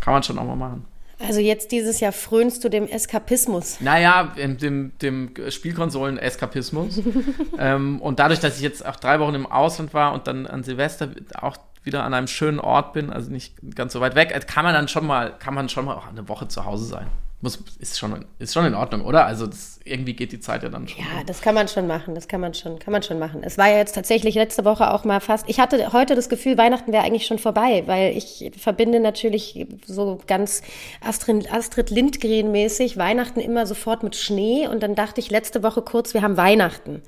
Kann 0.01 0.15
man 0.15 0.23
schon 0.23 0.39
auch 0.39 0.47
mal 0.47 0.55
machen. 0.55 0.85
Also 1.27 1.41
jetzt 1.41 1.73
dieses 1.73 2.01
Jahr 2.01 2.13
frönst 2.13 2.65
du 2.65 2.69
dem 2.69 2.87
Eskapismus. 2.87 3.81
Naja, 3.81 4.35
dem, 4.37 4.93
dem 4.99 5.31
Spielkonsolen-Eskapismus. 5.49 7.01
ähm, 7.59 8.01
und 8.01 8.19
dadurch, 8.19 8.41
dass 8.41 8.57
ich 8.57 8.63
jetzt 8.63 8.85
auch 8.85 8.97
drei 8.97 9.21
Wochen 9.21 9.35
im 9.35 9.47
Ausland 9.47 9.95
war 9.95 10.13
und 10.13 10.27
dann 10.27 10.47
an 10.47 10.63
Silvester 10.63 11.11
auch 11.41 11.57
wieder 11.85 12.05
an 12.05 12.15
einem 12.15 12.29
schönen 12.29 12.61
Ort 12.61 12.93
bin, 12.93 13.11
also 13.11 13.31
nicht 13.31 13.55
ganz 13.75 13.93
so 13.93 14.01
weit 14.01 14.15
weg, 14.15 14.47
kann 14.47 14.65
man 14.65 14.73
dann 14.75 14.89
schon 14.89 15.07
mal, 15.07 15.37
kann 15.39 15.55
man 15.55 15.69
schon 15.69 15.85
mal 15.85 15.97
auch 15.97 16.07
eine 16.07 16.29
Woche 16.29 16.49
zu 16.49 16.65
Hause 16.65 16.85
sein 16.85 17.09
muss, 17.43 17.59
ist, 17.81 17.99
schon, 17.99 18.25
ist 18.39 18.55
schon 18.55 18.65
in 18.67 18.75
Ordnung, 18.75 19.05
oder? 19.05 19.27
Also 19.27 19.47
das, 19.47 19.81
irgendwie 19.85 20.15
geht 20.15 20.31
die 20.31 20.39
Zeit 20.39 20.63
ja 20.63 20.69
dann 20.69 20.87
schon. 20.87 21.01
Ja, 21.01 21.25
das 21.27 21.41
kann 21.41 21.55
man 21.55 21.67
schon 21.67 21.89
machen, 21.89 22.15
das 22.15 22.29
kann 22.29 22.41
man 22.41 22.55
schon, 22.55 22.79
kann 22.79 22.93
man 22.93 23.03
schon 23.03 23.19
machen. 23.19 23.43
Es 23.43 23.59
war 23.59 23.69
ja 23.69 23.79
jetzt 23.79 23.95
tatsächlich 23.95 24.37
letzte 24.37 24.65
Woche 24.65 24.93
auch 24.93 25.05
mal 25.05 25.21
fast, 25.21 25.49
ich 25.49 25.59
hatte 25.59 25.93
heute 25.93 26.15
das 26.15 26.29
Gefühl, 26.29 26.57
Weihnachten 26.57 26.93
wäre 26.93 27.03
eigentlich 27.03 27.27
schon 27.27 27.39
vorbei, 27.39 27.83
weil 27.87 28.17
ich 28.17 28.53
verbinde 28.57 29.01
natürlich 29.01 29.67
so 29.85 30.21
ganz 30.29 30.63
Astrid, 31.01 31.53
Astrid 31.53 31.91
Lindgren-mäßig 31.91 32.97
Weihnachten 32.97 33.41
immer 33.41 33.67
sofort 33.67 34.05
mit 34.05 34.15
Schnee 34.15 34.69
und 34.69 34.81
dann 34.83 34.95
dachte 34.95 35.21
ich 35.21 35.31
letzte 35.31 35.65
Woche 35.65 35.83
kurz, 35.83 36.15
wir 36.15 36.23
haben 36.23 36.37
Weihnachten 36.37 37.03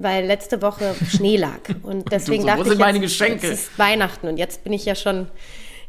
weil 0.00 0.26
letzte 0.26 0.62
Woche 0.62 0.94
Schnee 1.08 1.36
lag. 1.36 1.58
Und 1.82 2.12
deswegen 2.12 2.42
so, 2.42 2.46
dachte 2.46 2.72
ich, 2.72 2.78
jetzt, 2.78 3.18
jetzt 3.18 3.42
ist 3.42 3.78
Weihnachten. 3.80 4.28
Und 4.28 4.36
jetzt 4.36 4.62
bin 4.62 4.72
ich 4.72 4.84
ja 4.84 4.94
schon 4.94 5.26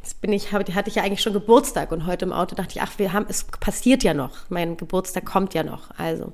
Jetzt 0.01 0.21
bin 0.21 0.31
ich, 0.31 0.53
hatte 0.53 0.71
ich 0.87 0.95
ja 0.95 1.03
eigentlich 1.03 1.21
schon 1.21 1.33
Geburtstag 1.33 1.91
und 1.91 2.05
heute 2.05 2.25
im 2.25 2.31
Auto 2.31 2.55
dachte 2.55 2.71
ich, 2.75 2.81
ach, 2.81 2.91
wir 2.97 3.11
haben, 3.11 3.25
es 3.27 3.43
passiert 3.43 4.03
ja 4.03 4.13
noch. 4.13 4.31
Mein 4.49 4.77
Geburtstag 4.77 5.25
kommt 5.25 5.53
ja 5.53 5.63
noch. 5.63 5.91
Also. 5.97 6.31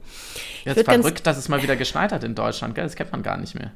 Jetzt 0.63 0.85
verrückt, 0.85 1.25
dass 1.25 1.37
es 1.37 1.49
mal 1.49 1.63
wieder 1.63 1.75
geschneit 1.75 2.11
hat 2.11 2.23
in 2.23 2.35
Deutschland, 2.35 2.75
gell? 2.75 2.83
Das 2.83 2.95
kennt 2.95 3.11
man 3.11 3.23
gar 3.23 3.37
nicht 3.37 3.55
mehr. 3.55 3.71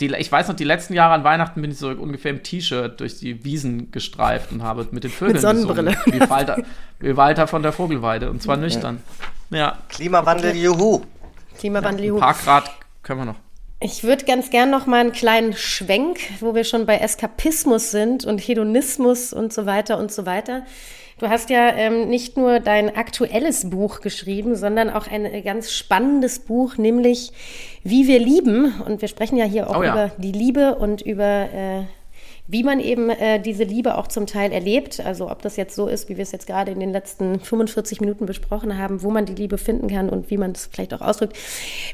Die, 0.00 0.06
ich 0.14 0.30
weiß 0.30 0.46
noch, 0.46 0.54
die 0.54 0.64
letzten 0.64 0.94
Jahre 0.94 1.14
an 1.14 1.24
Weihnachten 1.24 1.60
bin 1.60 1.72
ich 1.72 1.78
so 1.78 1.88
ungefähr 1.88 2.30
im 2.30 2.44
T-Shirt 2.44 3.00
durch 3.00 3.18
die 3.18 3.44
Wiesen 3.44 3.90
gestreift 3.90 4.52
und 4.52 4.62
habe 4.62 4.86
mit 4.92 5.02
den 5.02 5.10
Vögeln 5.10 5.32
mit 5.32 5.42
Sonnenbrille. 5.42 5.96
Gesungen, 6.04 6.20
wie, 6.20 6.30
Walter, 6.30 6.62
wie 7.00 7.16
Walter 7.16 7.48
von 7.48 7.62
der 7.62 7.72
Vogelweide 7.72 8.30
und 8.30 8.40
zwar 8.40 8.56
nüchtern. 8.56 9.02
Ja. 9.50 9.78
Klimawandel, 9.88 10.54
juhu. 10.54 11.02
Klimawandel, 11.58 12.04
juhu. 12.04 12.18
Ein 12.18 12.20
paar 12.20 12.34
Grad 12.34 12.70
können 13.02 13.20
wir 13.20 13.24
noch. 13.24 13.47
Ich 13.80 14.02
würde 14.02 14.24
ganz 14.24 14.50
gern 14.50 14.70
noch 14.70 14.86
mal 14.86 15.00
einen 15.00 15.12
kleinen 15.12 15.52
Schwenk, 15.52 16.18
wo 16.40 16.54
wir 16.54 16.64
schon 16.64 16.84
bei 16.84 16.98
Eskapismus 16.98 17.92
sind 17.92 18.24
und 18.24 18.38
Hedonismus 18.38 19.32
und 19.32 19.52
so 19.52 19.66
weiter 19.66 19.98
und 19.98 20.10
so 20.10 20.26
weiter. 20.26 20.64
Du 21.18 21.28
hast 21.28 21.48
ja 21.50 21.70
ähm, 21.70 22.08
nicht 22.08 22.36
nur 22.36 22.58
dein 22.58 22.96
aktuelles 22.96 23.70
Buch 23.70 24.00
geschrieben, 24.00 24.56
sondern 24.56 24.90
auch 24.90 25.06
ein 25.08 25.42
ganz 25.44 25.72
spannendes 25.72 26.40
Buch, 26.40 26.76
nämlich 26.76 27.32
Wie 27.84 28.08
wir 28.08 28.18
lieben. 28.18 28.80
Und 28.84 29.00
wir 29.00 29.08
sprechen 29.08 29.36
ja 29.36 29.44
hier 29.44 29.70
auch 29.70 29.78
oh 29.78 29.82
ja. 29.82 29.92
über 29.92 30.10
die 30.18 30.32
Liebe 30.32 30.74
und 30.76 31.02
über 31.02 31.48
äh, 31.52 31.82
wie 32.50 32.64
man 32.64 32.80
eben 32.80 33.10
äh, 33.10 33.38
diese 33.38 33.62
Liebe 33.62 33.98
auch 33.98 34.06
zum 34.06 34.26
Teil 34.26 34.52
erlebt. 34.52 35.00
Also 35.00 35.30
ob 35.30 35.42
das 35.42 35.56
jetzt 35.56 35.76
so 35.76 35.86
ist, 35.86 36.08
wie 36.08 36.16
wir 36.16 36.22
es 36.22 36.32
jetzt 36.32 36.46
gerade 36.46 36.72
in 36.72 36.80
den 36.80 36.92
letzten 36.92 37.40
45 37.40 38.00
Minuten 38.00 38.24
besprochen 38.24 38.78
haben, 38.78 39.02
wo 39.02 39.10
man 39.10 39.26
die 39.26 39.34
Liebe 39.34 39.58
finden 39.58 39.88
kann 39.88 40.08
und 40.08 40.30
wie 40.30 40.38
man 40.38 40.52
es 40.52 40.66
vielleicht 40.72 40.94
auch 40.94 41.02
ausdrückt. 41.02 41.36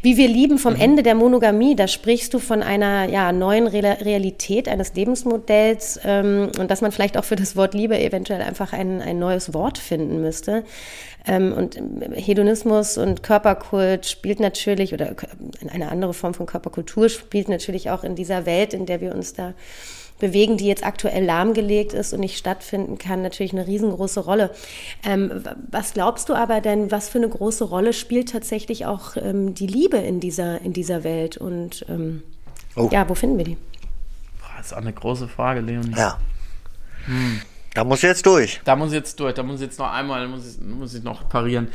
Wie 0.03 0.17
wir 0.17 0.29
lieben 0.29 0.59
vom 0.59 0.75
mhm. 0.75 0.81
Ende 0.81 1.03
der 1.03 1.17
Monogamie, 1.17 1.75
da 1.75 1.89
sprichst 1.89 2.33
du 2.33 2.39
von 2.39 2.63
einer 2.63 3.09
ja, 3.09 3.33
neuen 3.33 3.67
Re 3.67 3.85
Realität 4.01 4.69
eines 4.69 4.95
Lebensmodells 4.95 6.01
ähm, 6.05 6.51
und 6.59 6.71
dass 6.71 6.81
man 6.81 6.93
vielleicht 6.93 7.19
auch 7.19 7.25
für 7.25 7.37
das 7.37 7.57
Wort 7.57 7.75
Liebe 7.75 7.99
eventuell 7.99 8.41
einfach 8.41 8.73
ein, 8.73 9.03
ein 9.03 9.19
neues 9.19 9.53
Wort 9.53 9.77
finden 9.77 10.23
müsste. 10.23 10.63
Ähm, 11.27 11.53
und 11.53 11.81
Hedonismus 12.15 12.97
und 12.97 13.25
Körperkult 13.25 14.07
spielt 14.07 14.39
natürlich, 14.39 14.95
oder 14.95 15.17
eine 15.73 15.91
andere 15.91 16.15
Form 16.15 16.33
von 16.33 16.47
Körperkultur 16.47 17.09
spielt 17.09 17.49
natürlich 17.49 17.91
auch 17.91 18.05
in 18.05 18.15
dieser 18.15 18.47
Welt, 18.47 18.73
in 18.73 18.87
der 18.87 19.01
wir 19.01 19.15
uns 19.15 19.33
da 19.33 19.55
bewegen, 20.19 20.57
die 20.57 20.67
jetzt 20.67 20.85
aktuell 20.85 21.25
lahmgelegt 21.25 21.93
ist 21.93 22.13
und 22.13 22.21
nicht 22.21 22.39
stattfinden 22.39 22.99
kann, 22.99 23.23
natürlich 23.23 23.53
eine 23.53 23.67
riesengroße 23.67 24.21
Rolle. 24.21 24.51
Ähm, 25.05 25.43
was 25.71 25.95
glaubst 25.95 26.29
du 26.29 26.35
aber 26.35 26.61
denn, 26.61 26.91
was 26.91 27.09
für 27.09 27.19
eine 27.19 27.29
große 27.29 27.65
Rolle 27.65 27.93
spielt 27.93 28.31
tatsächlich 28.31 28.87
auch 28.87 29.17
ähm, 29.17 29.55
die 29.55 29.67
Liebe 29.67 29.97
in 29.97 30.21
dieser, 30.21 30.61
in 30.61 30.73
dieser 30.73 31.05
Welt? 31.05 31.37
Und 31.37 31.85
ähm, 31.89 32.23
oh. 32.77 32.89
ja, 32.93 33.09
wo 33.09 33.15
finden 33.15 33.39
wir 33.39 33.45
die? 33.45 33.57
Das 34.57 34.67
ist 34.67 34.73
auch 34.73 34.79
eine 34.79 34.93
große 34.93 35.29
Frage, 35.29 35.61
Leonie. 35.61 35.95
Ja. 35.97 36.19
Hm. 37.07 37.43
Da 37.75 37.83
muss 37.83 37.99
ich 37.99 38.05
jetzt 38.05 38.25
durch. 38.25 38.61
Da 38.65 38.77
muss 38.77 38.91
ich 38.91 38.95
jetzt 38.95 39.19
durch. 39.19 39.35
Da 39.35 39.43
muss 39.43 39.57
ich 39.57 39.67
jetzt 39.67 39.79
noch 39.79 39.93
einmal, 39.93 40.27
muss 40.29 40.47
ich, 40.47 40.61
muss 40.61 40.95
ich 40.95 41.03
noch 41.03 41.29
parieren. 41.29 41.69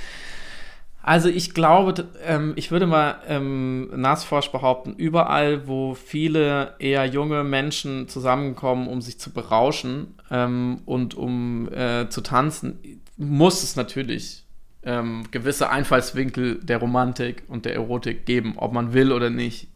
Also 1.02 1.30
ich 1.30 1.54
glaube, 1.54 2.08
ähm, 2.26 2.54
ich 2.56 2.72
würde 2.72 2.86
mal 2.86 3.22
ähm, 3.28 3.89
Nasforsch 3.95 4.52
behaupten, 4.52 4.93
überall, 4.95 5.68
wo 5.68 5.95
viele 5.95 6.76
eher 6.80 7.06
junge 7.06 7.43
Menschen 7.43 8.08
zusammenkommen, 8.08 8.88
um 8.88 9.02
sich 9.02 9.20
zu 9.20 9.32
berauschen 9.32 10.16
ähm, 10.30 10.82
und 10.86 11.16
um 11.16 11.72
äh, 11.72 12.10
zu 12.10 12.22
tanzen, 12.22 13.02
muss 13.18 13.64
es 13.64 13.76
natürlich 13.76 14.43
ähm, 14.84 15.24
gewisse 15.32 15.70
Einfallswinkel 15.70 16.60
der 16.62 16.78
Romantik 16.78 17.43
und 17.47 17.66
der 17.66 17.76
Erotik 17.76 18.26
geben, 18.26 18.54
ob 18.58 18.74
man 18.74 18.93
will 18.93 19.12
oder 19.12 19.30
nicht. 19.30 19.68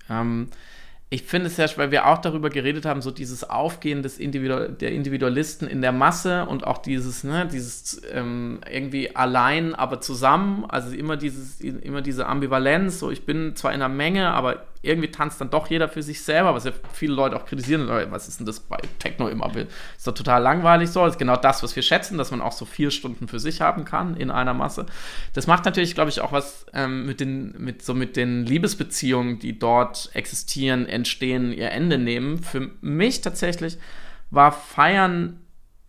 Ich 1.14 1.22
finde 1.22 1.46
es 1.46 1.58
ja, 1.58 1.68
weil 1.76 1.92
wir 1.92 2.08
auch 2.08 2.18
darüber 2.18 2.50
geredet 2.50 2.86
haben, 2.86 3.04
so 3.04 3.12
dieses 3.12 3.48
Aufgehen 3.48 4.02
des 4.02 4.18
Individu 4.18 4.70
der 4.70 4.92
Individualisten 4.94 5.68
in 5.68 5.84
der 5.84 5.92
Masse 5.92 6.48
und 6.48 6.66
auch 6.66 6.80
dieses, 6.80 7.24
ne, 7.24 7.48
dieses 7.48 8.02
ähm, 8.12 8.62
irgendwie 8.68 9.16
allein, 9.16 9.76
aber 9.76 10.02
zusammen, 10.02 10.66
also 10.68 10.90
immer 10.96 11.16
dieses, 11.16 11.62
immer 11.62 12.02
diese 12.02 12.26
Ambivalenz, 12.26 12.98
so 12.98 13.12
ich 13.12 13.28
bin 13.28 13.56
zwar 13.56 13.74
in 13.74 13.84
einer 13.84 13.94
Menge, 13.94 14.32
aber 14.32 14.66
irgendwie 14.84 15.10
tanzt 15.10 15.40
dann 15.40 15.50
doch 15.50 15.68
jeder 15.70 15.88
für 15.88 16.04
sich 16.04 16.22
selber, 16.22 16.54
was 16.54 16.66
ja 16.66 16.72
viele 16.92 17.14
Leute 17.14 17.38
auch 17.38 17.46
kritisieren, 17.46 17.88
was 18.12 18.28
ist 18.28 18.40
denn 18.40 18.46
das 18.46 18.60
bei 18.60 18.78
Techno 19.00 19.30
immer? 19.30 19.50
Ist 19.56 20.06
doch 20.06 20.14
total 20.14 20.42
langweilig 20.42 20.90
so. 20.90 21.06
Das 21.06 21.14
ist 21.14 21.20
genau 21.20 21.38
das, 21.38 21.64
was 21.64 21.76
wir 21.76 21.84
schätzen, 21.84 22.18
dass 22.18 22.32
man 22.32 22.42
auch 22.42 22.52
so 22.52 22.66
vier 22.66 22.92
Stunden 22.92 23.30
für 23.30 23.40
sich 23.40 23.62
haben 23.62 23.86
kann 23.86 24.18
in 24.18 24.30
einer 24.30 24.54
Masse. 24.54 24.86
Das 25.32 25.48
macht 25.48 25.64
natürlich, 25.64 25.96
glaube 25.96 26.10
ich, 26.10 26.20
auch 26.20 26.34
was 26.34 26.66
ähm, 26.74 27.06
mit 27.06 27.22
den, 27.22 27.56
mit 27.58 27.82
so 27.82 27.94
mit 27.94 28.18
den 28.18 28.46
Liebesbeziehungen, 28.46 29.40
die 29.40 29.58
dort 29.58 30.10
existieren, 30.14 30.86
entstehen, 30.86 31.54
ihr 31.54 31.72
Ende 31.72 31.98
nehmen. 31.98 32.44
Für 32.44 32.70
mich 32.82 33.22
tatsächlich 33.22 33.78
war 34.32 34.52
Feiern 34.52 35.40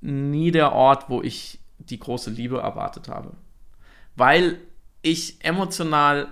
nie 0.00 0.52
der 0.52 0.72
Ort, 0.72 1.10
wo 1.10 1.20
ich 1.20 1.58
die 1.78 1.98
große 1.98 2.30
Liebe 2.30 2.58
erwartet 2.58 3.08
habe. 3.08 3.32
Weil 4.14 4.58
ich 5.02 5.44
emotional 5.44 6.28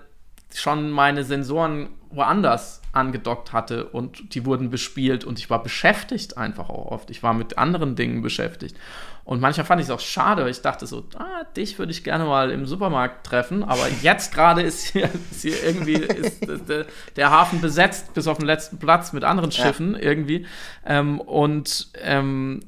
schon 0.55 0.91
meine 0.91 1.25
Sensoren 1.25 1.89
woanders 2.11 2.83
angedockt 2.93 3.53
hatte 3.53 3.87
und 3.87 4.35
die 4.35 4.45
wurden 4.45 4.71
bespielt 4.71 5.25
und 5.25 5.39
ich 5.39 5.49
war 5.49 5.63
beschäftigt 5.63 6.37
einfach 6.37 6.69
auch 6.69 6.91
oft. 6.91 7.11
Ich 7.11 7.23
war 7.23 7.33
mit 7.33 7.59
anderen 7.59 7.97
Dingen 7.97 8.23
beschäftigt. 8.23 8.77
Und 9.25 9.41
manchmal 9.41 9.65
fand 9.65 9.81
ich 9.81 9.87
es 9.87 9.91
auch 9.91 10.01
schade, 10.01 10.43
weil 10.43 10.51
ich 10.51 10.63
dachte 10.63 10.87
so, 10.87 11.05
ah, 11.17 11.45
dich 11.57 11.79
würde 11.79 11.93
ich 11.93 12.03
gerne 12.03 12.25
mal 12.25 12.51
im 12.51 12.67
Supermarkt 12.67 13.25
treffen, 13.25 13.63
aber 13.63 13.87
jetzt 14.03 14.35
gerade 14.35 14.63
ist 14.63 14.89
hier, 14.89 15.09
ist 15.31 15.43
hier 15.43 15.63
irgendwie 15.63 15.95
ist, 15.95 16.45
ist 16.45 16.69
der, 16.69 16.87
der, 17.17 17.31
Hafen 17.31 17.61
besetzt 17.61 18.15
bis 18.15 18.27
auf 18.27 18.39
den 18.39 18.47
letzten 18.47 18.79
Platz 18.79 19.13
mit 19.13 19.23
anderen 19.23 19.53
Schiffen 19.53 19.95
ja. 19.95 20.01
irgendwie. 20.01 20.47
Ähm, 20.85 21.21
und 21.21 21.89
ähm, 22.03 22.61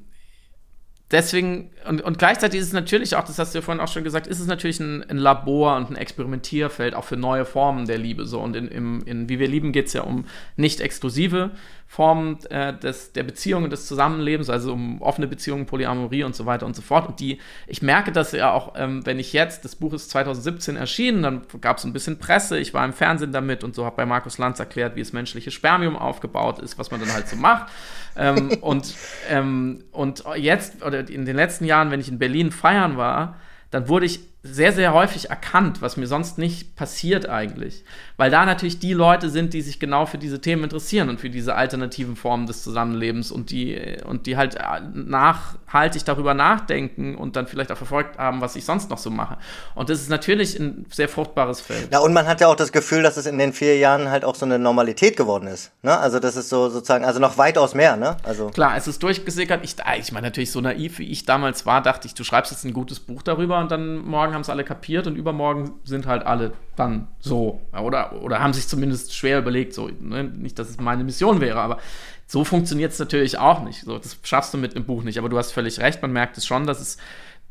deswegen, 1.11 1.71
und, 1.89 2.01
und 2.01 2.19
gleichzeitig 2.19 2.61
ist 2.61 2.69
es 2.69 2.73
natürlich 2.73 3.17
auch, 3.17 3.25
das 3.25 3.39
hast 3.39 3.55
du 3.55 3.59
ja 3.59 3.63
vorhin 3.63 3.81
auch 3.81 3.89
schon 3.89 4.05
gesagt, 4.05 4.27
ist 4.27 4.41
es 4.41 4.47
natürlich 4.47 4.81
ein, 4.81 5.03
ein 5.09 5.19
Labor 5.19 5.77
und 5.77 5.91
ein 5.91 5.97
Experimentierfeld 5.97 6.95
auch 6.95 7.05
für 7.05 7.17
neue 7.17 7.45
Formen 7.45 7.87
der 7.87 7.99
Liebe. 7.99 8.27
So. 8.27 8.41
Und 8.41 8.57
in, 8.57 8.69
in, 8.69 9.01
in 9.03 9.29
Wie 9.29 9.39
wir 9.39 9.49
lieben 9.49 9.73
geht 9.73 9.87
es 9.87 9.93
ja 9.93 10.03
um 10.03 10.25
nicht 10.57 10.81
exklusive 10.81 11.51
Formen 11.95 12.45
äh, 12.51 12.77
des, 12.77 13.13
der 13.13 13.23
Beziehung 13.23 13.63
und 13.63 13.71
des 13.71 13.87
Zusammenlebens, 13.87 14.51
also 14.51 14.73
um 14.73 15.01
offene 15.01 15.29
Beziehungen, 15.29 15.65
Polyamorie 15.65 16.25
und 16.25 16.35
so 16.35 16.45
weiter 16.45 16.67
und 16.67 16.75
so 16.75 16.83
fort. 16.83 17.09
Und 17.09 17.21
die, 17.21 17.39
ich 17.69 17.83
merke 17.83 18.11
das 18.11 18.33
ja 18.33 18.53
auch, 18.53 18.73
ähm, 18.77 19.07
wenn 19.07 19.21
ich 19.21 19.33
jetzt, 19.33 19.65
das 19.65 19.77
Buch 19.77 19.93
ist 19.93 20.11
2017 20.11 20.75
erschienen, 20.75 21.23
dann 21.23 21.43
gab 21.61 21.79
es 21.79 21.85
ein 21.85 21.93
bisschen 21.93 22.19
Presse, 22.19 22.59
ich 22.59 22.75
war 22.75 22.85
im 22.85 22.93
Fernsehen 22.93 23.31
damit 23.31 23.63
und 23.63 23.77
so 23.77 23.85
habe 23.85 23.95
bei 23.95 24.07
Markus 24.07 24.39
Lanz 24.39 24.59
erklärt, 24.59 24.97
wie 24.97 25.03
das 25.03 25.13
menschliche 25.13 25.53
Spermium 25.53 25.97
aufgebaut 25.97 26.59
ist, 26.59 26.81
was 26.81 26.91
man 26.91 26.99
dann 26.99 27.13
halt 27.13 27.29
so 27.29 27.37
macht. 27.37 27.71
ähm, 28.17 28.49
und, 28.61 28.93
ähm, 29.31 29.85
und 29.93 30.25
jetzt, 30.35 30.85
oder 30.85 31.09
in 31.09 31.25
den 31.25 31.37
letzten 31.37 31.65
Jahren, 31.65 31.93
wenn 31.93 32.01
ich 32.01 32.09
in 32.09 32.19
Berlin 32.19 32.51
feiern 32.51 32.97
war, 32.97 33.37
dann 33.71 33.89
wurde 33.89 34.07
ich 34.07 34.19
sehr, 34.47 34.73
sehr 34.73 34.93
häufig 34.93 35.31
erkannt, 35.31 35.81
was 35.81 35.97
mir 35.97 36.07
sonst 36.07 36.37
nicht 36.37 36.77
passiert 36.77 37.27
eigentlich. 37.31 37.83
Weil 38.19 38.31
da 38.31 38.45
natürlich 38.45 38.79
die 38.79 38.93
Leute 38.93 39.31
sind, 39.31 39.55
die 39.55 39.63
sich 39.63 39.81
genau 39.81 40.05
für 40.05 40.19
diese 40.19 40.39
Themen 40.39 40.65
interessieren 40.65 41.09
und 41.09 41.19
für 41.19 41.31
diese 41.31 41.55
alternativen 41.55 42.15
Formen 42.15 42.47
des 42.47 42.63
Zusammenlebens 42.63 43.33
und 43.33 43.51
die, 43.51 43.97
und 44.05 44.27
die 44.27 44.37
halt 44.37 44.59
nachhaltig 44.93 46.05
darüber 46.05 46.35
nachdenken 46.35 47.15
und 47.15 47.37
dann 47.37 47.47
vielleicht 47.47 47.73
auch 47.73 47.79
verfolgt 47.79 48.19
haben, 48.19 48.43
was 48.43 48.55
ich 48.55 48.67
sonst 48.67 48.91
noch 48.91 48.99
so 48.99 49.09
mache. 49.09 49.39
Und 49.75 49.89
das 49.89 50.03
ist 50.03 50.11
natürlich 50.11 50.61
ein 50.61 50.85
sehr 50.93 51.09
fruchtbares 51.09 51.63
Feld. 51.63 51.89
Ja, 51.91 52.01
und 52.01 52.13
man 52.13 52.27
hat 52.27 52.43
ja 52.43 52.49
auch 52.49 52.57
das 52.57 52.71
Gefühl, 52.71 53.03
dass 53.03 53.17
es 53.17 53.25
in 53.25 53.39
den 53.39 53.55
vier 53.55 53.79
Jahren 53.79 54.11
halt 54.11 54.27
auch 54.27 54.35
so 54.35 54.45
eine 54.45 54.59
Normalität 54.59 55.17
geworden 55.17 55.47
ist. 55.47 55.73
Ne? 55.83 55.97
Also 55.97 56.21
das 56.21 56.37
ist 56.37 56.51
so 56.51 56.69
sozusagen, 56.69 57.07
also 57.07 57.19
noch 57.19 57.39
weitaus 57.39 57.75
mehr, 57.75 57.97
ne? 57.97 58.19
Also 58.23 58.51
Klar, 58.51 58.77
es 58.77 58.87
ist 58.89 59.03
durchgesickert. 59.03 59.65
Ich, 59.65 59.77
ich 59.99 60.13
meine 60.13 60.27
natürlich 60.27 60.53
so 60.53 60.61
naiv, 60.61 60.99
wie 60.99 61.11
ich 61.11 61.25
damals 61.25 61.65
war, 61.65 61.81
dachte 61.81 62.07
ich, 62.07 62.15
du 62.15 62.25
schreibst 62.25 62.53
jetzt 62.53 62.65
ein 62.65 62.75
gutes 62.75 63.01
Buch 63.01 63.23
darüber 63.23 63.59
und 63.59 63.73
dann 63.73 64.05
morgen 64.05 64.34
haben 64.35 64.43
es 64.43 64.51
alle 64.51 64.65
kapiert 64.65 65.07
und 65.07 65.17
übermorgen 65.17 65.73
sind 65.85 66.07
halt 66.07 66.25
alle 66.27 66.53
dann 66.77 67.09
so. 67.21 67.61
Oder, 67.73 68.23
oder 68.23 68.41
haben 68.41 68.53
sich 68.53 68.69
zumindest 68.69 69.15
schwer 69.15 69.39
überlegt, 69.39 69.73
so, 69.73 69.89
ne? 70.01 70.25
nicht, 70.25 70.59
dass 70.59 70.69
es 70.69 70.79
meine 70.79 71.05
Mission 71.05 71.41
wäre, 71.41 71.61
aber 71.61 71.79
so 72.27 72.45
funktioniert 72.45 72.93
es 72.93 72.99
natürlich 72.99 73.39
auch 73.39 73.63
nicht. 73.63 73.83
So, 73.83 73.99
das 73.99 74.19
schaffst 74.23 74.53
du 74.53 74.59
mit 74.59 74.75
einem 74.75 74.85
Buch 74.85 75.03
nicht. 75.03 75.19
Aber 75.19 75.29
du 75.29 75.39
hast 75.39 75.53
völlig 75.53 75.79
recht, 75.81 76.03
man 76.03 76.13
merkt 76.13 76.37
es 76.37 76.47
schon, 76.47 76.67
dass 76.67 76.81
es 76.81 76.99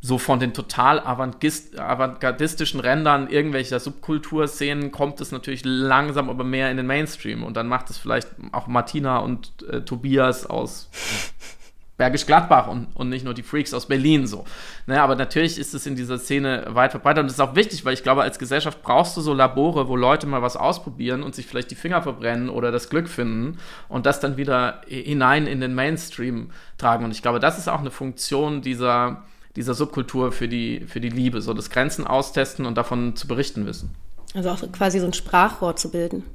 so 0.05 0.17
von 0.17 0.39
den 0.39 0.53
total 0.53 0.99
avantgardistischen 0.99 2.81
Rändern 2.81 3.29
irgendwelcher 3.29 3.79
Subkulturszenen 3.79 4.91
kommt 4.91 5.21
es 5.21 5.31
natürlich 5.31 5.61
langsam 5.63 6.29
aber 6.29 6.43
mehr 6.43 6.69
in 6.69 6.75
den 6.75 6.88
Mainstream. 6.88 7.43
Und 7.43 7.55
dann 7.55 7.67
macht 7.67 7.89
es 7.89 7.97
vielleicht 7.97 8.27
auch 8.51 8.67
Martina 8.67 9.19
und 9.19 9.63
äh, 9.69 9.81
Tobias 9.81 10.45
aus 10.45 10.89
Bergisch 12.03 12.25
Gladbach 12.25 12.67
und, 12.67 12.87
und 12.95 13.07
nicht 13.07 13.23
nur 13.23 13.33
die 13.33 13.43
Freaks 13.43 13.73
aus 13.73 13.85
Berlin 13.85 14.27
so. 14.27 14.43
Ne, 14.87 15.01
aber 15.01 15.15
natürlich 15.15 15.57
ist 15.57 15.73
es 15.73 15.85
in 15.85 15.95
dieser 15.95 16.17
Szene 16.17 16.65
weit 16.67 16.91
verbreitet 16.91 17.21
und 17.21 17.27
das 17.27 17.35
ist 17.35 17.39
auch 17.39 17.55
wichtig, 17.55 17.85
weil 17.85 17.93
ich 17.93 18.03
glaube, 18.03 18.23
als 18.23 18.39
Gesellschaft 18.39 18.81
brauchst 18.81 19.15
du 19.15 19.21
so 19.21 19.33
Labore, 19.33 19.87
wo 19.87 19.95
Leute 19.95 20.27
mal 20.27 20.41
was 20.41 20.57
ausprobieren 20.57 21.23
und 21.23 21.33
sich 21.33 21.47
vielleicht 21.47 21.71
die 21.71 21.75
Finger 21.75 22.01
verbrennen 22.01 22.49
oder 22.49 22.73
das 22.73 22.89
Glück 22.89 23.07
finden 23.07 23.57
und 23.87 24.05
das 24.05 24.19
dann 24.19 24.35
wieder 24.35 24.81
hinein 24.85 25.47
in 25.47 25.61
den 25.61 25.75
Mainstream 25.75 26.49
tragen. 26.77 27.05
Und 27.05 27.11
ich 27.11 27.21
glaube, 27.21 27.39
das 27.39 27.57
ist 27.57 27.69
auch 27.69 27.79
eine 27.79 27.89
Funktion 27.89 28.61
dieser, 28.61 29.23
dieser 29.55 29.75
Subkultur 29.75 30.33
für 30.33 30.49
die, 30.49 30.81
für 30.85 30.99
die 30.99 31.07
Liebe, 31.07 31.41
so 31.41 31.53
das 31.53 31.69
Grenzen 31.69 32.05
austesten 32.05 32.65
und 32.65 32.77
davon 32.77 33.15
zu 33.15 33.29
berichten 33.29 33.65
wissen. 33.65 33.95
Also 34.33 34.49
auch 34.49 34.61
quasi 34.73 34.99
so 34.99 35.05
ein 35.05 35.13
Sprachrohr 35.13 35.77
zu 35.77 35.89
bilden. 35.89 36.25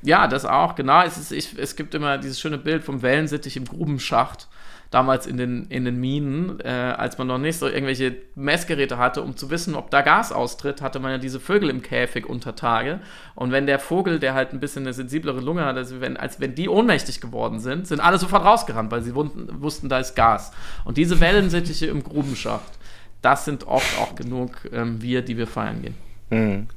Ja, 0.00 0.26
das 0.26 0.46
auch, 0.46 0.74
genau. 0.74 1.02
Es, 1.02 1.18
ist, 1.18 1.32
ich, 1.32 1.58
es 1.58 1.76
gibt 1.76 1.94
immer 1.94 2.16
dieses 2.16 2.40
schöne 2.40 2.56
Bild 2.56 2.82
vom 2.82 3.02
Wellensittich 3.02 3.58
im 3.58 3.66
Grubenschacht 3.66 4.48
damals 4.92 5.26
in 5.26 5.38
den, 5.38 5.66
in 5.68 5.84
den 5.86 5.98
Minen, 5.98 6.60
äh, 6.60 6.68
als 6.68 7.16
man 7.16 7.26
noch 7.26 7.38
nicht 7.38 7.58
so 7.58 7.66
irgendwelche 7.66 8.14
Messgeräte 8.34 8.98
hatte, 8.98 9.22
um 9.22 9.36
zu 9.36 9.50
wissen, 9.50 9.74
ob 9.74 9.90
da 9.90 10.02
Gas 10.02 10.32
austritt, 10.32 10.82
hatte 10.82 11.00
man 11.00 11.12
ja 11.12 11.18
diese 11.18 11.40
Vögel 11.40 11.70
im 11.70 11.82
Käfig 11.82 12.26
unter 12.26 12.54
Tage. 12.54 13.00
Und 13.34 13.52
wenn 13.52 13.66
der 13.66 13.78
Vogel, 13.78 14.18
der 14.18 14.34
halt 14.34 14.52
ein 14.52 14.60
bisschen 14.60 14.82
eine 14.82 14.92
sensiblere 14.92 15.40
Lunge 15.40 15.64
hat, 15.64 15.76
also 15.76 16.00
wenn, 16.02 16.18
als 16.18 16.40
wenn 16.40 16.54
die 16.54 16.68
ohnmächtig 16.68 17.22
geworden 17.22 17.58
sind, 17.58 17.86
sind 17.86 18.00
alle 18.00 18.18
sofort 18.18 18.44
rausgerannt, 18.44 18.90
weil 18.92 19.02
sie 19.02 19.14
wussten, 19.14 19.88
da 19.88 19.98
ist 19.98 20.14
Gas. 20.14 20.52
Und 20.84 20.98
diese 20.98 21.20
Wellensittiche 21.20 21.86
im 21.86 22.04
Grubenschacht, 22.04 22.78
das 23.22 23.46
sind 23.46 23.66
oft 23.66 23.98
auch 23.98 24.14
genug 24.14 24.50
ähm, 24.72 25.00
wir, 25.00 25.22
die 25.22 25.38
wir 25.38 25.46
feiern 25.46 25.80
gehen. 25.80 26.11
Mhm. 26.32 26.68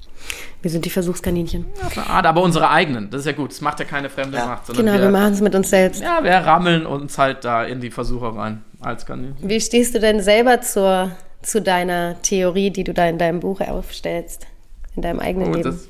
Wir 0.61 0.71
sind 0.71 0.85
die 0.85 0.89
Versuchskaninchen. 0.89 1.65
Ja, 1.95 2.03
aber 2.23 2.41
unsere 2.41 2.69
eigenen. 2.69 3.09
Das 3.11 3.21
ist 3.21 3.27
ja 3.27 3.33
gut. 3.33 3.51
Das 3.51 3.61
macht 3.61 3.79
ja 3.79 3.85
keine 3.85 4.09
fremde 4.09 4.37
ja. 4.37 4.47
Macht. 4.47 4.67
Genau, 4.67 4.93
wir, 4.93 5.01
wir 5.01 5.11
machen 5.11 5.33
es 5.33 5.41
mit 5.41 5.53
uns 5.53 5.69
selbst. 5.69 6.01
Ja, 6.01 6.23
wir 6.23 6.31
rammeln 6.31 6.85
uns 6.87 7.17
halt 7.17 7.45
da 7.45 7.63
in 7.63 7.81
die 7.81 7.91
Versuche 7.91 8.35
rein 8.35 8.63
als 8.81 9.05
Kaninchen. 9.05 9.47
Wie 9.47 9.61
stehst 9.61 9.93
du 9.93 9.99
denn 9.99 10.21
selber 10.21 10.61
zur, 10.61 11.11
zu 11.43 11.61
deiner 11.61 12.19
Theorie, 12.23 12.71
die 12.71 12.83
du 12.83 12.93
da 12.93 13.07
in 13.07 13.19
deinem 13.19 13.39
Buch 13.39 13.61
aufstellst? 13.61 14.47
In 14.95 15.03
deinem 15.03 15.19
eigenen 15.19 15.49
oh, 15.49 15.55
Leben? 15.55 15.63
Das, 15.63 15.87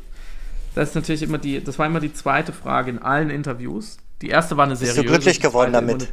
das 0.76 0.90
ist 0.90 0.96
natürlich 0.96 1.24
immer 1.24 1.38
die, 1.38 1.64
das 1.64 1.80
war 1.80 1.86
immer 1.86 2.02
die 2.02 2.14
zweite 2.14 2.52
Frage 2.52 2.92
in 2.92 3.00
allen 3.00 3.30
Interviews. 3.30 3.98
Die 4.22 4.30
erste 4.30 4.56
war 4.56 4.66
eine 4.66 4.76
seriöse. 4.76 5.02
Bist 5.02 5.10
du 5.10 5.14
glücklich 5.14 5.40
geworden 5.40 5.74
damit? 5.74 6.10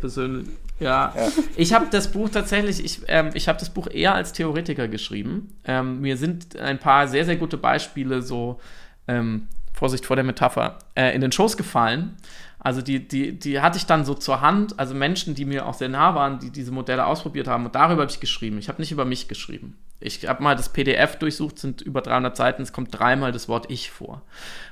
Ja. 0.80 1.14
ja. 1.16 1.28
Ich 1.56 1.72
habe 1.72 1.86
das 1.90 2.10
Buch 2.10 2.28
tatsächlich, 2.28 2.84
ich, 2.84 3.02
ähm, 3.06 3.30
ich 3.34 3.48
habe 3.48 3.58
das 3.58 3.70
Buch 3.70 3.88
eher 3.88 4.14
als 4.14 4.32
Theoretiker 4.32 4.88
geschrieben. 4.88 5.54
Ähm, 5.64 6.00
mir 6.00 6.16
sind 6.16 6.56
ein 6.56 6.78
paar 6.78 7.06
sehr, 7.06 7.24
sehr 7.24 7.36
gute 7.36 7.56
Beispiele 7.56 8.22
so, 8.22 8.60
ähm, 9.06 9.46
Vorsicht 9.72 10.04
vor 10.06 10.16
der 10.16 10.24
Metapher, 10.24 10.78
äh, 10.94 11.14
in 11.14 11.20
den 11.20 11.32
Schoß 11.32 11.56
gefallen. 11.56 12.16
Also 12.58 12.82
die, 12.82 13.06
die, 13.06 13.38
die 13.38 13.60
hatte 13.60 13.78
ich 13.78 13.86
dann 13.86 14.04
so 14.04 14.14
zur 14.14 14.40
Hand, 14.40 14.78
also 14.78 14.94
Menschen, 14.94 15.34
die 15.34 15.44
mir 15.44 15.66
auch 15.66 15.74
sehr 15.74 15.88
nah 15.88 16.14
waren, 16.14 16.38
die 16.38 16.50
diese 16.50 16.70
Modelle 16.70 17.06
ausprobiert 17.06 17.48
haben. 17.48 17.66
Und 17.66 17.74
darüber 17.74 18.02
habe 18.02 18.10
ich 18.10 18.20
geschrieben. 18.20 18.58
Ich 18.58 18.68
habe 18.68 18.80
nicht 18.80 18.92
über 18.92 19.04
mich 19.04 19.26
geschrieben. 19.26 19.76
Ich 19.98 20.28
habe 20.28 20.42
mal 20.42 20.54
das 20.54 20.68
PDF 20.68 21.16
durchsucht, 21.16 21.58
sind 21.58 21.80
über 21.80 22.00
300 22.00 22.36
Seiten, 22.36 22.62
es 22.62 22.72
kommt 22.72 22.96
dreimal 22.96 23.32
das 23.32 23.48
Wort 23.48 23.70
ich 23.70 23.90
vor. 23.90 24.22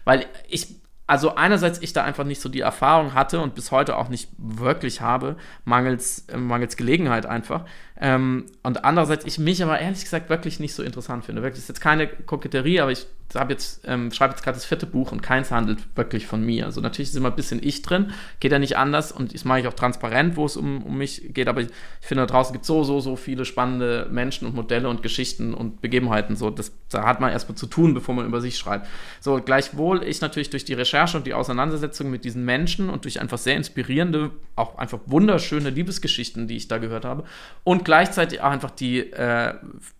Weil 0.04 0.26
ich 0.48 0.68
also 1.10 1.34
einerseits 1.34 1.82
ich 1.82 1.92
da 1.92 2.04
einfach 2.04 2.22
nicht 2.22 2.40
so 2.40 2.48
die 2.48 2.60
Erfahrung 2.60 3.14
hatte 3.14 3.40
und 3.40 3.56
bis 3.56 3.72
heute 3.72 3.96
auch 3.96 4.08
nicht 4.08 4.28
wirklich 4.38 5.00
habe, 5.00 5.34
mangels, 5.64 6.24
äh, 6.28 6.36
mangels 6.36 6.76
Gelegenheit 6.76 7.26
einfach. 7.26 7.64
Ähm, 8.02 8.46
und 8.62 8.84
andererseits 8.84 9.26
ich 9.26 9.38
mich 9.38 9.62
aber 9.62 9.78
ehrlich 9.78 10.02
gesagt 10.02 10.30
wirklich 10.30 10.58
nicht 10.58 10.74
so 10.74 10.82
interessant 10.82 11.26
finde. 11.26 11.42
Wirklich 11.42 11.62
ist 11.62 11.68
jetzt 11.68 11.82
keine 11.82 12.06
Koketterie, 12.08 12.80
aber 12.80 12.90
ich 12.90 13.06
habe 13.34 13.52
jetzt, 13.52 13.82
ähm, 13.86 14.10
schreibe 14.10 14.32
jetzt 14.32 14.42
gerade 14.42 14.56
das 14.56 14.64
vierte 14.64 14.86
Buch 14.86 15.12
und 15.12 15.22
keins 15.22 15.50
handelt 15.50 15.78
wirklich 15.96 16.26
von 16.26 16.44
mir. 16.44 16.66
Also 16.66 16.80
natürlich 16.80 17.10
ist 17.10 17.16
immer 17.16 17.28
ein 17.28 17.36
bisschen 17.36 17.60
ich 17.62 17.82
drin, 17.82 18.12
geht 18.40 18.52
ja 18.52 18.58
nicht 18.58 18.76
anders 18.76 19.12
und 19.12 19.34
das 19.34 19.44
mache 19.44 19.60
ich 19.60 19.66
auch 19.68 19.74
transparent, 19.74 20.36
wo 20.36 20.46
es 20.46 20.56
um, 20.56 20.82
um 20.82 20.98
mich 20.98 21.32
geht, 21.32 21.48
aber 21.48 21.60
ich, 21.60 21.68
ich 22.00 22.06
finde, 22.06 22.26
da 22.26 22.32
draußen 22.32 22.52
gibt 22.52 22.64
es 22.64 22.66
so, 22.66 22.82
so, 22.82 23.00
so 23.00 23.16
viele 23.16 23.44
spannende 23.44 24.08
Menschen 24.10 24.46
und 24.46 24.54
Modelle 24.54 24.88
und 24.88 25.02
Geschichten 25.02 25.54
und 25.54 25.80
Begebenheiten. 25.80 26.36
So, 26.36 26.50
das, 26.50 26.72
da 26.88 27.04
hat 27.04 27.20
man 27.20 27.30
erstmal 27.30 27.56
zu 27.56 27.66
tun, 27.66 27.94
bevor 27.94 28.14
man 28.14 28.26
über 28.26 28.40
sich 28.40 28.58
schreibt. 28.58 28.88
So, 29.20 29.40
gleichwohl 29.40 30.02
ich 30.02 30.20
natürlich 30.20 30.50
durch 30.50 30.64
die 30.64 30.74
Recherche 30.74 31.16
und 31.16 31.26
die 31.26 31.34
Auseinandersetzung 31.34 32.10
mit 32.10 32.24
diesen 32.24 32.44
Menschen 32.44 32.90
und 32.90 33.04
durch 33.04 33.20
einfach 33.20 33.38
sehr 33.38 33.56
inspirierende, 33.56 34.30
auch 34.56 34.78
einfach 34.78 34.98
wunderschöne 35.06 35.70
Liebesgeschichten, 35.70 36.48
die 36.48 36.56
ich 36.56 36.68
da 36.68 36.78
gehört 36.78 37.04
habe 37.04 37.24
und 37.64 37.84
gleichzeitig 37.90 38.40
auch 38.40 38.52
einfach 38.52 38.70
die 38.70 39.00
äh, 39.00 39.54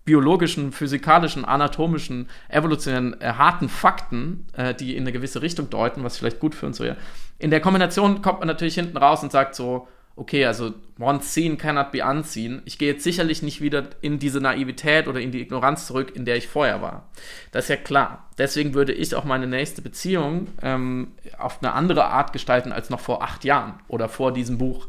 biologischen, 0.05 0.71
physikalischen, 0.71 1.45
anatomischen, 1.45 2.29
evolutionären, 2.49 3.21
äh, 3.21 3.33
harten 3.33 3.69
Fakten, 3.69 4.47
äh, 4.57 4.75
die 4.77 4.95
in 4.95 5.03
eine 5.03 5.11
gewisse 5.11 5.43
Richtung 5.43 5.71
deuten, 5.71 6.05
was 6.05 6.17
vielleicht 6.17 6.39
gut 6.39 6.55
für 6.55 6.67
uns 6.67 6.79
wäre. 6.79 6.97
In 7.41 7.51
der 7.51 7.61
Kombination 7.61 8.23
kommt 8.23 8.39
man 8.39 8.47
natürlich 8.47 8.77
hinten 8.77 8.97
raus 8.97 9.25
und 9.25 9.33
sagt 9.33 9.57
so, 9.57 9.89
okay, 10.15 10.45
also 10.45 10.75
one 11.01 11.21
seen 11.21 11.59
cannot 11.59 11.91
be 11.91 12.05
unseen. 12.05 12.63
Ich 12.65 12.79
gehe 12.79 12.93
jetzt 12.93 13.03
sicherlich 13.03 13.43
nicht 13.43 13.61
wieder 13.61 13.89
in 14.03 14.21
diese 14.21 14.41
Naivität 14.41 15.09
oder 15.09 15.19
in 15.19 15.33
die 15.33 15.41
Ignoranz 15.41 15.89
zurück, 15.89 16.15
in 16.15 16.25
der 16.25 16.37
ich 16.37 16.47
vorher 16.47 16.81
war. 16.81 17.09
Das 17.51 17.65
ist 17.65 17.71
ja 17.71 17.77
klar. 17.77 18.29
Deswegen 18.39 18.75
würde 18.75 18.93
ich 18.93 19.17
auch 19.17 19.25
meine 19.25 19.49
nächste 19.49 19.83
Beziehung 19.83 20.47
ähm, 20.63 21.13
auf 21.39 21.59
eine 21.61 21.73
andere 21.73 22.05
Art 22.05 22.33
gestalten 22.33 22.71
als 22.71 22.89
noch 22.89 23.01
vor 23.01 23.23
acht 23.23 23.45
Jahren 23.45 23.81
oder 23.89 24.09
vor 24.09 24.33
diesem 24.33 24.59
Buch. 24.59 24.87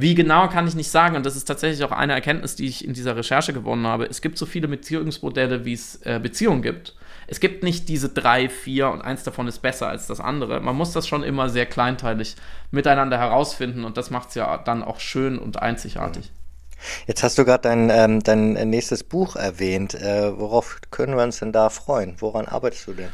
Wie 0.00 0.14
genau 0.14 0.46
kann 0.46 0.68
ich 0.68 0.76
nicht 0.76 0.92
sagen, 0.92 1.16
und 1.16 1.26
das 1.26 1.34
ist 1.34 1.46
tatsächlich 1.46 1.82
auch 1.82 1.90
eine 1.90 2.12
Erkenntnis, 2.12 2.54
die 2.54 2.66
ich 2.66 2.84
in 2.84 2.94
dieser 2.94 3.16
Recherche 3.16 3.52
gewonnen 3.52 3.84
habe. 3.84 4.06
Es 4.06 4.20
gibt 4.20 4.38
so 4.38 4.46
viele 4.46 4.68
Beziehungsmodelle, 4.68 5.64
wie 5.64 5.72
es 5.72 5.96
äh, 6.02 6.20
Beziehungen 6.22 6.62
gibt. 6.62 6.94
Es 7.26 7.40
gibt 7.40 7.64
nicht 7.64 7.88
diese 7.88 8.08
drei, 8.08 8.48
vier 8.48 8.90
und 8.90 9.02
eins 9.02 9.24
davon 9.24 9.48
ist 9.48 9.58
besser 9.58 9.88
als 9.88 10.06
das 10.06 10.20
andere. 10.20 10.60
Man 10.60 10.76
muss 10.76 10.92
das 10.92 11.08
schon 11.08 11.24
immer 11.24 11.48
sehr 11.48 11.66
kleinteilig 11.66 12.36
miteinander 12.70 13.18
herausfinden 13.18 13.84
und 13.84 13.96
das 13.96 14.10
macht 14.10 14.28
es 14.28 14.36
ja 14.36 14.56
dann 14.58 14.84
auch 14.84 15.00
schön 15.00 15.36
und 15.36 15.60
einzigartig. 15.60 16.30
Jetzt 17.08 17.24
hast 17.24 17.36
du 17.36 17.44
gerade 17.44 17.62
dein, 17.62 17.90
ähm, 17.90 18.22
dein 18.22 18.52
nächstes 18.70 19.02
Buch 19.02 19.34
erwähnt. 19.34 19.94
Äh, 19.94 20.38
worauf 20.38 20.80
können 20.92 21.16
wir 21.16 21.24
uns 21.24 21.40
denn 21.40 21.50
da 21.50 21.70
freuen? 21.70 22.14
Woran 22.20 22.46
arbeitest 22.46 22.86
du 22.86 22.92
denn? 22.92 23.10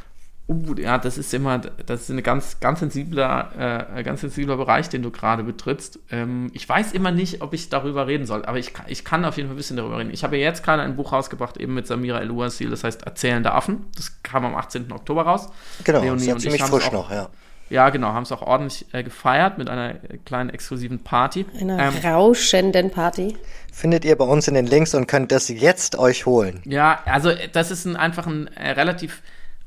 Uh, 0.47 0.75
ja, 0.77 0.99
das 0.99 1.17
ist 1.17 1.33
immer, 1.33 1.59
das 1.59 2.03
ist 2.03 2.11
ein 2.11 2.23
ganz, 2.23 2.61
ganz 2.61 2.81
sensibler, 2.81 3.89
äh, 3.97 4.03
ganz 4.03 4.21
sensibler 4.21 4.59
Bereich, 4.59 4.91
den 4.91 5.03
du 5.03 5.11
gerade 5.11 5.43
betrittst. 5.43 5.99
Ähm, 6.11 6.51
ich 6.53 6.69
weiß 6.69 6.93
immer 6.93 7.13
nicht, 7.13 7.41
ob 7.41 7.55
ich 7.55 7.71
darüber 7.71 8.07
reden 8.07 8.27
soll, 8.27 8.45
aber 8.45 8.59
ich, 8.59 8.73
ich 8.89 9.07
kann 9.07 9.25
auf 9.25 9.39
jeden 9.39 9.49
Fall 9.49 9.55
ein 9.55 9.57
bisschen 9.57 9.79
darüber 9.79 9.99
reden. 9.99 10.11
Ich 10.13 10.23
habe 10.23 10.37
jetzt 10.37 10.63
gerade 10.63 10.83
ein 10.83 10.97
Buch 10.97 11.13
rausgebracht, 11.13 11.57
eben 11.57 11.73
mit 11.73 11.87
Samira 11.87 12.21
El 12.21 12.31
Ouasil, 12.31 12.69
das 12.69 12.85
heißt 12.85 13.05
Erzählende 13.07 13.53
Affen. 13.53 13.87
Das 13.97 14.23
kam 14.23 14.45
am 14.45 14.55
18. 14.55 14.93
Oktober 14.93 15.23
raus. 15.23 15.49
Genau, 15.83 16.03
Leonie 16.03 16.27
ja 16.27 16.37
ziemlich 16.37 16.63
frisch 16.63 16.89
auch, 16.89 16.93
noch, 16.93 17.11
ja. 17.11 17.31
Ja, 17.71 17.89
genau, 17.89 18.09
haben 18.09 18.25
es 18.25 18.33
auch 18.33 18.43
ordentlich 18.43 18.85
äh, 18.93 19.03
gefeiert 19.03 19.57
mit 19.57 19.71
einer 19.71 19.95
kleinen 20.27 20.51
exklusiven 20.51 20.99
Party. 20.99 21.47
Einer 21.59 21.79
ähm, 21.79 21.95
rauschenden 22.05 22.91
Party. 22.91 23.39
Findet 23.73 24.05
ihr 24.05 24.17
bei 24.17 24.27
uns 24.27 24.47
in 24.47 24.55
den 24.55 24.67
Links 24.67 24.95
und 24.95 25.07
könnt 25.07 25.33
das 25.33 25.49
jetzt 25.49 25.97
euch 25.97 26.27
holen. 26.27 26.61
Ja, 26.67 27.01
also 27.07 27.33
das 27.53 27.71
ist 27.71 27.87
ein, 27.87 27.97
einfach 27.97 28.27
ein 28.27 28.49
äh, 28.49 28.73
relativ 28.73 29.23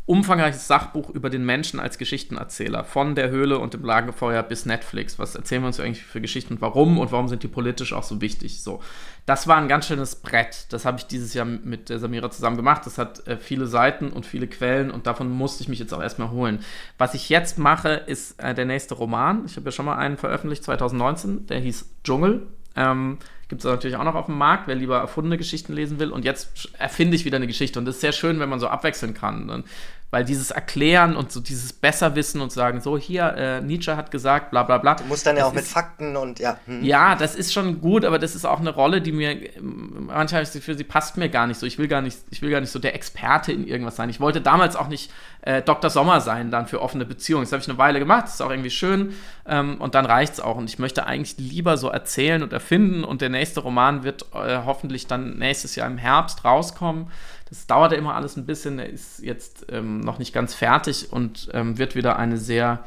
umfangreiches 0.08 0.68
Sachbuch 0.68 1.10
über 1.10 1.30
den 1.30 1.46
Menschen 1.46 1.82
als 1.82 1.98
Geschichtenerzähler. 1.98 2.86
Von 2.86 3.14
der 3.14 3.30
Höhle 3.30 3.60
und 3.60 3.74
dem 3.74 3.84
Lagerfeuer 3.84 4.42
bis 4.42 4.66
Netflix. 4.66 5.20
Was 5.20 5.36
erzählen 5.36 5.62
wir 5.62 5.68
uns 5.68 5.82
eigentlich 5.82 6.04
für 6.04 6.22
Geschichten 6.22 6.54
und 6.54 6.62
warum 6.62 6.98
und 6.98 7.12
warum 7.12 7.28
sind 7.28 7.44
die 7.44 7.50
politisch 7.50 7.92
auch 7.92 8.04
so 8.04 8.22
wichtig? 8.22 8.64
So. 8.64 8.82
Das 9.26 9.48
war 9.48 9.58
ein 9.58 9.68
ganz 9.68 9.86
schönes 9.86 10.16
Brett. 10.16 10.68
Das 10.70 10.86
habe 10.86 10.98
ich 10.98 11.08
dieses 11.08 11.34
Jahr 11.34 11.46
mit 11.46 11.90
der 11.90 12.00
Samira 12.00 12.32
zusammen 12.32 12.56
gemacht. 12.56 12.86
Das 12.86 12.98
hat 12.98 13.28
äh, 13.28 13.36
viele 13.36 13.68
Seiten 13.68 14.10
und 14.10 14.26
viele 14.26 14.48
Quellen 14.48 14.92
und 14.92 15.08
davon 15.08 15.30
musste 15.30 15.62
ich 15.62 15.68
mich 15.68 15.80
jetzt 15.80 15.94
auch 15.94 16.02
erstmal 16.02 16.32
holen. 16.32 16.64
Was 16.98 17.14
ich 17.14 17.28
jetzt 17.28 17.58
mache, 17.58 17.90
ist 17.90 18.42
äh, 18.42 18.56
der 18.56 18.66
nächste 18.66 18.96
Roman. 18.96 19.44
Ich 19.46 19.58
habe 19.58 19.66
ja 19.66 19.72
schon 19.74 19.86
mal 19.86 19.98
einen 19.98 20.16
veröffentlicht, 20.16 20.64
2019. 20.64 21.48
Der 21.48 21.60
hieß 21.60 21.86
Dschungel. 22.06 22.48
Ähm, 22.78 23.18
Gibt 23.48 23.62
es 23.62 23.66
natürlich 23.66 23.96
auch 23.96 24.04
noch 24.04 24.16
auf 24.16 24.26
dem 24.26 24.38
Markt, 24.38 24.68
wer 24.68 24.76
lieber 24.76 24.98
erfundene 24.98 25.38
Geschichten 25.38 25.74
lesen 25.74 26.00
will. 26.00 26.12
Und 26.12 26.26
jetzt 26.26 26.70
erfinde 26.78 27.16
ich 27.16 27.24
wieder 27.24 27.38
eine 27.38 27.48
Geschichte. 27.48 27.80
Und 27.80 27.86
das 27.86 27.96
ist 27.96 28.02
sehr 28.02 28.12
schön, 28.12 28.40
wenn 28.40 28.50
man 28.50 28.60
so 28.60 28.68
abwechseln 28.68 29.14
kann. 29.14 29.50
Und 29.50 29.66
weil 30.10 30.24
dieses 30.24 30.52
Erklären 30.52 31.18
und 31.18 31.34
so 31.34 31.42
dieses 31.42 31.74
Besserwissen 31.74 32.40
und 32.40 32.52
sagen, 32.52 32.80
so 32.80 32.98
hier, 32.98 33.34
äh, 33.36 33.62
Nietzsche 33.62 33.98
hat 33.98 34.10
gesagt, 34.10 34.52
bla 34.52 34.64
bla 34.64 34.78
bla. 34.78 34.96
Du 34.96 35.04
musst 35.04 35.26
dann 35.26 35.36
ja 35.36 35.46
auch 35.46 35.54
mit 35.54 35.66
Fakten 35.66 36.16
und 36.16 36.40
ja. 36.40 36.58
Hm. 36.66 36.84
Ja, 36.84 37.16
das 37.16 37.36
ist 37.36 37.52
schon 37.52 37.82
gut, 37.82 38.06
aber 38.06 38.18
das 38.18 38.34
ist 38.34 38.46
auch 38.46 38.62
eine 38.62 38.70
Rolle, 38.70 39.02
die 39.02 39.12
mir, 39.12 39.38
manchmal 39.62 40.46
für 40.46 40.76
sie 40.76 40.84
passt 40.86 41.18
mir 41.18 41.28
gar 41.28 41.46
nicht 41.46 41.60
so. 41.60 41.66
Ich 41.66 41.78
will 41.78 41.90
gar 41.90 42.02
nicht, 42.02 42.18
ich 42.30 42.42
will 42.42 42.50
gar 42.50 42.62
nicht 42.62 42.72
so 42.72 42.80
der 42.80 42.96
Experte 42.96 43.52
in 43.52 43.68
irgendwas 43.68 43.98
sein. 43.98 44.10
Ich 44.10 44.22
wollte 44.22 44.40
damals 44.40 44.78
auch 44.78 44.88
nicht 44.88 45.12
äh, 45.42 45.62
Dr. 45.62 45.90
Sommer 45.90 46.22
sein, 46.22 46.52
dann 46.52 46.68
für 46.68 46.82
offene 46.82 47.06
Beziehungen. 47.06 47.44
Das 47.44 47.52
habe 47.52 47.62
ich 47.62 47.70
eine 47.70 47.78
Weile 47.78 48.00
gemacht, 48.00 48.26
das 48.26 48.36
ist 48.36 48.42
auch 48.42 48.50
irgendwie 48.50 48.70
schön 48.70 49.14
ähm, 49.46 49.76
und 49.80 49.94
dann 49.94 50.06
reicht 50.06 50.34
es 50.34 50.40
auch. 50.40 50.56
Und 50.56 50.70
ich 50.70 50.80
möchte 50.80 51.06
eigentlich 51.06 51.38
lieber 51.38 51.76
so 51.76 51.90
erzählen 51.90 52.44
und 52.44 52.54
erfinden 52.54 53.04
und 53.04 53.20
der 53.20 53.30
nächste 53.30 53.60
Roman 53.60 54.04
wird 54.04 54.26
äh, 54.34 54.60
hoffentlich 54.66 55.08
dann 55.08 55.38
nächstes 55.38 55.76
Jahr 55.76 55.88
im 55.88 55.98
Herbst 55.98 56.46
rauskommen. 56.46 57.12
Das 57.50 57.66
dauerte 57.66 57.96
immer 57.96 58.16
alles 58.16 58.36
ein 58.36 58.46
bisschen. 58.46 58.80
Er 58.80 58.90
ist 58.90 59.24
jetzt 59.24 59.68
ähm, 59.70 60.02
noch 60.02 60.20
nicht 60.20 60.34
ganz 60.34 60.54
fertig 60.54 61.12
und 61.12 61.50
ähm, 61.54 61.78
wird 61.78 61.96
wieder 61.96 62.20
eine 62.20 62.38
sehr, 62.38 62.84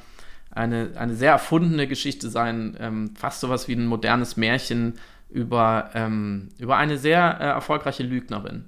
eine, 0.50 0.90
eine 0.96 1.14
sehr 1.14 1.32
erfundene 1.32 1.86
Geschichte 1.86 2.28
sein. 2.28 2.76
Ähm, 2.78 3.14
fast 3.16 3.40
sowas 3.40 3.68
wie 3.68 3.74
ein 3.74 3.86
modernes 3.86 4.36
Märchen 4.36 4.98
über, 5.30 5.90
ähm, 5.94 6.50
über 6.58 6.76
eine 6.76 6.98
sehr 6.98 7.38
äh, 7.40 7.44
erfolgreiche 7.44 8.02
Lügnerin. 8.02 8.66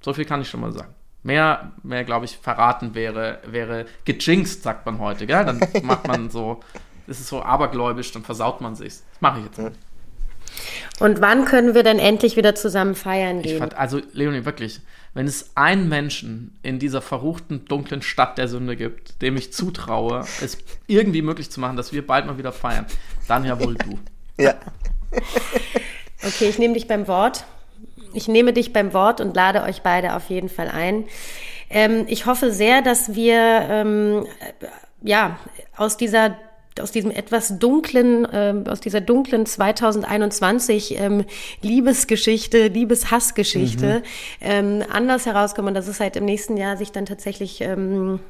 So 0.00 0.12
viel 0.14 0.24
kann 0.24 0.40
ich 0.40 0.48
schon 0.48 0.60
mal 0.60 0.72
sagen. 0.72 0.94
Mehr, 1.22 1.72
mehr 1.82 2.04
glaube 2.04 2.26
ich, 2.26 2.36
verraten 2.36 2.94
wäre, 2.94 3.40
wäre 3.46 3.86
gejinxt, 4.04 4.62
sagt 4.62 4.86
man 4.86 4.98
heute. 4.98 5.26
Gell? 5.26 5.44
Dann 5.44 5.60
macht 5.82 6.06
man 6.06 6.30
so, 6.30 6.60
ist 7.06 7.26
so 7.26 7.42
abergläubisch, 7.42 8.12
dann 8.12 8.22
versaut 8.22 8.60
man 8.60 8.74
sich. 8.74 8.94
Das 8.94 9.20
mache 9.20 9.40
ich 9.40 9.46
jetzt 9.46 9.58
nicht. 9.58 9.78
Und 11.00 11.20
wann 11.20 11.44
können 11.44 11.74
wir 11.74 11.82
denn 11.82 11.98
endlich 11.98 12.36
wieder 12.36 12.54
zusammen 12.54 12.94
feiern 12.94 13.42
gehen? 13.42 13.58
Fand, 13.58 13.74
also, 13.74 14.00
Leonie, 14.12 14.44
wirklich, 14.44 14.80
wenn 15.14 15.26
es 15.26 15.56
einen 15.56 15.88
Menschen 15.88 16.58
in 16.62 16.78
dieser 16.78 17.00
verruchten, 17.00 17.64
dunklen 17.64 18.02
Stadt 18.02 18.36
der 18.36 18.48
Sünde 18.48 18.76
gibt, 18.76 19.22
dem 19.22 19.36
ich 19.36 19.52
zutraue, 19.52 20.24
es 20.42 20.58
irgendwie 20.88 21.22
möglich 21.22 21.50
zu 21.50 21.60
machen, 21.60 21.76
dass 21.76 21.92
wir 21.92 22.06
bald 22.06 22.26
mal 22.26 22.36
wieder 22.36 22.52
feiern, 22.52 22.86
dann 23.28 23.44
ja 23.44 23.58
wohl 23.60 23.74
du. 23.74 23.98
Ja. 24.36 24.56
Okay, 26.24 26.48
ich 26.48 26.58
nehme 26.58 26.74
dich 26.74 26.88
beim 26.88 27.06
Wort. 27.06 27.44
Ich 28.14 28.26
nehme 28.26 28.52
dich 28.52 28.72
beim 28.72 28.92
Wort 28.92 29.20
und 29.20 29.36
lade 29.36 29.62
euch 29.62 29.82
beide 29.82 30.16
auf 30.16 30.28
jeden 30.28 30.48
Fall 30.48 30.68
ein. 30.68 31.04
Ähm, 31.70 32.04
ich 32.08 32.26
hoffe 32.26 32.50
sehr, 32.50 32.82
dass 32.82 33.14
wir 33.14 33.36
ähm, 33.70 34.26
ja 35.02 35.38
aus 35.76 35.96
dieser 35.96 36.36
aus 36.80 36.90
diesem 36.90 37.10
etwas 37.10 37.58
dunklen, 37.58 38.24
äh, 38.24 38.54
aus 38.68 38.80
dieser 38.80 39.00
dunklen 39.00 39.46
2021 39.46 40.98
ähm, 40.98 41.24
Liebesgeschichte, 41.62 42.68
Liebeshassgeschichte 42.68 44.00
mhm. 44.00 44.02
ähm, 44.40 44.84
anders 44.90 45.26
herauskommen 45.26 45.68
und 45.68 45.74
dass 45.74 45.88
es 45.88 46.00
halt 46.00 46.16
im 46.16 46.24
nächsten 46.24 46.56
Jahr 46.56 46.76
sich 46.76 46.92
dann 46.92 47.06
tatsächlich 47.06 47.60
ähm, 47.60 48.20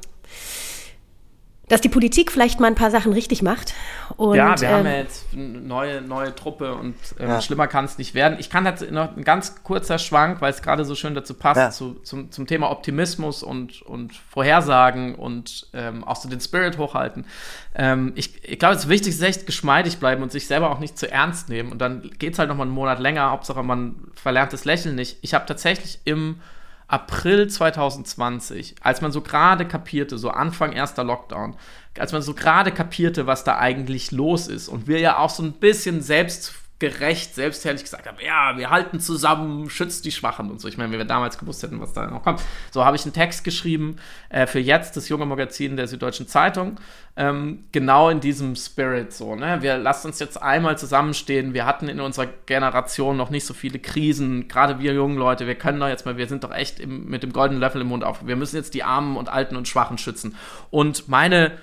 dass 1.67 1.81
die 1.81 1.89
Politik 1.89 2.31
vielleicht 2.31 2.59
mal 2.59 2.67
ein 2.67 2.75
paar 2.75 2.91
Sachen 2.91 3.13
richtig 3.13 3.41
macht. 3.41 3.73
Und, 4.17 4.35
ja, 4.35 4.59
wir 4.59 4.67
ähm, 4.67 4.75
haben 4.75 4.85
ja 4.85 4.97
jetzt 4.97 5.25
eine 5.33 5.43
neue, 5.43 6.01
neue 6.01 6.35
Truppe 6.35 6.75
und 6.75 6.95
ähm, 7.19 7.29
ja. 7.29 7.41
schlimmer 7.41 7.67
kann 7.67 7.85
es 7.85 7.97
nicht 7.97 8.13
werden. 8.13 8.37
Ich 8.39 8.49
kann 8.49 8.65
jetzt 8.65 8.89
noch 8.91 9.15
ein 9.17 9.23
ganz 9.23 9.63
kurzer 9.63 9.97
Schwank, 9.97 10.41
weil 10.41 10.51
es 10.51 10.61
gerade 10.61 10.85
so 10.85 10.95
schön 10.95 11.15
dazu 11.15 11.33
passt, 11.33 11.57
ja. 11.57 11.71
zu, 11.71 11.95
zum, 12.03 12.31
zum 12.31 12.45
Thema 12.45 12.69
Optimismus 12.69 13.41
und, 13.41 13.81
und 13.81 14.13
Vorhersagen 14.29 15.15
und 15.15 15.67
ähm, 15.73 16.03
auch 16.03 16.15
so 16.15 16.29
den 16.29 16.39
Spirit 16.39 16.77
hochhalten. 16.77 17.25
Ähm, 17.73 18.13
ich 18.15 18.43
ich 18.43 18.59
glaube, 18.59 18.75
das 18.75 18.87
Wichtigste 18.87 19.25
ist 19.25 19.37
echt 19.37 19.45
geschmeidig 19.45 19.97
bleiben 19.97 20.21
und 20.21 20.31
sich 20.31 20.47
selber 20.47 20.69
auch 20.69 20.79
nicht 20.79 20.97
zu 20.97 21.11
ernst 21.11 21.49
nehmen. 21.49 21.71
Und 21.71 21.79
dann 21.79 22.11
geht 22.19 22.33
es 22.33 22.39
halt 22.39 22.49
noch 22.49 22.57
mal 22.57 22.63
einen 22.63 22.71
Monat 22.71 22.99
länger. 22.99 23.31
Hauptsache, 23.31 23.63
man 23.63 23.95
verlernt 24.13 24.53
das 24.53 24.65
Lächeln 24.65 24.95
nicht. 24.95 25.17
Ich 25.21 25.33
habe 25.33 25.45
tatsächlich 25.45 25.99
im 26.05 26.39
April 26.87 27.47
2020, 27.47 28.75
als 28.81 29.01
man 29.01 29.11
so 29.11 29.21
gerade 29.21 29.67
kapierte, 29.67 30.17
so 30.17 30.29
Anfang 30.29 30.71
erster 30.73 31.03
Lockdown, 31.03 31.55
als 31.97 32.11
man 32.11 32.21
so 32.21 32.33
gerade 32.33 32.71
kapierte, 32.71 33.25
was 33.25 33.43
da 33.43 33.57
eigentlich 33.57 34.11
los 34.11 34.47
ist 34.47 34.67
und 34.67 34.87
wir 34.87 34.99
ja 34.99 35.17
auch 35.17 35.29
so 35.29 35.43
ein 35.43 35.53
bisschen 35.53 36.01
selbst 36.01 36.53
gerecht, 36.77 37.35
selbstherrlich 37.35 37.83
gesagt 37.83 38.05
haben, 38.05 38.17
ja, 38.19 38.57
wir 38.57 38.69
halten 38.69 38.99
zusammen, 38.99 39.69
schützt 39.69 40.03
die 40.03 40.11
Schwachen 40.11 40.51
und 40.51 40.59
so. 40.59 40.67
Ich 40.67 40.77
meine, 40.77 40.91
wenn 40.91 40.97
wir 40.97 41.05
damals 41.05 41.37
gewusst 41.37 41.63
hätten, 41.63 41.79
was 41.79 41.93
da 41.93 42.05
noch 42.07 42.21
kommt. 42.21 42.41
So 42.71 42.83
habe 42.83 42.97
ich 42.97 43.05
einen 43.05 43.13
Text 43.13 43.45
geschrieben 43.45 43.95
äh, 44.27 44.45
für 44.45 44.59
jetzt, 44.59 44.97
das 44.97 45.07
junge 45.07 45.25
Magazin 45.25 45.77
der 45.77 45.87
Süddeutschen 45.87 46.27
Zeitung, 46.27 46.77
ähm, 47.15 47.63
genau 47.71 48.09
in 48.09 48.19
diesem 48.19 48.57
Spirit 48.57 49.13
so. 49.13 49.35
Ne? 49.35 49.61
Wir 49.61 49.77
lassen 49.77 50.07
uns 50.07 50.19
jetzt 50.19 50.41
einmal 50.41 50.77
zusammenstehen. 50.77 51.53
Wir 51.53 51.65
hatten 51.65 51.87
in 51.87 52.01
unserer 52.01 52.27
Generation 52.45 53.15
noch 53.15 53.29
nicht 53.29 53.45
so 53.45 53.53
viele 53.53 53.79
Krisen, 53.79 54.49
gerade 54.49 54.79
wir 54.79 54.91
jungen 54.91 55.17
Leute. 55.17 55.47
Wir 55.47 55.55
können 55.55 55.79
doch 55.79 55.87
jetzt 55.87 56.05
mal, 56.05 56.17
wir 56.17 56.27
sind 56.27 56.43
doch 56.43 56.53
echt 56.53 56.81
im, 56.81 57.05
mit 57.05 57.23
dem 57.23 57.31
goldenen 57.31 57.61
Löffel 57.61 57.81
im 57.81 57.87
Mund 57.87 58.03
auf. 58.03 58.27
Wir 58.27 58.35
müssen 58.35 58.57
jetzt 58.57 58.73
die 58.73 58.83
Armen 58.83 59.15
und 59.15 59.29
Alten 59.29 59.55
und 59.55 59.69
Schwachen 59.69 59.97
schützen. 59.97 60.35
Und 60.71 61.07
meine 61.07 61.53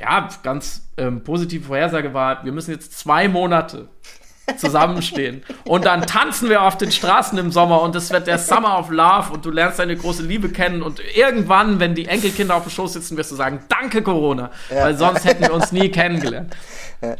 ja, 0.00 0.28
ganz 0.42 0.88
ähm, 0.96 1.22
positive 1.22 1.66
Vorhersage 1.66 2.14
war, 2.14 2.44
wir 2.44 2.52
müssen 2.52 2.70
jetzt 2.70 2.98
zwei 2.98 3.28
Monate 3.28 3.88
zusammenstehen. 4.56 5.42
Und 5.64 5.84
dann 5.84 6.06
tanzen 6.06 6.48
wir 6.48 6.62
auf 6.62 6.76
den 6.78 6.92
Straßen 6.92 7.36
im 7.38 7.50
Sommer 7.50 7.82
und 7.82 7.96
es 7.96 8.10
wird 8.10 8.26
der 8.26 8.38
Summer 8.38 8.78
of 8.78 8.90
Love 8.90 9.32
und 9.32 9.44
du 9.44 9.50
lernst 9.50 9.78
deine 9.78 9.96
große 9.96 10.22
Liebe 10.22 10.50
kennen 10.50 10.82
und 10.82 11.00
irgendwann, 11.16 11.80
wenn 11.80 11.94
die 11.96 12.06
Enkelkinder 12.06 12.54
auf 12.54 12.62
dem 12.62 12.70
Schoß 12.70 12.92
sitzen, 12.92 13.16
wirst 13.16 13.32
du 13.32 13.34
sagen, 13.34 13.64
danke 13.68 14.02
Corona, 14.02 14.50
ja. 14.70 14.84
weil 14.84 14.96
sonst 14.96 15.24
hätten 15.24 15.42
wir 15.42 15.52
uns 15.52 15.72
nie 15.72 15.90
kennengelernt. 15.90 16.54
Ja. 17.02 17.16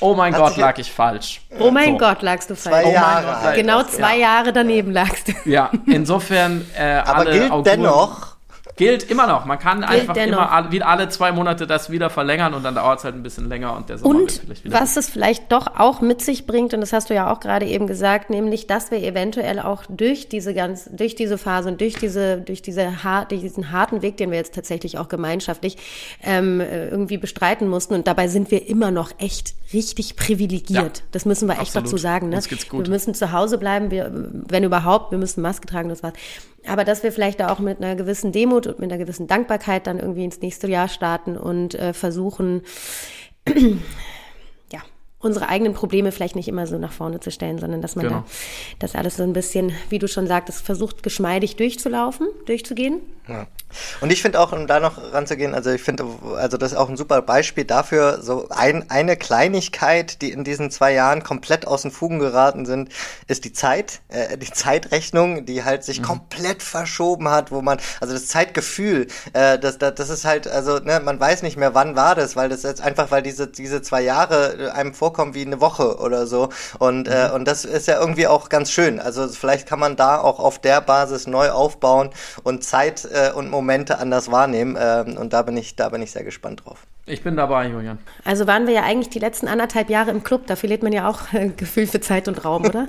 Oh 0.00 0.14
mein 0.14 0.32
Hat 0.32 0.40
Gott, 0.40 0.56
lag 0.56 0.78
ich 0.78 0.90
falsch. 0.90 1.42
Oh 1.58 1.70
mein 1.70 1.92
so. 1.92 1.98
Gott, 1.98 2.22
lagst 2.22 2.48
du 2.48 2.56
falsch. 2.56 2.84
Zwei 2.84 2.92
Jahre. 2.92 3.48
Oh 3.48 3.56
genau 3.56 3.82
zwei 3.82 4.16
ja. 4.16 4.36
Jahre 4.36 4.52
daneben 4.52 4.92
lagst 4.92 5.28
du. 5.28 5.32
Ja, 5.44 5.70
insofern 5.86 6.64
äh, 6.74 7.02
Aber 7.04 7.30
gilt 7.30 7.50
Auguren, 7.50 7.64
dennoch, 7.64 8.36
Gilt 8.80 9.10
immer 9.10 9.26
noch. 9.26 9.44
Man 9.44 9.58
kann 9.58 9.80
Gilt 9.80 9.90
einfach 9.90 10.14
dennoch. 10.14 10.38
immer 10.38 10.86
alle, 10.86 11.08
zwei 11.08 11.32
Monate 11.32 11.66
das 11.66 11.90
wieder 11.90 12.10
verlängern 12.10 12.54
und 12.54 12.64
dann 12.64 12.74
dauert 12.74 12.98
es 12.98 13.04
halt 13.04 13.14
ein 13.14 13.22
bisschen 13.22 13.48
länger 13.48 13.76
und 13.76 13.88
der 13.88 13.98
Sommer 13.98 14.14
und 14.14 14.20
wird 14.20 14.32
vielleicht 14.44 14.64
wieder. 14.64 14.80
Was 14.80 14.96
es 14.96 15.08
vielleicht 15.08 15.52
doch 15.52 15.78
auch 15.78 16.00
mit 16.00 16.22
sich 16.22 16.46
bringt, 16.46 16.74
und 16.74 16.80
das 16.80 16.92
hast 16.92 17.10
du 17.10 17.14
ja 17.14 17.32
auch 17.32 17.40
gerade 17.40 17.66
eben 17.66 17.86
gesagt, 17.86 18.30
nämlich, 18.30 18.66
dass 18.66 18.90
wir 18.90 19.02
eventuell 19.02 19.60
auch 19.60 19.84
durch 19.88 20.28
diese 20.28 20.54
ganz, 20.54 20.88
durch 20.92 21.14
diese 21.14 21.38
Phase 21.38 21.68
und 21.68 21.80
durch 21.80 21.94
diese, 21.94 22.38
durch 22.38 22.62
diese 22.62 22.90
durch 23.28 23.40
diesen 23.40 23.72
harten 23.72 24.02
Weg, 24.02 24.16
den 24.16 24.30
wir 24.30 24.38
jetzt 24.38 24.54
tatsächlich 24.54 24.98
auch 24.98 25.08
gemeinschaftlich 25.08 25.76
ähm, 26.22 26.60
irgendwie 26.60 27.18
bestreiten 27.18 27.68
mussten, 27.68 27.94
und 27.94 28.06
dabei 28.06 28.28
sind 28.28 28.50
wir 28.50 28.68
immer 28.68 28.90
noch 28.90 29.10
echt 29.18 29.54
richtig 29.72 30.16
privilegiert. 30.16 30.98
Ja, 30.98 31.04
das 31.12 31.24
müssen 31.24 31.48
wir 31.48 31.54
echt 31.54 31.76
absolut. 31.76 31.86
dazu 31.86 31.96
sagen. 31.96 32.28
Ne? 32.28 32.36
Uns 32.36 32.48
geht's 32.48 32.68
gut. 32.68 32.86
Wir 32.86 32.90
müssen 32.90 33.14
zu 33.14 33.32
Hause 33.32 33.58
bleiben, 33.58 33.90
wir, 33.90 34.10
wenn 34.48 34.64
überhaupt, 34.64 35.10
wir 35.12 35.18
müssen 35.18 35.42
Maske 35.42 35.66
tragen, 35.66 35.88
das 35.88 36.02
war's. 36.02 36.14
Aber 36.66 36.84
dass 36.84 37.02
wir 37.02 37.12
vielleicht 37.12 37.40
da 37.40 37.50
auch 37.50 37.58
mit 37.58 37.78
einer 37.78 37.96
gewissen 37.96 38.32
Demut 38.32 38.66
und 38.66 38.78
mit 38.78 38.92
einer 38.92 39.02
gewissen 39.02 39.26
Dankbarkeit 39.26 39.86
dann 39.86 39.98
irgendwie 39.98 40.24
ins 40.24 40.40
nächste 40.40 40.68
Jahr 40.68 40.88
starten 40.88 41.36
und 41.36 41.74
äh, 41.74 41.92
versuchen, 41.92 42.62
unsere 45.20 45.48
eigenen 45.48 45.74
Probleme 45.74 46.12
vielleicht 46.12 46.34
nicht 46.34 46.48
immer 46.48 46.66
so 46.66 46.78
nach 46.78 46.92
vorne 46.92 47.20
zu 47.20 47.30
stellen, 47.30 47.58
sondern 47.58 47.82
dass 47.82 47.94
man 47.94 48.08
genau. 48.08 48.20
da 48.20 48.24
das 48.78 48.94
alles 48.94 49.16
so 49.16 49.22
ein 49.22 49.34
bisschen, 49.34 49.72
wie 49.90 49.98
du 49.98 50.08
schon 50.08 50.26
sagtest, 50.26 50.64
versucht, 50.64 51.02
geschmeidig 51.02 51.56
durchzulaufen, 51.56 52.28
durchzugehen. 52.46 53.00
Ja. 53.28 53.46
Und 54.00 54.10
ich 54.10 54.22
finde 54.22 54.40
auch, 54.40 54.52
um 54.52 54.66
da 54.66 54.80
noch 54.80 54.98
ranzugehen, 55.12 55.54
also 55.54 55.70
ich 55.70 55.82
finde, 55.82 56.04
also 56.36 56.56
das 56.56 56.72
ist 56.72 56.78
auch 56.78 56.88
ein 56.88 56.96
super 56.96 57.22
Beispiel 57.22 57.64
dafür, 57.64 58.20
so 58.20 58.48
ein, 58.48 58.90
eine 58.90 59.16
Kleinigkeit, 59.16 60.22
die 60.22 60.32
in 60.32 60.42
diesen 60.42 60.70
zwei 60.70 60.92
Jahren 60.92 61.22
komplett 61.22 61.66
aus 61.66 61.82
den 61.82 61.92
Fugen 61.92 62.18
geraten 62.18 62.66
sind, 62.66 62.90
ist 63.28 63.44
die 63.44 63.52
Zeit, 63.52 64.00
äh, 64.08 64.36
die 64.36 64.50
Zeitrechnung, 64.50 65.46
die 65.46 65.62
halt 65.62 65.84
sich 65.84 66.00
mhm. 66.00 66.04
komplett 66.04 66.62
verschoben 66.62 67.28
hat, 67.28 67.52
wo 67.52 67.62
man, 67.62 67.78
also 68.00 68.12
das 68.14 68.26
Zeitgefühl, 68.26 69.06
äh, 69.32 69.58
das, 69.58 69.78
das, 69.78 69.94
das 69.94 70.10
ist 70.10 70.24
halt, 70.24 70.48
also 70.48 70.78
ne, 70.78 71.00
man 71.00 71.20
weiß 71.20 71.42
nicht 71.42 71.56
mehr, 71.56 71.74
wann 71.74 71.94
war 71.94 72.16
das, 72.16 72.34
weil 72.34 72.48
das 72.48 72.64
jetzt 72.64 72.80
einfach, 72.80 73.12
weil 73.12 73.22
diese, 73.22 73.46
diese 73.46 73.82
zwei 73.82 74.00
Jahre 74.02 74.72
einem 74.74 74.94
vorkommen 75.10 75.34
wie 75.34 75.44
eine 75.44 75.60
Woche 75.60 75.98
oder 75.98 76.26
so. 76.26 76.50
Und, 76.78 77.08
äh, 77.08 77.10
mhm. 77.10 77.32
äh, 77.32 77.34
und 77.34 77.44
das 77.48 77.64
ist 77.64 77.88
ja 77.88 78.00
irgendwie 78.00 78.26
auch 78.26 78.48
ganz 78.48 78.70
schön. 78.70 79.00
Also 79.00 79.28
vielleicht 79.28 79.66
kann 79.66 79.80
man 79.80 79.96
da 79.96 80.20
auch 80.20 80.38
auf 80.38 80.60
der 80.60 80.80
Basis 80.80 81.26
neu 81.26 81.50
aufbauen 81.50 82.10
und 82.44 82.64
Zeit 82.64 83.08
äh, 83.12 83.32
und 83.32 83.50
Momente 83.50 83.98
anders 83.98 84.30
wahrnehmen. 84.30 84.76
Ähm, 84.80 85.16
und 85.16 85.32
da 85.32 85.42
bin 85.42 85.56
ich, 85.56 85.76
da 85.76 85.88
bin 85.88 86.02
ich 86.02 86.12
sehr 86.12 86.24
gespannt 86.24 86.62
drauf. 86.64 86.86
Ich 87.10 87.22
bin 87.22 87.36
dabei, 87.36 87.68
Julian. 87.68 87.98
Also 88.24 88.46
waren 88.46 88.66
wir 88.66 88.74
ja 88.74 88.82
eigentlich 88.82 89.10
die 89.10 89.18
letzten 89.18 89.48
anderthalb 89.48 89.90
Jahre 89.90 90.10
im 90.10 90.22
Club. 90.22 90.46
Da 90.46 90.56
verliert 90.56 90.82
man 90.82 90.92
ja 90.92 91.08
auch 91.08 91.32
äh, 91.32 91.48
Gefühl 91.48 91.86
für 91.86 92.00
Zeit 92.00 92.28
und 92.28 92.44
Raum, 92.44 92.64
oder? 92.64 92.86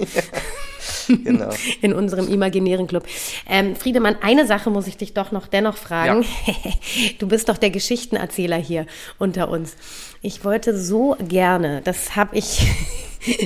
genau. 1.07 1.49
In 1.82 1.93
unserem 1.93 2.28
imaginären 2.28 2.88
Club. 2.88 3.05
Ähm, 3.49 3.76
Friedemann, 3.76 4.15
eine 4.22 4.45
Sache 4.45 4.69
muss 4.69 4.88
ich 4.88 4.97
dich 4.97 5.13
doch 5.13 5.32
noch 5.32 5.47
dennoch 5.47 5.78
fragen. 5.78 6.24
Ja. 6.45 6.53
du 7.19 7.28
bist 7.28 7.49
doch 7.49 7.57
der 7.57 7.72
Geschichtenerzähler 7.72 8.57
hier 8.57 8.86
unter 9.17 9.49
uns. 9.49 9.76
Ich 10.22 10.45
wollte 10.45 10.78
so 10.78 11.17
gerne, 11.19 11.82
das 11.84 12.15
habe 12.15 12.38
ich 12.38 12.67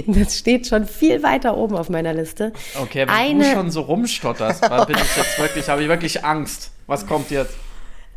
Das 0.08 0.38
steht 0.38 0.68
schon 0.68 0.88
viel 0.88 1.22
weiter 1.22 1.58
oben 1.58 1.76
auf 1.76 1.90
meiner 1.90 2.14
Liste. 2.14 2.54
Okay, 2.82 3.02
wenn 3.02 3.10
Eine, 3.10 3.44
du 3.44 3.52
schon 3.52 3.72
so 3.72 3.82
rumstotterst, 3.82 4.62
bin 4.88 4.96
ich 4.96 5.18
jetzt 5.18 5.38
wirklich, 5.38 5.68
habe 5.68 5.84
ich 5.84 5.90
wirklich 5.90 6.24
Angst. 6.24 6.72
Was 6.88 7.06
kommt 7.06 7.30
jetzt? 7.30 7.54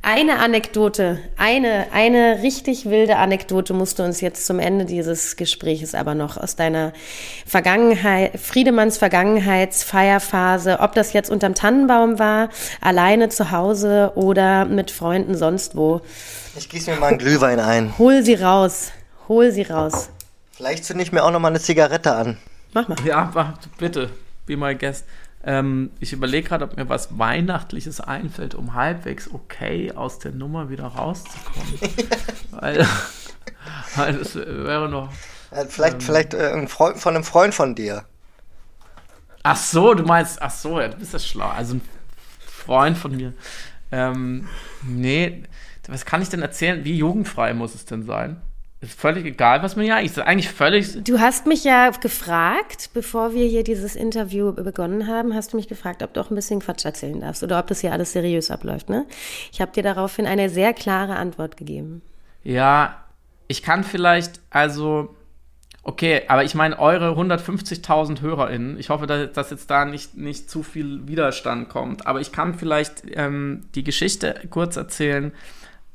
Eine 0.00 0.38
Anekdote, 0.38 1.18
eine, 1.36 1.86
eine 1.92 2.40
richtig 2.42 2.86
wilde 2.86 3.16
Anekdote 3.16 3.74
musst 3.74 3.98
du 3.98 4.04
uns 4.04 4.20
jetzt 4.20 4.46
zum 4.46 4.60
Ende 4.60 4.84
dieses 4.84 5.36
Gespräches 5.36 5.94
aber 5.94 6.14
noch 6.14 6.36
aus 6.36 6.54
deiner 6.54 6.92
Vergangenheit, 7.44 8.38
Friedemanns 8.38 8.96
Vergangenheitsfeierphase, 8.96 10.78
ob 10.80 10.94
das 10.94 11.12
jetzt 11.12 11.30
unterm 11.30 11.54
Tannenbaum 11.54 12.18
war, 12.20 12.48
alleine 12.80 13.28
zu 13.28 13.50
Hause 13.50 14.12
oder 14.14 14.66
mit 14.66 14.92
Freunden 14.92 15.36
sonst 15.36 15.74
wo. 15.74 16.00
Ich 16.56 16.68
gieße 16.68 16.92
mir 16.92 17.00
mal 17.00 17.08
einen 17.08 17.18
Glühwein 17.18 17.58
ein. 17.58 17.98
Hol 17.98 18.22
sie 18.22 18.34
raus. 18.34 18.92
Hol 19.28 19.50
sie 19.50 19.62
raus. 19.62 20.10
Vielleicht 20.52 20.84
zünde 20.84 21.02
ich 21.02 21.12
mir 21.12 21.24
auch 21.24 21.32
noch 21.32 21.40
mal 21.40 21.48
eine 21.48 21.60
Zigarette 21.60 22.14
an. 22.14 22.38
Mach 22.72 22.86
mal. 22.88 22.96
Ja, 23.04 23.54
bitte. 23.78 24.10
Be 24.46 24.56
my 24.56 24.74
guest. 24.74 25.04
Ähm, 25.44 25.90
ich 26.00 26.12
überlege 26.12 26.48
gerade, 26.48 26.64
ob 26.64 26.76
mir 26.76 26.88
was 26.88 27.18
Weihnachtliches 27.18 28.00
einfällt, 28.00 28.54
um 28.54 28.74
halbwegs 28.74 29.32
okay 29.32 29.92
aus 29.92 30.18
der 30.18 30.32
Nummer 30.32 30.68
wieder 30.68 30.86
rauszukommen. 30.86 31.78
weil, 32.50 32.86
weil 33.96 34.14
das 34.14 34.34
wäre 34.34 34.88
noch. 34.88 35.12
Ja, 35.50 35.64
vielleicht 35.64 35.94
ähm, 35.94 36.00
vielleicht 36.00 36.34
äh, 36.34 36.52
ein 36.52 36.68
Freund, 36.68 36.98
von 36.98 37.14
einem 37.14 37.24
Freund 37.24 37.54
von 37.54 37.74
dir. 37.74 38.04
Ach 39.42 39.56
so, 39.56 39.94
du 39.94 40.02
meinst, 40.02 40.42
ach 40.42 40.50
so, 40.50 40.80
ja, 40.80 40.88
du 40.88 40.96
bist 40.96 41.12
ja 41.12 41.18
schlau. 41.18 41.48
Also 41.48 41.76
ein 41.76 41.82
Freund 42.40 42.98
von 42.98 43.16
mir. 43.16 43.32
Ähm, 43.90 44.48
nee, 44.82 45.44
was 45.86 46.04
kann 46.04 46.20
ich 46.20 46.28
denn 46.28 46.42
erzählen? 46.42 46.84
Wie 46.84 46.96
jugendfrei 46.96 47.54
muss 47.54 47.74
es 47.74 47.86
denn 47.86 48.04
sein? 48.04 48.42
Ist 48.80 48.98
völlig 48.98 49.24
egal, 49.24 49.62
was 49.64 49.74
mir 49.74 49.84
ja 49.84 49.96
eigentlich 49.96 50.12
sagt. 50.12 50.28
Eigentlich 50.28 50.50
völlig. 50.50 51.02
Du 51.02 51.18
hast 51.18 51.46
mich 51.46 51.64
ja 51.64 51.90
gefragt, 51.90 52.90
bevor 52.94 53.34
wir 53.34 53.44
hier 53.44 53.64
dieses 53.64 53.96
Interview 53.96 54.52
begonnen 54.52 55.08
haben, 55.08 55.34
hast 55.34 55.52
du 55.52 55.56
mich 55.56 55.66
gefragt, 55.66 56.00
ob 56.04 56.14
du 56.14 56.20
auch 56.20 56.30
ein 56.30 56.36
bisschen 56.36 56.60
Quatsch 56.60 56.84
erzählen 56.84 57.20
darfst 57.20 57.42
oder 57.42 57.58
ob 57.58 57.66
das 57.66 57.80
hier 57.80 57.92
alles 57.92 58.12
seriös 58.12 58.52
abläuft, 58.52 58.88
ne? 58.88 59.04
Ich 59.50 59.60
habe 59.60 59.72
dir 59.72 59.82
daraufhin 59.82 60.26
eine 60.26 60.48
sehr 60.48 60.74
klare 60.74 61.16
Antwort 61.16 61.56
gegeben. 61.56 62.02
Ja, 62.44 63.04
ich 63.48 63.64
kann 63.64 63.82
vielleicht, 63.82 64.40
also, 64.50 65.16
okay, 65.82 66.22
aber 66.28 66.44
ich 66.44 66.54
meine, 66.54 66.78
eure 66.78 67.20
150.000 67.20 68.20
HörerInnen, 68.20 68.78
ich 68.78 68.90
hoffe, 68.90 69.08
dass, 69.08 69.32
dass, 69.32 69.50
jetzt 69.50 69.68
da 69.72 69.86
nicht, 69.86 70.16
nicht 70.16 70.48
zu 70.48 70.62
viel 70.62 71.08
Widerstand 71.08 71.68
kommt, 71.68 72.06
aber 72.06 72.20
ich 72.20 72.30
kann 72.30 72.54
vielleicht 72.54 73.02
ähm, 73.14 73.64
die 73.74 73.82
Geschichte 73.82 74.40
kurz 74.50 74.76
erzählen, 74.76 75.32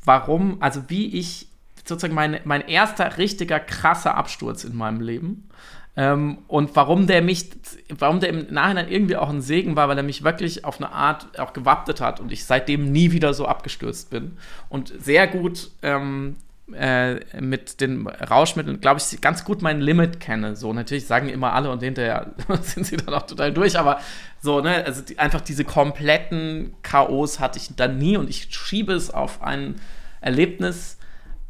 warum, 0.03 0.61
also 0.61 0.83
wie 0.89 1.17
ich 1.17 1.47
sozusagen 1.85 2.13
mein, 2.13 2.39
mein 2.43 2.61
erster 2.67 3.17
richtiger 3.17 3.59
krasser 3.59 4.15
Absturz 4.15 4.63
in 4.63 4.75
meinem 4.75 5.01
Leben. 5.01 5.49
Ähm, 5.95 6.39
und 6.47 6.75
warum 6.75 7.05
der 7.05 7.21
mich, 7.21 7.51
warum 7.89 8.19
der 8.19 8.29
im 8.29 8.47
Nachhinein 8.51 8.89
irgendwie 8.89 9.15
auch 9.15 9.29
ein 9.29 9.41
Segen 9.41 9.75
war, 9.75 9.89
weil 9.89 9.97
er 9.97 10.03
mich 10.03 10.23
wirklich 10.23 10.65
auf 10.65 10.77
eine 10.77 10.91
Art 10.91 11.39
auch 11.39 11.53
gewappnet 11.53 12.01
hat 12.01 12.19
und 12.19 12.31
ich 12.31 12.45
seitdem 12.45 12.91
nie 12.91 13.11
wieder 13.11 13.33
so 13.33 13.45
abgestürzt 13.45 14.09
bin 14.09 14.37
und 14.69 14.91
sehr 14.99 15.27
gut 15.27 15.69
ähm, 15.83 16.37
äh, 16.73 17.19
mit 17.39 17.79
den 17.79 18.07
Rauschmitteln, 18.07 18.81
glaube 18.81 18.99
ich, 18.99 19.21
ganz 19.21 19.45
gut 19.45 19.61
mein 19.61 19.81
Limit 19.81 20.19
kenne. 20.19 20.55
So, 20.55 20.73
natürlich 20.73 21.05
sagen 21.05 21.29
immer 21.29 21.53
alle 21.53 21.69
und 21.69 21.83
hinterher 21.83 22.33
sind 22.61 22.87
sie 22.87 22.97
dann 22.97 23.13
auch 23.13 23.27
total 23.27 23.53
durch, 23.53 23.77
aber 23.77 23.99
so, 24.41 24.61
ne, 24.61 24.83
also 24.85 25.03
die, 25.03 25.19
einfach 25.19 25.41
diese 25.41 25.63
kompletten 25.63 26.73
Chaos 26.81 27.39
hatte 27.39 27.59
ich 27.59 27.75
dann 27.75 27.99
nie 27.99 28.17
und 28.17 28.31
ich 28.31 28.47
schiebe 28.49 28.93
es 28.93 29.11
auf 29.11 29.43
ein 29.43 29.75
Erlebnis, 30.21 30.97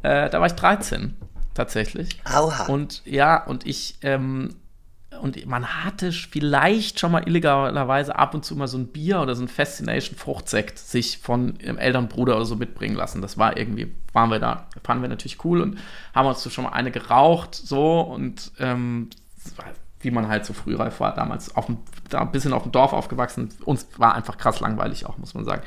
äh, 0.04 0.28
da 0.28 0.38
war 0.38 0.46
ich 0.46 0.52
13 0.52 1.16
tatsächlich. 1.54 2.20
Aua. 2.24 2.66
Und 2.66 3.02
ja, 3.06 3.42
und 3.42 3.66
ich, 3.66 3.96
ähm, 4.02 4.56
und 5.20 5.46
man 5.46 5.84
hatte 5.84 6.12
vielleicht 6.12 7.00
schon 7.00 7.12
mal 7.12 7.26
illegalerweise 7.26 8.16
ab 8.16 8.34
und 8.34 8.44
zu 8.44 8.54
mal 8.56 8.68
so 8.68 8.76
ein 8.76 8.88
Bier 8.88 9.20
oder 9.20 9.34
so 9.34 9.42
ein 9.42 9.48
Fascination 9.48 10.18
Fruchtsekt 10.18 10.78
sich 10.78 11.18
von 11.18 11.58
ihrem 11.58 11.78
Elternbruder 11.78 12.36
oder 12.36 12.44
so 12.44 12.56
mitbringen 12.56 12.96
lassen. 12.96 13.22
Das 13.22 13.38
war 13.38 13.56
irgendwie, 13.56 13.94
waren 14.12 14.30
wir 14.30 14.40
da, 14.40 14.66
fanden 14.82 15.02
wir 15.02 15.08
natürlich 15.08 15.42
cool 15.44 15.62
und 15.62 15.78
haben 16.14 16.28
uns 16.28 16.42
so 16.42 16.50
schon 16.50 16.64
mal 16.64 16.72
eine 16.72 16.90
geraucht, 16.90 17.54
so 17.54 18.00
und 18.00 18.52
ähm, 18.58 19.08
wie 20.04 20.10
man 20.10 20.28
halt 20.28 20.44
so 20.44 20.52
frühreif 20.52 21.00
war, 21.00 21.14
damals 21.14 21.56
auf 21.56 21.66
dem, 21.66 21.78
da 22.10 22.20
ein 22.20 22.30
bisschen 22.30 22.52
auf 22.52 22.62
dem 22.62 22.72
Dorf 22.72 22.92
aufgewachsen. 22.92 23.48
Uns 23.64 23.86
war 23.96 24.14
einfach 24.14 24.38
krass 24.38 24.60
langweilig 24.60 25.06
auch, 25.06 25.18
muss 25.18 25.34
man 25.34 25.44
sagen. 25.44 25.62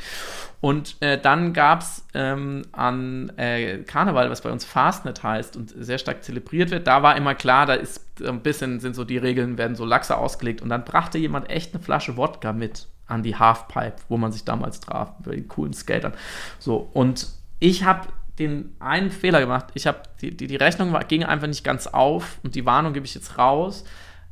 Und 0.62 0.96
äh, 1.02 1.20
dann 1.20 1.54
gab 1.54 1.82
es 1.82 2.06
ähm, 2.14 2.64
an 2.72 3.32
äh, 3.38 3.80
Karneval, 3.80 4.30
was 4.30 4.42
bei 4.42 4.52
uns 4.52 4.66
Fastnet 4.66 5.24
heißt 5.24 5.58
und 5.58 5.74
sehr 5.78 5.98
stark 5.98 6.24
zelebriert 6.24 6.72
wird, 6.72 6.88
da 6.88 7.04
war 7.04 7.16
immer 7.16 7.36
klar, 7.36 7.66
da 7.66 7.74
ist 7.74 8.02
ein 8.26 8.42
bisschen, 8.42 8.80
sind 8.80 8.96
so 8.96 9.04
die 9.04 9.18
Regeln, 9.18 9.58
werden 9.58 9.76
so 9.76 9.86
laxer 9.86 10.18
ausgelegt. 10.18 10.62
Und 10.62 10.70
dann 10.70 10.84
brachte 10.84 11.18
jemand 11.18 11.50
echt 11.50 11.74
eine 11.74 11.84
Flasche 11.84 12.18
Wodka 12.18 12.54
mit 12.54 12.88
an 13.08 13.24
die 13.24 13.36
Halfpipe, 13.36 13.98
wo 14.10 14.18
man 14.18 14.32
sich 14.32 14.44
damals 14.44 14.80
traf, 14.80 15.14
bei 15.20 15.36
den 15.36 15.48
coolen 15.48 15.74
Skatern. 15.74 16.14
So, 16.60 16.90
und 16.94 17.28
ich 17.60 17.84
habe 17.84 18.08
den 18.40 18.76
einen 18.80 19.10
Fehler 19.10 19.40
gemacht. 19.40 19.68
Ich 19.74 19.88
habe 19.88 20.00
die, 20.22 20.36
die, 20.36 20.48
die 20.48 20.56
Rechnung 20.56 20.94
war, 20.94 21.04
ging 21.04 21.24
einfach 21.24 21.48
nicht 21.48 21.64
ganz 21.64 21.88
auf 21.88 22.40
und 22.44 22.56
die 22.56 22.66
Warnung 22.66 22.94
gebe 22.94 23.06
ich 23.06 23.16
jetzt 23.16 23.38
raus 23.38 23.84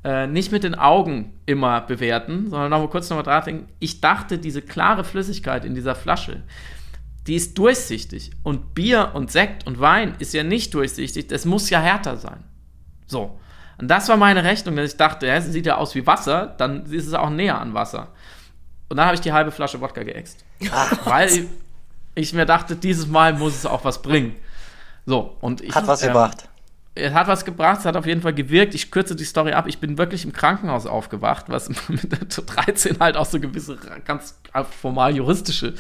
äh, 0.06 0.28
nicht 0.28 0.52
mit 0.52 0.64
den 0.64 0.76
Augen 0.76 1.34
immer 1.48 1.82
bewerten, 1.82 2.52
sondern 2.52 2.70
noch 2.70 2.80
mal 2.80 2.90
kurz 2.90 3.10
nochmal 3.10 3.24
dran 3.24 3.44
denken. 3.44 3.68
Ich 3.80 4.02
dachte, 4.02 4.38
diese 4.38 4.62
klare 4.62 5.04
Flüssigkeit 5.04 5.66
in 5.66 5.74
dieser 5.74 5.96
Flasche, 5.96 6.44
die 7.26 7.34
ist 7.34 7.58
durchsichtig. 7.58 8.30
Und 8.44 8.76
Bier 8.76 9.12
und 9.16 9.32
Sekt 9.32 9.66
und 9.66 9.80
Wein 9.80 10.14
ist 10.20 10.36
ja 10.36 10.44
nicht 10.44 10.76
durchsichtig, 10.76 11.26
das 11.26 11.46
muss 11.46 11.72
ja 11.72 11.80
härter 11.80 12.18
sein. 12.18 12.44
So. 13.08 13.40
Und 13.80 13.88
das 13.88 14.08
war 14.08 14.16
meine 14.16 14.44
Rechnung, 14.44 14.76
dass 14.76 14.92
ich 14.92 14.98
dachte, 14.98 15.26
ja, 15.26 15.38
es 15.38 15.46
sieht 15.46 15.66
ja 15.66 15.78
aus 15.78 15.96
wie 15.96 16.06
Wasser, 16.06 16.54
dann 16.60 16.86
ist 16.86 17.08
es 17.08 17.14
auch 17.16 17.32
näher 17.32 17.60
an 17.60 17.74
Wasser. 17.74 18.10
Und 18.90 18.98
dann 18.98 19.08
habe 19.08 19.16
ich 19.16 19.22
die 19.22 19.34
halbe 19.34 19.50
Flasche 19.50 19.82
Wodka 19.82 20.04
geäxt. 20.04 20.46
weil 21.06 21.30
ich, 21.30 21.46
ich, 22.14 22.32
mir 22.32 22.46
dachte, 22.46 22.76
dieses 22.76 23.08
Mal 23.08 23.34
muss 23.34 23.56
es 23.56 23.66
auch 23.66 23.84
was 23.84 24.04
bringen. 24.04 24.36
So, 25.08 25.36
und 25.42 25.62
ich. 25.62 25.74
Hat 25.74 25.88
was 25.88 26.04
ähm, 26.04 26.10
gebracht. 26.10 26.48
Es 26.96 27.14
hat 27.14 27.28
was 27.28 27.44
gebracht, 27.44 27.80
es 27.80 27.86
hat 27.86 27.98
auf 27.98 28.06
jeden 28.06 28.22
Fall 28.22 28.34
gewirkt. 28.34 28.74
Ich 28.74 28.90
kürze 28.90 29.16
die 29.16 29.26
Story 29.26 29.52
ab. 29.52 29.68
Ich 29.68 29.80
bin 29.80 29.98
wirklich 29.98 30.24
im 30.24 30.32
Krankenhaus 30.32 30.86
aufgewacht, 30.86 31.46
was 31.50 31.70
mit 31.90 32.12
der 32.12 32.20
13 32.20 33.00
halt 33.00 33.18
auch 33.18 33.26
so 33.26 33.40
gewisse 33.40 33.78
ganz 34.06 34.40
formal 34.80 35.16
juristische 35.16 35.74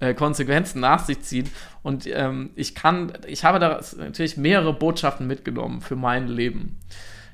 äh, 0.00 0.12
Konsequenzen 0.12 0.80
nach 0.80 1.04
sich 1.04 1.22
zieht. 1.22 1.50
Und 1.82 2.06
ähm, 2.06 2.50
ich 2.56 2.74
kann, 2.74 3.12
ich 3.26 3.44
habe 3.44 3.58
da 3.58 3.80
natürlich 3.96 4.36
mehrere 4.36 4.74
Botschaften 4.74 5.26
mitgenommen 5.26 5.80
für 5.80 5.96
mein 5.96 6.28
Leben. 6.28 6.78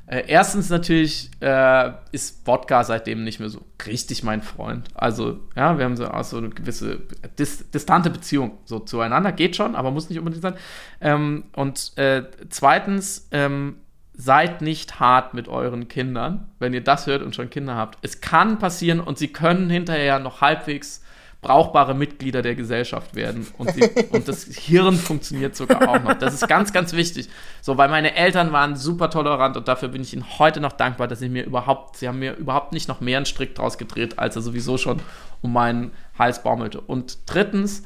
Äh, 0.07 0.25
erstens 0.29 0.71
natürlich 0.71 1.31
äh, 1.41 1.93
ist 2.13 2.47
Wodka 2.47 2.85
seitdem 2.85 3.25
nicht 3.25 3.41
mehr 3.41 3.49
so 3.49 3.63
richtig 3.87 4.23
mein 4.23 4.41
Freund. 4.43 4.89
Also, 4.95 5.41
ja, 5.57 5.79
wir 5.79 5.85
haben 5.85 5.97
so 5.97 6.07
auch 6.07 6.33
eine 6.33 6.51
gewisse 6.51 7.01
dis 7.39 7.71
distante 7.71 8.11
Beziehung 8.11 8.59
so 8.65 8.79
zueinander. 8.79 9.33
Geht 9.33 9.57
schon, 9.57 9.75
aber 9.75 9.91
muss 9.91 10.09
nicht 10.09 10.19
unbedingt 10.19 10.43
sein. 10.43 10.55
Ähm, 11.01 11.45
und 11.55 11.93
äh, 11.97 12.25
zweitens, 12.51 13.29
ähm, 13.33 13.77
seid 14.17 14.63
nicht 14.63 14.99
hart 14.99 15.35
mit 15.35 15.47
euren 15.49 15.89
Kindern, 15.89 16.49
wenn 16.59 16.73
ihr 16.73 16.83
das 16.83 17.07
hört 17.07 17.23
und 17.23 17.35
schon 17.35 17.51
Kinder 17.51 17.75
habt. 17.75 17.99
Es 18.03 18.21
kann 18.21 18.59
passieren 18.59 19.01
und 19.01 19.19
sie 19.19 19.29
können 19.29 19.69
hinterher 19.69 20.19
noch 20.19 20.41
halbwegs 20.41 21.03
brauchbare 21.47 21.95
Mitglieder 21.95 22.43
der 22.43 22.57
Gesellschaft 22.57 23.15
werden. 23.15 23.47
Und, 23.57 23.77
die, 23.77 23.89
und 24.11 24.27
das 24.27 24.45
Hirn 24.45 24.97
funktioniert 24.97 25.55
sogar 25.55 25.89
auch 25.89 26.03
noch. 26.03 26.15
Das 26.15 26.35
ist 26.35 26.49
ganz, 26.49 26.73
ganz 26.73 26.93
wichtig. 26.93 27.29
So, 27.61 27.79
weil 27.79 27.89
meine 27.89 28.17
Eltern 28.17 28.51
waren 28.51 28.75
super 28.75 29.11
tolerant 29.11 29.57
und 29.57 29.69
dafür 29.69 29.91
bin 29.91 30.03
ich 30.03 30.13
ihnen 30.13 30.25
heute 30.41 30.61
noch 30.61 30.73
dankbar, 30.73 31.07
dass 31.07 31.21
sie 31.21 31.29
mir 31.29 31.45
überhaupt, 31.45 31.99
sie 31.99 32.09
haben 32.09 32.19
mir 32.19 32.35
überhaupt 32.35 32.73
nicht 32.73 32.89
noch 32.89 33.01
mehr 33.01 33.19
einen 33.19 33.27
Strick 33.27 33.55
draus 33.55 33.79
gedreht, 33.79 34.19
als 34.19 34.35
er 34.35 34.43
sowieso 34.43 34.77
schon 34.77 35.01
um 35.41 35.53
meinen 35.53 35.93
Hals 36.19 36.43
baumelte. 36.43 36.81
Und 36.81 37.19
drittens, 37.27 37.85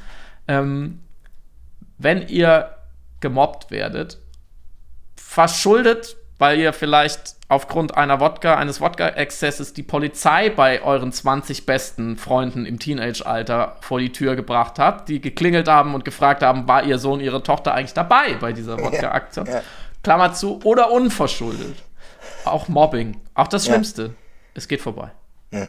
ähm, 0.48 1.00
wenn 1.98 2.26
ihr 2.28 2.76
gemobbt 3.20 3.70
werdet, 3.70 4.16
verschuldet 5.16 6.16
weil 6.41 6.59
ihr 6.59 6.72
vielleicht 6.72 7.36
aufgrund 7.49 7.97
einer 7.97 8.19
Wodka, 8.19 8.56
eines 8.56 8.81
Wodka-Exzesses 8.81 9.74
die 9.74 9.82
Polizei 9.82 10.48
bei 10.48 10.82
euren 10.82 11.12
20 11.12 11.66
besten 11.66 12.16
Freunden 12.16 12.64
im 12.64 12.78
Teenage-Alter 12.78 13.77
vor 13.81 14.01
die 14.01 14.10
Tür 14.10 14.36
gebracht 14.36 14.78
habt, 14.78 15.09
die 15.09 15.20
geklingelt 15.20 15.69
haben 15.69 15.94
und 15.94 16.05
gefragt 16.05 16.43
haben, 16.43 16.66
war 16.66 16.82
ihr 16.85 16.98
Sohn, 16.98 17.20
ihre 17.20 17.43
Tochter 17.43 17.74
eigentlich 17.74 17.93
dabei 17.93 18.35
bei 18.40 18.52
dieser 18.52 18.78
Wodka-Aktion? 18.78 19.47
Ja, 19.47 19.52
ja. 19.52 19.62
Klammer 20.02 20.32
zu, 20.32 20.60
oder 20.64 20.90
unverschuldet. 20.90 21.77
Auch 22.47 22.69
Mobbing. 22.69 23.20
Auch 23.35 23.48
das 23.48 23.66
Schlimmste. 23.66 24.02
Ja. 24.02 24.10
Es 24.55 24.66
geht 24.66 24.81
vorbei. 24.81 25.10
Ja. 25.52 25.66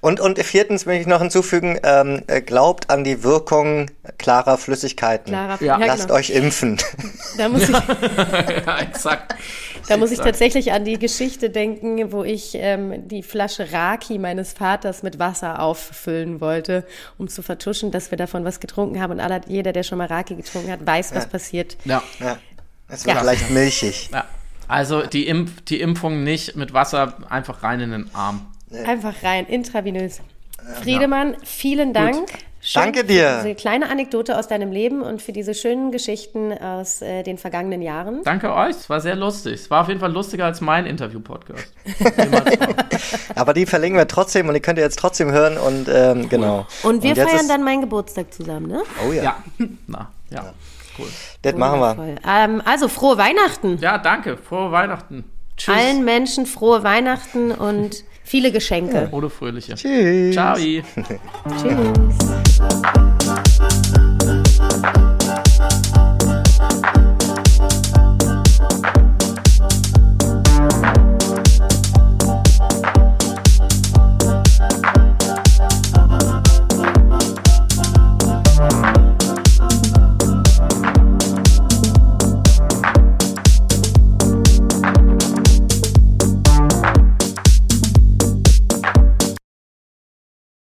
Und, 0.00 0.20
und 0.20 0.38
viertens 0.38 0.86
möchte 0.86 1.02
ich 1.02 1.06
noch 1.06 1.20
hinzufügen, 1.20 1.78
ähm, 1.82 2.22
äh, 2.26 2.40
glaubt 2.40 2.90
an 2.90 3.04
die 3.04 3.22
Wirkung 3.22 3.86
klarer 4.18 4.58
Flüssigkeiten. 4.58 5.32
Klarer, 5.32 5.62
ja. 5.62 5.76
Lasst 5.76 6.08
genau. 6.08 6.14
euch 6.14 6.30
impfen. 6.30 6.78
Da 7.36 7.48
muss 7.48 7.62
ich, 7.62 7.68
ja, 8.66 8.78
exakt. 8.80 9.34
Da 9.88 9.96
muss 9.96 10.10
ich 10.10 10.18
tatsächlich 10.18 10.72
an 10.72 10.84
die 10.84 10.98
Geschichte 10.98 11.50
denken, 11.50 12.12
wo 12.12 12.24
ich 12.24 12.52
ähm, 12.54 13.08
die 13.08 13.22
Flasche 13.22 13.72
Raki 13.72 14.18
meines 14.18 14.52
Vaters 14.52 15.02
mit 15.02 15.18
Wasser 15.18 15.60
auffüllen 15.60 16.40
wollte, 16.40 16.84
um 17.18 17.28
zu 17.28 17.42
vertuschen, 17.42 17.90
dass 17.90 18.10
wir 18.10 18.18
davon 18.18 18.44
was 18.44 18.60
getrunken 18.60 19.00
haben. 19.00 19.12
Und 19.12 19.20
aller, 19.20 19.40
jeder, 19.46 19.72
der 19.72 19.82
schon 19.82 19.98
mal 19.98 20.06
Raki 20.06 20.34
getrunken 20.34 20.70
hat, 20.70 20.86
weiß, 20.86 21.14
was 21.14 21.28
passiert. 21.28 21.76
Ja. 21.84 22.02
ja. 22.18 22.38
Es 22.88 23.04
wird 23.04 23.14
ja. 23.14 23.22
vielleicht 23.22 23.50
milchig. 23.50 24.10
Ja. 24.12 24.24
Also 24.68 25.02
die, 25.02 25.26
Impf 25.26 25.62
die 25.62 25.80
Impfung 25.80 26.22
nicht 26.22 26.56
mit 26.56 26.72
Wasser 26.72 27.14
einfach 27.28 27.62
rein 27.62 27.80
in 27.80 27.90
den 27.90 28.14
Arm. 28.14 28.46
Einfach 28.86 29.22
rein, 29.22 29.46
intravenös. 29.46 30.20
Friedemann, 30.82 31.36
vielen 31.42 31.92
Dank. 31.92 32.28
Schön 32.62 32.82
Danke 32.82 33.04
dir. 33.04 33.38
Für 33.38 33.48
diese 33.48 33.54
kleine 33.54 33.88
Anekdote 33.88 34.38
aus 34.38 34.46
deinem 34.46 34.70
Leben 34.70 35.00
und 35.00 35.22
für 35.22 35.32
diese 35.32 35.54
schönen 35.54 35.92
Geschichten 35.92 36.52
aus 36.52 37.00
äh, 37.00 37.22
den 37.22 37.38
vergangenen 37.38 37.80
Jahren. 37.80 38.22
Danke 38.22 38.52
euch, 38.54 38.76
es 38.76 38.90
war 38.90 39.00
sehr 39.00 39.16
lustig. 39.16 39.54
Es 39.54 39.70
war 39.70 39.80
auf 39.80 39.88
jeden 39.88 39.98
Fall 39.98 40.12
lustiger 40.12 40.44
als 40.44 40.60
mein 40.60 40.84
Interview-Podcast. 40.84 41.72
Aber 43.34 43.54
die 43.54 43.64
verlinken 43.64 43.98
wir 43.98 44.06
trotzdem 44.06 44.46
und 44.46 44.54
die 44.54 44.60
könnt 44.60 44.78
ihr 44.78 44.84
jetzt 44.84 44.98
trotzdem 44.98 45.32
hören 45.32 45.56
und 45.56 45.88
ähm, 45.88 46.28
genau. 46.28 46.66
Und 46.82 47.02
wir 47.02 47.12
und 47.12 47.30
feiern 47.30 47.48
dann 47.48 47.64
meinen 47.64 47.80
Geburtstag 47.80 48.32
zusammen, 48.34 48.66
ne? 48.66 48.82
Oh 49.08 49.12
ja. 49.12 49.22
Ja, 49.22 49.36
Na, 49.86 50.10
ja. 50.28 50.42
ja. 50.42 50.52
cool. 50.98 51.08
Das 51.40 51.54
machen 51.54 51.80
wir. 51.80 52.16
Ähm, 52.28 52.60
also 52.66 52.88
frohe 52.88 53.16
Weihnachten. 53.16 53.78
Ja, 53.80 53.96
danke. 53.96 54.36
Frohe 54.36 54.70
Weihnachten. 54.70 55.24
Tschüss. 55.56 55.74
Allen 55.74 56.04
Menschen 56.04 56.44
frohe 56.44 56.82
Weihnachten 56.82 57.52
und 57.52 58.04
Viele 58.30 58.52
Geschenke. 58.52 59.08
Oder 59.10 59.28
fröhliche. 59.28 59.74
Tschüss. 59.74 60.34
Ciao. 60.34 60.54
Tschüss. 60.56 60.78